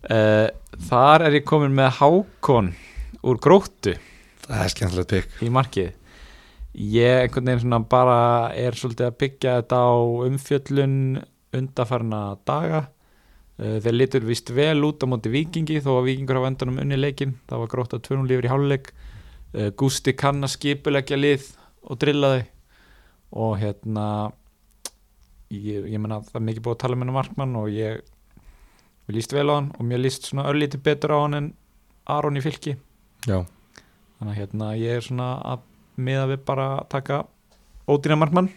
Uh, 0.00 0.46
Þar 0.90 1.26
er 1.26 1.36
ég 1.36 1.44
komin 1.48 1.74
með 1.76 1.90
Hákon 1.98 2.70
úr 3.28 3.40
gróttu 3.42 3.96
það 4.50 4.62
er 4.64 4.72
skemmtilegt 4.74 5.12
pikk 5.14 5.42
í 5.46 5.50
markið. 5.54 5.90
Ég 6.70 7.24
einhvern 7.24 7.50
veginn 7.50 7.62
svona 7.64 7.80
bara 7.90 8.20
er 8.54 8.76
svolítið 8.78 9.08
að 9.08 9.18
byggja 9.22 9.54
þetta 9.58 9.78
á 9.82 9.94
umfjöllun 10.28 10.96
undarfarna 11.58 12.20
daga. 12.46 12.84
Uh, 13.60 13.78
Þeir 13.82 13.96
litur 13.96 14.26
vist 14.28 14.52
vel 14.54 14.78
út 14.86 15.02
á 15.02 15.06
móti 15.10 15.32
vikingi 15.32 15.80
þó 15.82 15.96
að 15.98 16.10
vikingur 16.12 16.40
hafa 16.40 16.52
endanum 16.52 16.78
unni 16.82 16.98
leikin 16.98 17.34
það 17.50 17.64
var 17.64 17.72
grótt 17.74 17.96
að 17.96 18.04
2 18.06 18.20
lífur 18.28 18.46
í 18.46 18.52
hálfleik. 18.52 18.92
Uh, 19.54 19.70
Gústi 19.74 20.14
kann 20.14 20.46
að 20.46 20.54
skipulegja 20.54 21.18
lið 21.18 21.50
og 21.86 22.00
drilla 22.02 22.34
þau. 22.34 22.46
Og 23.40 23.52
hérna 23.60 24.06
ég, 25.50 25.86
ég 25.90 25.98
menna 25.98 26.22
það 26.26 26.40
er 26.40 26.46
mikið 26.48 26.64
búið 26.66 26.76
að 26.76 26.82
tala 26.84 26.96
með 26.96 27.06
hennar 27.06 27.18
markmann 27.18 27.58
og 27.58 27.70
ég 27.74 28.00
líst 29.10 29.34
vel 29.34 29.48
á 29.50 29.58
hann 29.58 29.72
og 29.74 29.86
mér 29.86 30.04
líst 30.04 30.28
svona 30.28 30.46
örlítið 30.50 30.84
betur 30.86 31.14
á 31.14 31.18
hann 31.18 31.38
en 31.38 31.48
Aron 32.10 32.38
í 32.38 32.42
fylki. 32.42 32.76
Já, 33.26 33.42
þannig 34.20 34.34
að 34.34 34.40
hérna 34.42 34.70
ég 34.76 34.98
er 34.98 35.04
svona 35.04 35.28
að 35.48 35.62
miða 36.00 36.26
við 36.30 36.42
bara 36.46 36.66
að 36.76 36.88
taka 36.92 37.20
ódýna 37.88 38.18
markmann. 38.20 38.50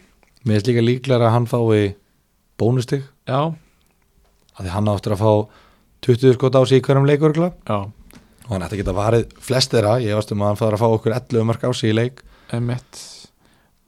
Mér 0.44 0.58
finnst 0.60 0.68
líka 0.68 0.84
líklega 0.84 1.28
að 1.30 1.34
hann 1.34 1.48
fái 1.48 1.94
bónustig. 2.60 3.06
Já, 3.24 3.50
að 4.54 4.60
því 4.60 4.74
hann 4.76 4.90
áttur 4.92 5.16
að 5.16 5.24
fá 5.24 5.32
20 6.04 6.36
skot 6.36 6.58
á 6.60 6.62
sig 6.68 6.82
í 6.82 6.84
hverjum 6.84 7.08
leikurgla 7.08 7.50
já, 7.64 7.78
og 7.88 8.52
hann 8.52 8.66
ætti 8.66 8.76
að 8.76 8.82
geta 8.82 8.96
varið 9.00 9.34
flest 9.40 9.72
þeirra. 9.72 9.96
Ég 10.04 10.20
veist 10.20 10.36
um 10.36 10.44
að 10.44 10.52
hann 10.52 10.60
fara 10.60 10.76
að 10.76 10.84
fá 10.84 10.88
okkur 10.98 11.16
11 11.16 11.48
mörg 11.48 11.64
á 11.64 11.70
sig 11.72 11.94
í 11.94 11.96
leik. 11.96 12.20
Emitt 12.52 13.00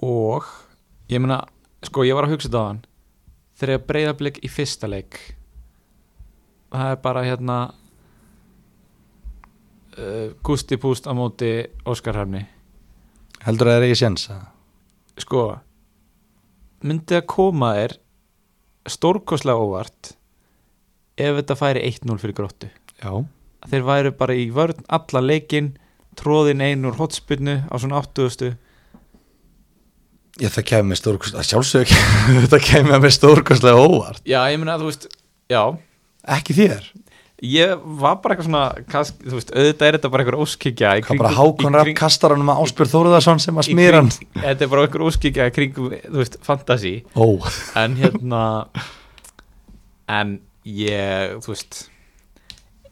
og 0.00 0.48
ég 1.12 1.20
meina, 1.20 1.42
sko 1.84 2.04
ég 2.08 2.16
var 2.16 2.26
að 2.26 2.36
hugsa 2.36 2.48
þetta 2.48 2.64
á 2.64 2.68
hann 2.72 2.84
þegar 3.56 3.72
ég 3.76 3.86
breyðablик 3.88 4.40
í 4.44 4.50
fyrsta 4.52 4.88
leik 4.90 5.20
það 6.72 6.92
er 6.92 7.02
bara 7.04 7.24
hérna 7.24 7.58
uh, 9.98 10.34
Gusti 10.46 10.78
Púst 10.80 11.08
á 11.08 11.12
móti 11.16 11.52
Óskar 11.88 12.16
Hrafni 12.16 12.44
heldur 13.46 13.70
að 13.70 13.76
það 13.76 13.80
er 13.80 13.88
eigi 13.88 14.00
séns 14.02 14.28
að 14.32 14.44
sko 15.22 15.46
myndi 16.86 17.16
að 17.16 17.28
koma 17.32 17.72
þér 17.78 17.96
stórkoslega 18.90 19.58
óvart 19.58 20.12
ef 21.16 21.38
þetta 21.40 21.56
færi 21.58 21.82
1-0 21.88 22.18
fyrir 22.20 22.36
gróttu? 22.36 22.68
Já, 23.00 23.10
þeir 23.70 23.86
væru 23.86 24.12
bara 24.18 24.36
í 24.36 24.46
vörn 24.54 24.84
allan 24.92 25.26
leikinn 25.26 25.72
tróðin 26.16 26.64
einn 26.64 26.86
úr 26.88 26.96
hotspinnu 27.00 27.58
á 27.68 27.74
svona 27.80 28.00
80. 28.02 28.56
ég 30.42 30.52
það 30.52 30.68
kemur 30.70 30.88
með 30.92 31.02
stórkostlega 31.02 31.48
sjálfsög 31.50 31.94
þetta 32.44 32.62
kemur 32.68 33.02
með 33.04 33.16
stórkostlega 33.16 33.82
óvart. 33.88 34.22
Já, 34.24 34.40
ég 34.52 34.60
meina 34.60 34.76
að 34.76 34.84
þú 34.84 34.92
veist 34.92 35.08
já, 35.52 35.62
ekki 36.36 36.58
þér, 36.60 36.90
ég 37.44 37.80
var 38.00 38.16
bara 38.24 38.34
eitthvað 38.34 38.46
svona 38.48 38.62
þú 39.26 39.34
veist, 39.36 39.50
auðvitað 39.52 39.86
er 39.90 39.96
þetta 39.98 40.10
bara 40.14 40.24
eitthvað 40.24 40.44
óskikja 40.46 40.92
hvað 41.04 41.18
bara 41.20 41.30
kringum- 41.32 41.36
Hákon 41.36 41.72
í 41.72 41.76
Rapp 41.76 41.84
kring- 41.90 41.98
kastar 42.00 42.32
hann 42.32 42.44
með 42.48 42.62
Áspjörð 42.64 42.92
Þóruðarsson 42.94 43.40
sem 43.44 43.54
að 43.60 43.66
smýra 43.68 44.00
hann? 44.00 44.08
Kring- 44.14 44.42
Þetta 44.46 44.62
er 44.64 44.70
bara 44.72 44.86
eitthvað 44.86 45.06
óskikja 45.10 45.48
í 45.50 45.52
kringum, 45.58 45.90
þú 46.06 46.16
veist, 46.22 46.38
fantasy. 46.46 46.94
Ó, 47.14 47.26
en 47.76 47.96
hérna 48.00 48.42
en 50.08 50.40
ég, 50.64 51.36
þú 51.44 51.52
veist 51.52 51.80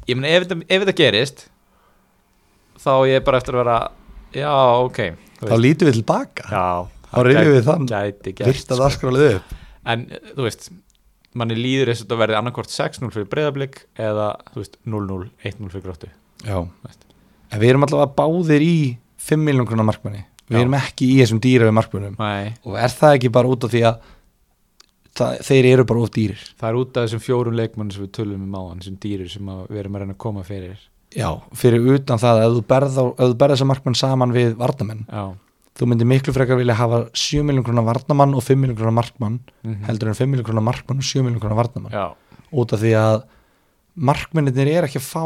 ég 0.08 0.18
meina 0.18 0.34
ef, 0.36 0.48
ef 0.68 0.82
þetta 0.84 0.96
gerist 0.98 1.46
þá 2.84 2.92
ég 3.08 3.24
bara 3.24 3.40
eftir 3.40 3.56
að 3.56 3.62
vera 3.64 3.78
já, 4.34 4.52
ok 4.84 4.98
þá 5.44 5.54
lítum 5.60 5.88
við 5.88 5.98
tilbaka 6.02 6.48
já, 6.50 6.66
þá 7.14 7.18
reyfum 7.28 7.54
við 7.54 7.68
þann 7.70 7.86
gæti 7.88 8.34
gerst 8.34 8.50
virta 8.50 8.74
sko. 8.74 8.82
það 8.82 8.96
skrálið 8.98 9.26
upp. 9.38 9.54
En 9.86 10.06
þú 10.34 10.42
veist 10.46 10.68
manni 11.38 11.56
líður 11.58 11.90
þess 11.92 12.02
að 12.02 12.06
þetta 12.06 12.20
verði 12.22 12.38
annarkvort 12.40 12.72
6-0 12.74 13.10
fyrir 13.14 13.30
breyðablик 13.32 13.80
eða 14.00 14.28
þú 14.52 14.62
veist 14.62 14.78
0-0, 14.86 15.18
1-0 15.50 15.72
fyrir 15.72 15.84
gróttu. 15.88 16.10
Já, 16.44 16.58
Veist. 16.86 17.04
en 17.50 17.60
við 17.62 17.72
erum 17.74 17.86
allavega 17.86 18.14
báðir 18.18 18.64
í 18.66 18.76
5 19.24 19.44
miljón 19.46 19.68
krónar 19.68 19.88
markmanni 19.88 20.24
við 20.50 20.58
Já. 20.58 20.60
erum 20.64 20.76
ekki 20.78 21.06
í 21.08 21.20
þessum 21.22 21.40
dýra 21.40 21.68
við 21.70 21.76
markmannum 21.78 22.16
Nei, 22.20 22.52
og 22.68 22.74
er 22.76 22.92
það 22.92 23.14
ekki 23.18 23.30
bara 23.32 23.48
út 23.54 23.64
af 23.64 23.72
því 23.72 23.84
að 23.88 24.00
það, 25.16 25.38
þeir 25.48 25.68
eru 25.70 25.86
bara 25.88 26.02
út 26.04 26.16
dýrir? 26.18 26.42
Það 26.60 26.68
er 26.70 26.80
út 26.82 26.98
af 26.98 27.06
þessum 27.06 27.22
fjórun 27.24 27.56
leikmann 27.60 27.92
sem 27.94 28.04
við 28.04 28.10
tölum 28.18 28.42
um 28.44 28.58
áðan, 28.58 28.82
þessum 28.82 28.98
dýrir 29.04 29.30
sem 29.32 29.48
að 29.54 29.62
við 29.70 29.80
erum 29.84 29.96
að 29.96 30.04
reyna 30.04 30.16
að 30.16 30.20
koma 30.26 30.44
fyrir. 30.44 30.82
Já, 31.14 31.28
fyrir 31.54 31.88
utan 31.94 32.18
það 32.20 32.40
að 32.40 32.44
ef 32.48 32.54
þú 32.58 32.62
berð, 32.74 32.98
á, 32.98 33.04
ef 33.14 33.28
þú 33.30 33.36
berð 33.40 33.54
þessa 33.54 33.68
markmann 33.70 33.98
saman 33.98 34.34
við 34.34 34.54
varnamenn 34.58 35.04
Já, 35.06 35.24
þú 35.74 35.88
myndir 35.90 36.06
miklu 36.06 36.32
frekar 36.32 36.56
vilja 36.60 36.76
hafa 36.78 37.08
7 37.12 37.42
miljón 37.42 37.64
krónar 37.66 37.86
varnamann 37.88 38.34
og 38.34 38.44
5 38.46 38.60
miljón 38.60 38.78
krónar 38.78 38.98
markmann 39.00 39.40
mhm. 39.62 39.84
heldur 39.88 40.08
en 40.08 40.14
5 40.14 40.30
miljón 40.30 40.46
krónar 40.46 40.62
markmann 40.62 40.98
og 40.98 41.04
7 41.04 41.22
miljón 41.22 41.40
krónar 41.42 41.60
varnamann 41.64 41.92
Já, 41.92 42.14
út 42.52 42.72
af 42.72 42.80
því 42.80 42.94
að 43.00 43.24
markmennir 43.94 44.68
er 44.68 44.88
ekki 44.88 44.98
að 44.98 45.08
fá 45.10 45.24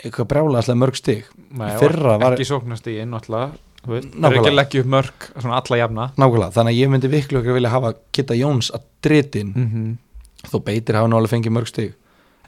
eitthvað 0.00 0.28
brjálega 0.30 0.76
mörg 0.78 0.96
stig. 0.96 1.26
Nei, 1.50 1.76
var- 1.76 2.32
ekki 2.32 2.48
sóknast 2.48 2.86
í 2.88 3.00
inn 3.02 3.14
alltaf 3.14 3.58
Það 3.80 4.26
er 4.28 4.34
ekki 4.36 4.50
að 4.50 4.58
leggja 4.58 4.80
upp 4.82 4.88
mörg 4.92 5.26
alla 5.40 5.76
jafna. 5.80 6.12
Nákvæmlega, 6.20 6.52
þannig 6.52 6.74
að 6.74 6.80
ég 6.80 6.90
myndi 6.92 7.08
viklu 7.08 7.40
ekki 7.40 7.54
vilja 7.56 7.70
hafa 7.70 7.94
Kitta 8.12 8.34
Jóns 8.34 8.70
að 8.70 8.82
dritin 9.00 9.52
mm 9.54 9.68
-hmm. 9.70 10.50
þó 10.50 10.64
beitir 10.64 10.94
hafa 10.94 11.16
alveg 11.16 11.30
fengið 11.30 11.52
mörg 11.52 11.66
stig. 11.68 11.94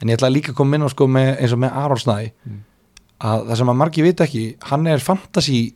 En 0.01 0.09
ég 0.09 0.17
ætla 0.17 0.29
líka 0.29 0.51
að 0.51 0.55
koma 0.55 0.75
inn 0.75 0.83
á 0.85 0.89
sko 0.89 1.07
með, 1.07 1.41
eins 1.41 1.53
og 1.53 1.59
með 1.59 1.71
Aron 1.73 1.97
Snæ 1.97 2.31
Mm. 2.45 2.59
að 3.19 3.47
það 3.47 3.57
sem 3.57 3.67
að 3.69 3.75
margi 3.75 4.01
vita 4.01 4.23
ekki 4.23 4.55
hann 4.61 4.87
er 4.87 4.99
fantasy 4.99 5.73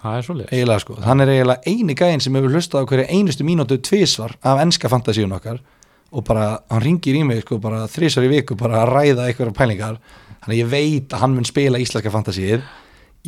er 0.00 0.54
eiginlega 0.56 0.80
sko, 0.80 0.96
hann 1.04 1.20
er 1.20 1.28
eiginlega 1.34 1.68
eini 1.68 1.94
gæðin 1.98 2.22
sem 2.24 2.36
hefur 2.38 2.54
hlustað 2.54 2.86
á 2.86 2.88
hverja 2.88 3.10
einustu 3.12 3.44
mínútu 3.44 3.76
tvísvar 3.84 4.32
af 4.40 4.62
enska 4.62 4.88
fantasíun 4.88 5.34
okkar 5.36 5.60
og 6.10 6.24
bara, 6.26 6.46
hann 6.70 6.82
ringir 6.82 7.18
í 7.18 7.24
mig 7.26 7.44
sko 7.44 7.58
bara 7.62 7.84
þrísvar 7.90 8.26
í 8.26 8.30
viku 8.32 8.56
bara 8.58 8.82
að 8.82 8.92
ræða 8.94 9.26
einhverja 9.28 9.54
pælingar. 9.54 9.98
Þannig 10.40 10.54
að 10.56 10.60
ég 10.62 10.70
veit 10.72 11.12
að 11.12 11.22
hann 11.22 11.36
mun 11.36 11.46
spila 11.46 11.80
íslenska 11.82 12.12
fantasíið. 12.14 12.64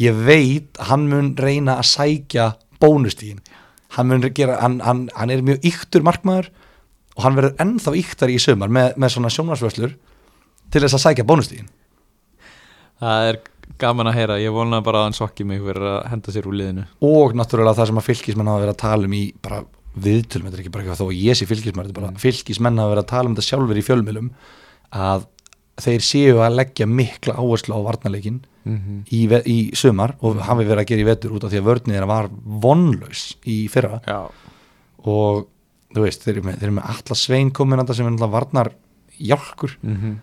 Ég 0.01 0.25
veit 0.27 0.81
að 0.81 0.89
hann 0.89 1.05
mun 1.11 1.29
reyna 1.39 1.77
að 1.79 1.91
sækja 1.93 2.49
bónustíðin. 2.83 3.43
Hann 3.93 4.09
mun 4.09 4.25
gera, 4.33 4.57
hann, 4.63 4.81
hann, 4.83 5.05
hann 5.15 5.31
er 5.31 5.45
mjög 5.45 5.69
yktur 5.69 6.03
markmaður 6.07 6.49
og 7.13 7.27
hann 7.27 7.37
verður 7.37 7.61
ennþá 7.61 7.95
yktar 8.01 8.33
í 8.33 8.41
sumar 8.41 8.73
með, 8.73 8.97
með 8.97 9.15
svona 9.15 9.31
sjónarsvöslur 9.31 9.95
til 10.73 10.81
þess 10.81 10.97
að 10.97 11.05
sækja 11.05 11.29
bónustíðin. 11.29 11.69
Það 13.03 13.29
er 13.29 13.43
gaman 13.83 14.11
að 14.11 14.19
heyra, 14.19 14.41
ég 14.43 14.55
vona 14.55 14.81
bara 14.85 15.03
að 15.03 15.09
hann 15.09 15.17
sokki 15.17 15.47
mig 15.49 15.63
fyrir 15.63 15.87
að 15.91 16.01
henda 16.13 16.35
sér 16.35 16.49
úr 16.49 16.59
liðinu. 16.59 16.87
Og 17.09 17.37
náttúrulega 17.39 17.79
það 17.79 17.91
sem 17.91 18.01
að 18.03 18.09
fylgismenn 18.09 18.51
hafa 18.53 18.65
verið 18.65 18.75
að 18.75 18.83
tala 18.85 19.09
um 19.09 19.17
í 19.19 19.23
bara 19.43 19.63
viðtölum, 19.93 20.49
þetta 20.49 20.59
er 20.59 20.63
ekki 20.63 20.73
bara 20.73 20.85
eitthvað 20.85 21.03
þó 21.03 21.19
ég 21.19 21.39
sé 21.39 21.49
fylgismenn, 21.49 21.89
þetta 21.89 21.99
er 21.99 22.01
bara 22.01 22.23
fylgismenn 22.23 22.81
hafa 22.81 22.95
verið 22.95 23.05
að 23.05 23.13
tala 23.13 23.29
um 23.29 23.37
þetta 23.37 23.49
sjálfur 23.49 23.81
í 23.81 23.87
fjölmjölum 23.89 24.31
að 25.03 25.27
þeir 25.83 26.05
séu 26.05 26.41
að 26.45 26.57
leggja 26.61 26.87
mikla 26.89 27.37
áherslu 27.41 27.77
á 27.77 27.81
varnarleikin 27.87 28.43
mm 28.65 28.79
-hmm. 28.79 28.99
í, 29.09 29.21
í 29.49 29.59
sumar 29.77 30.15
og 30.21 30.41
hafi 30.45 30.67
verið 30.69 30.85
að 30.85 30.89
gera 30.91 31.05
í 31.05 31.09
vetur 31.09 31.35
út 31.37 31.45
af 31.45 31.53
því 31.53 31.61
að 31.61 31.69
vörnið 31.69 31.97
þeirra 31.97 32.11
var 32.11 32.31
vonlaus 32.45 33.25
í 33.45 33.57
fyrra. 33.73 34.01
Já, 34.07 34.29
og 35.03 35.49
þú 35.93 36.05
veist, 36.07 36.25
þeir 36.25 36.37
eru 36.37 36.47
með, 36.47 36.67
með 36.79 36.91
alla 36.95 37.19
svein 37.19 37.51
komin 37.51 37.83
að 37.83 37.95
sem 37.97 38.07
er 38.07 38.13
náttúrulega 38.15 38.37
varnar 38.37 38.73
hjálkur, 39.19 39.77
mm 39.83 39.97
-hmm. 39.97 40.15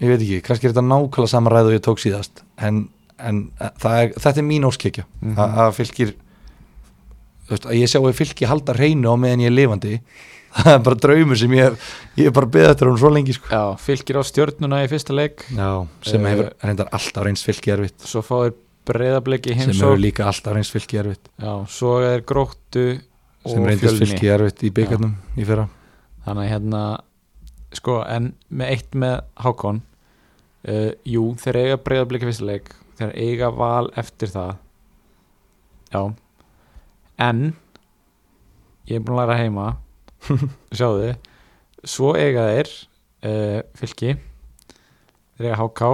Ég 0.00 0.08
veit 0.12 0.20
ekki, 0.20 0.40
kannski 0.44 0.66
er 0.68 0.72
þetta 0.74 0.86
nákvæmlega 0.90 1.28
sama 1.32 1.50
ræð 1.50 1.70
og 1.70 1.76
ég 1.78 1.84
tók 1.86 2.02
síðast 2.02 2.42
en, 2.58 2.88
en 3.18 3.50
það 3.80 4.00
er, 4.02 4.12
þetta 4.20 4.38
er 4.42 4.48
mín 4.52 4.66
óskekja 4.68 5.04
Mhm. 5.22 5.36
að, 5.38 5.58
að 5.66 5.74
fylgir 5.80 6.14
veist, 7.50 7.66
að 7.66 7.76
ég 7.80 7.90
sjá 7.90 8.00
að 8.02 8.16
fylki 8.18 8.48
halda 8.50 8.74
hreinu 8.76 9.12
á 9.12 9.14
meðan 9.16 9.44
ég 9.46 9.50
er 9.52 9.56
lifandi 9.56 9.94
það 10.56 10.72
er 10.74 10.82
bara 10.86 10.96
draumur 11.04 11.36
sem 11.40 11.52
ég, 11.56 11.74
ég 12.16 12.28
er 12.30 12.34
bara 12.36 12.48
beðið 12.48 12.70
eftir 12.72 12.88
hún 12.88 12.96
svo 13.00 13.10
lengi 13.12 13.34
sko. 13.36 13.48
Já, 13.52 13.64
fylgir 13.76 14.16
á 14.16 14.22
stjörnuna 14.24 14.78
í 14.86 14.88
fyrsta 14.88 15.12
leik. 15.12 15.42
Já, 15.52 15.68
sem 16.06 16.24
Eh, 16.24 16.30
hefur 16.32 16.46
reyndar 16.64 16.88
alltaf 16.96 17.26
reynst 17.26 17.44
fylki 17.44 17.72
erfitt. 17.74 17.98
svo 18.08 18.22
fáir 18.24 18.54
breyðabliki 18.88 19.52
sem 19.52 19.58
hefur 19.68 19.74
heimsók 19.74 20.00
líka 20.00 20.24
alltaf 20.30 20.54
reynst 20.56 20.72
fylki 20.72 20.96
erfitt. 21.02 21.28
Já, 21.42 21.52
svo 21.68 21.98
er 22.00 22.22
gróttu 22.24 22.86
sem 23.44 23.66
reyndist 23.68 24.00
fylki 24.00 24.30
erfitt 24.32 24.64
í 24.64 24.70
byggarnum 24.72 25.12
í 25.36 25.44
fyrra. 25.44 25.68
Þannig 26.24 26.48
hérna 26.54 26.82
sko, 27.76 28.00
en 28.08 28.32
með 28.48 28.72
eitt 28.74 28.96
með 28.98 29.20
Hákon 29.44 29.82
uh, 30.68 30.90
jú, 31.06 31.28
þeir 31.40 31.60
eiga 31.62 31.78
breyðabliki 31.86 32.28
fyrsta 32.28 32.48
leik 32.48 32.72
þeir 32.96 33.12
eiga 33.20 33.50
val 33.52 33.90
eftir 34.00 34.30
það. 34.32 34.54
Já. 35.92 36.02
En 37.22 37.42
ég 38.88 38.98
er 38.98 39.04
búin 39.04 39.16
að 39.16 39.22
læra 39.22 39.38
heima. 39.40 39.66
Sjáðu 40.76 41.12
svo 41.86 42.14
eiga 42.18 42.48
þeir 42.50 42.72
uh, 43.28 43.60
fylki. 43.78 44.16
Þeir 45.36 45.50
eiga 45.50 45.60
HK 45.60 45.92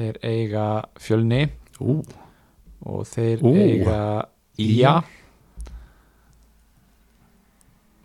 þeir 0.00 0.20
eiga 0.26 0.66
fjölni. 1.00 1.44
Ú, 1.80 2.00
og 2.84 3.06
þeir 3.08 3.40
Ú. 3.46 3.54
eiga 3.56 4.00
Ía. 4.60 4.98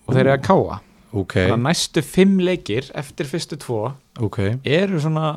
Og 0.06 0.14
þeir 0.16 0.30
eiga 0.30 0.44
Káa 0.46 0.78
ok, 1.16 1.34
þannig 1.40 1.56
að 1.58 1.66
næstu 1.66 2.04
fimm 2.06 2.38
leikir 2.44 2.92
eftir 3.02 3.30
fyrstu 3.32 3.58
tvo 3.62 3.82
ok. 4.20 4.40
eru 4.64 5.00
svona 5.04 5.36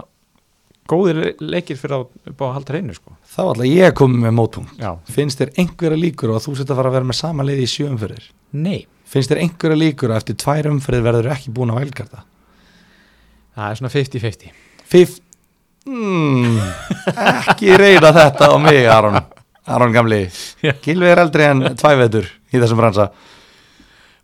góðir 0.89 1.19
le- 1.21 1.35
leikir 1.55 1.77
fyrir 1.77 1.99
að, 1.99 2.07
upp 2.33 2.41
á 2.43 2.45
að 2.49 2.55
halda 2.57 2.75
reynu 2.79 2.95
sko. 2.97 3.13
þá 3.29 3.41
ætla 3.53 3.67
ég 3.69 3.91
að 3.91 3.97
koma 4.01 4.23
með 4.25 4.37
mótpunkt. 4.39 4.79
Já, 4.81 4.91
finnst 5.13 5.43
þér 5.43 5.51
einhverja 5.61 6.01
líkur 6.01 6.33
á 6.33 6.35
að 6.39 6.47
þú 6.47 6.55
setja 6.57 6.73
að 6.73 6.81
fara 6.81 6.93
að 6.93 6.97
vera 6.99 7.09
með 7.11 7.19
sama 7.21 7.45
leið 7.47 7.61
í 7.65 7.69
sjö 7.69 7.89
umferðir? 7.93 8.29
Nei. 8.57 8.79
Finnst 9.09 9.31
þér 9.33 9.43
einhverja 9.45 9.81
líkur 9.83 10.13
að 10.15 10.21
eftir 10.23 10.39
tvær 10.43 10.69
umferðir 10.73 11.05
verður 11.07 11.31
ekki 11.35 11.53
búin 11.57 11.73
að 11.75 11.81
vælgarta 11.83 12.25
það 13.59 13.71
er 13.73 13.79
svona 13.81 13.93
50-50 13.95 14.53
Fif 14.89 15.15
mm, 15.89 16.59
ekki 17.25 17.77
reyna 17.81 18.13
þetta 18.17 18.49
á 18.53 18.57
mig 18.63 18.87
Aron. 18.89 19.19
Aron 19.69 19.93
gamli. 19.93 20.23
Já. 20.65 20.73
Gilvi 20.85 21.09
er 21.13 21.21
eldri 21.21 21.45
en 21.49 21.65
tvævetur 21.77 22.29
í 22.53 22.57
þessum 22.63 22.81
bransa 22.81 23.11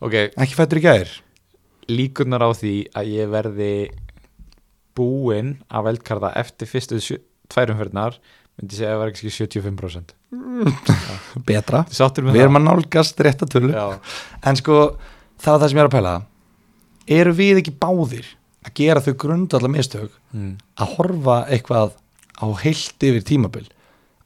ok, 0.05 0.15
ekki 0.41 0.57
fættur 0.57 0.81
í 0.81 0.85
gær 0.85 1.13
líkurnar 1.91 2.45
á 2.45 2.51
því 2.57 2.75
að 2.97 3.11
ég 3.15 3.31
verði 3.33 3.75
búinn 4.95 5.57
að 5.69 5.89
veldkarta 5.91 6.33
eftir 6.39 6.71
fyrstu 6.71 7.01
sjö- 7.03 7.23
tvær 7.51 7.75
umferðnar 7.75 8.19
myndi 8.55 8.77
segja 8.77 8.93
að 8.93 8.95
það 8.95 9.03
var 9.03 9.13
ekki 9.13 9.33
75% 9.35 10.15
betra, 11.49 11.83
Þið 11.89 11.99
sáttur 11.99 12.27
með 12.27 12.37
við 12.37 12.45
erum 12.45 12.61
að 12.61 12.67
nálgast 12.69 13.21
rétta 13.27 13.49
tölu. 13.51 13.73
Já, 13.75 13.99
en 14.47 14.59
sko 14.61 14.79
það 15.43 15.55
er 15.55 15.61
það 15.63 15.69
sem 15.69 15.79
ég 15.79 15.83
er 15.83 15.91
að 15.91 15.95
pæla. 15.97 16.15
Eru 17.19 17.35
við 17.37 17.61
ekki 17.61 17.75
báðir 17.83 18.31
að 18.65 18.75
gera 18.81 19.03
þau 19.05 19.15
grundallar 19.25 19.73
mistök 19.73 20.15
mm. 20.33 20.53
að 20.81 20.93
horfa 20.97 21.39
eitthvað 21.53 21.97
á 22.41 22.47
heilt 22.63 23.07
yfir 23.07 23.27
tímabil 23.27 23.67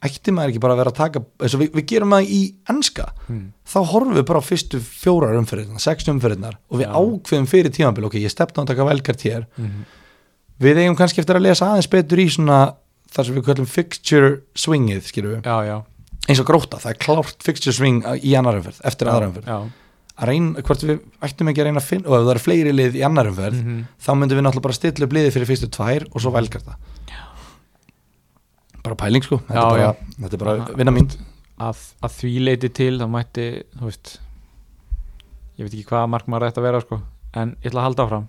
ætti 0.06 0.30
maður 0.34 0.52
ekki 0.52 0.60
bara 0.62 0.74
að 0.76 0.80
vera 0.82 0.90
að 0.92 0.98
taka 1.00 1.22
eins 1.42 1.54
og 1.56 1.62
við, 1.64 1.70
við 1.74 1.86
gerum 1.90 2.12
það 2.14 2.28
í 2.30 2.40
enska 2.70 3.06
Mm. 3.28 3.40
þá 3.66 3.78
horfum 3.92 4.14
við 4.16 4.26
bara 4.30 4.40
á 4.40 4.48
fyrstu 4.48 4.78
fjórar 4.80 5.34
umferðinar 5.40 5.82
sex 5.82 6.06
umferðinar 6.08 6.54
og 6.70 6.78
við 6.80 6.86
Já. 6.86 6.94
ákveðum 6.94 7.48
fyrir 7.50 7.72
tímabil 7.74 8.06
ok, 8.08 8.14
ég 8.22 8.30
stefna 8.32 8.62
að 8.62 8.70
taka 8.72 8.86
velkart 8.88 9.24
hér 9.26 9.46
Mm. 9.58 9.82
við 10.62 10.78
eigum 10.84 10.96
kannski 10.96 11.20
eftir 11.22 11.36
að 11.36 11.46
lesa 11.48 11.66
aðeins 11.72 11.90
betur 11.90 12.18
í 12.22 12.28
svona 12.30 12.60
þar 13.10 13.24
sem 13.26 13.34
við 13.38 13.44
kallum 13.48 13.66
fixture 13.66 14.30
swingið 14.54 15.10
já 15.66 15.76
eins 16.28 16.40
og 16.42 16.46
gróta 16.46 16.78
það 16.78 16.90
er 16.94 16.98
klárt 17.02 17.42
fixture 17.42 17.72
swing 17.72 18.02
í 18.22 18.34
annar 18.38 18.58
umferð 18.60 18.80
eftir 18.84 19.08
aðra 19.08 19.28
umferð, 19.30 19.46
já. 19.48 19.58
að 20.18 20.26
reyna, 20.28 20.62
hvort 20.66 20.82
við 20.84 20.98
ættum 21.24 21.48
ekki 21.48 21.62
að 21.62 21.68
reyna 21.70 21.80
að 21.80 21.86
finna, 21.88 22.08
og 22.08 22.14
ef 22.18 22.24
það 22.26 22.32
eru 22.34 22.42
fleiri 22.44 22.72
lið 22.74 22.98
í 22.98 23.04
annar 23.06 23.30
umferð 23.30 23.60
Mm 23.64 23.84
þá 23.98 24.10
myndum 24.14 24.38
við 24.38 24.44
náttúrulega 24.46 24.66
bara 24.68 24.76
stilla 24.78 25.06
upp 25.08 25.12
liðið 25.16 25.32
fyrir 25.36 25.48
fyrstu 25.52 25.68
tvær 25.72 26.06
og 26.12 26.20
svo 26.22 26.30
velkarta 26.34 26.76
bara 28.84 28.96
pæling 28.98 29.24
sko. 29.26 29.40
Þetta, 29.48 29.54
Já, 29.58 29.68
bara, 29.68 29.82
já. 29.82 30.14
þetta 30.22 30.38
er 30.38 30.42
bara 30.44 30.78
vinna 30.78 30.94
mín. 30.94 31.08
að, 31.58 31.82
að 32.06 32.16
því 32.20 32.32
leiti 32.44 32.70
til 32.78 32.94
þá 33.00 33.06
mætti, 33.10 33.46
veist 33.82 34.18
ég 35.58 35.66
veit 35.66 35.74
ekki 35.74 35.88
hvaða 35.90 36.10
mark 36.12 36.28
maður 36.30 36.48
ætti 36.52 36.60
að 36.62 36.68
vera 36.68 36.80
sko. 36.84 37.00
en 37.34 37.56
ég 37.62 37.70
ætla 37.72 37.80
að 37.82 37.88
halda 37.88 38.04
áfram. 38.06 38.28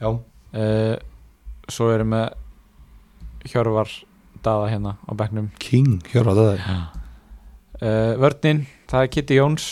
Já, 0.00 0.08
uh, 0.10 0.96
svo 1.68 1.90
erum 1.94 2.14
við 2.14 3.50
Hjörvar 3.52 3.90
Daða 4.44 4.68
hérna 4.68 4.92
á 5.08 5.12
bekknum. 5.16 5.50
King, 5.58 5.98
þetta 6.04 6.44
er 6.52 6.62
uh, 7.80 8.14
Vörnin, 8.20 8.66
það 8.90 9.02
er 9.06 9.10
Kitty 9.12 9.38
Jóns 9.38 9.66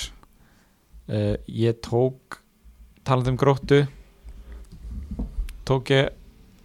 uh, 1.13 1.37
ég 1.47 1.81
tók 1.85 2.41
talandi 3.05 3.33
um 3.35 3.37
gróttu. 3.41 3.83
Tók 5.69 5.91
ég 5.93 6.09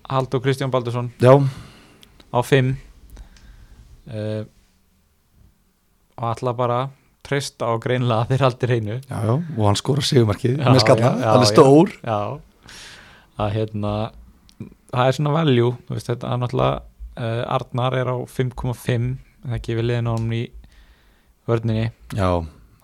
Haldur 0.08 0.40
Kristján 0.42 0.72
Baldursson. 0.72 1.12
Já, 1.20 1.36
á 2.32 2.40
5 2.42 2.76
uh, 4.12 4.44
og 6.18 6.30
ætla 6.34 6.54
bara 6.58 6.80
að 6.86 6.96
treysta 7.28 7.68
á 7.68 7.74
greinlega 7.84 8.24
að 8.24 8.30
þeir 8.32 8.44
haldi 8.46 8.68
reynu 8.72 8.96
já, 8.96 9.18
já, 9.28 9.34
og 9.36 9.64
hann 9.68 9.78
skora 9.80 10.04
sigumarkið 10.08 10.54
Já, 10.62 10.68
með 10.72 10.84
skalla, 10.86 11.10
já, 11.12 11.20
já, 11.20 11.28
hann 11.28 11.42
er 11.44 11.48
já. 11.48 11.52
stór. 11.52 11.92
Já. 12.08 12.20
Að 13.38 13.50
hérna 13.58 13.94
það 14.94 15.10
er 15.12 15.18
svona 15.20 15.34
value, 15.36 15.74
veist 15.92 16.08
þetta 16.10 16.32
er 16.34 16.40
náttúrulega 16.42 16.78
uh, 16.80 17.56
Arnar 17.58 17.98
er 18.00 18.12
á 18.16 18.18
5,5 18.32 18.94
en 18.96 19.18
það 19.52 19.64
gefur 19.68 19.88
liðin 19.90 20.08
á 20.10 20.14
hann 20.16 20.32
í 20.38 20.44
vörninni. 21.48 21.90
Já, 22.16 22.30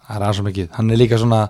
það 0.03 0.17
er 0.17 0.25
aðeins 0.27 0.41
svo 0.41 0.45
mikið. 0.49 0.69
Hann 0.75 0.91
er 0.93 0.99
líka 1.01 1.19
svona, 1.23 1.41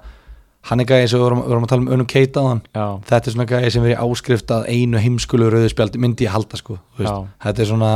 hann 0.69 0.81
er 0.85 0.89
gæði 0.93 1.09
sem 1.11 1.19
við 1.19 1.25
vorum, 1.27 1.43
við 1.43 1.53
vorum 1.55 1.67
að 1.67 1.73
tala 1.73 1.85
um 1.87 1.91
önum 1.97 2.09
keita 2.13 2.45
á 2.45 2.45
hann 2.53 2.63
já, 2.69 2.85
þetta 3.09 3.29
er 3.31 3.35
svona 3.35 3.49
gæði 3.51 3.73
sem 3.75 3.85
verið 3.89 4.05
áskrift 4.05 4.53
að 4.55 4.69
einu 4.71 5.01
heimskulu 5.03 5.49
rauðspjaldi 5.53 6.01
myndi 6.05 6.29
ég 6.29 6.33
halda 6.37 6.61
sko. 6.61 6.77
Já. 7.01 7.15
þetta 7.43 7.65
er 7.65 7.71
svona 7.73 7.91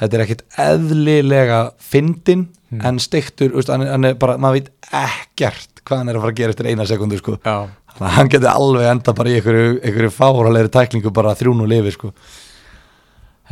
þetta 0.00 0.16
er 0.18 0.24
ekkit 0.26 0.44
eðlilega 0.66 1.60
fyndin 1.78 2.48
Hmm. 2.66 2.80
en 2.82 2.96
stektur, 2.98 3.52
veist, 3.54 3.68
hann, 3.70 3.84
hann 3.86 4.04
er 4.08 4.16
bara, 4.18 4.34
maður 4.42 4.56
veit 4.58 4.70
ekkert 4.90 5.82
hvað 5.86 6.00
hann 6.00 6.08
er 6.10 6.16
að 6.18 6.24
fara 6.24 6.32
að 6.32 6.38
gera 6.40 6.54
eftir 6.54 6.66
eina 6.66 6.86
sekundu 6.90 7.18
sko. 7.20 7.36
þannig 7.38 8.00
að 8.08 8.16
hann 8.16 8.30
geti 8.32 8.48
alveg 8.50 8.88
enda 8.90 9.14
bara 9.14 9.30
í 9.30 9.36
einhverju, 9.38 9.68
einhverju 9.86 10.10
fáralegri 10.16 10.72
tæklingu 10.74 11.12
bara 11.14 11.36
þrjún 11.38 11.62
og 11.62 11.70
lifi 11.70 11.92
sko. 11.94 12.10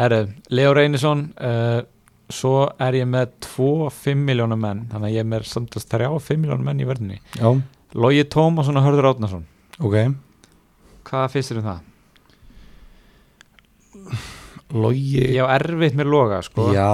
herru 0.00 0.18
Leo 0.50 0.74
Reynisson 0.74 1.22
uh, 1.38 1.86
svo 2.26 2.56
er 2.82 2.98
ég 2.98 3.06
með 3.06 3.38
2-5 3.46 4.26
miljónum 4.26 4.58
menn 4.66 4.82
þannig 4.90 5.12
að 5.12 5.14
ég 5.14 5.22
er 5.22 5.30
með 5.30 5.46
samtals 5.52 5.86
3-5 5.94 6.42
miljónum 6.42 6.66
menn 6.66 6.82
í 6.82 6.90
vörninni 6.90 7.20
já, 7.38 7.48
Logi 7.94 8.26
Tómasson 8.34 8.82
og 8.82 8.88
Hörður 8.88 9.12
Átnason 9.14 9.46
ok 9.78 10.00
hvað 11.06 11.30
finnst 11.36 11.54
þér 11.54 11.62
um 11.62 11.70
það? 11.70 11.80
Logi 14.74 15.20
Ég 15.36 15.38
á 15.38 15.54
erfitt 15.54 15.94
með 15.98 16.08
loga 16.10 16.40
sko. 16.42 16.68
Já, 16.74 16.88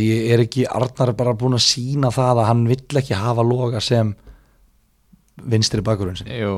ég 0.00 0.30
er 0.32 0.42
ekki 0.46 0.64
Arnar 0.66 1.10
er 1.12 1.16
bara 1.18 1.34
búin 1.36 1.56
að 1.58 1.64
sína 1.66 2.08
það 2.14 2.40
að 2.42 2.48
hann 2.48 2.62
vill 2.70 3.00
ekki 3.02 3.18
hafa 3.18 3.44
loga 3.44 3.80
sem 3.84 4.14
vinstri 5.50 5.82
bakurinn 5.84 6.16
sin 6.20 6.30
Jú, 6.30 6.54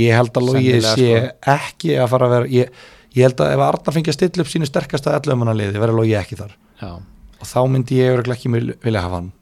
ég 0.00 0.14
held 0.18 0.34
að 0.36 0.48
Logi 0.50 0.74
sé 0.82 1.08
sko. 1.14 1.32
ekki 1.54 1.94
að 2.02 2.08
fara 2.12 2.28
að 2.28 2.34
vera 2.36 2.50
ég, 2.52 2.70
ég 3.14 3.26
held 3.28 3.40
að 3.44 3.54
ef 3.54 3.64
Arnar 3.68 3.96
fengi 3.96 4.12
að 4.12 4.18
stilla 4.18 4.44
upp 4.44 4.50
sínu 4.52 4.68
sterkasta 4.68 5.14
ellumannaliði 5.20 5.80
verður 5.82 6.00
Logi 6.02 6.16
ekki 6.18 6.38
þar. 6.40 6.54
Já, 6.82 6.90
og 6.98 7.46
þá 7.48 7.58
myndi 7.70 8.00
ég 8.00 8.14
örugglega 8.16 8.38
ekki 8.40 8.52
vil- 8.56 8.76
vilja 8.82 9.04
hafa 9.04 9.20
hann. 9.20 9.32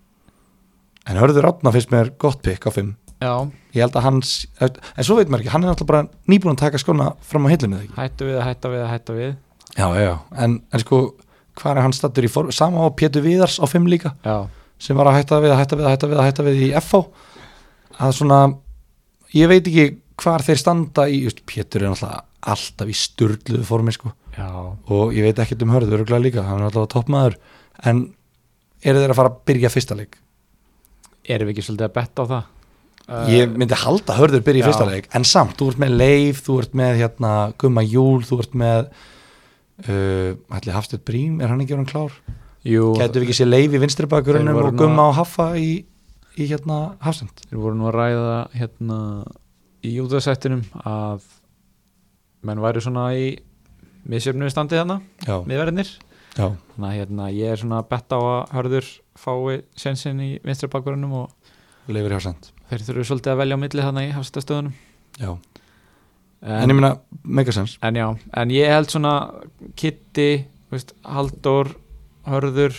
En 1.09 1.17
Hörður 1.19 1.49
Átna 1.51 1.73
finnst 1.75 1.91
mér 1.91 2.13
gott 2.19 2.43
pikk 2.47 2.69
á 2.69 2.71
5 2.71 2.93
já. 3.23 3.33
Ég 3.75 3.81
held 3.87 3.97
að 3.97 4.03
hans, 4.07 4.47
en 4.61 5.05
svo 5.07 5.17
veit 5.17 5.29
maður 5.33 5.43
ekki 5.47 5.53
hann 5.55 5.65
er 5.65 5.73
náttúrulega 5.73 5.87
bara 5.87 6.09
nýbúin 6.29 6.55
að 6.55 6.61
taka 6.67 6.79
skona 6.79 7.09
fram 7.25 7.47
á 7.47 7.53
hillinu 7.55 7.81
Hættu 7.97 8.29
við 8.29 8.37
að 8.39 8.47
hætta 8.51 8.69
við 8.71 8.83
að 8.85 8.91
hætta 8.93 9.17
við 9.17 9.33
já, 9.77 9.87
já, 10.01 10.15
en, 10.45 10.59
en 10.73 10.83
sko 10.83 11.03
hvað 11.59 11.77
er 11.77 11.83
hann 11.85 11.97
stattur 11.97 12.27
í 12.27 12.33
form, 12.33 12.53
sama 12.55 12.87
á 12.87 12.89
Pétur 12.97 13.25
Viðars 13.25 13.59
á 13.61 13.67
5 13.69 13.89
líka 13.93 14.15
Já, 14.25 14.49
sem 14.81 14.97
var 14.97 15.11
að 15.11 15.21
hætta 15.21 15.41
við 15.45 15.55
að 15.55 15.61
hætta 15.63 15.79
við 15.79 15.89
að 15.89 15.95
hætta 15.95 16.11
við 16.11 16.21
að 16.21 16.29
hætta 16.29 16.47
við 16.49 16.63
í 16.63 16.71
FH 16.81 17.03
að 18.03 18.17
svona 18.19 18.41
ég 19.37 19.53
veit 19.53 19.67
ekki 19.67 19.87
hvar 20.23 20.45
þeir 20.45 20.61
standa 20.61 21.07
í 21.09 21.23
just, 21.27 21.45
Pétur 21.49 21.85
er 21.85 21.93
náttúrulega 21.93 22.25
alltaf 22.43 22.89
í 22.91 22.95
sturluðu 22.97 23.63
formi 23.67 23.93
sko. 23.95 24.11
Já, 24.35 24.49
og 24.51 25.13
ég 25.15 25.29
veit 25.29 25.39
ekkert 25.39 25.63
um 25.63 25.71
hörðu 25.71 25.95
öruglega 25.99 26.25
líka, 26.25 26.43
hann 26.43 26.59
er 26.59 26.67
alltaf 26.67 26.89
toppmaður. 26.91 27.37
En 27.87 28.01
eru 28.83 28.99
þeir 28.99 29.15
að 29.15 29.19
fara 29.21 29.31
að 29.31 29.39
byrja 29.47 29.71
fyrsta 29.71 29.99
leik? 29.99 30.19
erum 31.23 31.49
við 31.49 31.57
ekki 31.57 31.67
svolítið 31.69 31.87
að 31.87 31.95
betta 31.99 32.25
á 32.25 32.27
það? 32.33 32.51
Ég 33.33 33.55
myndi 33.59 33.79
halda 33.79 34.17
hörður 34.17 34.45
byrja 34.47 34.63
í 34.63 34.67
fyrsta 34.67 34.87
leik 34.87 35.09
en 35.17 35.27
samt, 35.27 35.57
þú 35.59 35.73
ert 35.73 35.81
með 35.83 35.97
Leif, 35.99 36.43
þú 36.47 36.59
ert 36.63 36.77
með 36.79 37.01
hérna, 37.03 37.33
Gumma 37.59 37.83
Júl, 37.85 38.23
þú 38.27 38.39
ert 38.45 38.55
með 38.59 38.93
ætli 39.81 40.75
Hafstedt 40.75 41.05
Brím 41.09 41.41
er 41.43 41.49
hann 41.53 41.63
ekki 41.65 41.75
orðin 41.77 41.89
klár? 41.91 42.13
Jú, 42.63 42.93
Gætu 42.99 43.19
við 43.19 43.27
ekki 43.27 43.39
sé 43.41 43.47
Leif 43.49 43.73
í 43.75 43.81
vinstri 43.83 44.07
bakurinnum 44.07 44.53
Þeir 44.55 44.61
voru 44.61 44.71
og 44.71 44.79
Gumma 44.79 45.07
og 45.11 45.17
Haffa 45.19 45.49
í, 45.59 45.71
í 46.39 46.47
hérna 46.51 46.77
Hafstedt? 47.03 47.47
þeir 47.49 47.63
voru 47.65 47.79
nú 47.81 47.89
að 47.91 47.97
ræða 47.99 48.37
hérna 48.55 48.99
í 49.83 49.97
útastættinum 49.99 50.63
að 50.87 51.25
menn 52.47 52.63
væri 52.63 52.83
svona 52.85 53.09
í 53.19 53.27
misjöfnu 54.11 54.49
standi 54.51 54.79
þarna, 54.79 55.01
miðverðinir 55.47 55.91
Já, 56.33 56.47
þannig 56.75 56.87
að 56.89 56.95
hérna, 56.97 57.27
ég 57.35 57.53
er 57.53 57.61
svona 57.61 57.81
að 57.83 57.89
betta 57.91 58.17
á 58.19 58.23
að 58.23 58.55
hörður 58.57 58.87
fái 59.21 59.59
sensin 59.77 60.23
í 60.25 60.31
vinstri 60.47 60.71
bakverðunum 60.73 61.13
og 61.25 61.35
þeir 62.71 62.85
þurfu 62.87 63.05
svolítið 63.11 63.33
að 63.35 63.41
velja 63.43 63.59
á 63.59 63.63
milli 63.63 63.85
þannig 63.85 64.09
í 64.09 64.15
hafstastöðunum 64.17 64.75
Já, 65.21 65.31
en 66.43 66.71
ég 66.71 66.77
minna 66.77 66.97
megasens 67.23 67.77
en 67.83 67.99
já, 67.99 68.07
en 68.43 68.55
ég 68.55 68.73
held 68.73 68.91
svona 68.91 69.15
Kitty, 69.79 70.45
veist, 70.73 70.95
Halldór 71.07 71.75
Hörður 72.27 72.75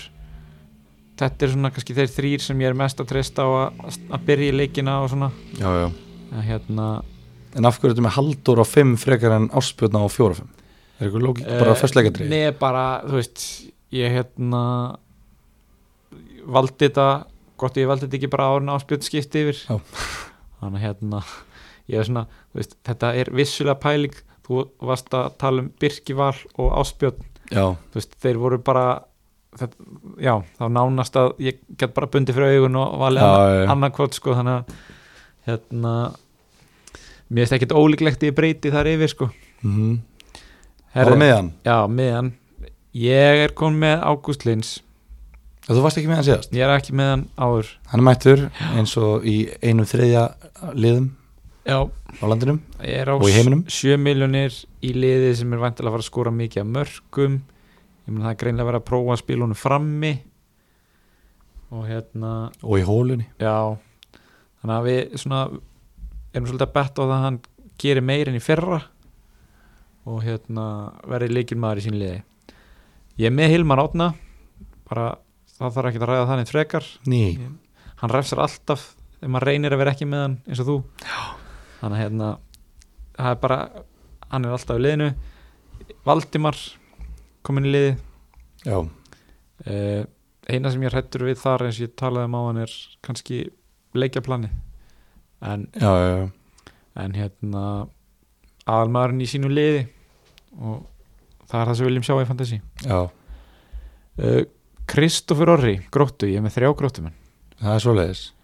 þetta 1.19 1.45
er 1.45 1.53
svona 1.53 1.72
kannski 1.73 1.95
þeir 1.95 2.11
þrýr 2.11 2.44
sem 2.44 2.64
ég 2.64 2.72
er 2.72 2.77
mest 2.77 2.99
að 3.02 3.11
treysta 3.14 3.45
á 3.45 3.49
að, 3.68 3.99
að 4.10 4.26
byrja 4.27 4.52
í 4.53 4.57
leikina 4.57 4.99
og 5.03 5.11
svona 5.14 5.31
Já, 5.60 5.69
já 5.84 5.88
en 6.34 6.48
hérna 6.48 6.88
En 7.53 7.68
af 7.69 7.77
hverju 7.77 7.91
er 7.91 7.94
þetta 7.94 8.07
með 8.07 8.15
haldur 8.18 8.64
á 8.64 8.65
5 8.65 8.94
frekar 8.98 9.35
en 9.35 9.44
áspjötna 9.53 10.02
á 10.02 10.10
4-5? 10.10 10.48
Er 10.98 11.06
eitthvað 11.06 11.26
lógík 11.27 11.45
bara 11.45 11.76
eh, 11.76 11.80
fyrstleikadrið? 11.84 12.31
Nei, 12.31 12.48
bara, 12.57 12.85
þú 13.06 13.19
veist 13.19 13.44
ég 13.94 14.15
hérna 14.15 14.61
valdi 16.49 16.88
þetta, 16.88 17.07
gott 17.61 17.77
ég 17.77 17.90
valdi 17.90 18.07
þetta 18.07 18.18
ekki 18.19 18.31
bara 18.34 18.49
árið 18.56 18.72
áspjöld 18.73 19.06
skipti 19.06 19.44
yfir 19.45 19.60
Já. 19.68 19.77
þannig 20.64 20.85
hérna 20.88 21.22
ég 21.94 22.02
er 22.03 22.10
svona, 22.10 22.26
veist, 22.57 22.76
þetta 22.88 23.14
er 23.22 23.32
vissulega 23.36 23.80
pæling. 23.84 24.18
Þú 24.44 24.64
varst 24.84 25.14
að 25.15 25.30
tala 25.40 25.64
um 25.64 25.70
Birkival 25.80 26.34
og 26.60 26.74
þú 27.53 27.99
veist, 27.99 28.15
þeir 28.24 28.40
voru 28.41 28.57
bara 28.65 28.86
þetta, 29.60 29.88
já, 30.24 30.34
þá 30.57 30.64
nánast 30.74 31.18
að 31.20 31.32
ég 31.45 31.60
get 31.80 31.94
bara 31.95 32.10
bundið 32.11 32.38
fyrir 32.38 32.57
augun 32.57 32.80
og 32.82 32.95
valið 33.03 33.24
Já, 33.24 33.30
annan, 33.30 33.53
já, 33.53 33.60
já. 33.64 33.72
annan 33.74 33.95
kvot 33.95 34.18
sko, 34.18 34.36
þannig 34.40 34.56
að 34.60 34.78
hérna 35.49 35.94
mér 37.30 37.44
finnst 37.44 37.57
ekkert 37.57 37.76
ólíklegt 37.78 38.26
ég 38.28 38.36
breyti 38.38 38.72
þar 38.74 38.90
yfir 38.94 39.14
sko. 39.14 39.30
Mm 39.65 40.02
Herðu, 40.94 41.10
Bara 41.15 41.18
með 41.24 41.32
hann 41.34 41.48
já, 41.65 41.78
meðan. 41.90 42.28
Ég 42.94 43.40
er 43.48 43.53
komin 43.57 43.80
með 43.82 44.03
Ágúst 44.06 44.44
Lins 44.45 44.76
Þú 45.65 45.80
varst 45.82 45.98
ekki 45.98 46.10
með 46.11 46.20
hann 46.20 46.26
síðast? 46.28 46.52
Ég 46.53 46.65
er 46.68 46.74
ekki 46.76 46.94
með 46.94 47.07
hann 47.10 47.24
áður. 47.40 47.70
Hann 47.90 48.02
er 48.02 48.06
mættur 48.06 48.41
eins 48.76 48.94
og 48.99 49.24
í 49.26 49.38
einu 49.64 49.86
þriðja 49.88 50.26
liðum 50.76 51.07
já, 51.64 51.77
á 51.88 52.23
landinum 52.27 52.60
á 52.80 53.14
Og 53.15 53.27
í 53.30 53.34
heiminum? 53.35 53.65
7 53.68 53.98
miljonir 54.02 54.56
í 54.84 54.94
liði 54.95 55.34
sem 55.40 55.53
er 55.56 55.64
vantilega 55.64 55.91
að 55.91 55.98
fara 55.98 56.06
að 56.06 56.11
skora 56.11 56.34
mikið 56.35 56.64
af 56.64 56.72
mörgum 56.77 57.41
ég 58.03 58.11
meina 58.11 58.27
það 58.27 58.34
er 58.34 58.40
greinlega 58.41 58.64
að 58.65 58.69
vera 58.72 58.81
að 58.81 58.88
prófa 58.90 59.15
að 59.15 59.22
spila 59.22 59.45
honum 59.45 59.60
frammi. 59.60 60.14
Og 61.73 61.85
hérna 61.90 62.31
og 62.61 62.76
í 62.77 62.85
hólunni. 62.85 63.27
Já, 63.41 63.77
þannig 64.61 64.76
að 64.76 64.90
við 64.90 65.15
svona 65.22 65.44
erum 66.34 66.49
svolítið 66.49 66.68
að 66.68 66.76
betta 66.76 67.02
á 67.02 67.03
það 67.03 67.15
að 67.15 67.23
hann 67.23 67.40
gerir 67.81 68.06
meir 68.06 68.30
enn 68.30 68.38
í 68.38 68.44
fyrra. 68.44 68.81
Og 70.03 70.19
hérna 70.26 70.65
verði 71.07 71.38
leikilmaður 71.38 71.80
í 71.80 71.85
sín 71.85 71.99
liði. 71.99 72.19
Ég 73.22 73.30
er 73.30 73.35
með 73.35 73.53
Hilmar 73.53 73.81
Átna 73.85 74.10
bara 74.90 75.14
það 75.56 75.77
þarf 75.77 75.90
ekki 75.90 76.02
að 76.02 76.10
ræða 76.10 76.27
þannig 76.31 76.52
frekar. 76.52 76.90
Ný, 77.07 77.23
hann 78.02 78.11
refsar 78.11 78.44
alltaf 78.44 78.90
þegar 79.19 79.34
maður 79.38 79.49
reynir 79.49 79.76
að 79.76 79.84
vera 79.84 79.95
ekki 79.95 80.10
með 80.10 80.26
hann 80.26 80.38
eins 80.49 80.61
og 80.64 80.69
þú. 80.69 80.77
Já. 81.06 81.43
Þannig 81.84 81.99
að 81.99 82.03
hérna 82.03 82.30
það 83.18 83.30
er 83.30 83.39
bara, 83.43 83.60
hann 84.31 84.47
er 84.47 84.55
alltaf 84.55 84.80
í 84.80 84.84
liðinu. 84.84 85.10
Valdimar 86.07 86.60
komin 87.43 87.68
í 87.68 87.73
liði 87.73 87.91
já, 88.64 88.77
uh, 88.80 90.03
eina 90.47 90.72
sem 90.72 90.84
ég 90.85 90.93
hrættur 90.93 91.26
við 91.27 91.41
þar 91.43 91.65
eins 91.68 91.80
og 91.81 91.85
ég 91.88 91.97
talaði 91.99 92.30
um 92.30 92.38
á 92.39 92.41
hann 92.47 92.61
er 92.64 92.77
kannski 93.03 93.41
leikjaplani. 93.95 94.49
En, 95.43 95.68
já, 95.76 95.91
já, 95.91 96.07
já. 96.23 96.72
en 97.03 97.15
hérna 97.19 97.64
aðalmaðurinn 98.64 99.23
í 99.26 99.27
sínu 99.27 99.51
liði. 99.51 99.84
Og 100.53 100.85
það 101.49 101.60
er 101.60 101.68
það 101.68 101.76
sem 101.76 101.84
við 101.84 101.89
viljum 101.91 102.05
sjá 102.07 102.14
í 102.15 102.27
fantasi 102.30 102.60
já. 102.85 102.99
uh, 104.23 104.41
Kristoffer 104.89 105.51
Orri, 105.53 105.76
gróttu, 105.93 106.27
ég 106.30 106.39
er 106.39 106.45
með 106.45 106.57
þrjá 106.57 106.72
gróttumenn. 106.80 107.15
Það 107.60 107.76
er 107.76 107.84
svoleiðis. 107.85 108.23
uh, 108.27 108.43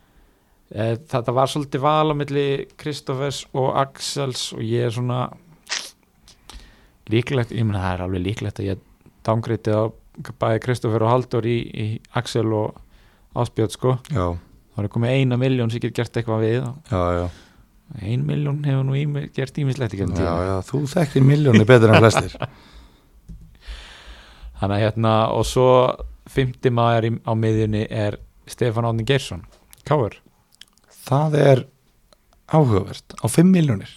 þetta 0.69 1.33
var 1.33 1.49
svolítið 1.49 1.81
val 1.81 2.13
á 2.13 2.15
milli 2.17 2.45
Kristoffers 2.77 3.45
og 3.57 3.71
Axels 3.79 4.51
og 4.53 4.61
ég 4.61 4.89
er 4.89 4.93
svona 4.93 5.23
líklegt, 7.09 7.53
ég 7.55 7.65
meina 7.65 7.81
það 7.81 7.95
er 7.95 8.03
alveg 8.05 8.25
líklegt 8.27 8.61
að 8.61 8.69
ég 8.69 8.83
dángreiti 9.25 9.73
á 9.73 9.89
bæði 10.39 10.61
Kristoffer 10.63 11.01
og 11.05 11.11
Halldór 11.13 11.45
í, 11.49 11.57
í 11.65 11.87
Axel 12.19 12.49
og 12.53 12.77
Áspjöld 13.39 13.73
sko. 13.73 13.95
Já, 14.13 14.25
þá 14.73 14.77
er 14.83 14.91
komið 14.93 15.15
eina 15.15 15.37
miljón 15.39 15.71
sem 15.71 15.81
getur 15.81 15.97
gert 16.01 16.17
eitthvað 16.17 16.43
við 16.43 16.55
já, 16.57 17.01
já, 17.17 17.25
ein 18.05 18.25
miljón 18.27 18.63
hefur 18.65 18.85
nú 18.87 18.93
ími, 18.97 19.21
gert 19.33 19.57
ímislegt 19.61 19.97
já 19.97 20.61
Þú 20.67 20.77
þekkir 20.93 21.23
miljóni 21.25 21.65
betur 21.65 21.93
en 21.93 22.01
flestir. 22.03 22.33
Þannig 24.59 24.75
að 24.75 24.83
hérna 24.83 25.13
og 25.31 25.45
svo 25.47 25.69
fymti 26.29 26.69
maður 26.73 27.03
á 27.23 27.33
miðjunni 27.33 27.83
er 27.89 28.19
Stefán 28.49 28.87
Átni 28.89 29.05
Geirsson 29.07 29.45
Káur, 29.87 30.13
Það 31.09 31.37
er 31.41 31.63
áhugavert 32.53 33.15
á 33.21 33.25
5 33.27 33.49
miljónir 33.53 33.91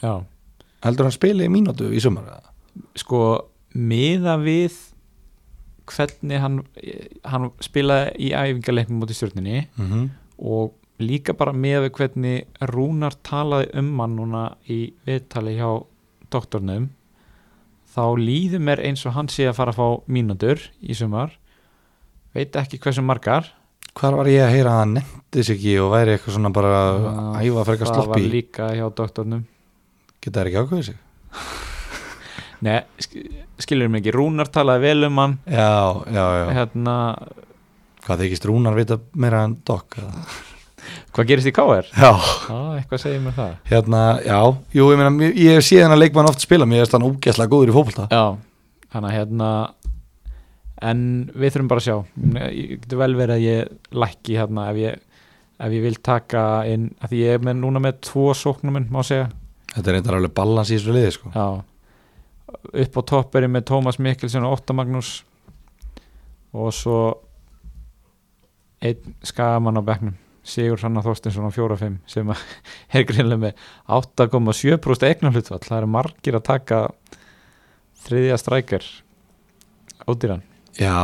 Heldur 0.83 1.07
hann 1.09 1.15
spili 1.15 1.47
í 1.47 1.53
mínútu 1.53 1.91
í 1.93 2.01
sumar 2.03 2.41
sko 2.99 3.19
miða 3.75 4.39
við 4.41 4.75
hvernig 5.93 6.41
hann, 6.41 6.61
hann 7.27 7.51
spilaði 7.61 8.13
í 8.29 8.33
æfingarleiknum 8.33 9.01
mútið 9.03 9.19
stjórninni 9.19 9.67
Mm 9.77 9.87
-hmm. 9.91 10.09
og 10.39 10.73
líka 11.01 11.33
bara 11.35 11.53
miða 11.53 11.83
við 11.87 11.93
hvernig 11.99 12.47
Rúnar 12.71 13.15
talaði 13.23 13.71
um 13.79 13.99
hann 14.01 14.17
núna 14.17 14.57
í 14.69 14.93
viðtali 15.07 15.57
hjá 15.59 15.85
doktornum. 16.31 16.91
Þá 17.95 18.05
líður 18.17 18.61
mér 18.61 18.81
eins 18.81 19.07
og 19.07 19.13
hann 19.13 19.29
sé 19.29 19.49
að 19.49 19.57
fara 19.57 19.73
að 19.73 19.77
fá 19.77 20.03
mínútur 20.09 20.59
í 20.81 20.95
sumar. 20.95 21.33
Veit 22.35 22.57
ekki 22.57 22.79
hversu 22.79 23.03
margar 23.03 23.53
Hvar 23.99 24.17
var 24.17 24.31
ég 24.33 24.41
að 24.47 24.55
heyra 24.57 24.73
að 24.73 24.79
hann 24.83 24.95
nefndi 24.97 25.43
sig 25.45 25.59
ekki 25.59 25.75
og 25.85 25.91
væri 25.93 26.15
eitthvað 26.17 26.37
svona 26.39 26.51
bara 26.57 26.71
að 26.81 26.95
æfa 27.45 27.65
frekar 27.69 27.91
það 27.91 27.97
var 27.99 28.07
sloppi 28.07 28.31
líka 28.33 28.69
hjá 28.77 28.87
doktornum. 29.03 29.43
Geta 30.23 30.39
það 30.41 30.49
ekki 30.51 30.63
ákveðið 30.63 30.87
sig? 30.89 30.99
Sk- 33.03 33.27
skilur 33.63 33.89
mig 33.91 34.03
ekki, 34.05 34.13
Rúnar 34.15 34.47
talaði 34.55 34.85
vel 34.87 35.09
um 35.09 35.17
hann. 35.19 35.33
Já, 35.51 35.73
já, 36.15 36.25
já. 36.39 36.45
Hérna, 36.61 36.95
Hvað 38.03 38.23
þykist 38.25 38.47
Rúnar 38.51 38.75
vita 38.79 38.97
meira 39.15 39.45
en 39.47 39.57
eða? 39.67 40.07
hvað 41.15 41.29
gerist 41.29 41.51
í 41.51 41.53
KR? 41.55 41.87
Já, 41.95 42.11
Já, 42.49 42.57
eitthvað 42.81 43.03
segir 43.05 43.21
mér 43.23 43.37
það. 43.37 43.53
Hérna, 43.71 44.01
já, 44.27 44.39
jú, 44.79 44.89
ég 44.91 44.99
meina, 45.03 45.13
ég- 45.29 45.37
ég 45.43 45.63
sé 45.67 45.79
hennar 45.83 46.01
leikmann 46.01 46.31
oft 46.31 46.43
spila, 46.43 46.67
mér 46.67 46.83
er 46.87 46.91
hann 46.97 47.07
ógeðslega 47.11 47.53
góður 47.53 47.71
í 47.71 47.77
fótbolta. 47.77 48.09
Já, 48.11 48.25
þannig 48.95 49.11
að 49.13 49.17
hérna 49.19 49.51
en 50.83 51.03
við 51.33 51.55
þurfum 51.55 51.71
bara 51.71 51.83
að 51.83 51.87
sjá. 51.87 51.97
Ég 52.53 52.71
getur 52.83 53.01
vel 53.03 53.13
verið 53.19 53.35
að 53.37 53.45
ég 53.47 53.99
lækki 54.03 54.39
hérna 54.39 54.69
ef 54.73 54.81
ég, 54.81 55.03
ef 55.63 55.77
ég 55.77 55.85
vil 55.87 55.99
taka 56.05 56.45
inn, 56.71 56.89
að 57.01 57.13
því 57.13 57.21
ég 57.23 57.37
er 57.37 57.45
með, 57.47 57.61
núna 57.63 57.83
með 57.83 58.01
tvo 58.09 58.31
sóknumenn, 58.37 58.89
má 58.93 59.03
segja. 59.07 59.29
Þetta 59.73 59.89
er 59.89 59.99
eitthvað 59.99 60.19
alveg 60.19 60.35
balans 60.37 60.73
í 60.73 60.79
þessu 60.79 60.97
liði, 60.97 61.13
sko. 61.17 61.33
Já, 61.37 61.47
upp 62.85 62.99
á 62.99 63.03
topp 63.13 63.39
er 63.39 63.47
ég 63.47 63.55
með 63.55 63.69
Tómas 63.71 64.01
Mikkelsen 64.03 64.49
og 64.49 64.59
Ótta 64.59 64.77
Magnús. 64.77 65.15
Og 66.53 66.75
svo 66.77 66.99
einn 68.83 69.15
skagamann 69.25 69.79
á 69.79 69.83
bekknum 69.87 70.19
Sigur 70.43 70.81
Hanna 70.83 71.05
Þorstinsson 71.07 71.47
á 71.47 71.55
4-5 71.55 72.01
sem 72.11 72.31
er 72.99 73.05
greinlega 73.07 73.45
með 73.45 73.67
8,7% 73.95 75.07
eignarhlutfall. 75.07 75.63
Það 75.63 75.79
eru 75.79 75.91
margir 75.95 76.39
að 76.39 76.49
taka 76.51 76.81
þriðja 78.03 78.41
strækjar 78.43 78.89
ódýran 80.11 80.43
Já, 80.81 80.97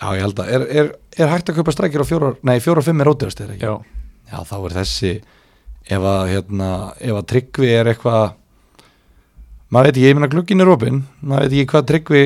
já, 0.00 0.06
ég 0.16 0.22
held 0.24 0.42
að 0.42 0.52
er, 0.56 0.68
er, 0.82 0.92
er 1.18 1.32
hægt 1.32 1.50
að 1.52 1.60
kaupa 1.60 1.74
strækir 1.74 2.02
á 2.02 2.06
fjóra, 2.08 2.32
nei, 2.46 2.56
fjóra 2.64 2.82
og 2.82 2.88
fimm 2.88 3.02
er 3.04 3.10
ódýrast, 3.12 3.42
er 3.44 3.54
ekki? 3.54 3.68
Já, 3.68 4.02
Já, 4.32 4.38
þá 4.48 4.54
er 4.58 4.76
þessi 4.78 5.10
ef 5.92 6.06
að, 6.08 6.22
hérna, 6.30 6.68
ef 7.02 7.18
að 7.18 7.26
tryggvi 7.32 7.72
er 7.74 7.90
eitthvað 7.90 8.22
maður 9.72 9.88
veit 9.88 9.96
ekki, 9.96 10.06
ég 10.06 10.16
meina 10.16 10.30
glugginn 10.32 10.64
er 10.64 10.70
opinn 10.72 11.02
maður 11.20 11.44
veit 11.44 11.56
ekki 11.58 11.72
hvað 11.72 11.90
tryggvi 11.90 12.22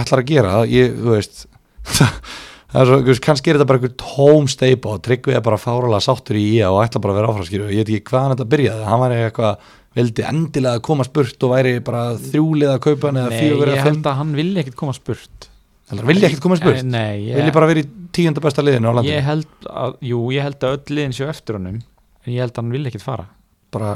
ætlar 0.00 0.22
að 0.22 0.30
gera, 0.30 0.54
ég, 0.70 0.94
þú 1.00 1.16
veist 1.16 1.44
það 2.70 2.80
er 2.82 2.92
svo, 2.92 3.18
kannski 3.26 3.50
er 3.50 3.58
þetta 3.58 3.68
bara 3.72 3.80
einhver 3.80 3.96
tóm 4.04 4.48
steipa 4.52 4.94
og 4.94 5.02
tryggvi 5.06 5.34
er 5.34 5.44
bara 5.46 5.58
fáralega 5.58 6.04
sáttur 6.04 6.38
í 6.38 6.46
ía 6.60 6.70
og 6.70 6.84
ætlar 6.84 7.02
bara 7.02 7.16
að 7.16 7.20
vera 7.20 7.34
áfraskýru 7.34 7.70
ég 7.72 7.82
veit 7.82 7.94
ekki 7.96 8.12
hvaðan 8.12 8.36
þetta 8.36 8.50
byrjaði, 8.54 8.88
hann 8.92 9.02
var 9.02 9.16
eitthvað 9.16 9.70
vildi 9.98 10.26
endilega 10.30 10.78
að 10.78 10.84
koma 10.86 11.06
spurt 11.08 11.46
og 11.48 11.56
væri 11.56 11.78
bara 11.82 12.04
þrjúlið 12.22 12.74
að 12.76 12.82
kaupa 12.86 13.10
hann 13.10 13.24
eða 13.24 13.32
nei, 13.32 13.40
fjögur 13.40 13.72
ég 13.72 13.74
eða 13.74 13.86
fimm. 13.88 13.96
held 13.96 14.10
að 14.12 14.20
hann 14.20 14.36
vilja 14.38 14.62
ekkit 14.62 14.78
koma 14.78 14.94
spurt 14.94 15.49
Heldur, 15.90 16.06
vilja 16.08 16.28
ekkert 16.30 16.42
koma 16.44 16.56
spurt, 16.60 16.78
Eh, 16.80 16.86
Nei, 16.86 17.26
ég, 17.28 17.36
vilja 17.40 17.52
bara 17.56 17.66
vera 17.70 17.82
í 17.82 17.88
tíunda 18.14 18.42
besta 18.44 18.62
liðinu 18.64 18.90
á 18.90 18.92
landinu? 18.94 19.12
Ég 19.16 19.26
held 19.26 19.68
að, 19.68 19.96
jú, 20.06 20.20
ég 20.36 20.46
held 20.46 20.64
að 20.66 20.76
öll 20.78 20.96
liðin 21.00 21.16
séu 21.16 21.28
eftir 21.32 21.58
honum 21.58 21.80
en 21.80 22.32
ég 22.32 22.40
held 22.44 22.54
að 22.54 22.62
hann 22.62 22.72
vilja 22.76 22.92
ekkit 22.92 23.04
fara. 23.04 23.26
Bara, 23.74 23.92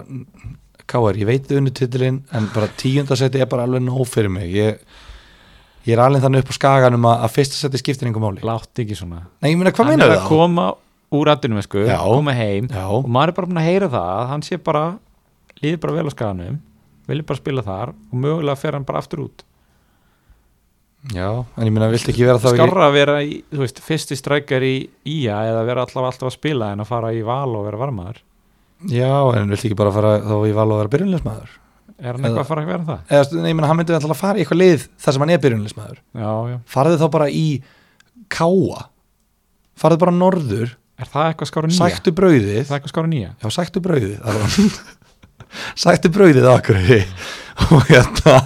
K.R. 0.87 1.19
ég 1.23 1.29
veit 1.29 1.51
unni 1.57 1.73
titilinn 1.75 2.23
en 2.35 2.49
bara 2.55 2.69
tíundasæti 2.81 3.41
er 3.43 3.49
bara 3.51 3.65
alveg 3.69 3.83
nóg 3.87 4.07
fyrir 4.11 4.33
mig. 4.33 4.51
Ég, 4.55 4.81
ég 5.87 5.95
er 5.97 6.03
alveg 6.05 6.23
þannig 6.25 6.45
upp 6.45 6.53
á 6.53 6.59
skaganum 6.59 7.07
að, 7.11 7.25
að 7.29 7.35
fyrsta 7.39 7.61
seti 7.63 7.81
skiptir 7.83 8.09
einhver 8.11 8.25
máli. 8.27 8.43
Látt 8.45 8.83
ekki 8.85 8.97
svona. 8.99 9.23
Nei, 9.41 9.53
ég 9.55 9.59
meina, 9.61 9.73
hvað 9.73 9.87
hann 9.87 9.95
meina 9.95 10.09
er 10.11 10.17
það? 10.17 10.25
að 10.25 10.29
koma 10.35 10.67
úr 11.15 11.31
aðdunum 11.31 11.63
sko, 11.63 11.85
koma 11.87 12.33
heim 12.35 12.69
Já, 12.73 12.85
og 12.91 13.07
maður 13.07 13.31
er 13.31 13.37
bara 13.39 13.49
búin 13.51 13.61
að 13.61 13.67
heyra 13.69 13.89
það 13.93 14.09
að 14.19 14.31
hann 14.33 14.43
sé 14.43 14.57
bara 14.59 14.85
líður 15.63 15.81
bara 15.85 15.95
vel 15.99 16.09
á 16.11 16.13
skaganum 16.15 16.57
vilja 17.07 17.27
bara 17.29 17.39
spila 17.39 17.63
þar 17.63 17.93
og 17.95 18.17
mögulega 18.25 18.59
fer 18.59 18.75
hann 18.75 18.87
bara 18.89 19.03
aftur 19.05 19.23
út 19.29 19.45
Já, 21.13 21.29
en 21.59 21.67
ég 21.69 21.73
minna, 21.75 21.91
viltu 21.93 22.09
ekki 22.15 22.25
vera 22.25 22.39
þá 22.41 22.55
í 22.55 22.57
Skárra 22.57 22.87
að 22.89 22.95
vera 22.97 23.17
í, 23.21 23.35
þú 23.53 23.61
veist, 23.61 23.81
fyrsti 23.85 24.17
strækjar 24.17 24.65
í 24.65 24.71
IA 25.05 25.43
eða 25.51 25.65
vera 25.69 25.83
alltaf 25.85 26.07
alltaf 26.09 26.31
að 26.31 26.37
spila 26.39 26.71
en 26.73 26.81
að 26.81 26.89
fara 26.89 27.11
í 27.13 27.21
val 27.27 27.51
og 27.59 27.67
vera 27.67 27.81
varmaður 27.83 28.23
Já, 28.89 29.11
en 29.37 29.53
viltu 29.53 29.69
ekki 29.69 29.77
bara 29.77 29.93
fara 29.93 30.15
þá 30.25 30.35
í 30.49 30.55
val 30.57 30.71
og 30.73 30.81
vera 30.81 30.93
byrjunleismæður 30.95 31.53
Er 31.95 32.17
hann 32.17 32.25
Eða- 32.25 32.31
eitthvað 32.31 32.41
að 32.41 32.49
fara 32.49 32.63
að 32.65 32.71
vera 32.73 32.87
það? 32.89 33.03
Eða, 33.19 33.37
nei, 33.43 33.51
ég 33.51 33.55
minna, 33.59 33.69
hann 33.71 33.79
myndi 33.79 33.95
alltaf 33.99 34.15
að 34.17 34.23
fara 34.23 34.39
í 34.41 34.43
eitthvað 34.47 34.61
lið 34.63 34.87
þar 35.05 35.15
sem 35.17 35.25
hann 35.27 35.35
er 35.37 35.43
byrjunleismæður 35.45 35.99
Já, 36.01 36.31
já 36.51 36.57
Farðu 36.75 36.97
þá 37.03 37.07
bara 37.19 37.29
í 37.31 37.45
káa 38.33 38.81
Farðu 39.85 40.01
bara 40.07 40.17
norður 40.17 40.73
Er 41.05 41.11
það 41.11 41.29
eitthvað 41.31 41.51
skára 41.53 41.69
nýja? 41.71 41.79
Sæktu 41.85 42.13
brauðið 42.17 42.57
Er 42.63 42.67
það 42.69 42.77
eitthvað 42.79 42.93
skára 42.95 43.11
nýja? 43.13 43.31
Já, 43.43 43.47
sæktu 43.59 43.81
brauðið. 43.85 44.75
Sæktu 45.85 46.11
brauðið 46.15 46.47
okkur 46.51 46.79
og 47.75 47.89
hérna 47.91 48.37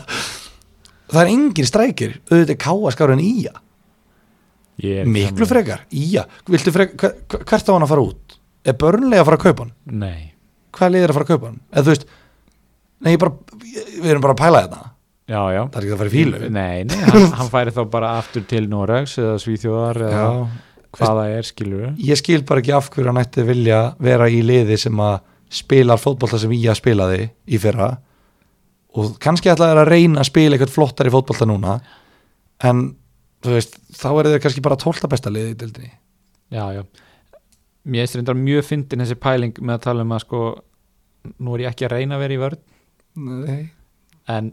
það 1.08 1.22
er 1.24 1.32
engin 1.32 1.68
strækir. 1.68 2.18
Auðvitað 2.30 2.54
er 2.54 2.60
káa 2.66 2.92
skára 2.94 3.16
en 3.18 3.24
Ég 4.78 5.00
er 5.02 5.06
miklu 5.10 5.42
sammála. 5.42 5.48
frekar, 5.50 5.80
ía 5.90 6.22
Viltu 6.46 6.70
frek, 6.70 6.92
hver, 7.00 7.14
hver- 7.26 7.44
hvert 7.50 7.66
á 7.66 7.72
hann 7.74 7.82
að 7.82 7.88
fara 7.90 8.04
út? 8.06 8.36
Er 8.64 8.76
börnlega 8.78 9.22
að 9.24 9.26
fara 9.26 9.38
að 9.38 9.42
kaupa 9.48 9.64
hann? 9.64 9.72
Nei. 9.90 10.32
Hvað 10.72 10.92
lið 10.94 11.02
er 11.02 11.10
að 11.10 11.16
fara 11.18 11.24
að 11.26 11.32
kaupa 11.32 11.46
hann? 11.48 11.56
Eða 11.72 11.82
þú 11.82 11.90
veist 11.94 12.04
nei, 13.02 13.10
ég 13.12 13.18
bara, 13.18 13.32
við 13.98 14.10
erum 14.12 14.22
bara 14.22 14.34
að 14.36 14.42
pæla 14.44 14.62
þetta 14.68 14.84
Já, 15.28 15.40
já. 15.52 15.62
Það 15.68 15.76
er 15.76 15.84
ekki 15.84 15.92
að 15.92 15.98
fara 16.00 16.08
í 16.08 16.14
fílu. 16.14 16.38
Nei, 16.48 16.84
nei, 16.88 16.96
hann, 17.10 17.26
hann 17.40 17.50
færi 17.52 17.74
þá 17.74 17.82
bara 17.90 18.12
aftur 18.20 18.44
til 18.48 18.62
Noregs 18.70 19.18
eða 19.18 19.34
Svíþjóðar 19.42 19.98
eða 20.06 20.22
Já, 20.22 20.46
hvað 20.96 21.18
það 21.18 21.34
er, 21.34 21.48
skilur 21.50 21.82
við 21.82 22.06
ég 22.12 22.20
skil 22.22 22.42
bara 22.48 22.62
ekki 22.62 22.76
af 22.78 22.88
hverju 22.94 23.10
hann 23.10 23.20
ætti 23.24 23.44
vilja 23.50 23.80
vera 23.98 24.28
í 24.32 24.38
liði 24.46 24.78
sem 24.78 25.02
að 25.04 25.18
spilar 25.50 25.98
fótbolta 26.00 26.38
sem 26.40 26.54
Ía 26.56 26.72
spilaði 26.78 27.26
í 27.50 27.58
fyrra 27.60 27.90
og 28.96 29.18
kannski 29.22 29.50
ætla 29.52 29.70
þeir 29.70 29.82
að 29.82 29.90
reyna 29.92 30.22
að 30.22 30.30
spila 30.30 30.56
eitthvað 30.56 30.74
flottar 30.74 31.10
í 31.10 31.12
fótbolta 31.12 31.48
núna 31.48 31.78
en 32.64 32.84
þú 33.44 33.54
veist, 33.54 33.76
þá 33.94 34.08
er 34.10 34.30
þeir 34.32 34.44
kannski 34.46 34.64
bara 34.64 34.80
tólta 34.80 35.10
besta 35.10 35.32
liði 35.32 35.54
í 35.54 35.58
dildinni 35.60 35.92
Já, 36.48 36.64
já. 36.72 36.82
Mér 37.84 38.06
er 38.06 38.14
reyndar 38.16 38.38
mjög 38.40 38.64
fyndin 38.64 39.02
þessi 39.04 39.18
pæling 39.20 39.58
með 39.60 39.74
að 39.74 39.82
tala 39.84 40.06
um 40.06 40.14
að 40.16 40.22
sko 40.24 40.40
nú 41.44 41.54
er 41.54 41.66
ég 41.66 41.74
ekki 41.74 41.84
að 41.88 41.94
reyna 41.98 42.16
að 42.16 42.22
vera 42.24 42.34
í 42.34 42.40
vörð 42.40 42.62
Nei. 43.18 43.62
en 44.32 44.48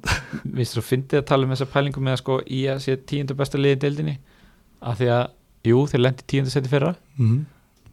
við 0.58 0.70
svo 0.74 0.84
fyndið 0.84 1.22
að 1.22 1.28
tala 1.32 1.48
um 1.48 1.56
þessa 1.56 1.72
pælingu 1.72 2.04
með 2.04 2.18
að 2.18 2.22
sko 2.26 2.38
í 2.52 2.62
að 2.72 2.82
sé 2.84 2.98
tíundu 3.00 3.38
besta 3.40 3.62
liði 3.62 3.78
í 3.78 3.82
deildinni? 3.86 4.16
Af 4.86 5.00
því 5.00 5.10
að, 5.16 5.24
jú, 5.72 5.84
þeir 5.90 6.04
lendi 6.04 6.26
tíundu 6.28 6.52
seti 6.52 6.72
fyrra. 6.72 6.92
Mm 7.16 7.46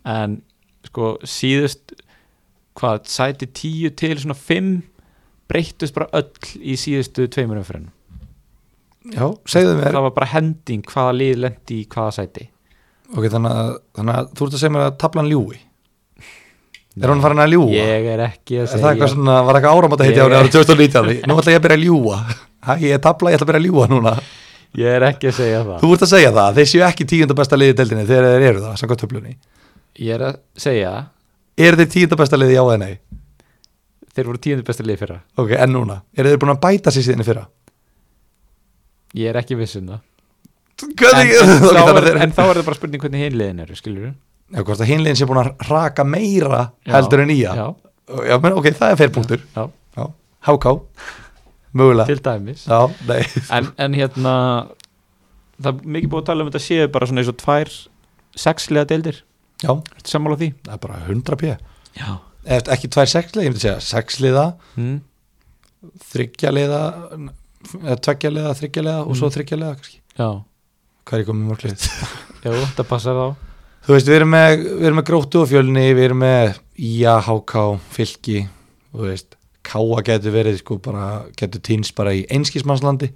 en 0.08 0.40
sko 0.88 1.12
síðust 1.28 1.94
hvað, 2.78 3.04
sæti 3.10 3.48
tíu 3.54 3.92
til 3.94 4.16
svona 4.18 4.36
fimm 4.38 4.80
breyttust 5.52 5.94
bara 5.96 6.08
öll 6.16 6.30
í 6.58 6.76
síðustu 6.80 7.28
tveimur 7.32 7.60
umfyrin 7.62 7.90
Já, 9.12 9.26
segðu 9.50 9.74
mér. 9.80 9.90
Það 9.96 10.04
var 10.06 10.12
bara 10.16 10.30
hending 10.30 10.82
hvaða 10.86 11.12
lið 11.18 11.38
lendi 11.42 11.78
í 11.82 11.86
hvaða 11.90 12.12
sæti. 12.20 12.44
Ok, 13.16 13.24
þannig 13.32 13.54
að, 13.58 13.70
þannig 13.98 14.18
að 14.20 14.28
þú 14.38 14.46
ert 14.46 14.54
að 14.56 14.60
segja 14.62 14.74
mér 14.76 14.84
að 14.86 14.98
tablan 15.02 15.30
ljúi 15.32 15.58
Er 17.02 17.08
hún 17.08 17.22
farin 17.24 17.40
að 17.42 17.54
ljúa? 17.54 17.72
ég 17.72 18.06
er 18.12 18.20
ekki 18.28 18.58
að 18.60 18.62
Er 18.62 18.68
það 18.68 18.76
segja. 18.76 18.90
eitthvað 18.92 19.10
svona, 19.14 19.36
var 19.48 19.58
eitthvað 19.58 19.78
áramata 19.80 20.06
heiti 20.06 20.18
Ég- 20.20 20.26
árið 20.28 20.38
árið 20.42 20.54
2019 20.58 21.26
Nú 21.30 21.36
ætla 21.40 21.52
ég 21.54 21.58
að 21.60 21.64
byrja 21.66 21.78
að 21.80 21.84
ljúa 21.86 22.18
Hæ, 22.68 22.72
ég 22.84 22.92
er 22.94 23.02
tabla, 23.02 23.32
ég 23.32 23.38
ætla 23.40 23.46
að 23.46 23.50
byrja 23.50 23.60
að 23.62 23.66
ljúa 23.66 23.86
núna. 23.90 24.12
Ég 24.78 24.94
er 24.96 25.04
ekki 25.08 25.28
að 25.32 25.34
segja 25.40 25.62
það. 25.66 25.78
Þú 25.82 25.88
ert 25.96 26.02
að 26.06 26.10
segja 26.12 26.28
það, 26.36 26.50
þeir 26.60 26.68
séu 26.70 26.82
ekki 26.86 27.06
tíunda 27.10 27.34
besta 27.40 27.56
liði 27.58 27.72
í 27.74 27.76
deildinni 27.80 28.04
þegar 28.08 28.28
þeir 28.30 28.44
eru 28.52 28.60
það, 28.62 28.76
samkvæmt 28.80 29.00
töflunni. 29.02 29.32
Ég 29.98 30.14
er 30.14 30.22
að 30.28 30.36
segja. 30.62 30.92
Er 31.66 31.76
þeir 31.80 31.90
tíunda 31.96 32.18
besta 32.22 32.38
liði 32.38 32.54
já 32.54 32.62
eða 32.62 32.78
nei? 32.84 32.92
Þeir 34.16 34.28
voru 34.30 34.40
tíundu 34.44 34.66
besta 34.66 34.84
lið 34.86 35.02
fyrra. 35.02 35.18
Ok, 35.40 35.52
en 35.56 35.72
núna, 35.72 36.00
eru 36.16 36.32
þeir 36.32 36.40
búin 36.42 36.54
að 36.54 36.62
bæta 36.64 36.92
sér 36.94 37.06
síðan 37.08 37.26
fyrra? 37.26 37.46
ég 39.12 39.28
er 39.28 39.36
ekki 39.42 39.56
viss 39.60 39.76
um 39.76 39.90
það. 39.92 40.00
En, 40.82 40.88
en, 40.88 41.32
Ok, 41.62 41.76
þá 41.76 41.98
er, 42.00 42.16
en 42.24 42.32
þá 42.34 42.42
er 42.42 42.58
það 42.58 42.66
bara 42.66 42.76
spurning 42.78 43.02
hvernig 43.04 43.22
hinliðin 43.26 43.60
eru 43.62 43.76
skilur 43.78 44.06
við 44.08 44.14
Já, 44.52 44.62
hvort 44.66 44.80
að 44.82 44.88
hinlegin 44.90 45.18
sé 45.20 45.28
búin 45.28 45.40
að 45.42 45.50
raka 45.68 46.04
meira 46.04 46.62
Já, 46.82 46.94
heldur 46.96 47.22
en 47.22 47.30
nýja? 47.30 47.52
Já, 47.54 47.66
Já, 48.28 48.34
menn, 48.42 48.56
ok, 48.58 48.68
það 48.76 49.04
er 49.06 49.12
Já, 49.92 50.06
háká, 50.48 50.72
mögulega. 51.72 52.08
Til 52.08 52.22
dæmis. 52.24 52.64
Já, 52.66 52.80
en, 53.54 53.68
en 53.78 53.94
hérna 53.94 54.34
það 55.62 55.70
er 55.70 55.92
mikið 55.94 56.10
búið 56.12 56.22
að 56.24 56.28
tala 56.32 56.44
um 56.44 56.50
þetta 56.50 56.64
séu 56.66 56.90
bara 56.92 57.08
svona 57.08 57.22
eins 57.22 57.30
og 57.30 57.38
tvær 57.40 57.72
sexliða 58.42 58.88
deildir 58.90 59.22
Já, 59.62 59.70
Ertu 59.76 60.10
sammála 60.10 60.40
því? 60.40 60.50
það 60.66 60.74
er 60.74 60.82
bara 60.82 61.00
100 61.06 61.38
p. 61.38 61.54
Já 62.00 62.10
Eftir, 62.42 62.72
ekki 62.74 62.88
tvær 62.90 63.10
sexliða, 63.12 63.44
ég 63.46 63.52
myndi 63.52 63.62
segja 63.62 63.78
sexliða, 63.86 64.44
mm. 64.76 64.96
þryggjaliða 66.12 66.80
eða 67.82 67.98
tveggjaliða, 68.06 68.54
þryggjaliða 68.58 68.96
og 69.06 69.14
svo 69.18 69.28
Mm. 69.30 69.34
þryggjaliða 69.36 69.76
kannski. 69.78 70.00
Já, 70.18 70.30
Hvað 71.02 71.16
er 71.18 71.22
ég 71.22 71.26
komið 71.26 71.46
mörglið? 71.50 71.84
Jú, 72.44 72.50
þetta 72.62 72.84
passar 72.86 73.16
þá. 73.18 73.28
Þú 73.82 73.94
veist, 73.96 74.06
við 74.06 74.16
erum 74.20 74.30
með, 74.30 74.52
við 74.62 74.84
erum 74.86 74.98
með 75.00 75.06
gróttu 75.08 75.40
og 75.42 75.48
fjölni, 75.50 75.86
við 75.98 76.04
erum 76.06 76.20
með 76.22 76.52
Ía, 76.78 77.14
HK, 77.26 77.62
Fylki 77.90 78.36
þú 78.92 79.08
veist, 79.08 79.34
Káa 79.66 80.02
getur 80.06 80.34
verið 80.34 80.58
sko 80.60 80.76
bara, 80.82 81.08
getur 81.38 81.62
týns 81.62 81.90
bara 81.94 82.12
í 82.14 82.22
einskismannslandi 82.30 83.10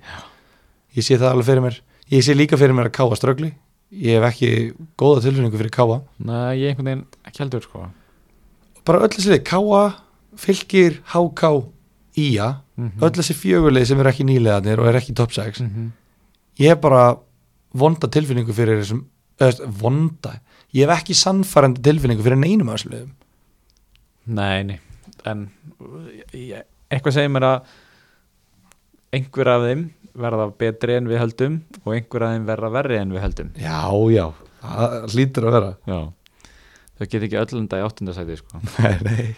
ég 0.97 1.03
sé 1.07 1.19
það 1.19 1.31
alveg 1.32 1.47
fyrir 1.48 1.62
mér. 1.65 1.78
Ég 2.11 2.23
sé 2.27 2.35
líka 2.39 2.59
fyrir 2.59 2.74
mér 2.74 2.90
að 2.90 2.97
Káa 2.98 3.19
ströggli 3.19 3.53
ég 3.90 4.19
hef 4.19 4.27
ekki 4.32 4.51
góða 4.98 5.23
tilfinningu 5.24 5.59
fyrir 5.59 5.74
Káa 5.74 6.01
Nei, 6.19 6.59
ég 6.62 6.70
einhvern 6.74 6.86
veginn 6.90 7.05
ekki 7.27 7.43
heldur 7.44 7.62
sko 7.66 7.86
bara 8.87 9.03
öll 9.05 9.13
þessi 9.13 9.33
lið, 9.33 9.43
Káa, 9.47 9.83
Fylkir 10.41 11.01
HK, 11.13 11.51
Ía 12.17 12.53
mm 12.77 13.03
öll 13.05 13.13
þessi 13.13 13.35
fjögurlið 13.37 13.87
sem 13.89 14.01
eru 14.01 14.11
ekki 14.11 14.25
nýlegaðnir 14.29 14.81
og 14.81 14.89
er 14.91 14.99
ekki 14.99 15.15
top 15.17 15.33
6 15.33 15.61
-hmm. 15.61 15.91
ég 16.61 16.75
hef 16.75 16.81
bara 16.81 17.17
vonda 17.73 18.09
tilfinningu 18.09 18.53
fyrir 18.53 18.81
þessum, 18.81 19.07
eða 19.41 19.69
vonda? 19.81 20.41
Ég 20.75 20.89
hef 20.89 21.01
ekki 21.01 21.15
sannfærandi 21.15 21.83
tilfinningu 21.83 22.25
fyrir 22.25 22.41
neinum 22.41 22.69
af 22.69 22.79
þessum 22.79 22.93
liðum. 22.93 23.13
Nei, 24.27 24.63
nei. 24.63 24.81
En 25.25 25.51
ég, 26.33 26.65
eitthvað 26.91 27.13
segir 27.13 27.33
mér 27.33 27.43
að 27.43 27.63
einhver 29.13 29.49
af 29.49 29.63
þeim 29.63 29.91
verða 30.17 30.51
betri 30.59 30.97
en 30.97 31.09
við 31.09 31.19
höldum 31.19 31.63
og 31.85 31.95
einhver 31.95 32.23
af 32.23 32.35
þeim 32.35 32.47
verða 32.47 32.71
verri 32.71 32.99
en 32.99 33.13
við 33.13 33.25
höldum. 33.25 33.51
Já, 33.61 33.81
já, 34.13 34.33
það 34.63 35.15
hlýtur 35.15 35.49
að 35.49 35.53
vera. 35.59 35.73
Já 35.87 36.01
Þau 36.97 37.06
get 37.12 37.27
ekki 37.27 37.39
öllunda 37.43 37.78
í 37.81 37.85
áttundasæti 37.85 38.36
sko. 38.40 38.60
Nei, 39.06 39.35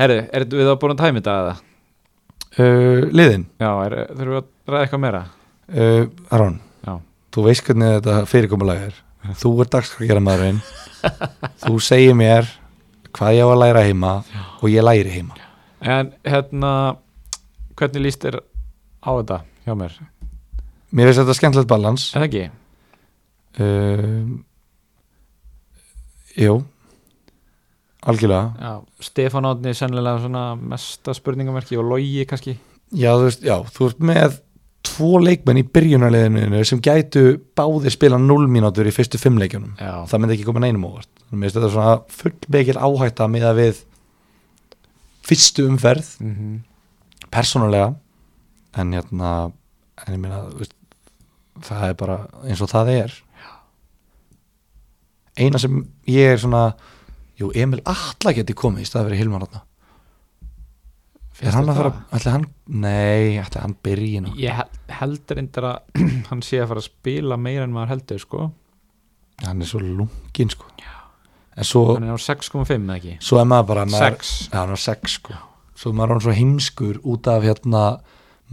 Herri, 0.00 0.18
er 0.34 0.44
við 0.50 0.66
þá 0.68 0.74
búin 0.82 0.92
að 0.96 1.00
tæmi 1.04 1.22
þetta 1.22 1.36
eða? 1.44 1.54
uh, 2.58 3.04
Liðin, 3.14 3.46
Já, 3.62 3.70
er, 3.86 3.96
þurfum 4.10 4.34
við 4.34 4.40
að 4.42 4.74
ræða 4.74 4.82
eitthvað 4.86 5.02
meira? 5.06 5.22
uh, 5.72 6.02
Aron 6.36 6.58
Já. 6.84 6.94
Þú 7.34 7.44
veist 7.48 7.64
hvernig 7.66 7.94
þetta 7.96 8.16
fyrirkomulag 8.30 8.82
er. 8.90 8.98
Þú 9.40 9.52
er 9.64 9.70
dagskrafgjara 9.72 10.20
maðurinn 10.22 10.60
Þú 11.64 11.78
segir 11.84 12.14
mér 12.18 12.50
hvað 13.14 13.36
ég 13.38 13.46
á 13.46 13.48
að 13.54 13.60
læra 13.62 13.82
heima 13.86 14.12
og 14.58 14.66
ég 14.72 14.84
læri 14.84 15.12
heima. 15.14 15.36
En 15.84 16.10
hérna 16.26 16.70
hvernig 17.78 18.02
líst 18.08 18.24
þér 18.24 18.40
á 19.04 19.10
þetta 19.14 19.38
hjá 19.66 19.74
mér? 19.78 19.96
Mér 20.94 21.08
finnst 21.10 21.20
þetta 21.22 21.36
skemmtilegt 21.38 21.70
balans. 21.70 22.06
Er 22.16 22.24
það 22.24 22.28
ekki? 22.28 22.44
uh, 23.60 24.34
Jú. 26.38 26.62
Algjörlega. 28.04 28.52
Já, 28.60 28.72
Stefán 29.00 29.46
Átni 29.48 29.70
er 29.72 29.78
sennilega 29.78 30.20
svona 30.20 30.42
mesta 30.60 31.14
spurningamerki 31.16 31.78
og 31.80 31.88
logi 31.88 32.26
kannski. 32.28 32.58
Já, 32.92 33.14
þú 33.16 33.28
veist, 33.28 33.46
já, 33.46 33.56
þú 33.74 33.88
ert 33.88 34.02
með 34.04 34.36
tvo 34.84 35.16
leikmenn 35.24 35.62
í 35.62 35.64
byrjunarliðinu 35.74 36.60
sem 36.68 36.82
gætu 36.84 37.24
báðir 37.56 37.94
spila 37.94 38.18
0 38.20 38.50
mínútur 38.52 38.88
í 38.88 38.92
fyrstu 38.94 39.20
fimm 39.20 39.40
leikjunum. 39.40 39.72
Já, 39.80 40.04
það 40.10 40.20
myndi 40.20 40.36
ekki 40.36 40.46
koma 40.50 40.62
neinum 40.66 40.86
óvart. 40.90 41.10
Þetta 41.32 41.72
svona 41.72 41.96
fullmikil 42.12 42.76
áhætta 42.76 43.28
með 43.32 43.48
að 43.48 43.60
við 43.62 43.82
fyrstu 45.24 45.68
umferð. 45.70 46.16
Mm 46.20 46.34
-hmm. 46.34 46.62
persónulega. 47.30 47.94
En 48.76 48.92
hérna 48.92 49.52
en 50.04 50.14
ég 50.14 50.58
veist, 50.58 50.74
það 51.62 51.88
er 51.88 51.94
bara 51.94 52.18
eins 52.44 52.60
og 52.60 52.70
það 52.70 52.90
er 52.90 53.22
eina 55.40 55.58
sem 55.62 55.80
ég 56.10 56.34
er 56.34 56.40
svona 56.42 56.64
jú, 57.40 57.50
Emil 57.54 57.80
Atla 57.90 58.32
geti 58.36 58.54
komið 58.56 58.84
í 58.84 58.88
staði 58.88 59.10
fyrir 59.10 59.24
Hilmar 59.24 59.46
Atla 59.48 59.62
er 61.44 61.50
hann 61.56 61.66
að 61.68 61.78
fara, 61.80 61.90
ætli 62.14 62.30
hann 62.30 62.44
nei, 62.84 63.34
ætli 63.42 63.58
hann 63.60 63.72
byrji 63.84 64.20
nú. 64.22 64.34
Ég 64.38 64.54
hel- 64.54 64.92
heldur 65.00 65.40
eindir 65.42 65.66
að 65.66 66.04
hann 66.30 66.42
sé 66.46 66.60
að 66.62 66.68
fara 66.70 66.82
að 66.84 66.86
spila 66.86 67.38
meira 67.40 67.64
en 67.66 67.74
maður 67.74 67.90
heldur 67.96 68.22
sko. 68.22 68.44
Hann 69.42 69.64
er 69.64 69.68
svo 69.70 69.80
lungin 69.82 70.52
sko. 70.54 70.70
Svo, 71.66 71.82
Hann 71.94 72.06
er 72.08 72.14
á 72.14 72.22
6,5 72.22 72.70
eða 72.74 72.94
ekki? 72.98 73.16
Svo 73.22 73.38
er 73.38 73.46
maður 73.50 73.66
bara 73.68 73.84
maður, 73.86 74.16
6 74.22 74.30
já, 74.48 74.56
hann 74.60 74.72
er 74.74 74.80
6 74.84 75.12
sko. 75.18 75.36
Svo 75.78 75.92
maður 75.94 76.08
er 76.08 76.14
hann 76.16 76.24
svo 76.24 76.34
heimskur 76.38 76.96
út 77.02 77.28
af 77.30 77.44
hérna 77.46 77.82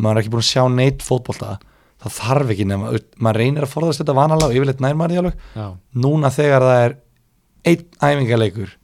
maður 0.01 0.17
er 0.17 0.21
ekki 0.23 0.33
búin 0.35 0.43
að 0.43 0.49
sjá 0.51 0.65
neitt 0.73 1.05
fótbolta 1.05 1.55
það 2.01 2.17
þarf 2.17 2.53
ekki 2.55 2.67
nema, 2.69 2.91
maður 3.21 3.41
reynir 3.43 3.67
að 3.67 3.73
forðast 3.75 4.03
þetta 4.03 4.17
vanalega 4.17 4.49
og 4.49 4.57
yfirleitt 4.57 4.83
nær 4.83 4.99
maður 4.99 5.15
því 5.15 5.23
alveg. 5.23 5.73
Núna 6.05 6.33
þegar 6.33 6.67
það 6.67 6.85
er 6.85 6.95
einn 7.71 7.89
æfingarleikur 8.01 8.77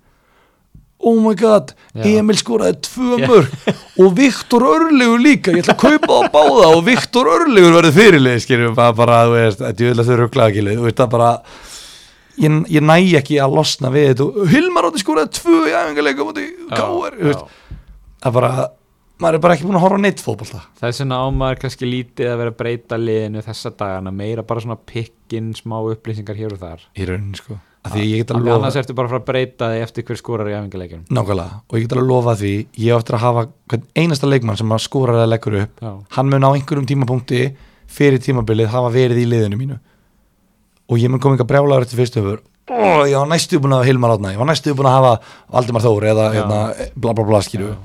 oh 1.00 1.20
my 1.22 1.36
god, 1.38 1.74
Já. 1.94 2.04
Emil 2.18 2.38
skoraði 2.40 2.80
tvö 2.88 3.18
mörg 3.22 3.52
og 4.02 4.14
Viktor 4.18 4.66
Örlegur 4.66 5.22
líka. 5.22 5.54
Ég 5.54 5.64
ætla 5.64 5.76
að 5.76 5.84
kaupa 5.84 6.10
það 6.14 6.30
báða 6.34 6.70
og 6.74 6.84
Viktor 6.88 7.30
Örlegur 7.36 7.76
verði 7.78 7.94
fyrirlið, 7.96 8.40
skiljum 8.46 8.78
bara, 8.78 8.96
bara 8.98 9.20
þú 9.28 9.36
veist, 9.36 9.64
er 9.68 10.02
að 10.02 10.10
þau 10.10 10.18
rugglaða 10.24 10.54
ekki 10.54 10.66
þú 10.80 10.88
veist 10.88 11.02
það 11.04 11.12
bara 11.14 11.30
ég, 12.38 12.58
ég 12.78 12.88
næ 12.90 12.98
ekki 13.22 13.40
að 13.44 13.58
losna 13.60 13.94
við 13.94 14.10
þetta. 14.12 14.28
Og 14.28 14.52
Hilmar 14.56 14.90
átti 14.90 15.04
skoraði 15.04 15.34
tvö 15.38 15.62
í 15.68 15.76
þú 17.22 17.30
veist 17.30 17.46
það 18.26 18.38
bara, 18.40 18.52
maður 19.22 19.38
er 19.38 19.44
bara 19.44 19.56
ekki 19.58 19.68
búin 19.68 19.78
að 19.80 19.84
horfa 19.86 20.00
neitt 20.02 20.22
fótbolta. 20.24 20.64
Það 20.80 20.90
er 20.90 20.98
svona 20.98 21.22
ámaður 21.26 21.62
kannski 21.64 21.90
lítið 21.90 22.32
að 22.32 22.42
vera 22.42 22.54
að 22.54 22.60
breyta 22.62 23.00
liðinu 23.02 23.44
þessa 23.46 23.72
dagana, 23.80 24.14
meira 24.14 24.46
bara 24.48 24.64
svona 24.64 24.78
pikkin, 24.92 25.54
smá 25.58 25.78
upplýsingar 25.80 26.38
hér 26.38 26.56
og 26.56 26.62
þar. 26.62 26.86
Í 26.98 27.08
rauninni 27.10 27.40
sko. 27.40 27.58
Af 27.88 27.94
því 27.94 28.04
ég 28.04 28.22
get 28.24 28.34
að 28.36 28.44
lofa 28.44 28.58
annars 28.58 28.78
ertu 28.82 28.96
bara 28.98 29.08
að 29.08 29.14
fara 29.14 29.22
að 29.22 29.28
breyta 29.30 29.70
þig 29.72 29.84
eftir 29.86 30.06
hver 30.08 30.20
skorar 30.20 30.50
í 30.50 30.56
æfingarleikjum 30.58 31.06
nákvæmlega. 31.14 31.62
Og 31.70 31.78
ég 31.78 31.86
get 31.86 31.96
alveg 31.96 32.10
lofa 32.10 32.34
því 32.42 32.54
ég 32.84 32.90
á 32.92 33.00
eftir 33.00 33.16
að 33.16 33.24
hafa 33.24 33.44
hvern 33.72 33.86
einasta 34.02 34.28
leikmann 34.28 34.60
sem 34.60 34.76
að 34.76 34.84
skora 34.84 35.16
eða 35.16 35.30
leggur 35.32 35.58
upp. 35.62 35.80
Já, 35.80 35.94
hann 36.18 36.34
mun 36.34 36.48
á 36.48 36.50
einhverjum 36.52 36.90
tímapunkti 36.90 37.46
fyrir 37.88 38.20
tímabilið 38.20 38.74
hafa 38.74 38.92
verið 38.92 39.22
í 39.24 39.30
liðinu 39.32 39.62
mínu. 39.62 39.80
Og 40.92 41.00
ég 41.00 41.14
mun 41.14 41.22
öfur 41.24 42.44
og 42.68 43.08
ég 43.08 43.16
var 43.16 43.30
næstu 43.32 43.60
búin 43.62 43.72
að 43.76 43.80
hafa 43.82 43.88
Hilmar 43.88 44.14
Átna 44.18 44.34
ég 44.34 44.42
var 44.42 44.50
næstu 44.50 44.74
búin 44.76 44.90
að 44.90 44.98
hafa 44.98 45.12
Valdimar 45.56 45.84
Þór 45.86 46.08
eða 46.12 46.26
hérna, 46.34 46.58
bla 47.00 47.14
bla 47.16 47.24
bla 47.24 47.40
Já. 47.42 47.78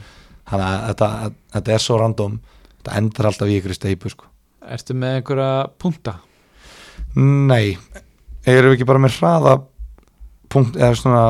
Þannig 0.53 0.67
að 0.69 0.85
þetta, 0.91 1.09
þetta 1.57 1.75
er 1.75 1.87
svo 1.87 1.99
random 2.03 2.37
þetta 2.77 2.99
endar 3.01 3.31
alltaf 3.31 3.51
í 3.51 3.57
ykkur 3.59 3.75
steipu 3.77 4.13
sko. 4.13 4.29
Ertu 4.63 4.95
með 4.95 5.19
einhverja 5.19 5.51
punta? 5.81 6.21
nei, 7.17 7.77
erum 8.49 8.73
við 8.73 8.79
ekki 8.79 8.89
bara 8.89 9.03
með 9.03 9.19
hraða 9.21 9.55
punkt, 10.53 10.77
eða 10.79 10.97
svona 10.99 11.25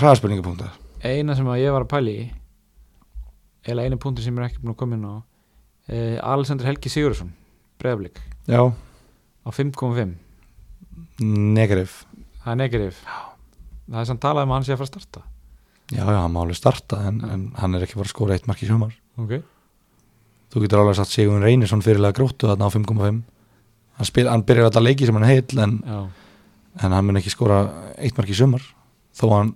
hraðspurningapunktar 0.00 0.76
Eina 1.00 1.36
sem 1.36 1.48
að 1.48 1.62
ég 1.62 1.74
var 1.74 1.86
að 1.86 1.92
pæli 1.92 2.14
í 2.18 2.24
eða 3.70 3.84
einu 3.86 3.98
punktur 4.00 4.24
sem 4.24 4.38
er 4.38 4.48
ekki 4.48 4.62
búin 4.62 4.74
að 4.74 4.80
koma 4.82 4.98
inn 4.98 5.06
á 5.06 5.14
eh, 5.92 6.16
Alexander 6.18 6.66
Helgi 6.66 6.92
Sigurðsson 6.92 7.32
breyðablík 7.80 8.20
já, 8.50 8.62
á 8.66 9.48
5.5 9.54 10.16
negativ 11.20 12.00
það 12.40 12.52
er 12.54 12.60
negativ 12.64 13.02
það 13.04 14.00
er 14.02 14.10
samt 14.10 14.24
talað 14.24 14.48
um 14.48 14.54
að 14.54 14.58
hann 14.58 14.68
sé 14.68 14.74
að 14.74 14.82
fara 14.82 14.90
að 14.90 14.94
starta 14.94 15.26
já, 15.90 16.04
já, 16.04 16.18
hann 16.22 16.32
má 16.32 16.42
alveg 16.44 16.58
starta 16.58 17.00
en, 17.08 17.20
en 17.26 17.46
hann 17.58 17.74
er 17.76 17.84
ekki 17.86 17.98
bara 17.98 18.08
að 18.08 18.14
skora 18.14 18.36
eitt 18.36 18.46
mark 18.50 18.62
í 18.62 18.68
sumar. 18.68 18.94
Ok, 19.20 19.40
þú 20.52 20.64
getur 20.64 20.82
alveg 20.82 20.98
satt 20.98 21.12
Sigun 21.12 21.44
Reynisson 21.44 21.82
fyrirlega 21.84 22.16
gróttu 22.16 22.50
þarna 22.50 22.70
á 22.70 22.74
5.5 22.74 23.00
hann, 24.00 24.28
hann 24.30 24.44
byrjar 24.48 24.70
þetta 24.70 24.84
leiki 24.84 25.08
sem 25.08 25.18
hann 25.18 25.28
heill 25.28 25.62
en, 25.64 25.74
en 26.80 26.96
hann 26.96 27.06
mun 27.06 27.20
ekki 27.20 27.32
skora 27.34 27.62
eitt 27.98 28.18
mark 28.18 28.30
í 28.30 28.38
sumar. 28.38 28.64
Þó 29.16 29.26
hann 29.34 29.54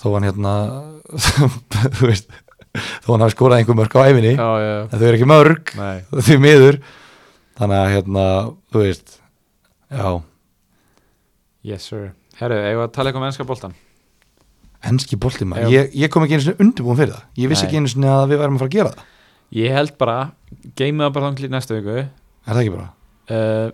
þó 0.00 0.08
hann 0.16 0.28
hérna 0.28 0.54
þú 1.98 2.10
veist 2.10 2.28
þó 3.04 3.14
hann 3.14 3.24
hafi 3.24 3.36
skorað 3.36 3.62
einhver 3.62 3.78
mörg 3.78 3.96
á 3.96 4.06
æfinni 4.10 4.34
já, 4.34 4.48
já, 4.60 4.72
en 4.84 4.98
þau 4.98 5.06
eru 5.06 5.18
ekki 5.18 5.30
mörg 5.30 5.74
því 6.28 6.38
miður. 6.42 6.80
Þannig 7.54 7.80
að 7.80 7.92
hérna 7.94 8.26
þú 8.74 8.80
veist 8.82 9.16
já, 9.94 10.08
yes 11.64 11.88
sir, 11.88 12.08
herru, 12.40 12.58
eigum 12.60 12.82
við 12.82 12.86
að 12.88 12.94
tala 12.96 13.10
eitthvað 13.10 13.22
um 13.22 13.28
ennska 13.30 13.46
boltan 13.48 13.76
enski 14.90 15.18
bolti 15.20 15.46
maður. 15.48 15.72
Ég, 15.74 15.94
ég 16.04 16.12
kom 16.12 16.24
ekki 16.26 16.38
einu 16.38 16.46
sinni 16.46 16.64
undirbúin 16.64 16.98
fyrir 16.98 17.14
það. 17.14 17.24
Ég 17.40 17.52
vissi 17.52 17.64
Nei. 17.64 17.68
ekki 17.70 17.80
einu 17.80 17.92
sinni 17.92 18.10
að 18.10 18.26
við 18.32 18.42
værum 18.42 18.58
að 18.58 18.64
fara 18.64 18.70
að 18.72 18.76
gera 18.78 18.92
það. 18.94 19.06
Ég 19.54 19.78
held 19.78 19.96
bara, 20.00 20.18
geymið 20.76 21.06
það 21.06 21.16
bara 21.16 21.30
þannig 21.30 21.54
næstu 21.54 21.78
viku. 21.78 21.96
Er 22.04 22.52
það 22.52 22.62
ekki 22.64 22.74
bara? 22.74 22.90
uh, 23.30 23.70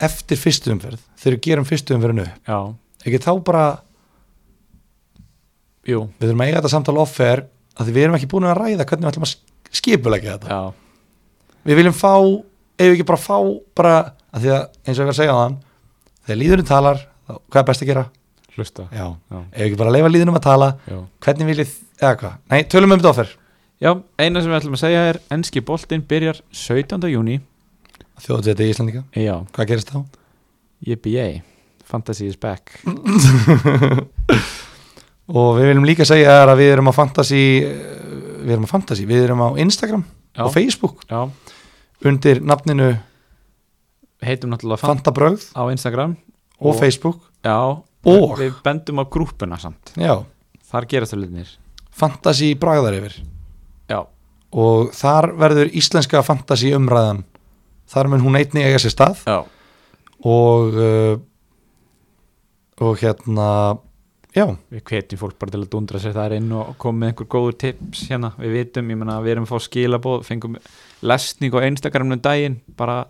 eftir 0.00 0.40
fyrstu 0.40 0.72
umferð, 0.72 1.02
þegar 1.18 1.36
við 1.36 1.44
gerum 1.44 1.68
fyrstu 1.68 1.96
umferðinu 1.96 2.24
já, 2.24 2.58
ekki 3.04 3.20
þá 3.24 3.30
bara 3.44 3.64
jú. 5.88 6.04
Við 6.18 6.28
þurfum 6.28 6.44
að 6.44 6.50
eiga 6.50 6.60
þetta 6.60 6.72
samtal 6.72 6.96
offer 7.02 7.44
að 7.78 7.88
því 7.88 7.96
við 7.96 8.06
erum 8.06 8.18
ekki 8.18 8.30
búin 8.32 8.48
að 8.48 8.58
ræða 8.58 8.86
hvernig 8.88 9.06
við 9.06 9.10
ætlum 9.12 9.26
að 9.28 9.34
skipulegja 9.78 10.36
þetta. 10.36 10.56
Já, 10.56 11.58
við 11.68 11.80
viljum 11.82 11.96
fá, 11.96 12.14
ef 12.78 12.86
við 12.88 12.96
ekki 12.96 13.08
bara 13.10 13.22
fá 13.22 13.38
bara, 13.78 13.96
að 14.32 14.44
því 14.46 14.54
að 14.56 14.62
eins 14.84 14.94
og 14.96 15.02
ég 15.02 15.08
var 15.08 15.14
að 15.14 15.20
segja 15.20 15.36
á 15.36 15.40
þann 15.42 15.58
þegar 16.28 16.40
líðurinn 16.42 16.68
talar, 16.68 17.04
hvað 17.28 17.60
er 17.62 17.68
best 17.70 17.84
að 17.84 17.92
gera? 17.92 18.06
Hlusta. 18.58 18.86
Já, 18.92 19.06
já, 19.30 19.38
ef 19.52 19.60
ekki 19.68 19.78
bara 19.80 19.92
leifa 19.94 20.10
líðunum 20.12 20.38
að 20.38 20.46
tala? 20.48 20.68
Já. 20.90 20.98
hvernig 21.24 21.50
viljið, 21.52 21.74
eða 22.02 22.14
hvað? 22.22 22.34
Nei, 22.52 22.60
tölum 22.74 22.92
um 22.92 22.98
þetta 23.00 23.12
offer. 23.14 23.32
Já, 23.78 23.92
eina 24.18 24.42
sem 24.42 24.50
við 24.50 24.58
ætlum 24.60 24.74
að 24.78 24.82
segja 24.82 25.02
er 25.12 25.20
ennski 25.36 25.62
boltin 25.62 26.02
byrjar 26.10 26.40
17. 26.50 27.08
júni 27.12 27.38
þjóðu 28.18 28.48
þetta 28.50 28.64
í 28.66 28.72
Íslandika, 28.72 29.04
já, 29.14 29.34
hvað 29.54 29.68
gerist 29.70 29.92
þá? 29.94 30.00
yippee 30.88 31.42
fantasy 31.88 32.26
is 32.28 32.36
back. 32.36 32.80
Og 35.28 35.58
við 35.58 35.66
viljum 35.70 35.86
líka 35.88 36.06
segja 36.08 36.38
þér 36.40 36.50
að 36.54 36.60
við 36.62 36.70
erum 36.72 36.88
á 36.88 36.94
fantasy 36.96 37.40
eh, 37.60 37.72
við 38.46 38.54
erum 38.54 38.64
á 38.64 38.70
fantasy, 38.70 39.04
við 39.08 39.26
erum 39.26 39.42
á 39.44 39.48
Instagram 39.60 40.04
já, 40.04 40.42
og 40.46 40.52
Facebook. 40.54 41.02
Já, 41.10 41.20
undir 42.08 42.40
nafninu 42.48 42.90
heitum 44.24 44.50
náttúrulega 44.54 44.80
fan 44.82 44.94
Fantabrögð. 44.96 45.44
á 45.52 45.62
Instagram. 45.72 46.16
Og, 46.58 46.72
Og- 46.72 46.78
Facebook. 46.80 47.20
Já, 47.44 47.58
Og? 48.08 48.36
við 48.40 48.60
bendum 48.64 49.02
á 49.02 49.04
grúppuna 49.10 49.58
samt. 49.60 49.92
Já, 49.98 50.20
þar 50.70 50.88
gerast 50.90 51.14
það 51.14 51.24
hlutinir 51.24 51.56
fantasy 51.98 52.52
bragðar 52.58 52.98
yfir. 53.00 53.18
Já, 53.90 54.02
og 54.54 54.92
þar 54.96 55.32
verður 55.40 55.72
íslenska 55.76 56.22
fantasy 56.26 56.72
umræðan. 56.76 57.24
Þar 57.88 58.12
mun 58.12 58.24
hún 58.26 58.38
einnig 58.38 58.68
eiga 58.68 58.80
sér 58.82 58.94
stað. 58.94 59.24
Já, 59.26 59.38
og 60.28 60.78
uh, 60.78 61.18
og 62.78 62.98
hérna 63.00 63.48
já, 64.34 64.44
við 64.70 64.82
hvetjum 64.86 65.20
fólk 65.20 65.38
bara 65.40 65.54
til 65.54 65.62
að 65.64 65.70
dundra 65.72 66.00
sér 66.02 66.14
þar 66.16 66.36
inn 66.36 66.50
og 66.54 66.74
koma 66.80 67.02
með 67.02 67.12
einhver 67.12 67.30
góður 67.32 67.56
tips 67.64 68.04
hérna, 68.10 68.32
við 68.38 68.54
vitum, 68.54 68.92
ég 68.92 69.00
meina 69.00 69.16
við 69.24 69.34
erum 69.34 69.48
að 69.48 69.54
fá 69.54 69.66
skilabóð 69.66 70.26
fengum 70.28 70.58
lesning 71.02 71.56
á 71.58 71.66
Instagramnum 71.66 72.22
daginn, 72.22 72.60
bara 72.78 73.00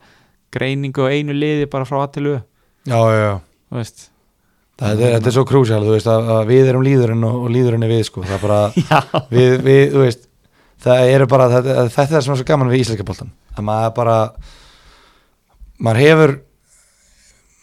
greiningu 0.54 1.04
á 1.04 1.12
einu 1.12 1.36
liði 1.36 1.68
bara 1.68 1.88
frá 1.88 2.00
að 2.00 2.14
til 2.16 2.24
au 2.30 2.36
já, 2.38 2.96
já, 2.96 3.18
já. 3.20 3.34
þú 3.68 3.80
veist 3.82 4.06
Það, 4.78 5.00
er, 5.02 5.14
þetta 5.16 5.30
er 5.30 5.34
svo 5.34 5.44
krúsjál, 5.48 5.82
þú 5.82 5.94
veist 5.96 6.08
að, 6.10 6.28
að 6.36 6.42
við 6.52 6.68
erum 6.70 6.84
líðurinn 6.86 7.24
og, 7.26 7.38
og 7.44 7.48
líðurinn 7.50 7.86
er 7.86 7.90
við 7.90 8.04
sko, 8.06 8.22
það 8.26 8.36
er 8.36 8.42
bara 8.44 8.58
við, 9.34 9.54
við, 9.66 9.80
þú 9.94 10.04
veist 10.04 10.28
það 10.84 11.14
eru 11.16 11.26
bara, 11.30 11.48
þetta, 11.56 11.74
þetta 11.88 12.04
er 12.04 12.12
það 12.12 12.26
sem 12.26 12.34
er 12.34 12.40
svo 12.40 12.46
gaman 12.52 12.70
við 12.70 12.84
íslenska 12.84 13.06
boltan, 13.08 13.32
að 13.56 13.66
maður 13.66 13.96
bara 13.96 14.18
maður 15.82 16.02
hefur 16.04 16.34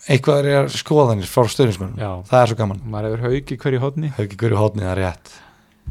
eitthvað 0.06 0.50
skoðanir 0.76 1.30
frá 1.30 1.48
stöðnismunum, 1.50 1.96
já, 1.98 2.10
það 2.30 2.42
er 2.42 2.52
svo 2.52 2.58
gaman. 2.60 2.82
Maður 2.94 3.16
hefur 3.16 3.32
hauki 3.32 3.58
hverju 3.62 3.80
hefur 3.82 4.26
ekki 4.26 4.38
hverju 4.42 4.60
hótni, 4.60 4.84
það 4.86 4.92
er 4.92 5.02
rétt. 5.02 5.32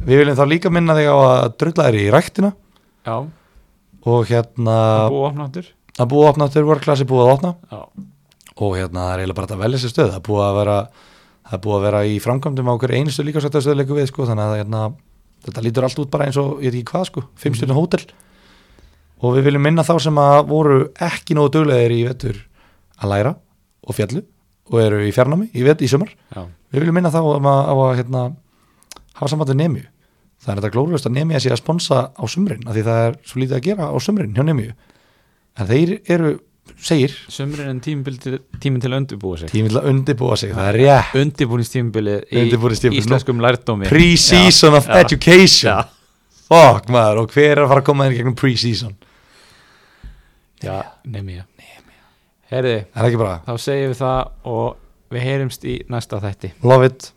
Við 0.05 0.21
viljum 0.21 0.39
þá 0.39 0.45
líka 0.51 0.71
minna 0.75 0.95
þig 0.99 1.09
á 1.11 1.17
að 1.19 1.49
drulla 1.63 1.87
þér 1.89 1.99
í 1.99 2.05
ræktina. 2.15 2.51
Já, 3.09 3.17
og 4.05 4.29
hérna 4.29 4.77
búa 5.11 5.31
opnáttur 5.33 5.73
að 5.99 6.11
búa 6.11 6.29
að 6.29 6.33
opna 6.35 6.49
til 6.53 6.65
workclassi 6.69 7.07
búið 7.09 7.25
að 7.25 7.33
opna. 7.35 7.53
Já, 7.71 7.81
og 8.55 8.77
hérna 8.79 9.09
það 9.09 9.13
er 9.15 9.25
eiginlega 9.25 9.39
bara 9.41 9.57
að 9.57 9.65
velja 9.65 9.83
sér 9.83 9.95
stöð 9.95 10.11
það 10.13 10.21
er 10.21 10.27
búið 10.29 10.45
að 10.47 10.59
vera, 10.61 10.79
það 11.45 11.57
er 11.57 11.63
búið 11.65 11.77
að 11.77 11.87
vera 11.87 12.03
í 12.09 12.19
framkvæmdum 12.25 12.71
á 12.71 12.75
okkur 12.75 12.95
einustu 12.97 13.25
líka 13.25 13.43
stöðleiku 13.43 13.97
við 13.99 14.11
sko, 14.11 14.27
þannig 14.29 14.45
að 14.45 14.59
hérna, 14.63 14.83
þetta 15.45 15.65
lítur 15.65 15.87
allt 15.89 16.03
út 16.03 16.13
bara 16.13 16.29
eins 16.29 16.39
og 16.41 16.63
ég 16.65 16.73
veit 16.73 16.81
ekki 16.81 16.93
hvað 16.93 17.09
sko, 17.11 17.25
fimmstjörnu 17.41 17.77
hótel. 17.77 18.05
Og 19.25 19.37
við 19.37 19.49
viljum 19.49 19.65
minna 19.65 19.85
þá 19.87 19.95
sem 20.03 20.21
að 20.21 20.39
voru 20.51 20.79
ekki 21.05 21.37
nógu 21.37 21.53
duglegir 21.55 21.95
í 21.95 22.05
vetur 22.09 22.41
að 23.01 23.13
læra 23.13 23.35
og 23.85 23.97
fjallu 23.97 24.25
og 24.73 24.81
eru 24.81 25.03
í 25.05 25.13
fjarnámi 25.13 25.51
í, 25.53 25.65
vet, 25.65 25.85
í 25.85 25.91
sumar. 25.91 26.13
Já, 26.33 26.47
við 26.73 26.85
viljum 26.85 26.99
minna 26.99 27.13
þá 27.13 27.21
um 27.25 27.51
að, 27.51 27.61
á 27.69 27.75
að 27.75 27.97
hérna, 28.01 28.25
hafa 29.21 29.31
samband 29.33 29.53
við 29.53 29.61
nemiu. 29.61 29.85
Það 30.45 30.53
er 30.53 30.61
þetta 30.61 30.73
glóruðust 30.75 31.09
að 31.09 31.15
nemi 31.17 31.37
að 31.37 31.45
sé 31.45 31.53
að 31.53 31.61
sponsa 31.61 32.01
á 32.13 32.25
sumrin 32.29 32.65
af 32.69 32.77
því 32.77 32.83
það 32.89 33.03
er 33.05 33.15
svo 33.25 33.41
lítið 33.41 33.57
að 33.57 33.67
gera 33.69 33.89
á 33.89 33.97
sumrin 34.03 34.35
hjá 34.37 34.45
nemiu. 34.45 34.75
En 35.55 35.69
þeir 35.71 35.95
eru, 36.11 36.33
segir. 36.81 37.15
Sömurinn 37.33 37.73
en 37.75 37.81
tíminn 37.85 38.19
til, 38.21 38.39
að 38.39 38.99
undirbúa 39.01 39.41
sig. 39.41 39.53
Tíminn 39.53 39.73
til 39.73 39.81
að 39.81 39.89
undibúa 39.93 40.39
sig, 40.41 40.53
það 40.57 40.71
er 40.73 40.81
rétt. 40.81 41.17
Undirbúningstímabilið 41.23 42.21
í 42.35 43.01
íslenskum 43.01 43.43
lærdómi. 43.45 43.89
Pre-season 43.91 44.79
of 44.81 44.91
Já. 44.91 45.01
education. 45.05 45.73
Já, 45.73 45.89
fuck 46.49 46.93
maður, 46.93 47.25
og 47.25 47.35
hver 47.35 47.57
er 47.57 47.65
að 47.65 47.73
fara 47.73 47.85
að 47.85 47.89
koma 47.89 48.09
inn 48.09 48.17
gegnum 48.19 48.39
pre-season? 48.39 48.95
Já, 50.65 50.81
nefnir 51.05 51.43
ég 51.43 51.51
herði, 52.55 52.79
er 52.95 53.27
þá 53.45 53.55
segjum 53.61 53.93
við 53.93 54.01
það 54.01 54.51
og 54.55 55.15
við 55.15 55.27
heyrumst 55.29 55.67
í 55.69 55.77
næsta 55.91 56.21
þætti. 56.23 56.53
Love 56.67 56.91
it 56.91 57.11